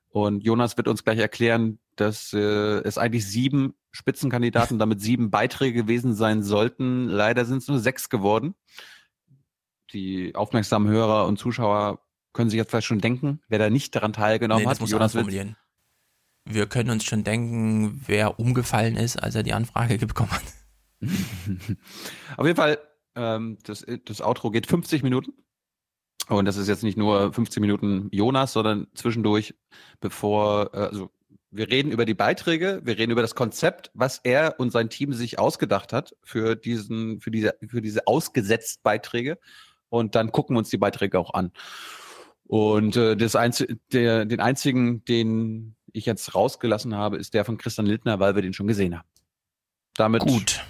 [0.07, 5.83] Und Jonas wird uns gleich erklären, dass äh, es eigentlich sieben Spitzenkandidaten, damit sieben Beiträge
[5.83, 7.07] gewesen sein sollten.
[7.07, 8.55] Leider sind es nur sechs geworden.
[9.93, 11.99] Die aufmerksamen Hörer und Zuschauer
[12.33, 14.81] können sich jetzt vielleicht schon denken, wer da nicht daran teilgenommen Nee, das hat.
[14.81, 15.57] muss Jonas formulieren.
[16.45, 20.43] Wir können uns schon denken, wer umgefallen ist, als er die Anfrage bekommen hat.
[22.37, 22.79] Auf jeden Fall,
[23.15, 25.33] ähm, das, das Outro geht 50 Minuten.
[26.29, 29.53] Und das ist jetzt nicht nur 15 Minuten Jonas, sondern zwischendurch,
[29.99, 31.11] bevor, äh, also
[31.51, 35.13] wir reden über die Beiträge, wir reden über das Konzept, was er und sein Team
[35.13, 39.37] sich ausgedacht hat für diesen, für diese, für diese ausgesetzt Beiträge.
[39.89, 41.51] Und dann gucken wir uns die Beiträge auch an.
[42.45, 47.57] Und äh, das Einz der, den einzigen, den ich jetzt rausgelassen habe, ist der von
[47.57, 49.07] Christian Lindner, weil wir den schon gesehen haben.
[49.95, 50.63] Damit Gut.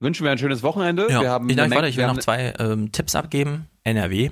[0.00, 1.06] wünschen wir ein schönes Wochenende.
[1.10, 3.68] Ja, wir haben ich, warte, ich will noch zwei ähm, Tipps abgeben.
[3.84, 4.30] NRW.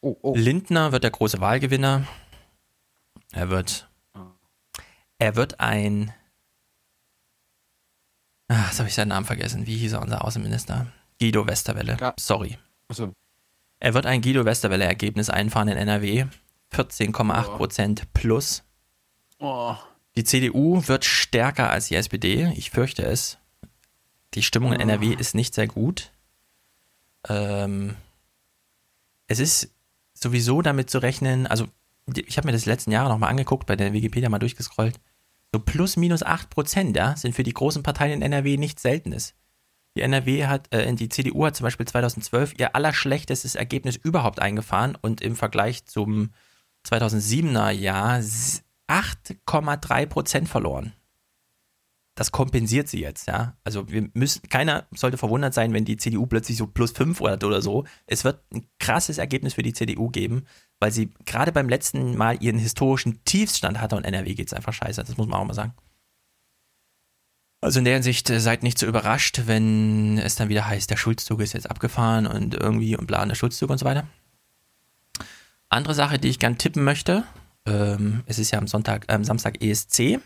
[0.00, 2.06] Oh, Lindner wird der große Wahlgewinner.
[3.32, 3.85] Er wird,
[5.18, 6.12] er wird ein,
[8.48, 9.66] ah, jetzt habe ich seinen Namen vergessen.
[9.66, 10.86] Wie hieß er, unser Außenminister?
[11.20, 11.96] Guido Westerwelle.
[12.18, 12.58] Sorry.
[12.88, 13.12] Achso.
[13.80, 16.26] Er wird ein Guido Westerwelle-Ergebnis einfahren in NRW.
[16.72, 18.62] 14,8 Prozent plus.
[19.38, 19.76] Oh.
[20.16, 22.52] Die CDU wird stärker als die SPD.
[22.56, 23.38] Ich fürchte es.
[24.34, 24.82] Die Stimmung in Oh.
[24.82, 26.10] NRW ist nicht sehr gut.
[27.28, 27.96] Ähm,
[29.26, 29.70] es ist
[30.14, 31.66] sowieso damit zu rechnen, also
[32.14, 34.98] ich habe mir das letzten Jahre nochmal angeguckt, bei der Wikipedia mal durchgescrollt.
[35.54, 39.34] So plus minus 8 Prozent, ja, sind für die großen Parteien in NRW nichts Seltenes.
[39.96, 44.96] Die NRW hat, äh, die CDU hat zum Beispiel 2012 ihr allerschlechtestes Ergebnis überhaupt eingefahren
[45.00, 46.32] und im Vergleich zum
[46.86, 48.20] 2007er Jahr
[48.88, 50.92] 8,3 Prozent verloren.
[52.16, 53.56] Das kompensiert sie jetzt, ja.
[53.62, 57.34] Also wir müssen, keiner sollte verwundert sein, wenn die CDU plötzlich so plus 5 oder,
[57.46, 57.84] oder so.
[58.06, 60.46] Es wird ein krasses Ergebnis für die CDU geben,
[60.80, 64.72] weil sie gerade beim letzten Mal ihren historischen Tiefstand hatte und NRW geht es einfach
[64.72, 65.04] scheiße.
[65.04, 65.74] Das muss man auch mal sagen.
[67.60, 70.96] Also in der Hinsicht äh, seid nicht so überrascht, wenn es dann wieder heißt, der
[70.96, 74.06] Schulzzug ist jetzt abgefahren und irgendwie und bla, der Schulzzug und so weiter.
[75.68, 77.24] Andere Sache, die ich gern tippen möchte,
[77.66, 80.20] ähm, es ist ja am Sonntag, äh, am Samstag ESC.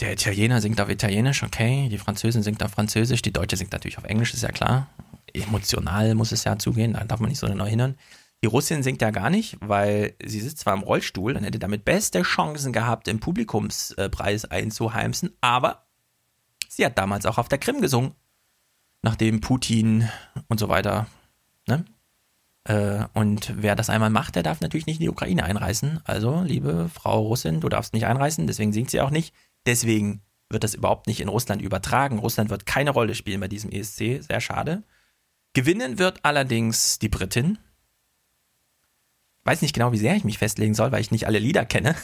[0.00, 1.88] Der Italiener singt auf Italienisch, okay.
[1.90, 4.88] Die Französin singt auf Französisch, die Deutsche singt natürlich auf Englisch, ist ja klar.
[5.34, 7.96] Emotional muss es ja zugehen, da darf man nicht so genau hindern.
[8.42, 11.84] Die Russin singt ja gar nicht, weil sie sitzt zwar im Rollstuhl und hätte damit
[11.84, 15.84] beste Chancen gehabt, den Publikumspreis einzuheimsen, aber
[16.66, 18.14] sie hat damals auch auf der Krim gesungen,
[19.02, 20.08] nachdem Putin
[20.48, 21.06] und so weiter.
[21.68, 21.84] Ne?
[22.64, 26.00] Äh, und wer das einmal macht, der darf natürlich nicht in die Ukraine einreisen.
[26.04, 29.34] Also, liebe Frau Russin, du darfst nicht einreisen, deswegen singt sie auch nicht.
[29.70, 32.18] Deswegen wird das überhaupt nicht in Russland übertragen.
[32.18, 34.82] Russland wird keine Rolle spielen bei diesem ESC, sehr schade.
[35.52, 37.56] Gewinnen wird allerdings die Britin,
[39.44, 41.94] weiß nicht genau, wie sehr ich mich festlegen soll, weil ich nicht alle Lieder kenne.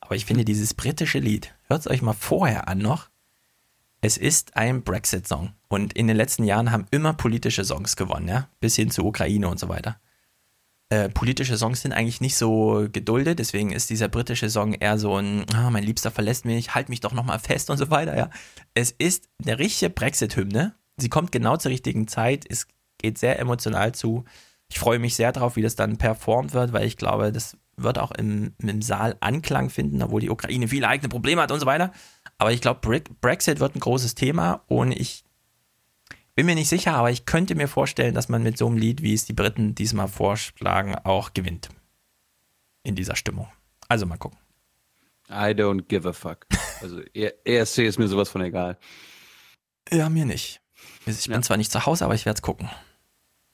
[0.00, 3.10] Aber ich finde dieses britische Lied, hört es euch mal vorher an noch.
[4.00, 5.52] Es ist ein Brexit-Song.
[5.68, 8.48] Und in den letzten Jahren haben immer politische Songs gewonnen, ja.
[8.58, 10.00] Bis hin zur Ukraine und so weiter.
[10.94, 15.16] Äh, politische Songs sind eigentlich nicht so geduldet, deswegen ist dieser britische Song eher so
[15.16, 18.30] ein, ah, mein Liebster verlässt mich, halt mich doch nochmal fest und so weiter, ja.
[18.74, 20.76] Es ist eine richtige Brexit-Hymne.
[20.96, 24.24] Sie kommt genau zur richtigen Zeit, es geht sehr emotional zu.
[24.68, 27.98] Ich freue mich sehr darauf, wie das dann performt wird, weil ich glaube, das wird
[27.98, 31.66] auch im, im Saal Anklang finden, obwohl die Ukraine viele eigene Probleme hat und so
[31.66, 31.90] weiter.
[32.38, 35.23] Aber ich glaube, Brexit wird ein großes Thema und ich
[36.34, 39.02] bin mir nicht sicher, aber ich könnte mir vorstellen, dass man mit so einem Lied,
[39.02, 41.68] wie es die Briten diesmal vorschlagen, auch gewinnt.
[42.82, 43.48] In dieser Stimmung.
[43.88, 44.38] Also mal gucken.
[45.30, 46.46] I don't give a fuck.
[46.82, 48.78] Also ESC ist mir sowas von egal.
[49.90, 50.60] Ja, mir nicht.
[51.06, 51.42] Ich bin ja.
[51.42, 52.68] zwar nicht zu Hause, aber ich werde es gucken.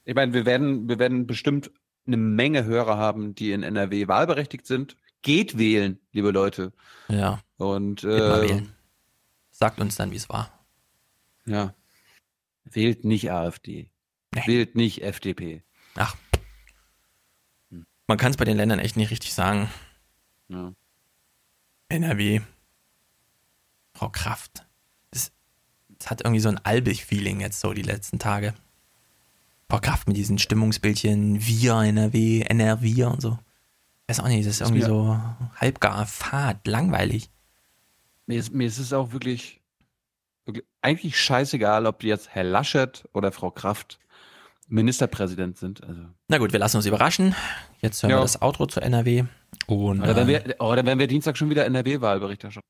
[0.03, 1.71] Ich meine, wir werden, wir werden bestimmt
[2.07, 4.97] eine Menge Hörer haben, die in NRW wahlberechtigt sind.
[5.21, 6.73] Geht wählen, liebe Leute.
[7.07, 7.41] Ja.
[7.57, 8.63] Und äh,
[9.51, 10.51] sagt uns dann, wie es war.
[11.45, 11.73] Ja.
[12.73, 13.89] Wählt nicht AfD.
[14.33, 14.43] Nee.
[14.45, 15.63] Wählt nicht FDP.
[15.95, 16.15] Ach.
[18.07, 19.69] Man kann es bei den Ländern echt nicht richtig sagen.
[20.49, 20.73] Ja.
[21.89, 22.41] NRW.
[23.93, 24.65] Frau Kraft.
[25.11, 25.31] Das,
[25.89, 28.53] das hat irgendwie so ein albig-Feeling jetzt so die letzten Tage.
[29.69, 33.39] Frau Kraft mit diesen Stimmungsbildchen, wir, NRW, NRW und so.
[34.07, 35.17] Weiß auch nicht, das ist irgendwie so
[35.55, 37.29] halbgar, fad, langweilig.
[38.25, 39.60] Mir ist, mir ist es auch wirklich
[40.81, 43.99] eigentlich scheißegal, ob die jetzt Herr Laschet oder Frau Kraft
[44.67, 45.83] Ministerpräsident sind.
[45.83, 46.01] Also.
[46.29, 47.35] Na gut, wir lassen uns überraschen.
[47.81, 48.17] Jetzt hören ja.
[48.17, 49.25] wir das Outro zu NRW.
[49.67, 52.67] Und, oder, werden wir, oder werden wir Dienstag schon wieder NRW-Wahlberichterstattung?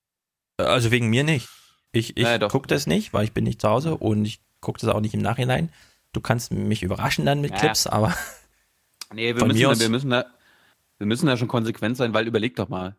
[0.58, 1.48] Also wegen mir nicht.
[1.91, 4.80] Ich, ich naja, gucke das nicht, weil ich bin nicht zu Hause und ich gucke
[4.80, 5.72] das auch nicht im Nachhinein.
[6.14, 7.58] Du kannst mich überraschen dann mit ja.
[7.58, 8.16] Clips, aber.
[9.14, 10.25] Nee, wir müssen, da, wir, müssen da,
[10.98, 12.95] wir müssen da schon konsequent sein, weil überleg doch mal.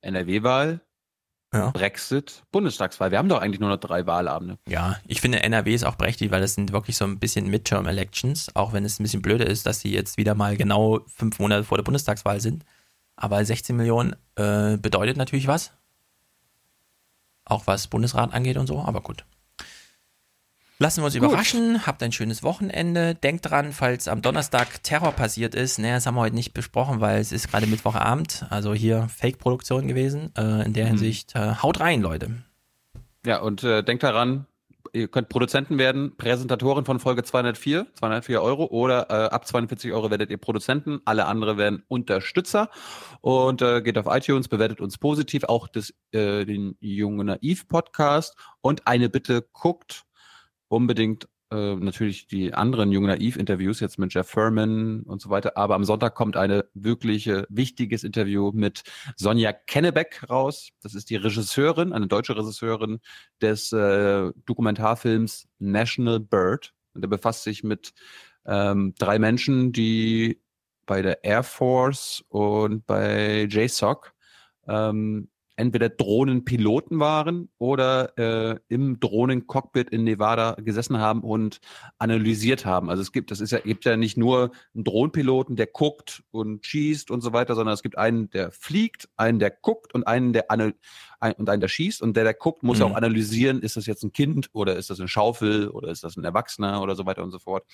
[0.00, 0.80] NRW-Wahl,
[1.52, 1.70] ja.
[1.70, 3.10] Brexit, Bundestagswahl.
[3.10, 4.58] Wir haben doch eigentlich nur noch drei Wahlabende.
[4.66, 8.56] Ja, ich finde NRW ist auch prächtig, weil das sind wirklich so ein bisschen Midterm-Elections,
[8.56, 11.64] auch wenn es ein bisschen blöder ist, dass sie jetzt wieder mal genau fünf Monate
[11.64, 12.64] vor der Bundestagswahl sind.
[13.16, 15.72] Aber 16 Millionen äh, bedeutet natürlich was.
[17.44, 19.24] Auch was Bundesrat angeht und so, aber gut.
[20.82, 21.22] Lassen wir uns Gut.
[21.22, 21.86] überraschen.
[21.86, 23.14] Habt ein schönes Wochenende.
[23.14, 25.78] Denkt dran, falls am Donnerstag Terror passiert ist.
[25.78, 28.46] Naja, das haben wir heute nicht besprochen, weil es ist gerade Mittwochabend.
[28.50, 30.32] Also hier Fake-Produktion gewesen.
[30.36, 30.88] Äh, in der mhm.
[30.88, 32.30] Hinsicht, äh, haut rein, Leute.
[33.24, 34.46] Ja, und äh, denkt daran,
[34.92, 40.10] ihr könnt Produzenten werden, Präsentatorin von Folge 204, 204 Euro oder äh, ab 42 Euro
[40.10, 42.70] werdet ihr Produzenten, alle andere werden Unterstützer
[43.20, 48.36] und äh, geht auf iTunes, bewertet uns positiv, auch das, äh, den Junge Naiv Podcast
[48.60, 50.06] und eine Bitte, guckt
[50.72, 55.58] unbedingt äh, natürlich die anderen Jung Naiv-Interviews jetzt mit Jeff Furman und so weiter.
[55.58, 58.82] Aber am Sonntag kommt eine wirkliche wichtiges Interview mit
[59.16, 60.70] Sonja Kennebeck raus.
[60.82, 63.00] Das ist die Regisseurin, eine deutsche Regisseurin
[63.42, 66.72] des äh, Dokumentarfilms National Bird.
[66.94, 67.92] Und er befasst sich mit
[68.46, 70.40] ähm, drei Menschen, die
[70.86, 74.14] bei der Air Force und bei JSOC
[74.68, 81.60] ähm, entweder Drohnenpiloten waren oder äh, im Drohnencockpit in Nevada gesessen haben und
[81.98, 82.90] analysiert haben.
[82.90, 86.64] Also es gibt, das ist ja, gibt ja nicht nur einen Drohnenpiloten, der guckt und
[86.64, 90.32] schießt und so weiter, sondern es gibt einen, der fliegt, einen, der guckt und einen,
[90.32, 90.50] der
[91.22, 92.84] ein, und einen da schießt und der, der guckt, muss Mhm.
[92.84, 96.16] auch analysieren, ist das jetzt ein Kind oder ist das eine Schaufel oder ist das
[96.16, 97.64] ein Erwachsener oder so weiter und so fort.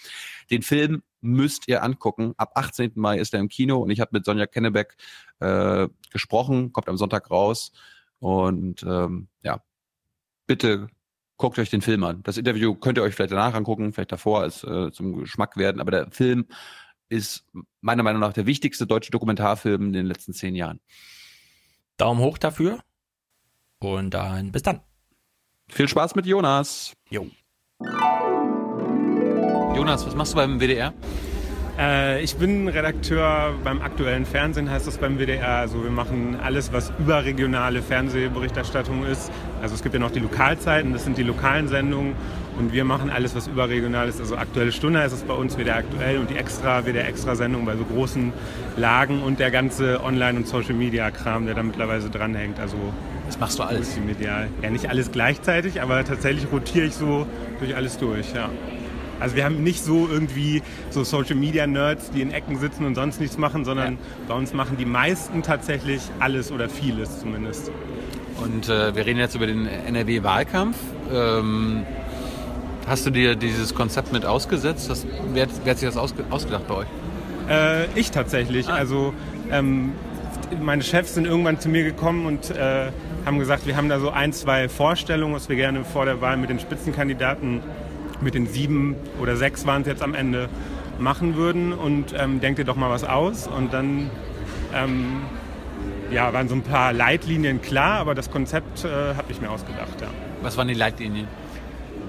[0.51, 2.35] Den Film müsst ihr angucken.
[2.37, 2.93] Ab 18.
[2.95, 4.97] Mai ist er im Kino und ich habe mit Sonja Kennebeck
[5.41, 7.73] äh, gesprochen, kommt am Sonntag raus
[8.21, 9.63] und ähm, ja,
[10.47, 10.89] bitte
[11.37, 12.23] guckt euch den Film an.
[12.25, 15.81] Das Interview könnt ihr euch vielleicht danach angucken, vielleicht davor als äh, zum Geschmack werden,
[15.81, 16.47] aber der Film
[17.09, 17.47] ist
[17.81, 20.81] meiner Meinung nach der wichtigste deutsche Dokumentarfilm in den letzten zehn Jahren.
[21.97, 22.81] Daumen hoch dafür.
[23.81, 24.81] Und dann bis dann.
[25.71, 26.95] Viel Spaß mit Jonas.
[27.11, 27.27] Jo.
[29.77, 30.93] Jonas, was machst du beim WDR?
[31.79, 35.59] Äh, ich bin Redakteur beim aktuellen Fernsehen, heißt das beim WDR.
[35.59, 39.31] Also wir machen alles, was überregionale Fernsehberichterstattung ist.
[39.63, 42.17] Also es gibt ja noch die Lokalzeiten, das sind die lokalen Sendungen.
[42.59, 44.19] Und wir machen alles, was überregional ist.
[44.19, 47.65] Also aktuelle Stunde ist es bei uns WDR aktuell und die extra WDR extra Sendung
[47.65, 48.33] bei so großen
[48.77, 52.59] Lagen und der ganze Online- und Social Media Kram, der da mittlerweile dranhängt.
[52.59, 52.77] Also
[53.29, 53.99] das machst du alles.
[54.01, 54.49] Medial.
[54.63, 57.27] Ja, nicht alles gleichzeitig, aber tatsächlich rotiere ich so
[57.61, 58.49] durch alles durch, ja.
[59.21, 62.95] Also wir haben nicht so irgendwie so Social Media Nerds, die in Ecken sitzen und
[62.95, 63.99] sonst nichts machen, sondern
[64.29, 67.71] bei uns machen die meisten tatsächlich alles oder vieles zumindest.
[68.43, 70.77] Und äh, wir reden jetzt über den NRW-Wahlkampf.
[71.13, 71.85] Ähm,
[72.87, 74.89] hast du dir dieses Konzept mit ausgesetzt?
[74.89, 76.87] Das, wer, wer hat sich das ausge ausgedacht bei euch?
[77.51, 78.69] Äh, ich tatsächlich.
[78.69, 79.13] Also
[79.51, 79.93] ähm,
[80.61, 82.91] meine Chefs sind irgendwann zu mir gekommen und äh,
[83.25, 86.37] haben gesagt, wir haben da so ein, zwei Vorstellungen, was wir gerne vor der Wahl
[86.37, 87.61] mit den Spitzenkandidaten,
[88.21, 90.49] mit den sieben oder sechs waren es jetzt am Ende,
[90.99, 93.47] machen würden und ähm, denkt ihr doch mal was aus.
[93.47, 94.11] Und dann
[94.75, 95.23] ähm,
[96.11, 100.01] ja, waren so ein paar Leitlinien klar, aber das Konzept äh, habe ich mir ausgedacht.
[100.01, 100.09] Ja.
[100.43, 101.27] Was waren die Leitlinien?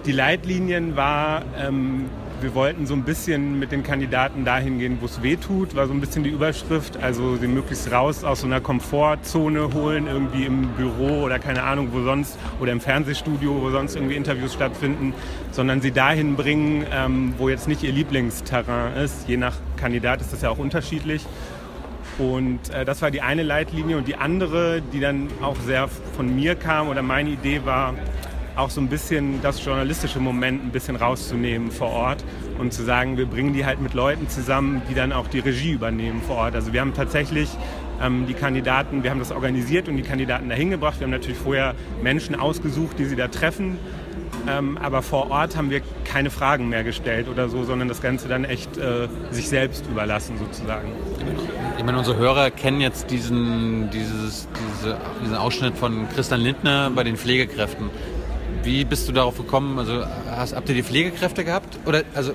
[0.05, 2.05] Die Leitlinien war, ähm,
[2.41, 5.87] wir wollten so ein bisschen mit den Kandidaten dahin gehen, wo es weh tut, war
[5.87, 6.97] so ein bisschen die Überschrift.
[6.97, 11.89] Also sie möglichst raus aus so einer Komfortzone holen, irgendwie im Büro oder keine Ahnung,
[11.91, 15.13] wo sonst, oder im Fernsehstudio, wo sonst irgendwie Interviews stattfinden,
[15.51, 19.27] sondern sie dahin bringen, ähm, wo jetzt nicht ihr Lieblingsterrain ist.
[19.27, 21.25] Je nach Kandidat ist das ja auch unterschiedlich.
[22.17, 23.97] Und äh, das war die eine Leitlinie.
[23.97, 27.93] Und die andere, die dann auch sehr von mir kam oder meine Idee war,
[28.59, 32.23] auch so ein bisschen das journalistische Moment ein bisschen rauszunehmen vor Ort
[32.57, 35.71] und zu sagen, wir bringen die halt mit Leuten zusammen, die dann auch die Regie
[35.71, 36.55] übernehmen vor Ort.
[36.55, 37.49] Also wir haben tatsächlich
[38.01, 40.99] ähm, die Kandidaten, wir haben das organisiert und die Kandidaten dahin gebracht.
[40.99, 43.77] Wir haben natürlich vorher Menschen ausgesucht, die sie da treffen.
[44.47, 48.27] Ähm, aber vor Ort haben wir keine Fragen mehr gestellt oder so, sondern das Ganze
[48.27, 50.89] dann echt äh, sich selbst überlassen sozusagen.
[51.77, 54.47] Ich meine, unsere Hörer kennen jetzt diesen, dieses,
[54.81, 57.89] diese, diesen Ausschnitt von Christian Lindner bei den Pflegekräften.
[58.63, 59.79] Wie bist du darauf gekommen?
[59.79, 61.79] Also hast, habt ihr die Pflegekräfte gehabt?
[61.85, 62.33] Oder also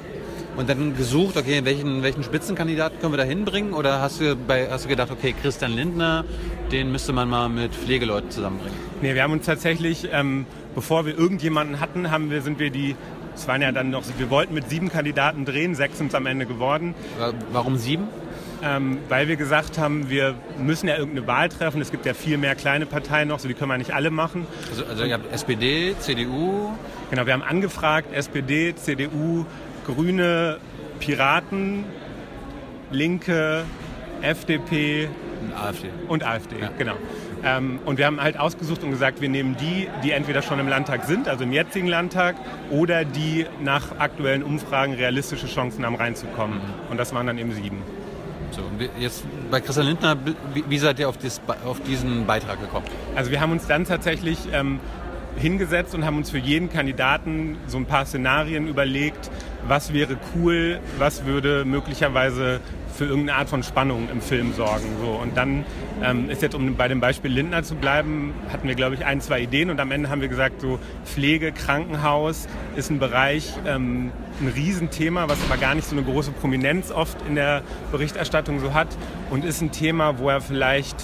[0.56, 3.72] und dann gesucht, okay, welchen, welchen Spitzenkandidaten können wir da hinbringen?
[3.72, 6.24] Oder hast du, bei, hast du gedacht, okay, Christian Lindner,
[6.70, 8.78] den müsste man mal mit Pflegeleuten zusammenbringen?
[9.02, 12.94] Nee, wir haben uns tatsächlich, ähm, bevor wir irgendjemanden hatten, haben wir, sind wir die,
[13.34, 16.26] es waren ja dann noch, wir wollten mit sieben Kandidaten drehen, sechs sind es am
[16.26, 16.94] Ende geworden.
[17.52, 18.06] Warum sieben?
[18.64, 21.82] Ähm, weil wir gesagt haben, wir müssen ja irgendeine Wahl treffen.
[21.82, 24.46] Es gibt ja viel mehr kleine Parteien noch, so die können wir nicht alle machen.
[24.70, 26.72] Also, also ihr habt SPD, CDU?
[27.10, 29.44] Genau, wir haben angefragt, SPD, CDU,
[29.84, 30.58] Grüne,
[30.98, 31.84] Piraten,
[32.90, 33.64] Linke,
[34.22, 35.10] FDP
[35.42, 35.88] und AfD.
[36.08, 36.70] Und AfD, ja.
[36.78, 36.94] genau.
[37.44, 40.68] Ähm, und wir haben halt ausgesucht und gesagt, wir nehmen die, die entweder schon im
[40.68, 42.36] Landtag sind, also im jetzigen Landtag,
[42.70, 46.56] oder die nach aktuellen Umfragen realistische Chancen haben reinzukommen.
[46.56, 46.90] Mhm.
[46.90, 47.82] Und das waren dann eben sieben.
[48.54, 50.16] So, und jetzt bei Christian Lindner,
[50.54, 52.86] wie, seid ihr auf, dies, auf, diesen Beitrag gekommen?
[53.16, 54.78] Also wir haben uns dann tatsächlich ähm,
[55.36, 59.30] hingesetzt und haben uns für jeden Kandidaten so ein paar Szenarien überlegt,
[59.66, 62.60] was wäre cool, was würde möglicherweise
[62.94, 64.86] für irgendeine Art von Spannung im Film sorgen.
[65.00, 65.10] So.
[65.10, 65.64] Und dann
[66.02, 69.20] ähm, ist jetzt, um bei dem Beispiel Lindner zu bleiben, hatten wir, glaube ich, ein,
[69.20, 72.46] zwei Ideen und am Ende haben wir gesagt, so Pflege, Krankenhaus
[72.76, 77.16] ist ein Bereich, ähm, ein Riesenthema, was aber gar nicht so eine große Prominenz oft
[77.26, 78.88] in der Berichterstattung so hat
[79.30, 80.96] und ist ein Thema, wo er vielleicht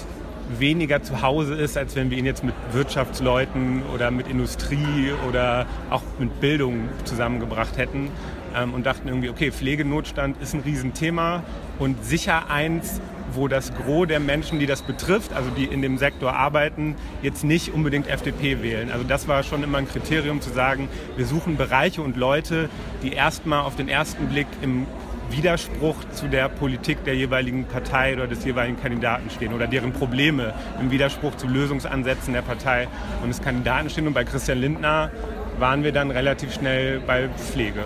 [0.59, 5.65] weniger zu Hause ist, als wenn wir ihn jetzt mit Wirtschaftsleuten oder mit Industrie oder
[5.89, 8.09] auch mit Bildung zusammengebracht hätten
[8.55, 11.43] ähm, und dachten irgendwie, okay, Pflegenotstand ist ein Riesenthema
[11.79, 13.01] und sicher eins,
[13.33, 17.43] wo das Gros der Menschen, die das betrifft, also die in dem Sektor arbeiten, jetzt
[17.43, 18.91] nicht unbedingt FDP wählen.
[18.91, 22.69] Also das war schon immer ein Kriterium zu sagen, wir suchen Bereiche und Leute,
[23.03, 24.85] die erstmal auf den ersten Blick im
[25.31, 30.53] Widerspruch zu der Politik der jeweiligen Partei oder des jeweiligen Kandidaten stehen oder deren Probleme
[30.79, 32.87] im Widerspruch zu Lösungsansätzen der Partei
[33.21, 34.07] und des Kandidaten stehen.
[34.07, 35.11] Und bei Christian Lindner
[35.59, 37.83] waren wir dann relativ schnell bei Pflege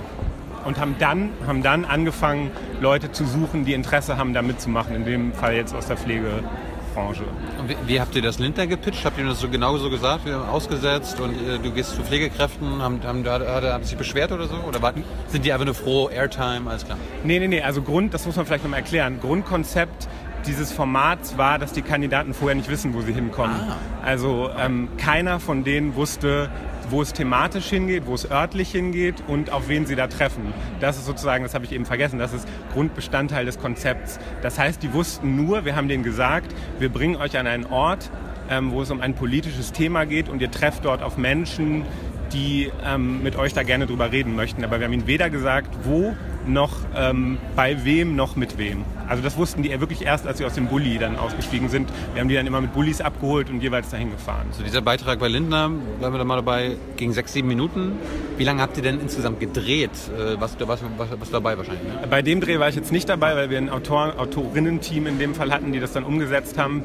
[0.65, 2.51] und haben dann, haben dann angefangen,
[2.81, 4.95] Leute zu suchen, die Interesse haben, da mitzumachen.
[4.95, 6.43] In dem Fall jetzt aus der Pflege
[6.95, 7.23] Branche.
[7.67, 9.05] Wie, wie habt ihr das Lindner gepitcht?
[9.05, 10.25] Habt ihr das so genauso gesagt?
[10.25, 12.81] Wir haben ausgesetzt und äh, du gehst zu Pflegekräften.
[12.81, 14.55] Haben, haben, hat, hat, hat sich beschwert oder so?
[14.67, 14.93] Oder war,
[15.27, 16.97] sind die einfach nur froh, Airtime, alles klar?
[17.23, 17.61] Nee, nee, nee.
[17.61, 19.19] Also Grund, das muss man vielleicht nochmal erklären.
[19.19, 20.07] Grundkonzept
[20.47, 23.55] dieses Formats war, dass die Kandidaten vorher nicht wissen, wo sie hinkommen.
[23.55, 23.75] Ah.
[24.03, 26.49] Also ähm, keiner von denen wusste,
[26.89, 30.53] wo es thematisch hingeht, wo es örtlich hingeht und auf wen sie da treffen.
[30.79, 34.19] Das ist sozusagen, das habe ich eben vergessen, das ist Grundbestandteil des Konzepts.
[34.41, 38.09] Das heißt, die wussten nur, wir haben denen gesagt, wir bringen euch an einen Ort,
[38.49, 41.83] ähm, wo es um ein politisches Thema geht und ihr trefft dort auf Menschen,
[42.33, 44.63] die ähm, mit euch da gerne drüber reden möchten.
[44.63, 46.15] Aber wir haben ihnen weder gesagt, wo
[46.47, 48.83] noch ähm, bei wem noch mit wem.
[49.07, 51.89] Also das wussten die wirklich erst, als sie aus dem Bulli dann ausgestiegen sind.
[52.13, 54.47] Wir haben die dann immer mit Bullis abgeholt und jeweils dahin gefahren.
[54.51, 57.93] So dieser Beitrag bei Lindner, bleiben wir da mal dabei, ging sechs, sieben Minuten.
[58.37, 59.91] Wie lange habt ihr denn insgesamt gedreht?
[60.17, 61.83] Äh, was, was, was, was dabei wahrscheinlich?
[61.83, 62.07] Ne?
[62.09, 65.35] Bei dem Dreh war ich jetzt nicht dabei, weil wir ein Autor Autorinnen-Team in dem
[65.35, 66.83] Fall hatten, die das dann umgesetzt haben.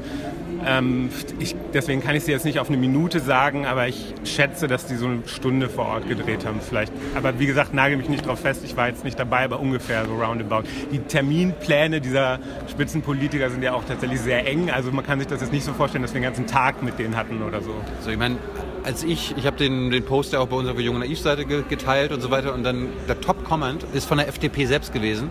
[0.65, 1.09] Ähm,
[1.39, 4.85] ich, deswegen kann ich sie jetzt nicht auf eine Minute sagen, aber ich schätze, dass
[4.85, 6.91] die so eine Stunde vor Ort gedreht haben vielleicht.
[7.15, 10.05] Aber wie gesagt, nagel mich nicht drauf fest, ich war jetzt nicht dabei, aber ungefähr
[10.05, 10.63] so roundabout.
[10.91, 15.41] Die Terminpläne dieser Spitzenpolitiker sind ja auch tatsächlich sehr eng, also man kann sich das
[15.41, 17.73] jetzt nicht so vorstellen, dass wir den ganzen Tag mit denen hatten oder so.
[18.01, 18.37] So, ich meine,
[18.83, 22.21] als ich, ich habe den, den Post ja auch bei unserer Junge Naiv-Seite geteilt und
[22.21, 25.29] so weiter und dann der Top-Comment ist von der FDP selbst gewesen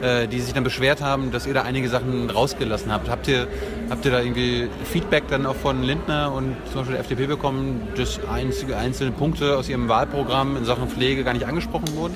[0.00, 3.08] die sich dann beschwert haben, dass ihr da einige Sachen rausgelassen habt.
[3.08, 3.48] Habt ihr,
[3.90, 7.88] habt ihr da irgendwie Feedback dann auch von Lindner und zum Beispiel der FDP bekommen,
[7.96, 12.14] dass einzige, einzelne Punkte aus ihrem Wahlprogramm in Sachen Pflege gar nicht angesprochen wurden?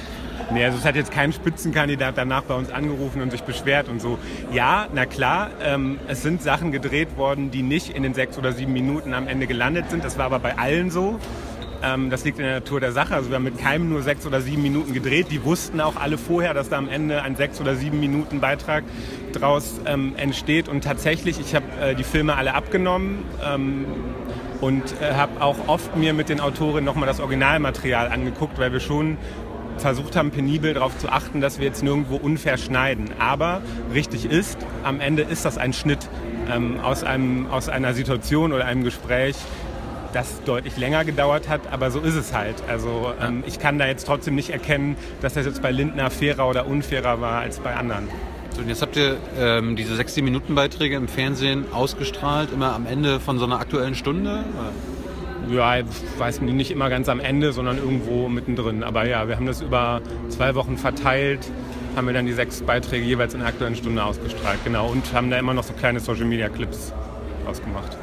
[0.52, 4.00] Nee, also es hat jetzt kein Spitzenkandidat danach bei uns angerufen und sich beschwert und
[4.00, 4.18] so.
[4.52, 8.52] Ja, na klar, ähm, es sind Sachen gedreht worden, die nicht in den sechs oder
[8.52, 10.04] sieben Minuten am Ende gelandet sind.
[10.04, 11.18] Das war aber bei allen so.
[11.82, 13.14] Ähm, das liegt in der Natur der Sache.
[13.14, 15.26] Also wir haben mit keinem nur sechs oder sieben Minuten gedreht.
[15.30, 18.84] Die wussten auch alle vorher, dass da am Ende ein sechs oder sieben Minuten Beitrag
[19.32, 20.68] draus ähm, entsteht.
[20.68, 23.84] Und tatsächlich, ich habe äh, die Filme alle abgenommen ähm,
[24.60, 28.80] und äh, habe auch oft mir mit den Autorinnen nochmal das Originalmaterial angeguckt, weil wir
[28.80, 29.16] schon
[29.78, 33.10] versucht haben, penibel darauf zu achten, dass wir jetzt nirgendwo unfair schneiden.
[33.18, 33.62] Aber
[33.92, 36.08] richtig ist, am Ende ist das ein Schnitt
[36.50, 39.36] ähm, aus, einem, aus einer Situation oder einem Gespräch,
[40.12, 42.57] das deutlich länger gedauert hat, aber so ist es halt.
[42.68, 46.49] Also ähm, ich kann da jetzt trotzdem nicht erkennen, dass das jetzt bei Lindner fairer
[46.49, 48.08] oder unfairer war als bei anderen.
[48.55, 52.86] So, und jetzt habt ihr ähm, diese 60 Minuten Beiträge im Fernsehen ausgestrahlt, immer am
[52.86, 54.44] Ende von so einer aktuellen Stunde?
[55.50, 55.86] Ja, ich
[56.18, 58.84] weiß nicht immer ganz am Ende, sondern irgendwo mittendrin.
[58.84, 61.41] Aber ja, wir haben das über zwei Wochen verteilt,
[61.97, 64.89] haben wir dann die sechs Beiträge jeweils in der aktuellen Stunde ausgestrahlt, genau.
[64.89, 66.92] Und haben da immer noch so kleine Social Media Clips
[67.47, 67.97] ausgemacht.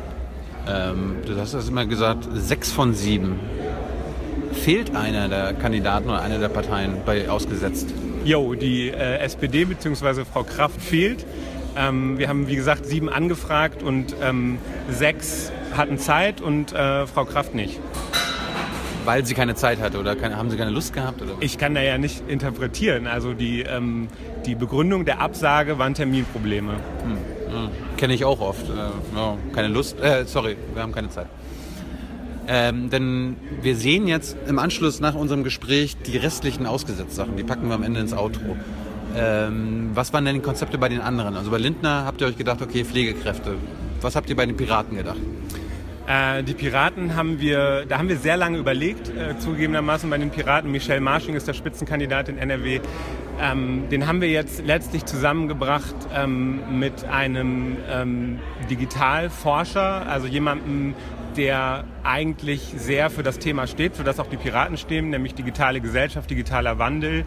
[0.67, 3.39] Ähm, du hast das immer gesagt, sechs von sieben.
[4.53, 7.93] Fehlt einer der Kandidaten oder einer der Parteien bei ausgesetzt?
[8.25, 10.25] Jo, die äh, SPD bzw.
[10.25, 11.25] Frau Kraft fehlt.
[11.77, 14.57] Ähm, wir haben, wie gesagt, sieben angefragt und ähm,
[14.89, 17.79] sechs hatten Zeit und äh, Frau Kraft nicht.
[19.05, 21.21] Weil sie keine Zeit hatte oder keine, haben sie keine Lust gehabt?
[21.21, 21.33] Oder?
[21.39, 23.07] Ich kann da ja nicht interpretieren.
[23.07, 24.09] Also die, ähm,
[24.45, 26.73] die Begründung der Absage waren Terminprobleme.
[26.73, 27.17] Hm.
[27.53, 28.65] Ja, Kenne ich auch oft.
[28.69, 29.99] Äh, ja, keine Lust.
[29.99, 31.27] Äh, sorry, wir haben keine Zeit.
[32.47, 37.35] Ähm, denn wir sehen jetzt im Anschluss nach unserem Gespräch die restlichen Ausgesetzsachen.
[37.35, 38.55] Die packen wir am Ende ins Outro.
[39.17, 41.35] Ähm, was waren denn die Konzepte bei den anderen?
[41.35, 43.55] Also bei Lindner habt ihr euch gedacht, okay, Pflegekräfte.
[43.99, 45.19] Was habt ihr bei den Piraten gedacht?
[46.07, 50.29] Äh, die Piraten haben wir, da haben wir sehr lange überlegt, äh, zugegebenermaßen bei den
[50.29, 50.71] Piraten.
[50.71, 52.79] Michel Marsching ist der Spitzenkandidat in NRW.
[53.41, 60.93] Ähm, den haben wir jetzt letztlich zusammengebracht ähm, mit einem ähm, Digitalforscher, also jemandem,
[61.39, 65.79] der eigentlich sehr für das Thema steht, für das auch die Piraten stehen, nämlich digitale
[65.79, 67.23] Gesellschaft, digitaler Wandel,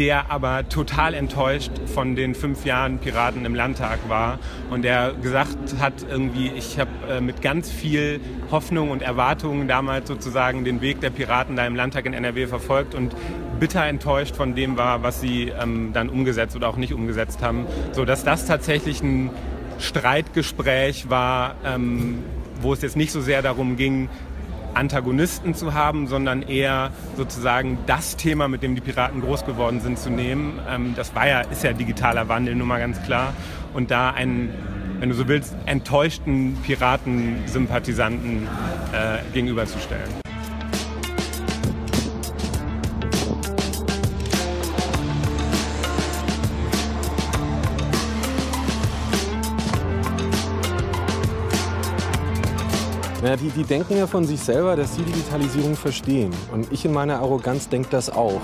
[0.00, 5.76] der aber total enttäuscht von den fünf Jahren Piraten im Landtag war und der gesagt
[5.78, 11.00] hat, irgendwie, ich habe äh, mit ganz viel Hoffnung und Erwartungen damals sozusagen den Weg
[11.00, 13.14] der Piraten da im Landtag in NRW verfolgt und
[13.60, 17.66] bitter enttäuscht von dem war, was sie ähm, dann umgesetzt oder auch nicht umgesetzt haben,
[17.92, 19.30] so dass das tatsächlich ein
[19.78, 22.24] Streitgespräch war, ähm,
[22.62, 24.08] wo es jetzt nicht so sehr darum ging,
[24.74, 29.98] Antagonisten zu haben, sondern eher sozusagen das Thema, mit dem die Piraten groß geworden sind,
[29.98, 30.60] zu nehmen.
[30.68, 33.34] Ähm, das war ja, ist ja digitaler Wandel, nun mal ganz klar.
[33.74, 34.50] Und da einen,
[34.98, 38.48] wenn du so willst, enttäuschten Piratensympathisanten
[38.92, 40.21] äh, gegenüberzustellen.
[53.32, 56.30] Naja, die, die denken ja von sich selber, dass sie Digitalisierung verstehen.
[56.52, 58.42] Und ich in meiner Arroganz denke das auch.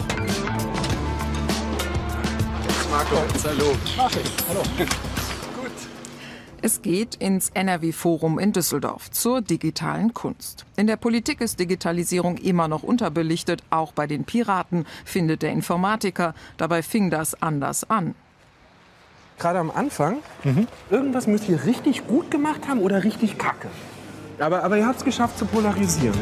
[2.91, 3.77] Marco, hallo.
[3.99, 4.33] Mach ich.
[4.49, 4.63] Hallo.
[4.79, 5.73] Gut.
[6.63, 10.65] Es geht ins NRW-Forum in Düsseldorf zur digitalen Kunst.
[10.77, 16.35] In der Politik ist Digitalisierung immer noch unterbelichtet, auch bei den Piraten, findet der Informatiker.
[16.57, 18.15] Dabei fing das anders an.
[19.39, 20.21] Gerade am Anfang,
[20.89, 23.69] irgendwas müsst ihr richtig gut gemacht haben oder richtig kacke.
[24.41, 26.15] Aber, aber ihr habt es geschafft zu polarisieren.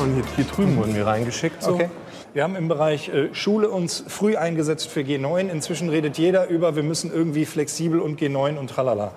[0.00, 1.62] Und hier, hier drüben wurden wir reingeschickt.
[1.62, 1.72] So.
[1.72, 1.90] Okay.
[2.34, 5.48] Wir haben im Bereich äh, Schule uns früh eingesetzt für G9.
[5.48, 9.12] Inzwischen redet jeder über, wir müssen irgendwie flexibel und G9 und tralala.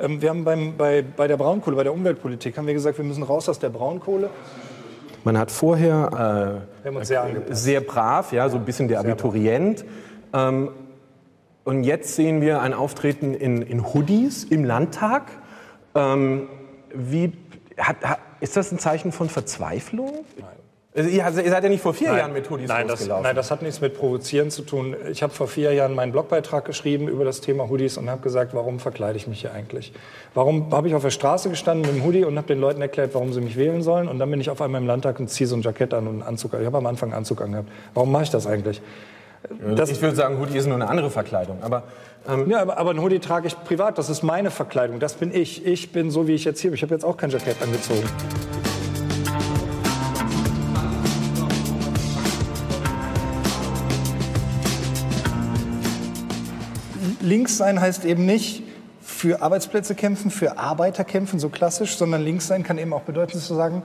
[0.00, 3.04] Ähm, wir haben beim, bei, bei der Braunkohle, bei der Umweltpolitik, haben wir gesagt, wir
[3.04, 4.30] müssen raus aus der Braunkohle.
[5.22, 9.84] Man hat vorher uns sehr äh, sehr brav, ja, so ein bisschen der Abiturient.
[10.32, 10.70] Ähm,
[11.66, 15.24] und jetzt sehen wir ein Auftreten in, in Hoodies im Landtag.
[15.96, 16.46] Ähm,
[16.94, 17.32] wie,
[17.76, 20.12] hat, hat, ist das ein Zeichen von Verzweiflung?
[20.38, 20.46] Nein.
[20.94, 22.18] Also ihr, seid ja nicht vor vier Nein.
[22.18, 24.94] Jahren mit Hoodies nein, das, nein, das hat nichts mit Provozieren zu tun.
[25.10, 28.54] Ich habe vor vier Jahren meinen Blogbeitrag geschrieben über das Thema Hoodies und habe gesagt,
[28.54, 29.92] warum verkleide ich mich hier eigentlich?
[30.34, 33.12] Warum habe ich auf der Straße gestanden mit dem Hoodie und habe den Leuten erklärt,
[33.12, 34.06] warum sie mich wählen sollen?
[34.06, 36.14] Und dann bin ich auf einmal im Landtag und ziehe so ein Jackett an und
[36.14, 36.60] einen Anzug an.
[36.60, 37.68] Ich habe am Anfang einen Anzug angehabt.
[37.92, 38.80] Warum mache ich das eigentlich?
[39.74, 41.58] Das- ich würde sagen, Hoodie ist nur eine andere Verkleidung.
[41.62, 41.84] Aber,
[42.28, 43.98] ähm, ja, aber, aber ein Hoodie trage ich privat.
[43.98, 44.98] Das ist meine Verkleidung.
[45.00, 45.64] Das bin ich.
[45.66, 46.76] Ich bin so, wie ich jetzt hier bin.
[46.76, 48.04] Ich habe jetzt auch kein Jackett angezogen.
[57.20, 58.62] Links sein heißt eben nicht
[59.00, 63.38] für Arbeitsplätze kämpfen, für Arbeiter kämpfen, so klassisch, sondern links sein kann eben auch bedeuten,
[63.38, 63.82] zu sagen,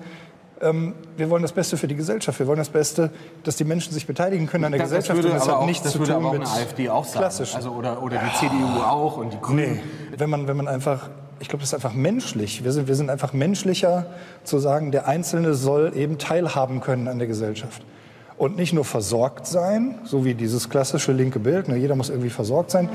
[0.61, 2.37] ähm, wir wollen das Beste für die Gesellschaft.
[2.39, 3.09] Wir wollen das Beste,
[3.43, 5.17] dass die Menschen sich beteiligen können an der Das- das Gesellschaft.
[5.23, 6.51] würde und es aber hat auch- nichts das zu würde tun aber auch mit eine
[6.51, 7.17] AfD auch sagen.
[7.19, 7.55] klassisch.
[7.55, 9.73] Also, oder, oder die CDU auch und die Grünen.
[9.75, 9.79] Nee,
[10.17, 11.09] wenn man, wenn man einfach,
[11.39, 12.63] ich glaube, das ist einfach menschlich.
[12.63, 14.05] Wir sind, wir sind einfach menschlicher
[14.43, 17.83] zu sagen, der Einzelne soll eben teilhaben können an der Gesellschaft.
[18.37, 22.29] Und nicht nur versorgt sein, so wie dieses klassische linke Bild, ne, jeder muss irgendwie
[22.31, 22.89] versorgt sein.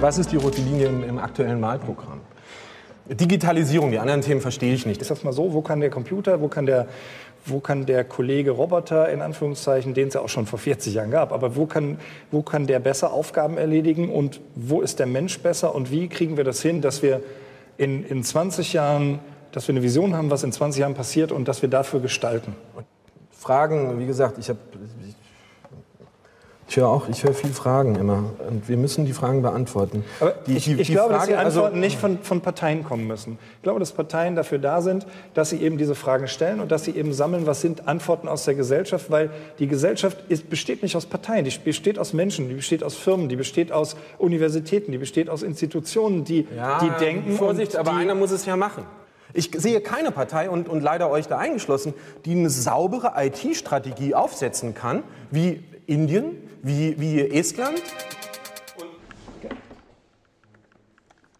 [0.00, 2.22] Was ist die rote Linie im, im aktuellen Wahlprogramm?
[3.06, 5.02] Digitalisierung, die anderen Themen verstehe ich nicht.
[5.02, 6.86] Ist das mal so, wo kann der Computer, wo kann der,
[7.44, 11.10] wo kann der Kollege Roboter, in Anführungszeichen, den es ja auch schon vor 40 Jahren
[11.10, 11.98] gab, aber wo kann,
[12.30, 16.38] wo kann der besser Aufgaben erledigen und wo ist der Mensch besser und wie kriegen
[16.38, 17.20] wir das hin, dass wir
[17.76, 19.18] in, in 20 Jahren,
[19.52, 22.54] dass wir eine Vision haben, was in 20 Jahren passiert und dass wir dafür gestalten.
[23.32, 24.58] Fragen, wie gesagt, ich habe.
[26.70, 28.22] Ich höre auch, ich höre viel Fragen immer.
[28.48, 30.04] Und wir müssen die Fragen beantworten.
[30.20, 32.40] Aber die, ich, die- ich die glaube, dass die Frage- also- Antworten nicht von, von
[32.42, 33.38] Parteien kommen müssen.
[33.56, 36.84] Ich glaube, dass Parteien dafür da sind, dass sie eben diese Fragen stellen und dass
[36.84, 40.94] sie eben sammeln, was sind Antworten aus der Gesellschaft, weil die Gesellschaft ist, besteht nicht
[40.94, 44.98] aus Parteien, die besteht aus Menschen, die besteht aus Firmen, die besteht aus Universitäten, die
[44.98, 47.32] besteht aus Institutionen, die, Ja, die denken.
[47.32, 48.84] Vorsicht, aber einer muss es ja machen.
[49.32, 54.74] Ich sehe keine Partei und, und leider euch da eingeschlossen, die eine saubere IT-Strategie aufsetzen
[54.74, 57.82] kann, wie Indien, wie, wie Estland.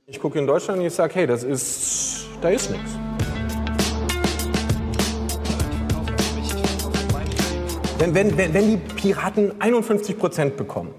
[0.09, 2.91] Ich gucke in Deutschland und ich sage, hey, das ist, da ist nichts.
[7.99, 10.95] Wenn, wenn, wenn, wenn die Piraten 51 Prozent bekommen,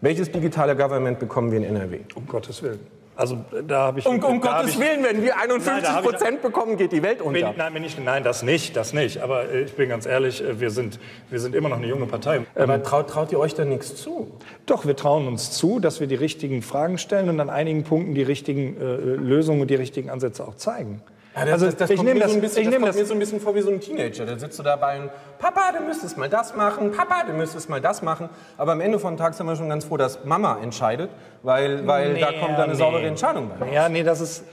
[0.00, 2.00] welches digitale Government bekommen wir in NRW?
[2.14, 2.80] Um Gottes Willen.
[3.16, 4.06] Also da habe ich.
[4.06, 6.92] Um, um da Gottes ich- Willen, wenn wir 51 Nein, hab ich- Prozent bekommen, geht
[6.92, 7.40] die Welt unter.
[7.48, 9.22] Bin, nein, bin ich, nein, das nicht, das nicht.
[9.22, 10.98] Aber äh, ich bin ganz ehrlich, äh, wir sind,
[11.30, 12.42] wir sind immer noch eine junge Partei.
[12.54, 14.30] Aber traut, traut ihr euch da nichts zu?
[14.66, 18.14] Doch, wir trauen uns zu, dass wir die richtigen Fragen stellen und an einigen Punkten
[18.14, 21.00] die richtigen äh, Lösungen und die richtigen Ansätze auch zeigen.
[21.36, 22.96] Ja, das, also das, das ich nehme das, so ein bisschen, ich das kommt das,
[22.96, 24.24] mir so ein bisschen vor wie so ein Teenager.
[24.24, 27.80] Da sitzt du dabei und Papa, du müsstest mal das machen, Papa, du müsstest mal
[27.80, 28.30] das machen.
[28.56, 31.10] Aber am Ende vom Tag sind wir schon ganz froh, dass Mama entscheidet,
[31.42, 32.78] weil, weil da Nee, kommt dann eine nee.
[32.78, 33.70] saubere Entscheidung bei.
[33.70, 34.44] Ja, nee, das ist.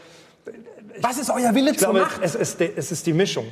[0.99, 2.19] Was ist euer Wille zur glaube, Macht?
[2.21, 3.45] Es ist, die, es ist die Mischung.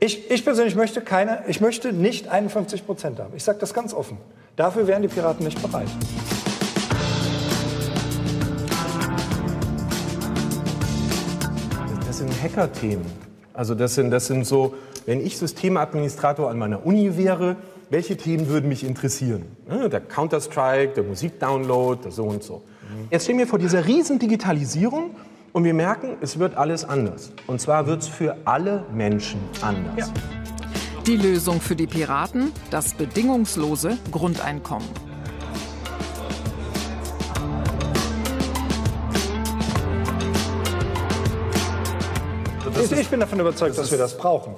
[0.00, 3.32] Ich, ich persönlich möchte keine, ich möchte nicht 51 Prozent haben.
[3.36, 4.18] Ich sage das ganz offen.
[4.56, 5.88] Dafür wären die Piraten nicht bereit.
[12.40, 13.06] Hacker-Themen.
[13.52, 14.74] Also das sind, das sind so,
[15.06, 17.56] wenn ich Systemadministrator an meiner Uni wäre,
[17.90, 19.44] welche Themen würden mich interessieren?
[19.68, 22.62] Ja, Der Counter-Strike, der Musikdownload, so und so.
[23.10, 25.10] Jetzt stehen wir vor dieser riesen Digitalisierung
[25.52, 27.32] und wir merken, es wird alles anders.
[27.46, 30.12] Und zwar wird es für alle Menschen anders.
[31.06, 32.52] Die Lösung für die Piraten?
[32.70, 35.09] Das bedingungslose Grundeinkommen.
[42.82, 44.54] Ich, ich bin davon überzeugt, dass wir das brauchen.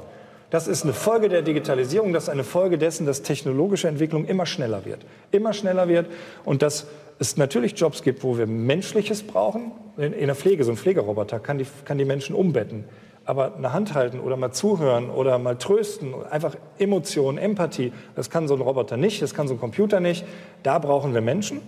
[0.51, 4.45] Das ist eine Folge der Digitalisierung, das ist eine Folge dessen, dass technologische Entwicklung immer
[4.45, 5.01] schneller wird.
[5.31, 6.07] Immer schneller wird
[6.45, 6.87] und dass
[7.19, 9.73] es natürlich Jobs gibt, wo wir Menschliches brauchen.
[9.97, 12.85] In, in der Pflege, so ein Pflegeroboter kann die, kann die Menschen umbetten.
[13.25, 18.49] Aber eine Hand halten oder mal zuhören oder mal trösten, einfach Emotionen, Empathie, das kann
[18.49, 20.25] so ein Roboter nicht, das kann so ein Computer nicht.
[20.65, 21.61] Da brauchen wir Menschen.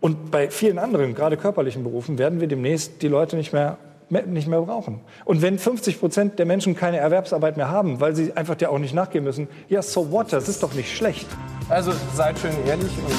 [0.00, 3.78] Und bei vielen anderen, gerade körperlichen Berufen, werden wir demnächst die Leute nicht mehr,
[4.12, 5.00] nicht mehr brauchen.
[5.24, 8.78] Und wenn 50 Prozent der Menschen keine Erwerbsarbeit mehr haben, weil sie einfach der auch
[8.78, 11.26] nicht nachgehen müssen, ja, so what, das ist doch nicht schlecht.
[11.68, 13.12] Also seid schön ehrlich und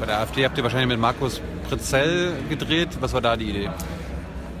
[0.00, 2.88] Bei der AfD habt ihr wahrscheinlich mit Markus Pritzell gedreht.
[3.00, 3.68] Was war da die Idee?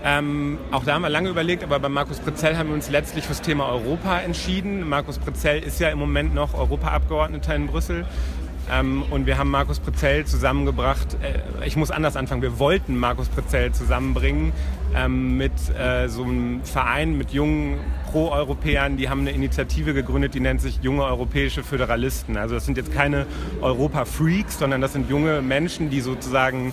[0.04, 3.24] Ähm, auch da haben wir lange überlegt, aber bei Markus Pritzell haben wir uns letztlich
[3.24, 4.88] fürs Thema Europa entschieden.
[4.88, 8.06] Markus Pritzell ist ja im Moment noch Europaabgeordneter in Brüssel.
[8.70, 11.16] Ähm, und wir haben Markus Pritzell zusammengebracht.
[11.22, 12.42] Äh, ich muss anders anfangen.
[12.42, 14.52] Wir wollten Markus Pritzell zusammenbringen
[14.94, 17.78] ähm, mit äh, so einem Verein mit jungen
[18.10, 18.96] Pro-Europäern.
[18.96, 22.36] Die haben eine Initiative gegründet, die nennt sich Junge Europäische Föderalisten.
[22.36, 23.26] Also das sind jetzt keine
[23.60, 26.72] Europa-Freaks, sondern das sind junge Menschen, die sozusagen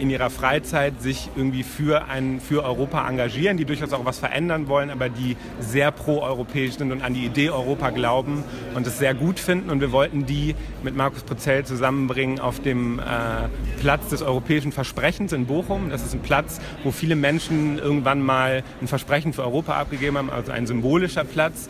[0.00, 4.68] in ihrer Freizeit sich irgendwie für, ein, für Europa engagieren, die durchaus auch was verändern
[4.68, 8.42] wollen, aber die sehr pro-europäisch sind und an die Idee Europa glauben
[8.74, 9.70] und es sehr gut finden.
[9.70, 13.02] Und wir wollten die mit Markus Prezell zusammenbringen auf dem äh,
[13.80, 15.90] Platz des europäischen Versprechens in Bochum.
[15.90, 20.30] Das ist ein Platz, wo viele Menschen irgendwann mal ein Versprechen für Europa abgegeben haben,
[20.30, 21.68] also ein symbolischer Platz.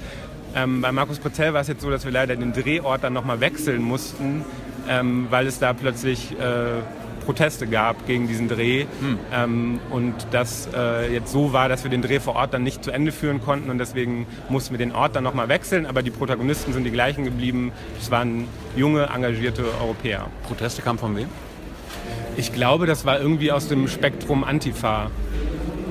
[0.57, 3.41] Ähm, bei Markus Prezell war es jetzt so, dass wir leider den Drehort dann nochmal
[3.41, 4.45] wechseln mussten,
[4.89, 6.81] ähm, weil es da plötzlich äh,
[7.25, 9.19] Proteste gab gegen diesen Dreh hm.
[9.33, 12.85] ähm, und das äh, jetzt so war, dass wir den Dreh vor Ort dann nicht
[12.85, 16.11] zu Ende führen konnten und deswegen mussten wir den Ort dann nochmal wechseln, aber die
[16.11, 17.73] Protagonisten sind die gleichen geblieben.
[18.01, 18.47] Es waren
[18.77, 20.27] junge, engagierte Europäer.
[20.47, 21.29] Proteste kamen von wem?
[22.37, 25.11] Ich glaube, das war irgendwie aus dem Spektrum Antifa.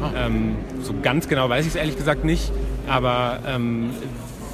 [0.02, 0.26] Ah.
[0.26, 2.52] Ähm, so ganz genau weiß ich es ehrlich gesagt nicht,
[2.88, 3.92] aber ähm,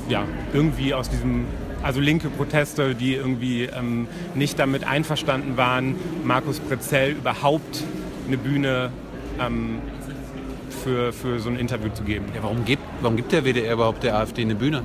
[0.07, 1.45] ja, irgendwie aus diesem
[1.83, 7.83] also linke Proteste, die irgendwie ähm, nicht damit einverstanden waren, Markus Prezell überhaupt
[8.27, 8.91] eine Bühne
[9.39, 9.79] ähm,
[10.83, 12.25] für, für so ein Interview zu geben.
[12.35, 14.83] Ja, warum, gibt, warum gibt der WDR überhaupt der AfD eine Bühne?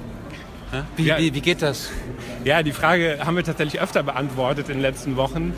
[0.96, 1.90] Wie, ja, wie, wie, geht das?
[2.44, 5.52] Ja, die Frage haben wir tatsächlich öfter beantwortet in den letzten Wochen.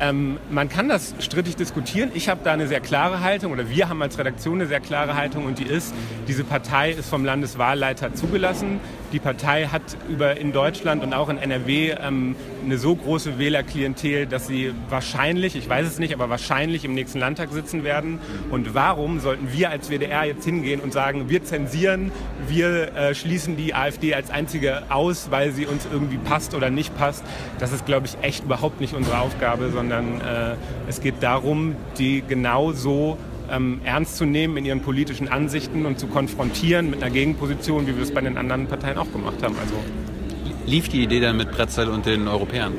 [0.00, 2.10] Ähm, man kann das strittig diskutieren.
[2.14, 5.14] Ich habe da eine sehr klare Haltung oder wir haben als Redaktion eine sehr klare
[5.14, 5.94] Haltung und die ist,
[6.26, 8.80] diese Partei ist vom Landeswahlleiter zugelassen.
[9.12, 12.34] Die Partei hat über in Deutschland und auch in NRW ähm,
[12.64, 17.18] eine so große Wählerklientel, dass sie wahrscheinlich, ich weiß es nicht, aber wahrscheinlich im nächsten
[17.18, 18.20] Landtag sitzen werden.
[18.50, 22.10] Und warum sollten wir als WDR jetzt hingehen und sagen, wir zensieren,
[22.48, 26.96] wir äh, schließen die AfD als einzige aus, weil sie uns irgendwie passt oder nicht
[26.96, 27.22] passt?
[27.58, 30.54] Das ist, glaube ich, echt überhaupt nicht unsere Aufgabe, sondern äh,
[30.88, 33.18] es geht darum, die genau so
[33.52, 37.94] ähm, ernst zu nehmen in ihren politischen Ansichten und zu konfrontieren mit einer Gegenposition, wie
[37.94, 39.54] wir es bei den anderen Parteien auch gemacht haben.
[39.60, 39.74] Also
[40.66, 42.72] lief die Idee dann mit Pretzel und den Europäern?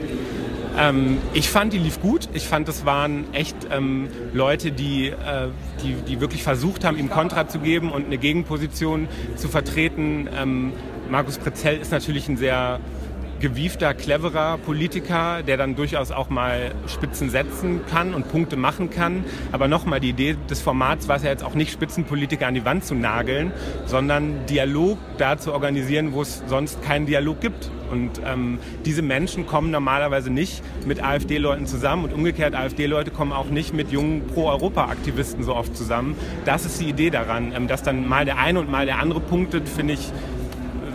[0.77, 2.27] Ähm, ich fand, die lief gut.
[2.33, 5.49] Ich fand, es waren echt ähm, Leute, die, äh,
[5.83, 10.27] die, die wirklich versucht haben, ihm Kontra zu geben und eine Gegenposition zu vertreten.
[10.35, 10.73] Ähm,
[11.09, 12.79] Markus Prezell ist natürlich ein sehr
[13.43, 19.25] gewiefter, cleverer Politiker, der dann durchaus auch mal Spitzen setzen kann und Punkte machen kann.
[19.51, 22.63] Aber nochmal, die Idee des Formats war es ja jetzt auch nicht, Spitzenpolitiker an die
[22.63, 23.51] Wand zu nageln,
[23.85, 27.69] sondern Dialog da zu organisieren, wo es sonst keinen Dialog gibt.
[27.91, 33.49] Und ähm, diese Menschen kommen normalerweise nicht mit AfD-Leuten zusammen und umgekehrt AfD-Leute kommen auch
[33.49, 36.15] nicht mit jungen Pro-Europa-Aktivisten so oft zusammen.
[36.45, 39.19] Das ist die Idee daran, ähm, dass dann mal der eine und mal der andere
[39.19, 40.13] punktet, finde ich,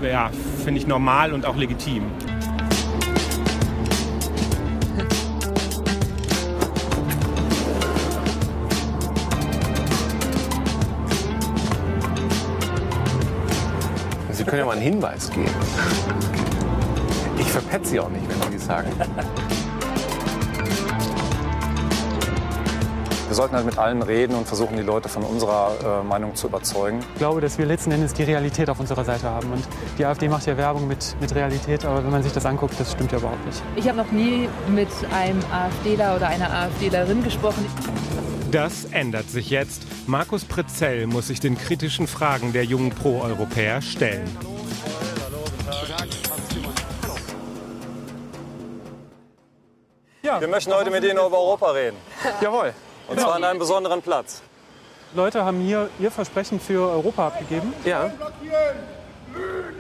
[0.02, 0.31] ja,
[0.65, 2.05] finde ich normal und auch legitim.
[14.49, 15.51] Können ja mal einen Hinweis geben.
[17.39, 18.91] Ich verpetze sie auch nicht, wenn Sie es sagen.
[23.28, 26.47] Wir sollten halt mit allen reden und versuchen, die Leute von unserer äh, Meinung zu
[26.47, 27.01] überzeugen.
[27.12, 29.52] Ich glaube, dass wir letzten Endes die Realität auf unserer Seite haben.
[29.52, 29.68] Und
[29.99, 32.93] die AfD macht ja Werbung mit, mit Realität, aber wenn man sich das anguckt, das
[32.93, 33.62] stimmt ja überhaupt nicht.
[33.77, 37.67] Ich habe noch nie mit einem AfDler oder einer AfDlerin gesprochen.
[38.51, 39.83] Das ändert sich jetzt.
[40.07, 44.27] Markus Prezell muss sich den kritischen Fragen der jungen Pro-Europäer stellen.
[50.23, 51.97] Ja, Wir möchten heute mit Ihnen über Europa reden.
[52.41, 52.73] Jawohl.
[53.09, 54.43] Und zwar an einem besonderen Platz.
[55.15, 57.73] Leute haben hier ihr Versprechen für Europa abgegeben.
[57.85, 58.05] Ja.
[58.05, 59.73] Lügen,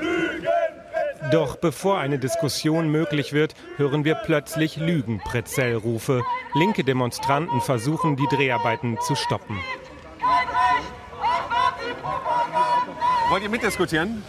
[0.00, 0.83] Lügen,
[1.30, 6.22] doch bevor eine Diskussion möglich wird, hören wir plötzlich Lügenpräzellrufe.
[6.54, 9.58] Linke Demonstranten versuchen, die Dreharbeiten zu stoppen.
[13.30, 14.22] Wollt ihr mitdiskutieren?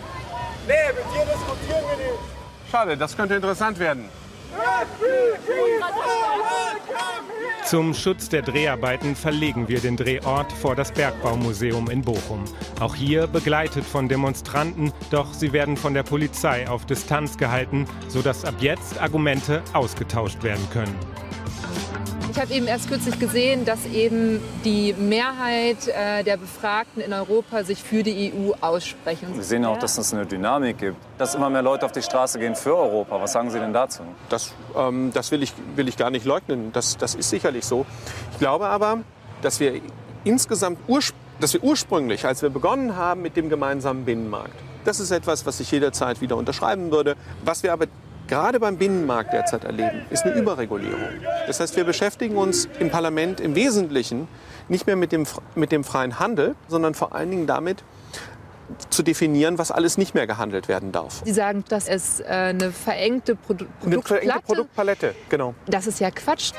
[0.68, 2.20] Nee, mit dir diskutieren wir nicht.
[2.72, 4.10] Schade, das könnte interessant werden.
[7.66, 12.44] Zum Schutz der Dreharbeiten verlegen wir den Drehort vor das Bergbaumuseum in Bochum.
[12.80, 18.46] Auch hier begleitet von Demonstranten, doch sie werden von der Polizei auf Distanz gehalten, sodass
[18.46, 20.96] ab jetzt Argumente ausgetauscht werden können.
[22.36, 27.64] Ich habe eben erst kürzlich gesehen, dass eben die Mehrheit äh, der Befragten in Europa
[27.64, 29.34] sich für die EU aussprechen.
[29.34, 32.38] Wir sehen auch, dass es eine Dynamik gibt, dass immer mehr Leute auf die Straße
[32.38, 33.22] gehen für Europa.
[33.22, 34.02] Was sagen Sie denn dazu?
[34.28, 36.74] Das, ähm, das will, ich, will ich gar nicht leugnen.
[36.74, 37.86] Das, das ist sicherlich so.
[38.34, 39.00] Ich glaube aber,
[39.42, 39.80] dass wir
[40.26, 40.80] insgesamt
[41.40, 45.62] dass wir ursprünglich, als wir begonnen haben mit dem gemeinsamen Binnenmarkt, das ist etwas, was
[45.62, 47.16] ich jederzeit wieder unterschreiben würde.
[47.46, 47.88] Was wir aber
[48.28, 51.10] gerade beim Binnenmarkt derzeit erleben, ist eine Überregulierung.
[51.48, 54.28] Das heißt, wir beschäftigen uns im Parlament im Wesentlichen
[54.68, 57.84] nicht mehr mit dem, mit dem freien Handel, sondern vor allen Dingen damit,
[58.90, 61.22] zu definieren, was alles nicht mehr gehandelt werden darf.
[61.24, 65.54] Sie sagen, dass es äh, eine verengte Produ Eine verengte Produktpalette, genau.
[65.68, 66.52] Das ist ja Quatsch.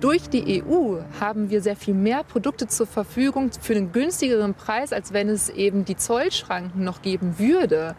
[0.00, 4.94] Durch die EU haben wir sehr viel mehr Produkte zur Verfügung für einen günstigeren Preis,
[4.94, 7.94] als wenn es eben die Zollschranken noch geben würde.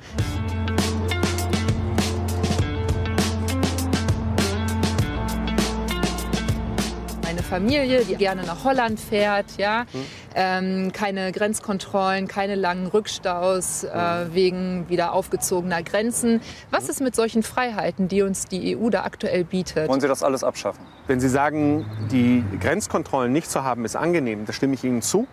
[7.24, 10.06] Eine Familie, die gerne nach Holland fährt, ja, hm.
[10.34, 14.34] ähm, keine Grenzkontrollen, keine langen Rückstaus äh, hm.
[14.34, 16.42] wegen wieder aufgezogener Grenzen.
[16.72, 19.88] Was ist mit solchen Freiheiten, die uns die EU da aktuell bietet?
[19.88, 20.84] Wollen Sie das alles abschaffen?
[21.12, 25.28] Wenn Sie sagen, die Grenzkontrollen nicht zu haben, ist angenehm, da stimme ich Ihnen zu.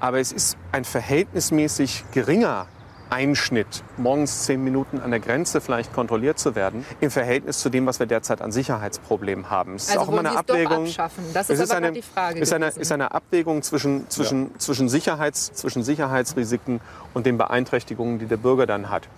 [0.00, 2.66] Aber es ist ein verhältnismäßig geringer
[3.08, 7.86] Einschnitt, morgens zehn Minuten an der Grenze vielleicht kontrolliert zu werden, im Verhältnis zu dem,
[7.86, 9.76] was wir derzeit an Sicherheitsproblemen haben.
[9.76, 10.88] Es also ist auch immer eine Abwägung.
[11.32, 12.40] Das ist, ist aber eine, die Frage.
[12.40, 14.58] Ist eine, ist eine Abwägung zwischen, zwischen, ja.
[14.58, 16.80] zwischen, Sicherheits, zwischen Sicherheitsrisiken
[17.14, 19.08] und den Beeinträchtigungen, die der Bürger dann hat.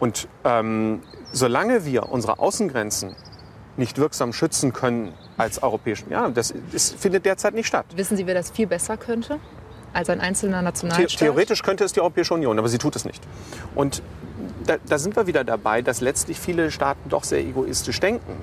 [0.00, 1.00] Und ähm,
[1.32, 3.16] solange wir unsere Außengrenzen
[3.76, 7.86] nicht wirksam schützen können als europäischen, ja, das, das findet derzeit nicht statt.
[7.96, 9.40] Wissen Sie, wer das viel besser könnte?
[9.94, 11.18] als ein einzelner Nationalstaat?
[11.18, 13.22] Theoretisch könnte es die Europäische Union, aber sie tut es nicht.
[13.74, 14.02] Und
[14.66, 18.42] da, da sind wir wieder dabei, dass letztlich viele Staaten doch sehr egoistisch denken.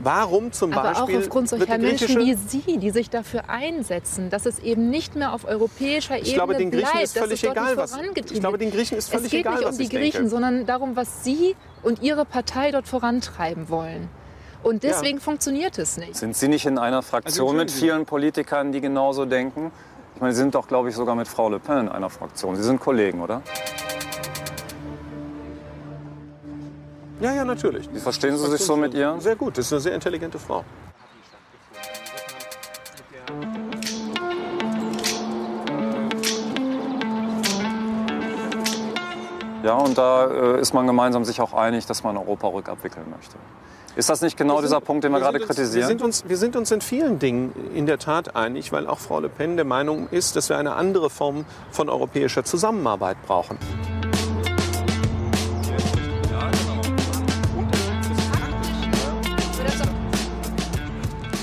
[0.00, 1.16] Warum zum Aber Beispiel.
[1.16, 5.32] auch aufgrund solcher Menschen wie Sie, die sich dafür einsetzen, dass es eben nicht mehr
[5.32, 7.90] auf europäischer ich Ebene glaube, den Griechen bleibt, ist völlig dass es egal, was.
[7.92, 10.28] vorangetrieben Ich glaube, den Griechen ist völlig es geht egal, nicht um die Griechen, denke.
[10.28, 14.10] sondern darum, was Sie und Ihre Partei dort vorantreiben wollen.
[14.64, 15.22] Und deswegen ja.
[15.22, 16.16] funktioniert es nicht.
[16.16, 19.70] Sind Sie nicht in einer Fraktion also, mit vielen Politikern, die genauso denken?
[20.14, 22.56] Ich meine, Sie sind doch, glaube ich, sogar mit Frau Le Pen in einer Fraktion.
[22.56, 23.42] Sie sind Kollegen, oder?
[27.20, 27.92] Ja, ja, natürlich.
[27.92, 29.14] Wie verstehen Sie sich so mit ihr?
[29.18, 30.64] Sehr gut, das ist eine sehr intelligente Frau.
[39.62, 43.36] Ja, und da äh, ist man gemeinsam sich auch einig, dass man Europa rückabwickeln möchte.
[43.96, 45.82] Ist das nicht genau sind, dieser Punkt, den wir, wir gerade uns, kritisieren?
[45.82, 48.98] Wir sind, uns, wir sind uns in vielen Dingen in der Tat einig, weil auch
[48.98, 53.56] Frau Le Pen der Meinung ist, dass wir eine andere Form von europäischer Zusammenarbeit brauchen.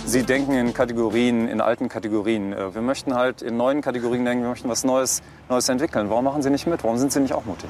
[0.06, 2.52] Sie denken in Kategorien, in alten Kategorien.
[2.52, 6.10] Äh, wir möchten halt in neuen Kategorien denken, wir möchten was Neues, Neues entwickeln.
[6.10, 6.84] Warum machen Sie nicht mit?
[6.84, 7.70] Warum sind Sie nicht auch mutig?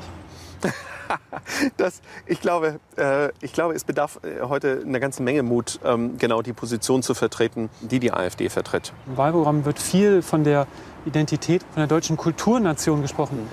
[1.78, 6.18] das, ich, glaube, äh, ich glaube, es bedarf äh, heute eine ganze Menge Mut, ähm,
[6.18, 8.94] genau die Position zu vertreten, die die AfD vertritt.
[9.08, 10.68] Im Wahlprogramm wird viel von der
[11.06, 13.48] Identität, von der deutschen Kulturnation gesprochen.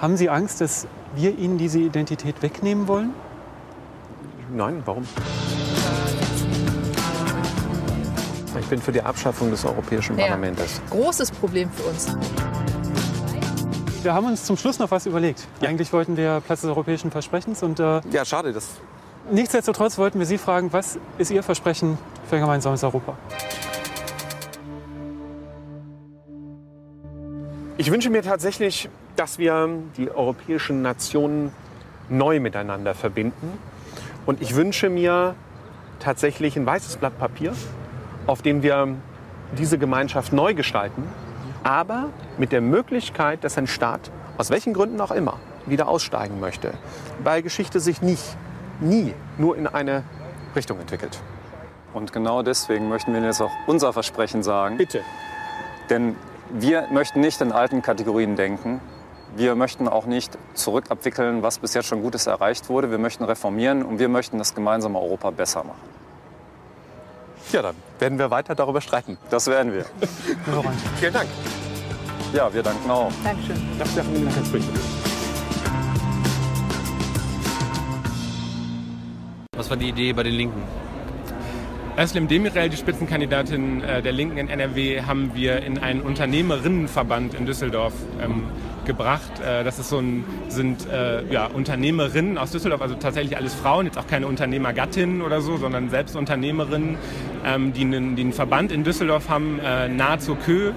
[0.00, 3.14] Haben Sie Angst, dass wir Ihnen diese Identität wegnehmen wollen?
[4.54, 5.06] Nein, warum?
[8.60, 10.26] Ich bin für die Abschaffung des Europäischen Ja.
[10.26, 10.80] Parlaments.
[10.90, 12.14] Großes Problem für uns.
[14.02, 15.46] Wir haben uns zum Schluss noch was überlegt.
[15.60, 18.52] Eigentlich wollten wir Platz des europäischen Versprechens und äh, Ja, schade.
[18.52, 18.66] Das
[19.30, 21.98] nichtsdestotrotz wollten wir Sie fragen, was ist Ihr Versprechen
[22.28, 23.16] für ein gemeinsames Europa?
[27.78, 31.52] Ich wünsche mir tatsächlich, dass wir die europäischen Nationen
[32.08, 33.56] neu miteinander verbinden.
[34.26, 35.36] Und ich wünsche mir
[36.00, 37.52] tatsächlich ein weißes Blatt Papier,
[38.26, 38.96] auf dem wir
[39.56, 41.04] diese Gemeinschaft neu gestalten,
[41.64, 46.72] aber mit der Möglichkeit, dass ein Staat, aus welchen Gründen auch immer, wieder aussteigen möchte,
[47.22, 48.36] weil Geschichte sich nicht,
[48.80, 50.04] nie nur in eine
[50.56, 51.20] Richtung entwickelt.
[51.94, 54.78] Und genau deswegen möchten wir Ihnen jetzt auch unser Versprechen sagen.
[54.78, 55.02] Bitte.
[55.90, 56.16] Denn
[56.50, 58.80] wir möchten nicht in alten Kategorien denken.
[59.36, 62.90] Wir möchten auch nicht zurückabwickeln, was bis jetzt schon Gutes erreicht wurde.
[62.90, 66.01] Wir möchten reformieren und wir möchten das gemeinsame Europa besser machen.
[67.52, 69.18] Ja, dann werden wir weiter darüber streiten.
[69.28, 69.84] Das werden wir.
[70.98, 71.28] Vielen Dank.
[72.32, 73.12] Ja, wir danken auch.
[73.22, 73.56] Dankeschön.
[73.78, 74.68] Das darf ich nachher sprechen.
[79.54, 80.62] Was war die Idee bei den Linken?
[81.98, 87.44] Özlem Demirel, die Spitzenkandidatin äh, der Linken in NRW, haben wir in einen Unternehmerinnenverband in
[87.44, 88.44] Düsseldorf ähm,
[88.84, 89.40] gebracht.
[89.40, 93.86] Äh, das ist so ein, sind äh, ja, Unternehmerinnen aus Düsseldorf, also tatsächlich alles Frauen,
[93.86, 96.96] jetzt auch keine Unternehmergattinnen oder so, sondern selbst Unternehmerinnen,
[97.44, 100.72] ähm, die, einen, die einen Verband in Düsseldorf haben, äh, nahe zur Kö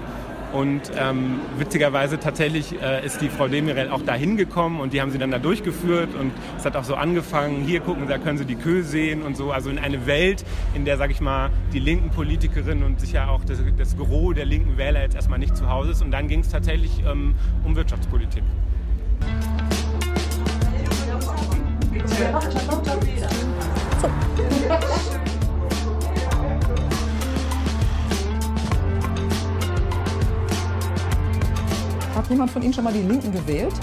[0.52, 5.10] und ähm, witzigerweise tatsächlich äh, ist die Frau Demirel auch da hingekommen und die haben
[5.10, 8.44] sie dann da durchgeführt und es hat auch so angefangen, hier gucken, da können sie
[8.44, 9.52] die Kö sehen und so.
[9.52, 10.44] Also in eine Welt,
[10.74, 14.44] in der, sag ich mal, die linken Politikerinnen und sicher auch das, das Gros der
[14.44, 16.02] linken Wähler jetzt erstmal nicht zu Hause ist.
[16.02, 17.34] Und dann ging es tatsächlich ähm,
[17.64, 18.42] um Wirtschaftspolitik.
[32.16, 33.74] Hat jemand von Ihnen schon mal die Linken gewählt?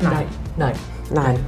[0.00, 0.72] Nein, nein,
[1.10, 1.38] nein.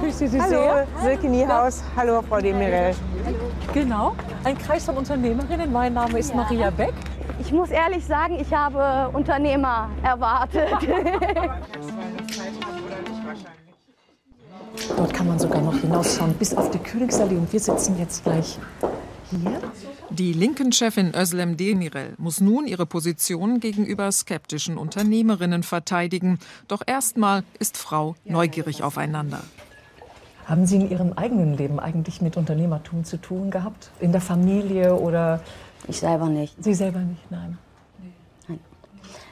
[0.00, 0.86] Grüße Sie Hallo, sehr.
[1.02, 1.82] Silke Niehaus.
[1.96, 2.94] Hallo, Frau Demirel.
[3.72, 5.72] Genau, ein Kreis von Unternehmerinnen.
[5.72, 6.36] Mein Name ist Ja.
[6.36, 6.92] Maria Beck.
[7.40, 10.68] Ich muss ehrlich sagen, ich habe Unternehmer erwartet.
[14.96, 17.36] Dort kann man sogar noch hinausschauen bis auf die Königsallee.
[17.36, 18.58] Und wir sitzen jetzt gleich
[19.30, 19.60] hier.
[20.10, 26.38] Die linken Chefin Özlem Demirel muss nun ihre Position gegenüber skeptischen Unternehmerinnen verteidigen.
[26.68, 29.40] Doch erstmal ist Frau neugierig aufeinander.
[30.46, 33.90] Haben Sie in Ihrem eigenen Leben eigentlich mit Unternehmertum zu tun gehabt?
[34.00, 35.40] In der Familie oder?
[35.88, 36.62] Ich selber nicht.
[36.62, 37.58] Sie selber nicht, nein.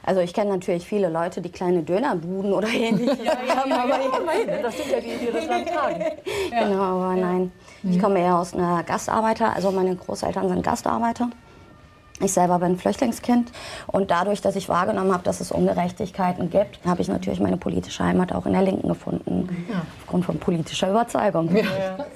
[0.05, 3.71] Also ich kenne natürlich viele Leute, die kleine Dönerbuden oder ähnliches haben.
[3.71, 6.03] aber immerhin, das sind ja die, die das Land tragen.
[6.51, 7.51] Genau, aber nein.
[7.83, 11.29] Ich komme eher aus einer Gastarbeiter, also meine Großeltern sind Gastarbeiter.
[12.21, 13.51] Ich selber bin Flüchtlingskind
[13.87, 18.05] und dadurch, dass ich wahrgenommen habe, dass es Ungerechtigkeiten gibt, habe ich natürlich meine politische
[18.05, 19.49] Heimat auch in der Linken gefunden,
[20.01, 21.53] aufgrund von politischer Überzeugung.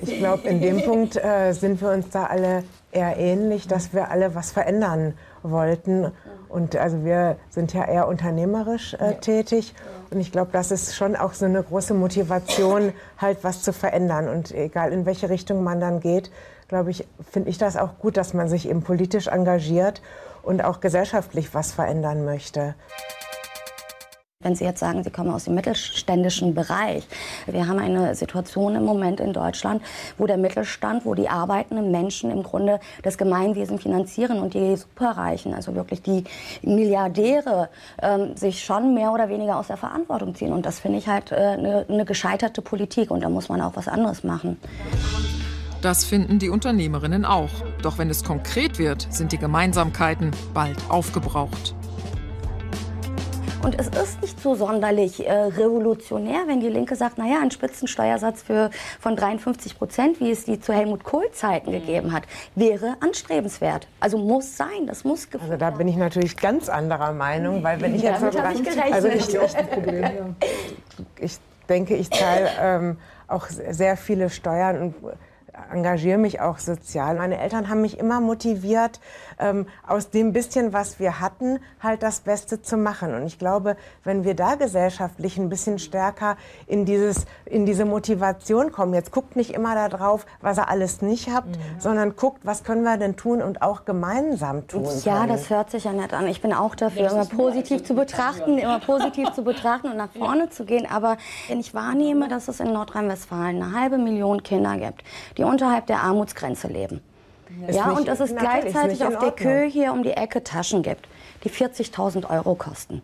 [0.02, 4.10] Ich glaube, in dem Punkt äh, sind wir uns da alle eher ähnlich, dass wir
[4.10, 6.12] alle was verändern wollten.
[6.50, 9.74] Und also wir sind ja eher unternehmerisch äh, tätig.
[10.10, 14.28] Und ich glaube, das ist schon auch so eine große Motivation, halt was zu verändern.
[14.28, 16.32] Und egal in welche Richtung man dann geht,
[16.68, 20.02] glaube ich, finde ich das auch gut, dass man sich eben politisch engagiert
[20.44, 22.76] und auch gesellschaftlich was verändern möchte.
[24.42, 27.06] Wenn Sie jetzt sagen, Sie kommen aus dem mittelständischen Bereich.
[27.46, 29.82] Wir haben eine Situation im Moment in Deutschland,
[30.18, 35.54] wo der Mittelstand, wo die arbeitenden Menschen im Grunde das Gemeinwesen finanzieren und die Superreichen,
[35.54, 36.24] also wirklich die
[36.62, 37.68] Milliardäre,
[38.02, 40.54] ähm, sich schon mehr oder weniger aus der Verantwortung ziehen.
[40.54, 43.76] Und das finde ich halt äh, eine, eine gescheiterte Politik und da muss man auch
[43.76, 44.56] was anderes machen.
[45.82, 47.52] Das finden die Unternehmerinnen auch.
[47.82, 51.76] Doch wenn es konkret wird, sind die Gemeinsamkeiten bald aufgebraucht.
[53.62, 58.42] Und es ist nicht so sonderlich äh, revolutionär, wenn die Linke sagt, naja, ein Spitzensteuersatz
[58.42, 62.24] für, von 53 Prozent, wie es die zu Helmut Kohl-Zeiten gegeben hat,
[62.56, 63.88] wäre anstrebenswert.
[64.00, 67.96] Also muss sein, das muss Also da bin ich natürlich ganz anderer Meinung, weil wenn
[67.96, 68.94] ich jetzt Damit so hab ich gerechnet.
[68.94, 72.98] also ich, ich, ich denke, ich zahle ähm,
[73.28, 74.96] auch sehr viele Steuern und
[75.72, 77.16] engagiere mich auch sozial.
[77.16, 79.00] Meine Eltern haben mich immer motiviert,
[79.40, 83.14] ähm, aus dem bisschen, was wir hatten, halt das Beste zu machen.
[83.14, 88.72] Und ich glaube, wenn wir da gesellschaftlich ein bisschen stärker in, dieses, in diese Motivation
[88.72, 92.84] kommen, jetzt guckt nicht immer darauf, was ihr alles nicht habt, sondern guckt, was können
[92.84, 94.86] wir denn tun und auch gemeinsam tun.
[95.04, 95.30] Ja, können.
[95.30, 96.28] das hört sich ja nett an.
[96.28, 100.50] Ich bin auch dafür, immer positiv zu betrachten, immer positiv zu betrachten und nach vorne
[100.50, 100.88] zu gehen.
[100.90, 105.04] Aber wenn ich wahrnehme, dass es in Nordrhein-Westfalen eine halbe Million Kinder gibt,
[105.38, 107.02] die unterhalb der Armutsgrenze leben.
[107.68, 109.32] Ist ja, nicht- und dass es ist gleichzeitig nicht auf der.
[109.32, 111.08] Kö hier um die Ecke Taschen gibt,
[111.44, 113.02] die 40.000 Euro kosten.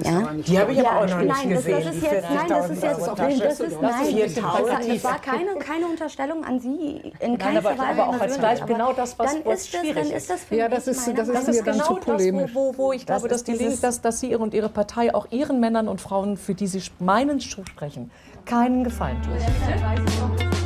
[0.00, 2.30] ist nicht Die habe ich aber auch noch nicht nein, das, gesehen, das ist jetzt,
[2.30, 4.92] nein, das 40.000 ist jetzt, Euro das ist, nein, Das ist das, 4.000.
[4.94, 8.38] das war keine, keine Unterstellung an Sie, in Nein, keinster aber, Weise aber auch als.
[8.38, 10.86] Beispiel genau das, was, dann was ist das, schwierig dann ist das für Ja, das
[10.86, 12.50] ist, das ist mir nach- dann zu polemisch.
[12.54, 14.68] wo, wo, wo ich Das glaube, dass, ist die Linke, dass, dass Sie und Ihre
[14.68, 18.10] Partei auch Ihren Männern und Frauen, für die Sie meinen sprechen,
[18.44, 20.57] keinen Gefallen tun.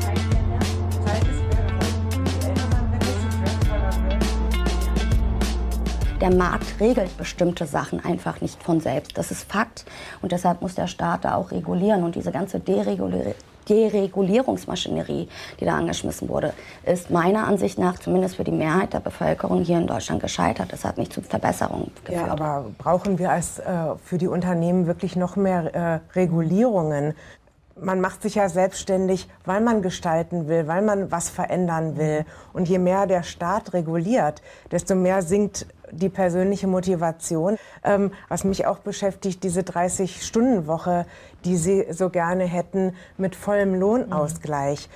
[6.22, 9.18] Der Markt regelt bestimmte Sachen einfach nicht von selbst.
[9.18, 9.84] Das ist Fakt.
[10.22, 12.04] Und deshalb muss der Staat da auch regulieren.
[12.04, 13.34] Und diese ganze Deregulier
[13.68, 15.28] Deregulierungsmaschinerie,
[15.58, 16.52] die da angeschmissen wurde,
[16.84, 20.72] ist meiner Ansicht nach zumindest für die Mehrheit der Bevölkerung hier in Deutschland gescheitert.
[20.72, 22.26] Das hat nicht zu Verbesserungen geführt.
[22.26, 23.64] Ja, aber brauchen wir als, äh,
[24.04, 27.14] für die Unternehmen wirklich noch mehr äh, Regulierungen?
[27.80, 32.24] Man macht sich ja selbstständig, weil man gestalten will, weil man was verändern will.
[32.52, 37.56] Und je mehr der Staat reguliert, desto mehr sinkt die persönliche Motivation.
[37.84, 41.06] Ähm, was mich auch beschäftigt, diese 30-Stunden-Woche,
[41.44, 44.88] die Sie so gerne hätten, mit vollem Lohnausgleich.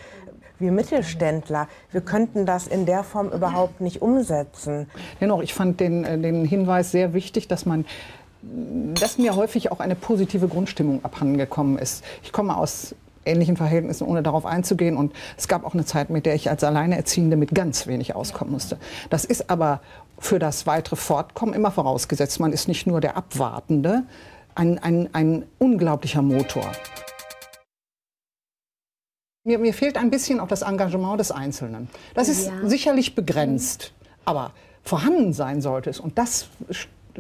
[0.58, 4.88] Wir Mittelständler, wir könnten das in der Form überhaupt nicht umsetzen.
[5.20, 7.84] Dennoch, ich fand den, äh, den Hinweis sehr wichtig, dass man
[8.94, 12.05] dass mir häufig auch eine positive Grundstimmung abhandengekommen ist.
[12.23, 12.94] Ich komme aus
[13.25, 14.97] ähnlichen Verhältnissen, ohne darauf einzugehen.
[14.97, 18.52] Und es gab auch eine Zeit, mit der ich als Alleinerziehende mit ganz wenig auskommen
[18.52, 18.78] musste.
[19.10, 19.81] Das ist aber
[20.18, 22.41] für das weitere Fortkommen immer vorausgesetzt.
[22.41, 24.05] Man ist nicht nur der Abwartende,
[24.55, 26.70] ein, ein, ein unglaublicher Motor.
[29.44, 31.89] Mir, mir fehlt ein bisschen auch das Engagement des Einzelnen.
[32.15, 32.52] Das ist Ja.
[32.68, 33.92] sicherlich begrenzt,
[34.25, 34.52] aber
[34.83, 36.00] vorhanden sein sollte es.
[36.00, 36.49] Und das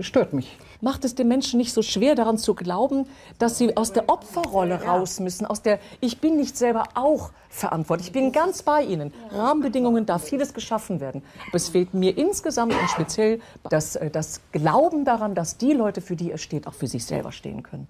[0.02, 0.56] stört mich.
[0.80, 3.06] Macht es den Menschen nicht so schwer, daran zu glauben,
[3.38, 8.08] dass sie aus der Opferrolle raus müssen, aus der Ich bin nicht selber auch verantwortlich.
[8.08, 9.12] Ich bin ganz bei Ihnen.
[9.30, 11.22] Rahmenbedingungen darf vieles geschaffen werden.
[11.48, 16.00] Aber es fehlt mir insgesamt und speziell das, äh, das Glauben daran, dass die Leute,
[16.00, 17.88] für die er steht, auch für sich selber stehen können.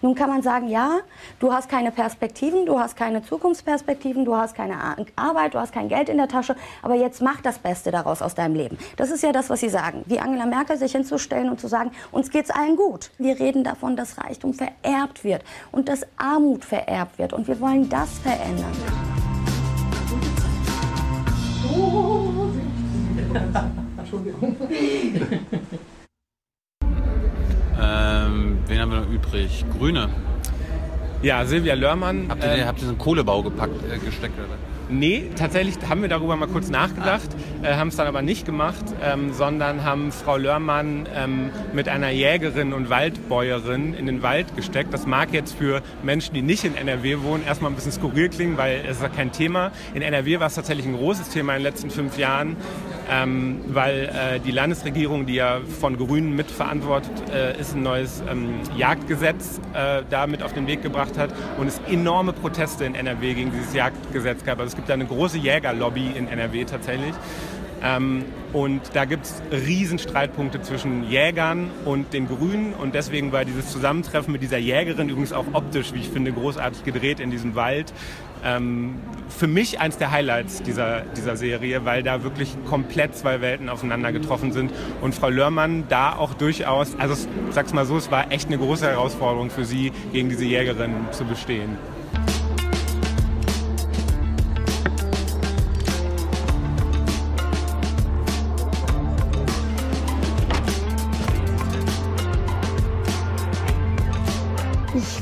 [0.00, 0.98] Nun kann man sagen, ja,
[1.40, 5.72] du hast keine Perspektiven, du hast keine Zukunftsperspektiven, du hast keine Ar- Arbeit, du hast
[5.72, 8.78] kein Geld in der Tasche, aber jetzt mach das Beste daraus aus deinem Leben.
[8.96, 10.04] Das ist ja das, was Sie sagen.
[10.06, 13.10] Wie Angela Merkel sich hinzustellen und zu sagen, uns geht's allen gut.
[13.18, 17.88] Wir reden davon, dass Reichtum vererbt wird und dass Armut vererbt wird und wir wollen
[17.88, 18.72] das verändern.
[27.80, 29.64] Ähm, wen haben wir noch übrig?
[29.76, 30.08] Grüne.
[31.22, 32.26] Ja, Silvia Lörmann.
[32.28, 34.38] Habt ihr, ähm, habt ihr so einen Kohlebau gepackt, äh, gesteckt?
[34.38, 34.56] Oder?
[34.90, 37.28] Nee, tatsächlich haben wir darüber mal kurz nachgedacht,
[37.62, 42.08] äh, haben es dann aber nicht gemacht, ähm, sondern haben Frau Lörmann ähm, mit einer
[42.08, 44.94] Jägerin und Waldbäuerin in den Wald gesteckt.
[44.94, 48.56] Das mag jetzt für Menschen, die nicht in NRW wohnen, erstmal ein bisschen skurril klingen,
[48.56, 49.72] weil es ist ja kein Thema.
[49.92, 52.56] In NRW war es tatsächlich ein großes Thema in den letzten fünf Jahren,
[53.10, 58.54] ähm, weil äh, die Landesregierung, die ja von Grünen mitverantwortet äh, ist, ein neues ähm,
[58.74, 63.34] Jagdgesetz äh, da mit auf den Weg gebracht hat und es enorme Proteste in NRW
[63.34, 64.60] gegen dieses Jagdgesetz gab.
[64.60, 67.14] Also gibt da eine große Jägerlobby in NRW tatsächlich.
[67.82, 72.74] Ähm, und da gibt es riesen Streitpunkte zwischen Jägern und den Grünen.
[72.74, 76.84] Und deswegen war dieses Zusammentreffen mit dieser Jägerin übrigens auch optisch, wie ich finde, großartig
[76.84, 77.92] gedreht in diesem Wald.
[78.44, 78.94] Ähm,
[79.28, 84.12] für mich eins der Highlights dieser, dieser Serie, weil da wirklich komplett zwei Welten aufeinander
[84.12, 84.72] getroffen sind.
[85.00, 87.16] Und Frau Lörmann da auch durchaus, also
[87.50, 91.24] sag's mal so, es war echt eine große Herausforderung für sie, gegen diese Jägerin zu
[91.24, 91.76] bestehen.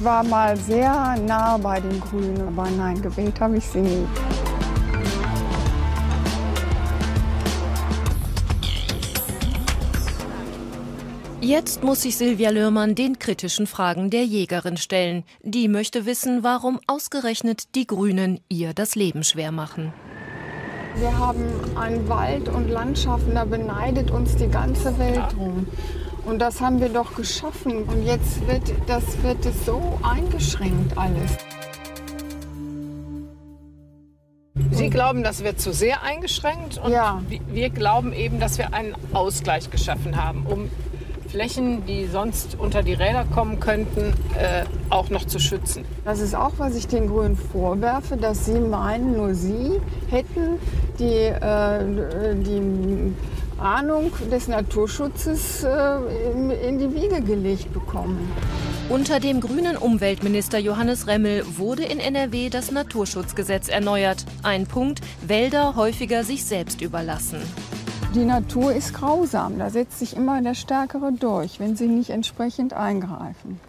[0.07, 4.07] War mal sehr nah bei den Grünen, aber nein, gewählt habe ich sie nie.
[11.41, 15.25] Jetzt muss sich Silvia Lörmann den kritischen Fragen der Jägerin stellen.
[15.43, 19.93] Die möchte wissen, warum ausgerechnet die Grünen ihr das Leben schwer machen.
[20.99, 21.45] Wir haben
[21.77, 25.67] einen Wald und Landschaften, da beneidet uns die ganze Welt drum.
[26.27, 27.85] Und das haben wir doch geschaffen.
[27.85, 31.37] Und jetzt wird das wird es so eingeschränkt alles.
[34.73, 38.95] Sie glauben, das wird zu sehr eingeschränkt und wir- wir glauben eben, dass wir einen
[39.13, 40.69] Ausgleich geschaffen haben, um
[41.29, 45.85] Flächen, die sonst unter die Räder kommen könnten, äh, auch noch zu schützen.
[46.05, 50.59] Das ist auch, was ich den Grünen vorwerfe, dass sie meinen, nur sie hätten
[50.99, 53.13] die, äh, die
[53.59, 55.99] Ahnung des Naturschutzes äh,
[56.69, 58.31] in, die Wiege gelegt bekommen.
[58.89, 64.25] Unter dem grünen Umweltminister Johannes Remmel wurde in NRW das Naturschutzgesetz erneuert.
[64.43, 67.41] Ein Punkt, Wälder häufiger sich selbst überlassen.
[68.15, 72.73] Die Natur ist grausam, da setzt sich immer der Stärkere durch, wenn sie nicht entsprechend
[72.75, 73.61] eingreifen.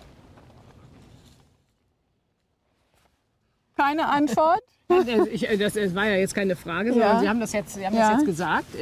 [3.77, 4.61] Keine Antwort?
[4.89, 6.93] Äh, das äh, war ja jetzt keine Frage, Ja.
[6.93, 8.11] sondern Sie haben das jetzt, Sie haben Ja.
[8.11, 8.73] das jetzt gesagt.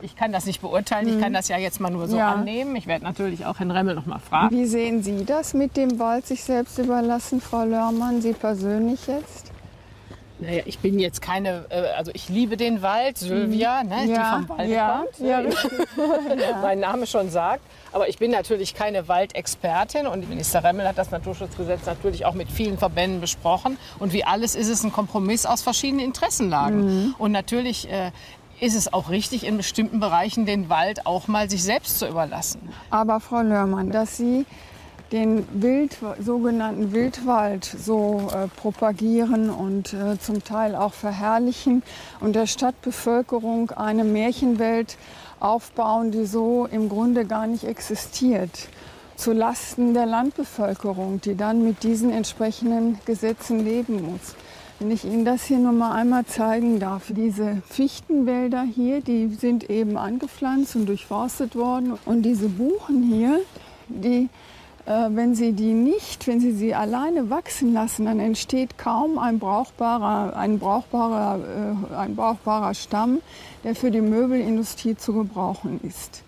[0.00, 1.20] Ich kann das nicht beurteilen, ich Mhm.
[1.20, 2.32] kann das ja jetzt mal nur so Ja.
[2.32, 2.76] annehmen.
[2.76, 4.54] Ich werde natürlich auch Herrn Remmel noch mal fragen.
[4.56, 9.50] Wie sehen Sie das mit dem Wald sich selbst überlassen, Frau Lörmann, Sie persönlich jetzt?
[10.40, 13.88] Naja, ich bin jetzt keine, äh, also ich liebe den Wald, Sylvia, Mhm.
[13.88, 15.40] ne, die Ja, vom Walde ja, kommt, ja.
[16.46, 16.58] Ja.
[16.62, 17.62] mein Name schon sagt.
[17.90, 22.52] Aber ich bin natürlich keine Waldexpertin und Minister Remmel hat das Naturschutzgesetz natürlich auch mit
[22.52, 23.78] vielen Verbänden besprochen.
[23.98, 26.84] Und wie alles ist es ein Kompromiss aus verschiedenen Interessenlagen.
[27.06, 27.14] Mhm.
[27.18, 28.12] Und natürlich äh,
[28.60, 32.60] ist es auch richtig, in bestimmten Bereichen den Wald auch mal sich selbst zu überlassen.
[32.90, 34.46] Aber Frau Lörmann, dass Sie
[35.12, 41.82] den Wild, sogenannten Wildwald so äh, propagieren und äh, zum Teil auch verherrlichen
[42.20, 44.98] und der Stadtbevölkerung eine Märchenwelt
[45.40, 48.68] aufbauen, die so im Grunde gar nicht existiert,
[49.16, 54.34] zu Lasten der Landbevölkerung, die dann mit diesen entsprechenden Gesetzen leben muss.
[54.80, 59.68] Wenn ich Ihnen das hier nur mal einmal zeigen darf, diese Fichtenwälder hier, die sind
[59.68, 61.98] eben angepflanzt und durchforstet worden.
[62.04, 63.40] Und diese Buchen hier,
[63.88, 64.28] die,
[64.86, 69.40] äh, wenn Sie die nicht, wenn Sie sie alleine wachsen lassen, dann entsteht kaum ein
[69.40, 71.40] brauchbarer, ein brauchbarer,
[71.90, 73.20] äh, ein brauchbarer Stamm,
[73.64, 76.22] der für die Möbelindustrie zu gebrauchen ist.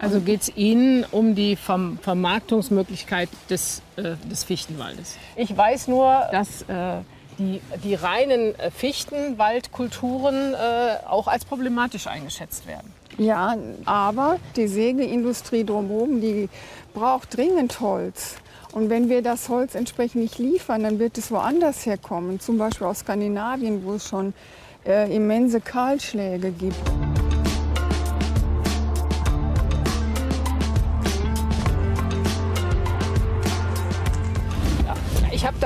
[0.00, 5.16] Also geht es Ihnen um die Verm Vermarktungsmöglichkeit des, äh, des Fichtenwaldes?
[5.36, 7.02] Ich weiß nur, dass äh,
[7.38, 12.92] die, die reinen äh, Fichtenwaldkulturen äh, auch als problematisch eingeschätzt werden.
[13.16, 16.48] Ja, aber die Sägeindustrie drumherum, die
[16.94, 18.36] braucht dringend Holz.
[18.72, 22.86] Und wenn wir das Holz entsprechend nicht liefern, dann wird es woanders herkommen, zum Beispiel
[22.86, 24.34] aus Skandinavien, wo es schon
[24.86, 26.76] äh, immense Kahlschläge gibt.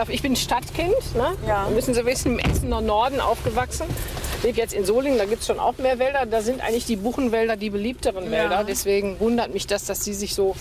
[0.09, 1.37] Ich, bin Stadtkind, ne?
[1.47, 1.69] ja.
[1.73, 3.87] müssen Sie wissen, im Essener Norden aufgewachsen.
[4.39, 6.27] Ich lebe jetzt in Solingen, da gibt es schon auch mehr Wälder.
[6.27, 8.57] Da sind eigentlich die Buchenwälder die beliebteren Wälder.
[8.57, 8.65] Ja.
[8.65, 10.57] Deswegen wundert mich das, dass Sie sich so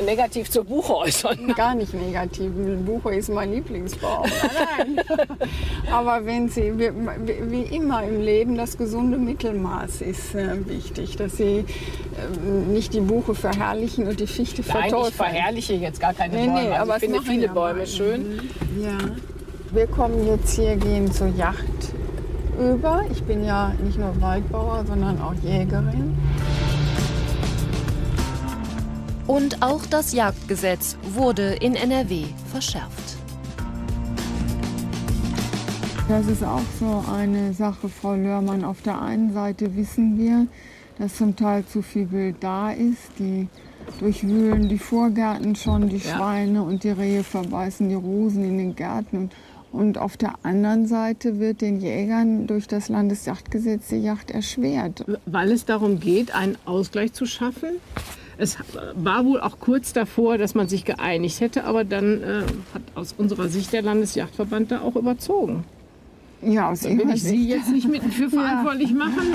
[0.00, 1.54] negativ zur Buche äußern.
[1.56, 2.50] Gar nicht negativ.
[2.84, 4.26] Buche ist mein Lieblingsbaum.
[4.78, 5.00] Nein.
[5.92, 11.58] Aber wenn Sie, wie, immer im Leben, das gesunde Mittelmaß ist äh, wichtig, dass Sie
[11.58, 11.64] äh,
[12.70, 15.08] nicht die Buche verherrlichen und die Fichte Nein, verteufeln.
[15.08, 16.62] Ich verherrliche jetzt gar keine nee, Bäume.
[16.62, 17.86] Nee, also aber ich finde viele Bäume mal.
[17.86, 18.40] schön.
[18.80, 18.98] Ja.
[19.72, 21.64] Wir kommen jetzt hier, gehen zur Yacht
[22.58, 23.04] über.
[23.10, 26.16] Ich bin ja nicht nur Waldbauer, sondern auch Jägerin.
[29.26, 33.16] Und auch das Jagdgesetz wurde in NRW verschärft.
[36.08, 38.64] Das ist auch so eine Sache, Frau Lörmann.
[38.64, 40.48] Auf der einen Seite wissen wir,
[40.98, 43.12] dass zum Teil zu viel Wild da ist.
[43.20, 43.48] Die
[44.00, 46.16] durchwühlen die Vorgärten schon, die ja.
[46.16, 49.30] Schweine und die Rehe verbeißen die Rosen in den Gärten.
[49.70, 55.04] Und auf der anderen Seite wird den Jägern durch das Landesjagdgesetz die Jagd erschwert.
[55.24, 57.68] Weil es darum geht, einen Ausgleich zu schaffen
[58.38, 58.56] es
[58.94, 62.42] war wohl auch kurz davor, dass man sich geeinigt hätte, aber dann äh,
[62.74, 65.64] hat aus unserer Sicht der Landesjachtverband da auch überzogen.
[66.42, 68.96] Ja, aus da will ich Sie jetzt nicht mit für verantwortlich ja.
[68.96, 69.32] machen.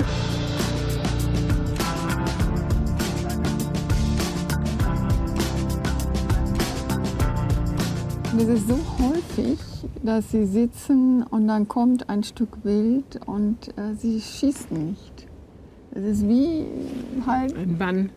[8.36, 9.58] Es ist so häufig,
[10.04, 15.26] dass sie sitzen und dann kommt ein Stück Wild und äh, sie schießen nicht.
[15.90, 16.66] Es ist wie
[17.26, 17.56] halt.
[17.56, 18.10] Ein Bann.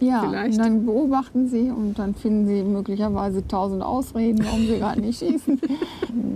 [0.00, 0.52] Ja, vielleicht.
[0.52, 5.18] und dann beobachten sie und dann finden sie möglicherweise tausend Ausreden, warum sie gerade nicht
[5.18, 5.60] schießen.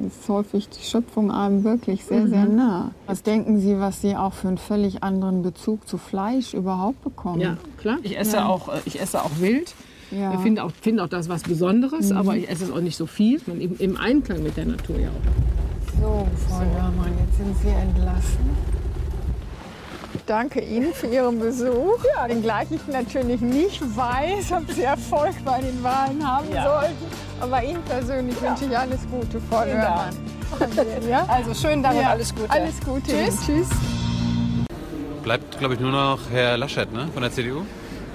[0.05, 2.29] Das ist häufig die Schöpfung einem wirklich sehr, mhm.
[2.29, 2.91] sehr nah.
[3.07, 7.41] Was denken Sie, was Sie auch für einen völlig anderen Bezug zu Fleisch überhaupt bekommen?
[7.41, 7.97] Ja, klar.
[8.03, 8.47] Ich esse, ja.
[8.47, 9.75] auch, äh, ich esse auch wild.
[10.11, 10.35] Ja.
[10.35, 12.19] Ich finde auch, find auch das was Besonderes, mhm.
[12.19, 13.41] aber ich esse es auch nicht so viel.
[13.47, 16.01] Man im, Im Einklang mit der Natur ja auch.
[16.01, 16.65] So, Frau so.
[16.65, 18.84] Lörmann, jetzt sind Sie entlassen
[20.27, 21.99] danke Ihnen für Ihren Besuch.
[22.15, 26.65] Ja, wenngleich ich natürlich nicht weiß, ob Sie Erfolg bei den Wahlen haben ja.
[26.65, 27.05] sollten.
[27.41, 28.51] Aber Ihnen persönlich ja.
[28.51, 30.15] wünsche ich alles Gute, Frau Lörmann.
[31.09, 31.27] Ja?
[31.29, 32.51] Also schönen Dank und alles Gute.
[32.51, 33.11] Alles Gute.
[33.11, 33.47] Tschüss.
[33.47, 33.69] Tschüss.
[35.23, 37.09] Bleibt, glaube ich, nur noch Herr Laschet ne?
[37.13, 37.63] von der CDU.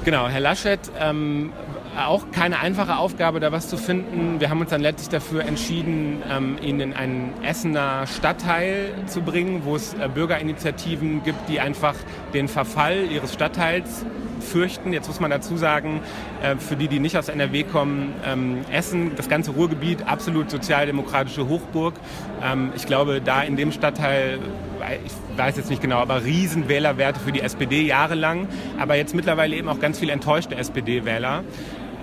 [0.05, 1.51] Genau, Herr Laschet ähm,
[1.97, 4.39] auch keine einfache Aufgabe, da was zu finden.
[4.39, 9.61] Wir haben uns dann letztlich dafür entschieden, ähm, ihn in einen Essener Stadtteil zu bringen,
[9.65, 11.95] wo es äh, Bürgerinitiativen gibt, die einfach
[12.33, 14.05] den Verfall ihres Stadtteils
[14.39, 14.93] fürchten.
[14.93, 16.01] Jetzt muss man dazu sagen,
[16.41, 21.47] äh, für die, die nicht aus NRW kommen, ähm, Essen, das ganze Ruhrgebiet, absolut sozialdemokratische
[21.47, 21.95] Hochburg.
[22.43, 24.39] Ähm, ich glaube, da in dem Stadtteil,
[25.05, 28.47] ich weiß jetzt nicht genau, aber riesen Wählerwerte für die SPD jahrelang,
[28.79, 31.43] aber jetzt mittlerweile eben auch ganz viele enttäuschte SPD-Wähler.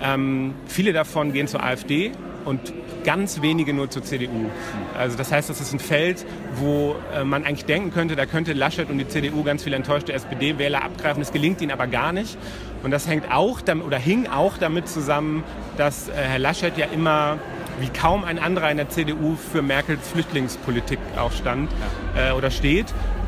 [0.01, 2.11] Ähm, viele davon gehen zur AfD
[2.45, 4.49] und ganz wenige nur zur CDU.
[4.97, 8.53] Also das heißt, das ist ein Feld, wo äh, man eigentlich denken könnte, da könnte
[8.53, 11.21] Laschet und die CDU ganz viele enttäuschte SPD-Wähler abgreifen.
[11.21, 12.37] Das gelingt ihnen aber gar nicht.
[12.83, 15.43] Und das hängt auch oder hing auch damit zusammen,
[15.77, 17.37] dass äh, Herr Laschet ja immer
[17.79, 21.69] wie kaum ein anderer in der CDU für Merkels Flüchtlingspolitik auch stand
[22.15, 22.87] äh, oder steht.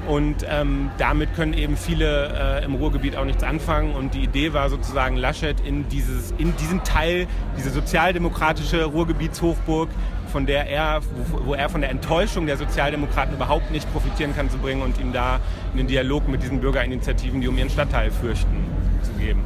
[0.09, 3.93] Und ähm, damit können eben viele äh, im Ruhrgebiet auch nichts anfangen.
[3.93, 9.88] Und die Idee war sozusagen, Laschet in, dieses, in diesen Teil, diese sozialdemokratische Ruhrgebietshochburg,
[10.31, 14.49] von der er, wo, wo, er von der Enttäuschung der Sozialdemokraten überhaupt nicht profitieren kann,
[14.49, 15.39] zu bringen und ihm da
[15.73, 18.65] in den Dialog mit diesen Bürgerinitiativen, die um ihren Stadtteil fürchten,
[19.03, 19.43] zu geben.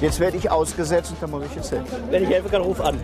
[0.00, 1.84] Jetzt werde ich ausgesetzt und da muss ich jetzt hin.
[2.10, 2.98] Wenn ich helfen kann, ruf an.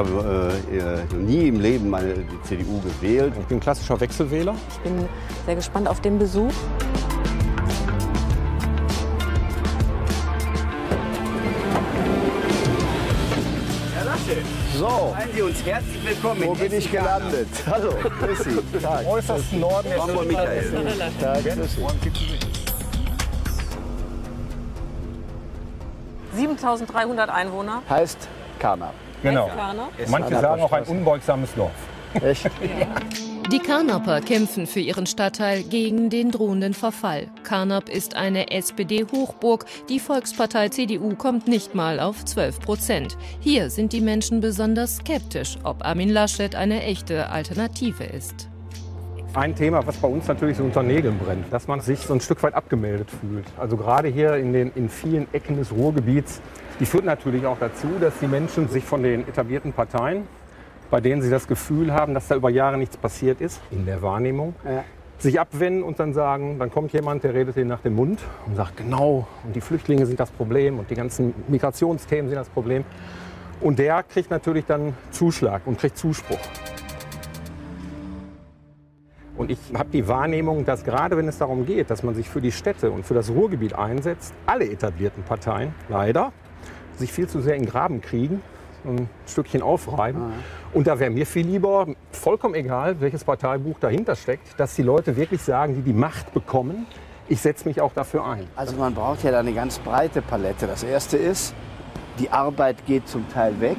[0.00, 3.34] Habe äh, nie im Leben meine die CDU gewählt.
[3.38, 4.54] Ich bin klassischer Wechselwähler.
[4.70, 5.08] Ich bin
[5.44, 6.52] sehr gespannt auf den Besuch.
[14.78, 16.42] So, seien Sie uns herzlich willkommen.
[16.46, 17.48] Wo bin ich gelandet?
[17.66, 18.78] Hallo, grüß Sie.
[18.80, 19.06] Tag.
[19.06, 20.72] Äußersten Norden ist Ramon Michael.
[21.20, 21.84] Tag, grüß Sie.
[26.36, 27.82] 7300 Einwohner.
[27.90, 28.92] Heißt Kana.
[29.22, 29.50] Genau.
[30.08, 31.72] Manche sagen auch ein unbeugsames Dorf.
[32.22, 32.50] Echt?
[33.52, 37.26] Die Karnaper kämpfen für ihren Stadtteil gegen den drohenden Verfall.
[37.42, 39.64] Karnap ist eine SPD-Hochburg.
[39.88, 43.18] Die Volkspartei CDU kommt nicht mal auf 12 Prozent.
[43.40, 48.48] Hier sind die Menschen besonders skeptisch, ob Armin Laschet eine echte Alternative ist.
[49.34, 52.20] Ein Thema, was bei uns natürlich so unter Nägeln brennt, dass man sich so ein
[52.20, 53.46] Stück weit abgemeldet fühlt.
[53.58, 56.40] Also gerade hier in, den, in vielen Ecken des Ruhrgebiets,
[56.80, 60.26] die führt natürlich auch dazu, dass die Menschen sich von den etablierten Parteien,
[60.90, 64.02] bei denen sie das Gefühl haben, dass da über Jahre nichts passiert ist, in der
[64.02, 64.82] Wahrnehmung, Ja.
[65.18, 68.56] sich abwenden und dann sagen, dann kommt jemand, der redet ihnen nach dem Mund und
[68.56, 72.84] sagt, genau, und die Flüchtlinge sind das Problem und die ganzen Migrationsthemen sind das Problem.
[73.60, 76.38] Und der kriegt natürlich dann Zuschlag und kriegt Zuspruch.
[79.36, 82.40] Und ich habe die Wahrnehmung, dass gerade wenn es darum geht, dass man sich für
[82.40, 86.32] die Städte und für das Ruhrgebiet einsetzt, alle etablierten Parteien leider
[87.00, 88.42] sich viel zu sehr in den Graben kriegen,
[88.84, 90.32] ein Stückchen aufreiben.
[90.72, 95.16] Und da wäre mir viel lieber, vollkommen egal, welches Parteibuch dahinter steckt, dass die Leute
[95.16, 96.86] wirklich sagen, die die Macht bekommen,
[97.28, 98.46] ich setze mich auch dafür ein.
[98.56, 100.66] Also man braucht ja da eine ganz breite Palette.
[100.66, 101.54] Das erste ist,
[102.18, 103.78] die Arbeit geht zum Teil weg,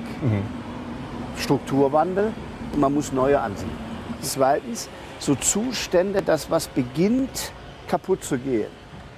[1.38, 2.32] Strukturwandel
[2.74, 3.78] und man muss neue ansiedeln.
[4.22, 4.88] Zweitens,
[5.20, 7.52] so Zustände, dass was beginnt
[7.88, 8.70] kaputt zu gehen,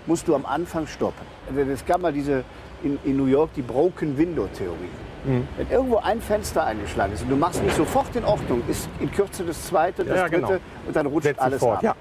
[0.07, 1.25] musst du am Anfang stoppen.
[1.71, 2.43] Es gab mal diese
[2.83, 4.89] in, in New York die Broken Window Theorie.
[5.25, 9.09] Wenn irgendwo ein Fenster eingeschlagen ist und du machst nicht sofort in Ordnung, ist in
[9.09, 10.59] Kürze das zweite, das Ja, dritte genau.
[10.85, 11.83] und dann rutscht Setzt alles sofort, ab.
[11.83, 11.95] ja.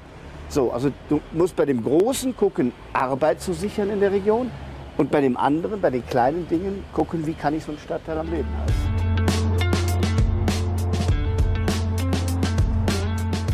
[0.49, 4.51] So, also du musst bei dem Großen gucken, Arbeit zu sichern in der Region
[4.99, 8.19] und bei dem anderen, bei den kleinen Dingen gucken, wie kann ich so einen Stadtteil
[8.19, 8.73] am Leben halten.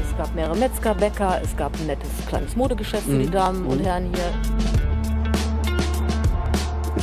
[0.03, 3.31] Es gab mehrere Metzger, Bäcker, es gab ein nettes kleines Modegeschäft für die Mhm.
[3.33, 3.85] Damen und Mhm.
[3.85, 4.98] Herren hier.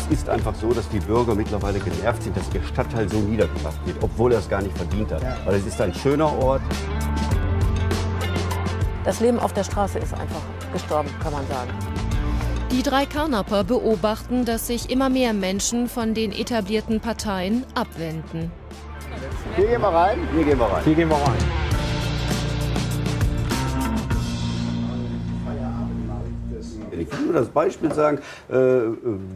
[0.08, 3.84] Es ist einfach so, dass die Bürger mittlerweile genervt sind, dass ihr Stadtteil so niedergemacht
[3.86, 5.24] wird, obwohl er es gar nicht verdient hat.
[5.46, 6.62] Weil es ist ein schöner Ort.
[9.04, 10.42] Das Leben auf der Straße ist einfach
[10.74, 11.72] gestorben, kann man sagen.
[12.72, 18.52] Die drei Karnaper beobachten, dass sich immer mehr Menschen von den etablierten Parteien abwenden.
[19.56, 20.20] Hier gehen wir rein.
[20.36, 20.84] Hier gehen wir rein.
[20.84, 21.65] Hier gehen wir rein.
[27.12, 28.20] Ich will nur das Beispiel sagen,
[28.50, 28.56] äh,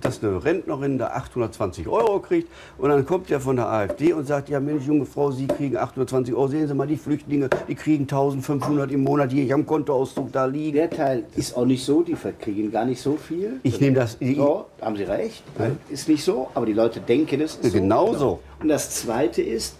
[0.02, 4.26] dass eine Rentnerin da 820 Euro kriegt und dann kommt der von der AfD und
[4.28, 6.48] sagt, ja Mensch, junge Frau, Sie kriegen 820 Euro.
[6.48, 10.46] Sehen Sie mal, die Flüchtlinge, die kriegen 1500 im Monat, die ich am Kontoauszug da
[10.46, 10.76] liegen.
[10.78, 13.60] Der Teil ist auch nicht so, die kriegen gar nicht so viel.
[13.64, 15.44] Ich nehme das- So, haben Sie recht.
[15.90, 17.56] Ist nicht so, aber die Leute denken es.
[17.56, 18.20] Ist Genau so.
[18.20, 18.40] so.
[18.62, 19.76] Und das Zweite ist,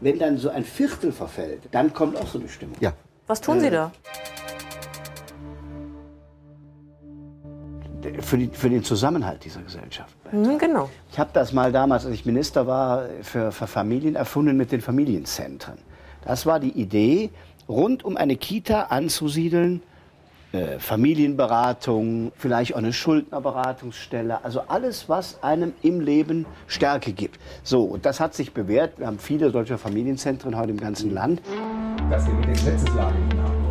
[0.00, 2.76] wenn dann so ein Viertel verfällt, dann kommt auch so eine Stimmung.
[2.80, 2.92] Ja.
[3.26, 3.90] Was tun Sie da?
[8.20, 10.14] Für, die, für den Zusammenhalt dieser Gesellschaft.
[10.32, 10.88] Mhm, genau.
[11.10, 14.80] Ich habe das mal damals, als ich Minister war, für, für Familien erfunden mit den
[14.80, 15.78] Familienzentren.
[16.24, 17.30] Das war die Idee,
[17.68, 19.82] rund um eine Kita anzusiedeln,
[20.52, 27.38] äh, Familienberatung, vielleicht auch eine Schuldnerberatungsstelle, also alles, was einem im Leben Stärke gibt.
[27.62, 28.98] So, und das hat sich bewährt.
[28.98, 31.42] Wir haben viele solcher Familienzentren heute im ganzen Land.
[32.10, 33.65] Dass ihr mit der Gesetzeslage nicht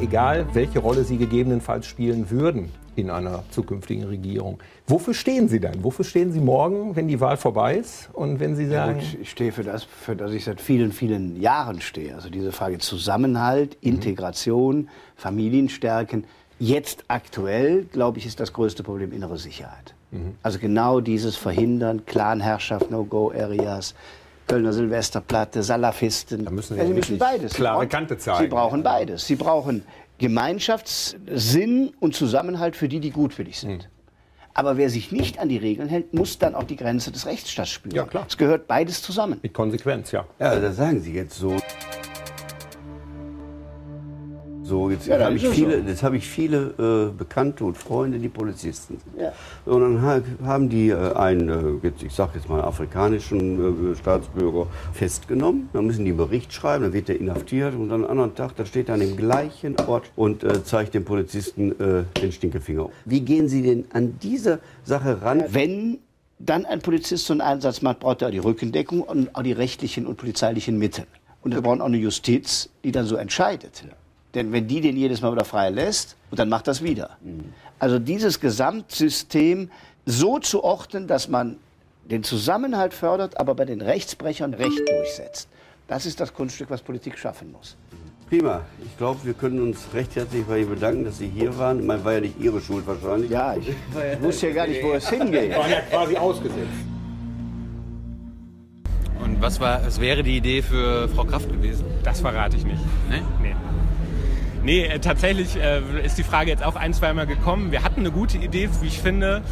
[0.00, 4.58] Egal, welche Rolle Sie gegebenenfalls spielen würden in einer zukünftigen Regierung.
[4.86, 5.84] Wofür stehen Sie dann?
[5.84, 8.08] Wofür stehen Sie morgen, wenn die Wahl vorbei ist?
[8.14, 10.92] Und wenn Sie Ja, sagen, gut, ich stehe für das, für das ich seit vielen,
[10.92, 12.14] vielen Jahren stehe.
[12.14, 16.24] Also diese Frage Zusammenhalt, Integration, Familienstärken.
[16.58, 19.94] Jetzt aktuell, glaube ich, ist das größte Problem innere Sicherheit.
[20.42, 23.94] Also genau dieses Verhindern, Clanherrschaft, No-Go-Areas,
[24.46, 26.44] Kölner Silvesterplatte, Salafisten.
[26.44, 27.52] Da müssen Sie ja, Sie wirklich müssen beides.
[27.52, 28.50] Sie klare brauchen- Kante Sie zeigen.
[28.50, 29.26] brauchen beides.
[29.26, 29.84] Sie brauchen
[30.18, 33.88] Gemeinschaftssinn und Zusammenhalt für die, die gutwillig sind.
[34.54, 37.70] Aber wer sich nicht an die Regeln hält, muss dann auch die Grenze des Rechtsstaats
[37.70, 37.94] spüren.
[37.94, 38.26] Ja, klar.
[38.28, 39.38] Es gehört beides zusammen.
[39.42, 40.26] Mit Konsequenz, ja.
[40.38, 41.56] Ja, das sagen Sie jetzt so.
[44.64, 45.88] So, jetzt Ja, habe ich viele, so.
[45.88, 49.22] jetzt habe ich viele äh, Bekannte und Freunde, die Polizisten sind.
[49.22, 49.32] Ja.
[49.66, 54.66] Und dann ha- haben die äh, einen, äh, ich sage jetzt mal, afrikanischen äh, Staatsbürger
[54.92, 55.68] festgenommen.
[55.72, 58.54] Dann müssen die einen Bericht schreiben, dann wird der inhaftiert und dann am anderen Tag,
[58.56, 62.88] da steht er an dem gleichen Ort und äh, zeigt dem Polizisten äh, den Stinkefinger.
[63.04, 65.42] Wie gehen Sie denn an diese Sache ran?
[65.48, 65.98] Wenn
[66.38, 69.52] dann ein Polizist so einen Einsatz macht, braucht er auch die Rückendeckung und auch die
[69.52, 71.04] rechtlichen und polizeilichen Mittel.
[71.42, 73.84] Und wir brauchen auch eine Justiz, die dann so entscheidet.
[74.34, 77.18] Denn wenn die den jedes Mal wieder frei lässt, und dann macht das wieder.
[77.78, 79.70] Also dieses Gesamtsystem
[80.06, 81.56] so zu ordnen, dass man
[82.04, 85.48] den Zusammenhalt fördert, aber bei den Rechtsbrechern Recht durchsetzt.
[85.88, 87.76] Das ist das Kunststück, was Politik schaffen muss.
[88.28, 88.62] Prima.
[88.82, 91.80] Ich glaube, wir können uns recht herzlich bei Ihnen bedanken, dass Sie hier waren.
[91.80, 93.30] Ich meine, war ja nicht Ihre Schuld wahrscheinlich.
[93.30, 95.50] Ja, ich wusste ja gar nicht, wo es hingeht.
[95.50, 96.56] Wir waren ja quasi ausgesetzt.
[99.22, 101.84] Und was, war, was wäre die Idee für Frau Kraft gewesen?
[102.02, 102.80] Das verrate ich nicht.
[103.10, 103.20] Nee?
[103.42, 103.54] Nee.
[104.64, 107.72] Nee, äh, tatsächlich äh, ist die Frage jetzt auch ein, zweimal gekommen.
[107.72, 109.42] Wir hatten eine gute Idee, wie ich finde.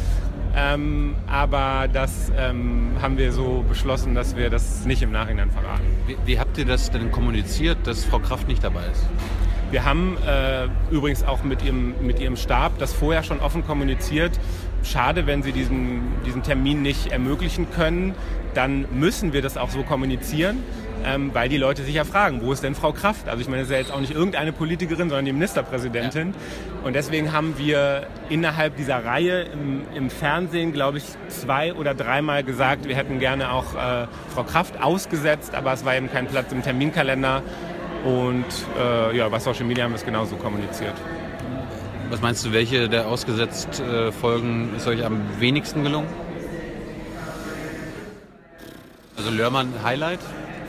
[0.55, 5.83] Ähm, aber das ähm, haben wir so beschlossen, dass wir das nicht im Nachhinein verraten.
[6.07, 9.05] Wie, wie habt ihr das denn kommuniziert, dass Frau Kraft nicht dabei ist?
[9.71, 14.37] Wir haben äh, übrigens auch mit ihrem, mit ihrem Stab das vorher schon offen kommuniziert.
[14.83, 18.13] Schade, wenn sie diesen, diesen Termin nicht ermöglichen können,
[18.53, 20.57] dann müssen wir das auch so kommunizieren,
[21.05, 23.27] ähm, weil die Leute sich ja fragen, wo ist denn Frau Kraft?
[23.27, 26.33] Also ich meine, das ist ja jetzt auch nicht irgendeine Politikerin, sondern die Ministerpräsidentin.
[26.83, 32.43] Und deswegen haben wir innerhalb dieser Reihe im, im Fernsehen, glaube ich, zwei oder dreimal
[32.43, 36.51] gesagt, wir hätten gerne auch äh, Frau Kraft ausgesetzt, aber es war eben kein Platz
[36.51, 37.43] im Terminkalender.
[38.03, 38.45] Und
[38.79, 40.95] äh, ja, bei Social Media haben wir es genauso kommuniziert.
[42.09, 46.07] Was meinst du, welche der ausgesetzt äh, Folgen ist euch am wenigsten gelungen?
[49.15, 50.19] Also Lörmann Highlight?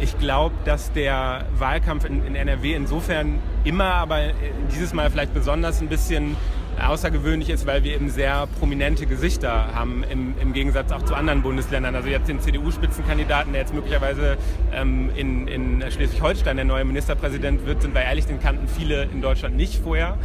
[0.00, 4.34] Ich glaube, dass der Wahlkampf in, in NRW insofern immer, aber äh,
[4.70, 6.36] dieses Mal vielleicht besonders ein bisschen
[6.80, 11.42] außergewöhnlich ist, weil wir eben sehr prominente Gesichter haben, im, im Gegensatz auch zu anderen
[11.42, 11.94] Bundesländern.
[11.94, 14.36] Also jetzt den CDU-Spitzenkandidaten, der jetzt möglicherweise
[14.72, 19.20] ähm, in, in Schleswig-Holstein der neue Ministerpräsident wird, sind wir ehrlich, den kannten viele in
[19.20, 20.18] Deutschland nicht vorher.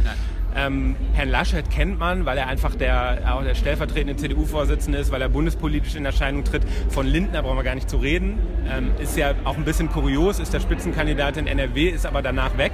[0.56, 5.22] Ähm, Herrn Laschet kennt man, weil er einfach der, auch der stellvertretende CDU-Vorsitzende ist, weil
[5.22, 6.62] er bundespolitisch in Erscheinung tritt.
[6.88, 8.38] Von Lindner brauchen wir gar nicht zu reden.
[8.68, 12.58] Ähm, ist ja auch ein bisschen kurios, ist der Spitzenkandidat in NRW, ist aber danach
[12.58, 12.72] weg.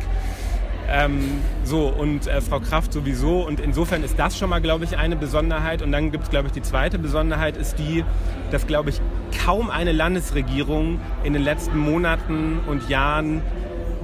[0.89, 3.41] Ähm, so, und äh, Frau Kraft sowieso.
[3.47, 5.83] Und insofern ist das schon mal, glaube ich, eine Besonderheit.
[5.83, 8.05] Und dann gibt es, glaube ich, die zweite Besonderheit ist die,
[8.51, 9.01] dass, glaube ich,
[9.45, 13.43] kaum eine Landesregierung in den letzten Monaten und Jahren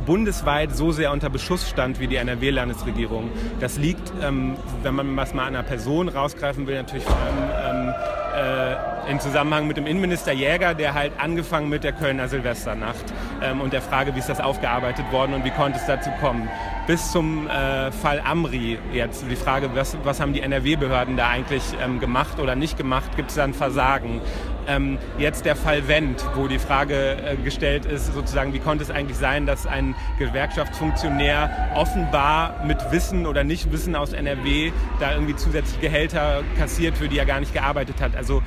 [0.06, 3.30] bundesweit so sehr unter Beschuss stand wie die NRW-Landesregierung.
[3.60, 7.88] Das liegt, ähm, wenn man was mal an einer Person rausgreifen will, natürlich vor allem
[7.88, 7.94] ähm,
[8.34, 13.04] äh, im Zusammenhang mit dem Innenminister Jäger, der halt angefangen mit der Kölner Silvesternacht
[13.42, 16.48] ähm, und der Frage, wie ist das aufgearbeitet worden und wie konnte es dazu kommen,
[16.86, 19.24] bis zum äh, Fall Amri jetzt.
[19.28, 23.30] Die Frage, was, was haben die NRW-Behörden da eigentlich ähm, gemacht oder nicht gemacht, gibt
[23.30, 24.20] es da ein Versagen?
[24.68, 28.90] Ähm, jetzt der Fall Wendt, wo die Frage äh, gestellt ist, sozusagen, wie konnte es
[28.90, 35.80] eigentlich sein, dass ein Gewerkschaftsfunktionär offenbar mit Wissen oder Nichtwissen aus NRW da irgendwie zusätzliche
[35.80, 38.14] Gehälter kassiert, für die er gar nicht gearbeitet hat.
[38.14, 38.42] Also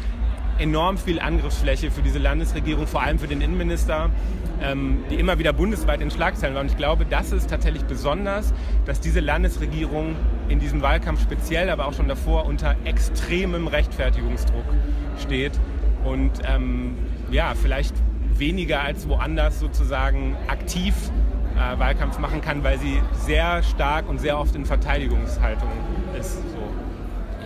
[0.57, 4.09] enorm viel Angriffsfläche für diese Landesregierung, vor allem für den Innenminister,
[4.61, 6.61] ähm, die immer wieder bundesweit in Schlagzeilen war.
[6.61, 8.53] Und ich glaube, das ist tatsächlich besonders,
[8.85, 10.15] dass diese Landesregierung
[10.47, 14.65] in diesem Wahlkampf speziell, aber auch schon davor unter extremem Rechtfertigungsdruck
[15.21, 15.59] steht
[16.05, 16.95] und ähm,
[17.31, 17.95] ja, vielleicht
[18.37, 20.93] weniger als woanders sozusagen aktiv
[21.55, 25.69] äh, Wahlkampf machen kann, weil sie sehr stark und sehr oft in Verteidigungshaltung
[26.19, 26.33] ist.
[26.33, 26.69] So.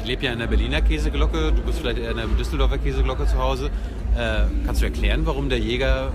[0.02, 3.26] Ich lebe ja in der Berliner Käseglocke, du bist vielleicht eher in der Düsseldorfer Käseglocke
[3.26, 3.70] zu Hause.
[4.18, 6.12] Äh, kannst du erklären, warum der Jäger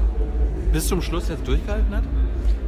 [0.73, 2.05] bis zum Schluss jetzt durchgehalten hat?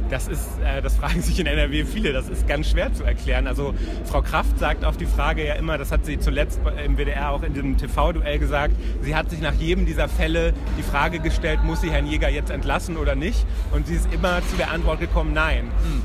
[0.09, 2.13] Das ist, äh, das fragen sich in NRW viele.
[2.13, 3.47] Das ist ganz schwer zu erklären.
[3.47, 3.73] Also
[4.05, 7.43] Frau Kraft sagt auf die Frage ja immer, das hat sie zuletzt im WDR auch
[7.43, 8.75] in diesem TV-Duell gesagt.
[9.01, 12.49] Sie hat sich nach jedem dieser Fälle die Frage gestellt, muss sie Herrn Jäger jetzt
[12.49, 13.45] entlassen oder nicht?
[13.71, 15.65] Und sie ist immer zu der Antwort gekommen, nein.
[15.65, 16.01] Mhm.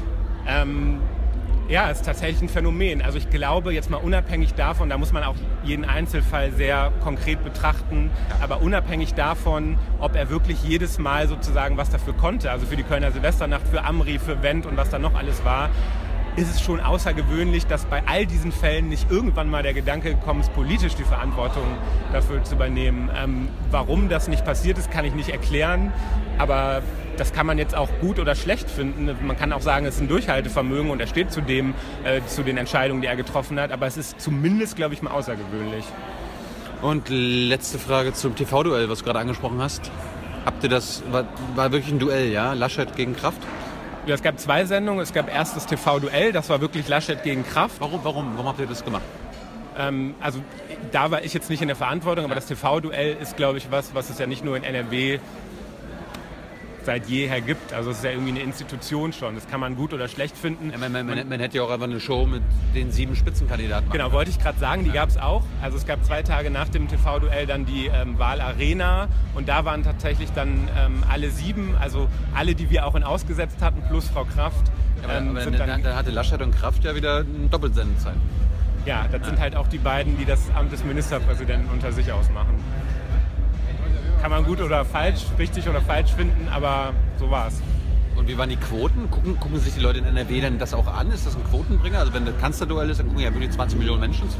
[0.46, 0.98] Ähm,
[1.72, 3.00] ja, ist tatsächlich ein Phänomen.
[3.00, 7.42] Also ich glaube, jetzt mal unabhängig davon, da muss man auch jeden Einzelfall sehr konkret
[7.42, 8.10] betrachten,
[8.42, 12.82] aber unabhängig davon, ob er wirklich jedes Mal sozusagen was dafür konnte, also für die
[12.82, 15.70] Kölner Silvesternacht, für Amri, für Wendt und was da noch alles war,
[16.36, 20.40] ist es schon außergewöhnlich, dass bei all diesen Fällen nicht irgendwann mal der Gedanke gekommen
[20.40, 21.64] ist, politisch die Verantwortung
[22.12, 23.08] dafür zu übernehmen.
[23.16, 25.90] Ähm, warum das nicht passiert ist, kann ich nicht erklären,
[26.36, 26.82] aber
[27.22, 29.08] das kann man jetzt auch gut oder schlecht finden.
[29.24, 32.42] Man kann auch sagen, es ist ein Durchhaltevermögen und er steht zu dem, äh, zu
[32.42, 35.84] den Entscheidungen, die er getroffen hat, aber es ist zumindest, glaube ich, mal außergewöhnlich.
[36.80, 39.92] Und letzte Frage zum TV-Duell, was du gerade angesprochen hast.
[40.44, 42.54] Habt ihr das, war, war wirklich ein Duell, ja?
[42.54, 43.40] Laschet gegen Kraft?
[44.06, 45.00] Ja, es gab zwei Sendungen.
[45.00, 47.76] Es gab erst das TV-Duell, das war wirklich Laschet gegen Kraft.
[47.78, 49.04] Warum, warum, warum habt ihr das gemacht?
[49.78, 50.40] Ähm, also
[50.90, 53.94] da war ich jetzt nicht in der Verantwortung, aber das TV-Duell ist, glaube ich, was,
[53.94, 55.20] was es ja nicht nur in NRW
[56.84, 57.72] seit jeher gibt.
[57.72, 59.34] Also es ist ja irgendwie eine Institution schon.
[59.34, 60.70] Das kann man gut oder schlecht finden.
[60.70, 62.42] Ja, man, man, man, man, hätte ja auch einfach eine Show mit
[62.74, 63.98] den sieben Spitzenkandidaten machen.
[63.98, 64.94] Genau, wollte ich gerade sagen, die ja.
[64.94, 65.42] gab es auch.
[65.60, 69.82] Also es gab zwei Tage nach dem TV-Duell dann die ähm, Wahlarena und da waren
[69.82, 74.24] tatsächlich dann ähm, alle sieben, also alle, die wir auch in ausgesetzt hatten, plus Frau
[74.24, 74.70] Kraft.
[75.02, 78.16] Aber, ähm, aber dann, dann hatte Laschet und Kraft ja wieder eine Doppelsendezeit.
[78.84, 79.26] Ja, das ja.
[79.26, 82.58] sind halt auch die beiden, die das Amt des Ministerpräsidenten unter sich ausmachen
[84.22, 87.60] kann man gut oder falsch, richtig oder falsch finden, aber so war's.
[88.14, 89.10] Und wie waren die Quoten?
[89.10, 91.10] Gucken, gucken sich die Leute in NRW denn das auch an?
[91.10, 91.98] Ist das ein Quotenbringer?
[91.98, 94.36] Also wenn das Kanzlerduell ist, dann gucken ja wirklich 20 Millionen Menschen zu.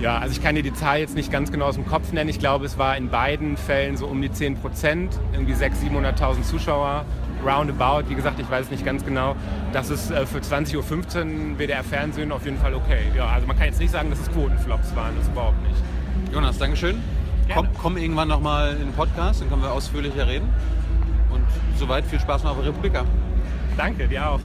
[0.00, 2.28] Ja, also ich kann dir die Zahl jetzt nicht ganz genau aus dem Kopf nennen.
[2.28, 6.42] Ich glaube, es war in beiden Fällen so um die 10 Prozent, irgendwie 600.000, 700.000
[6.42, 7.04] Zuschauer,
[7.46, 8.08] roundabout.
[8.08, 9.36] Wie gesagt, ich weiß es nicht ganz genau.
[9.72, 13.02] Das ist äh, für 20.15 Uhr WDR Fernsehen auf jeden Fall okay.
[13.16, 15.80] Ja, also man kann jetzt nicht sagen, dass es Quotenflops waren, das überhaupt nicht.
[16.34, 17.00] Jonas, Dankeschön.
[17.54, 20.48] Komm, komm, irgendwann nochmal in den Podcast, dann können wir ausführlicher reden.
[21.30, 21.44] Und
[21.76, 23.04] soweit viel Spaß noch auf der Republika.
[23.76, 24.38] Danke, dir auch.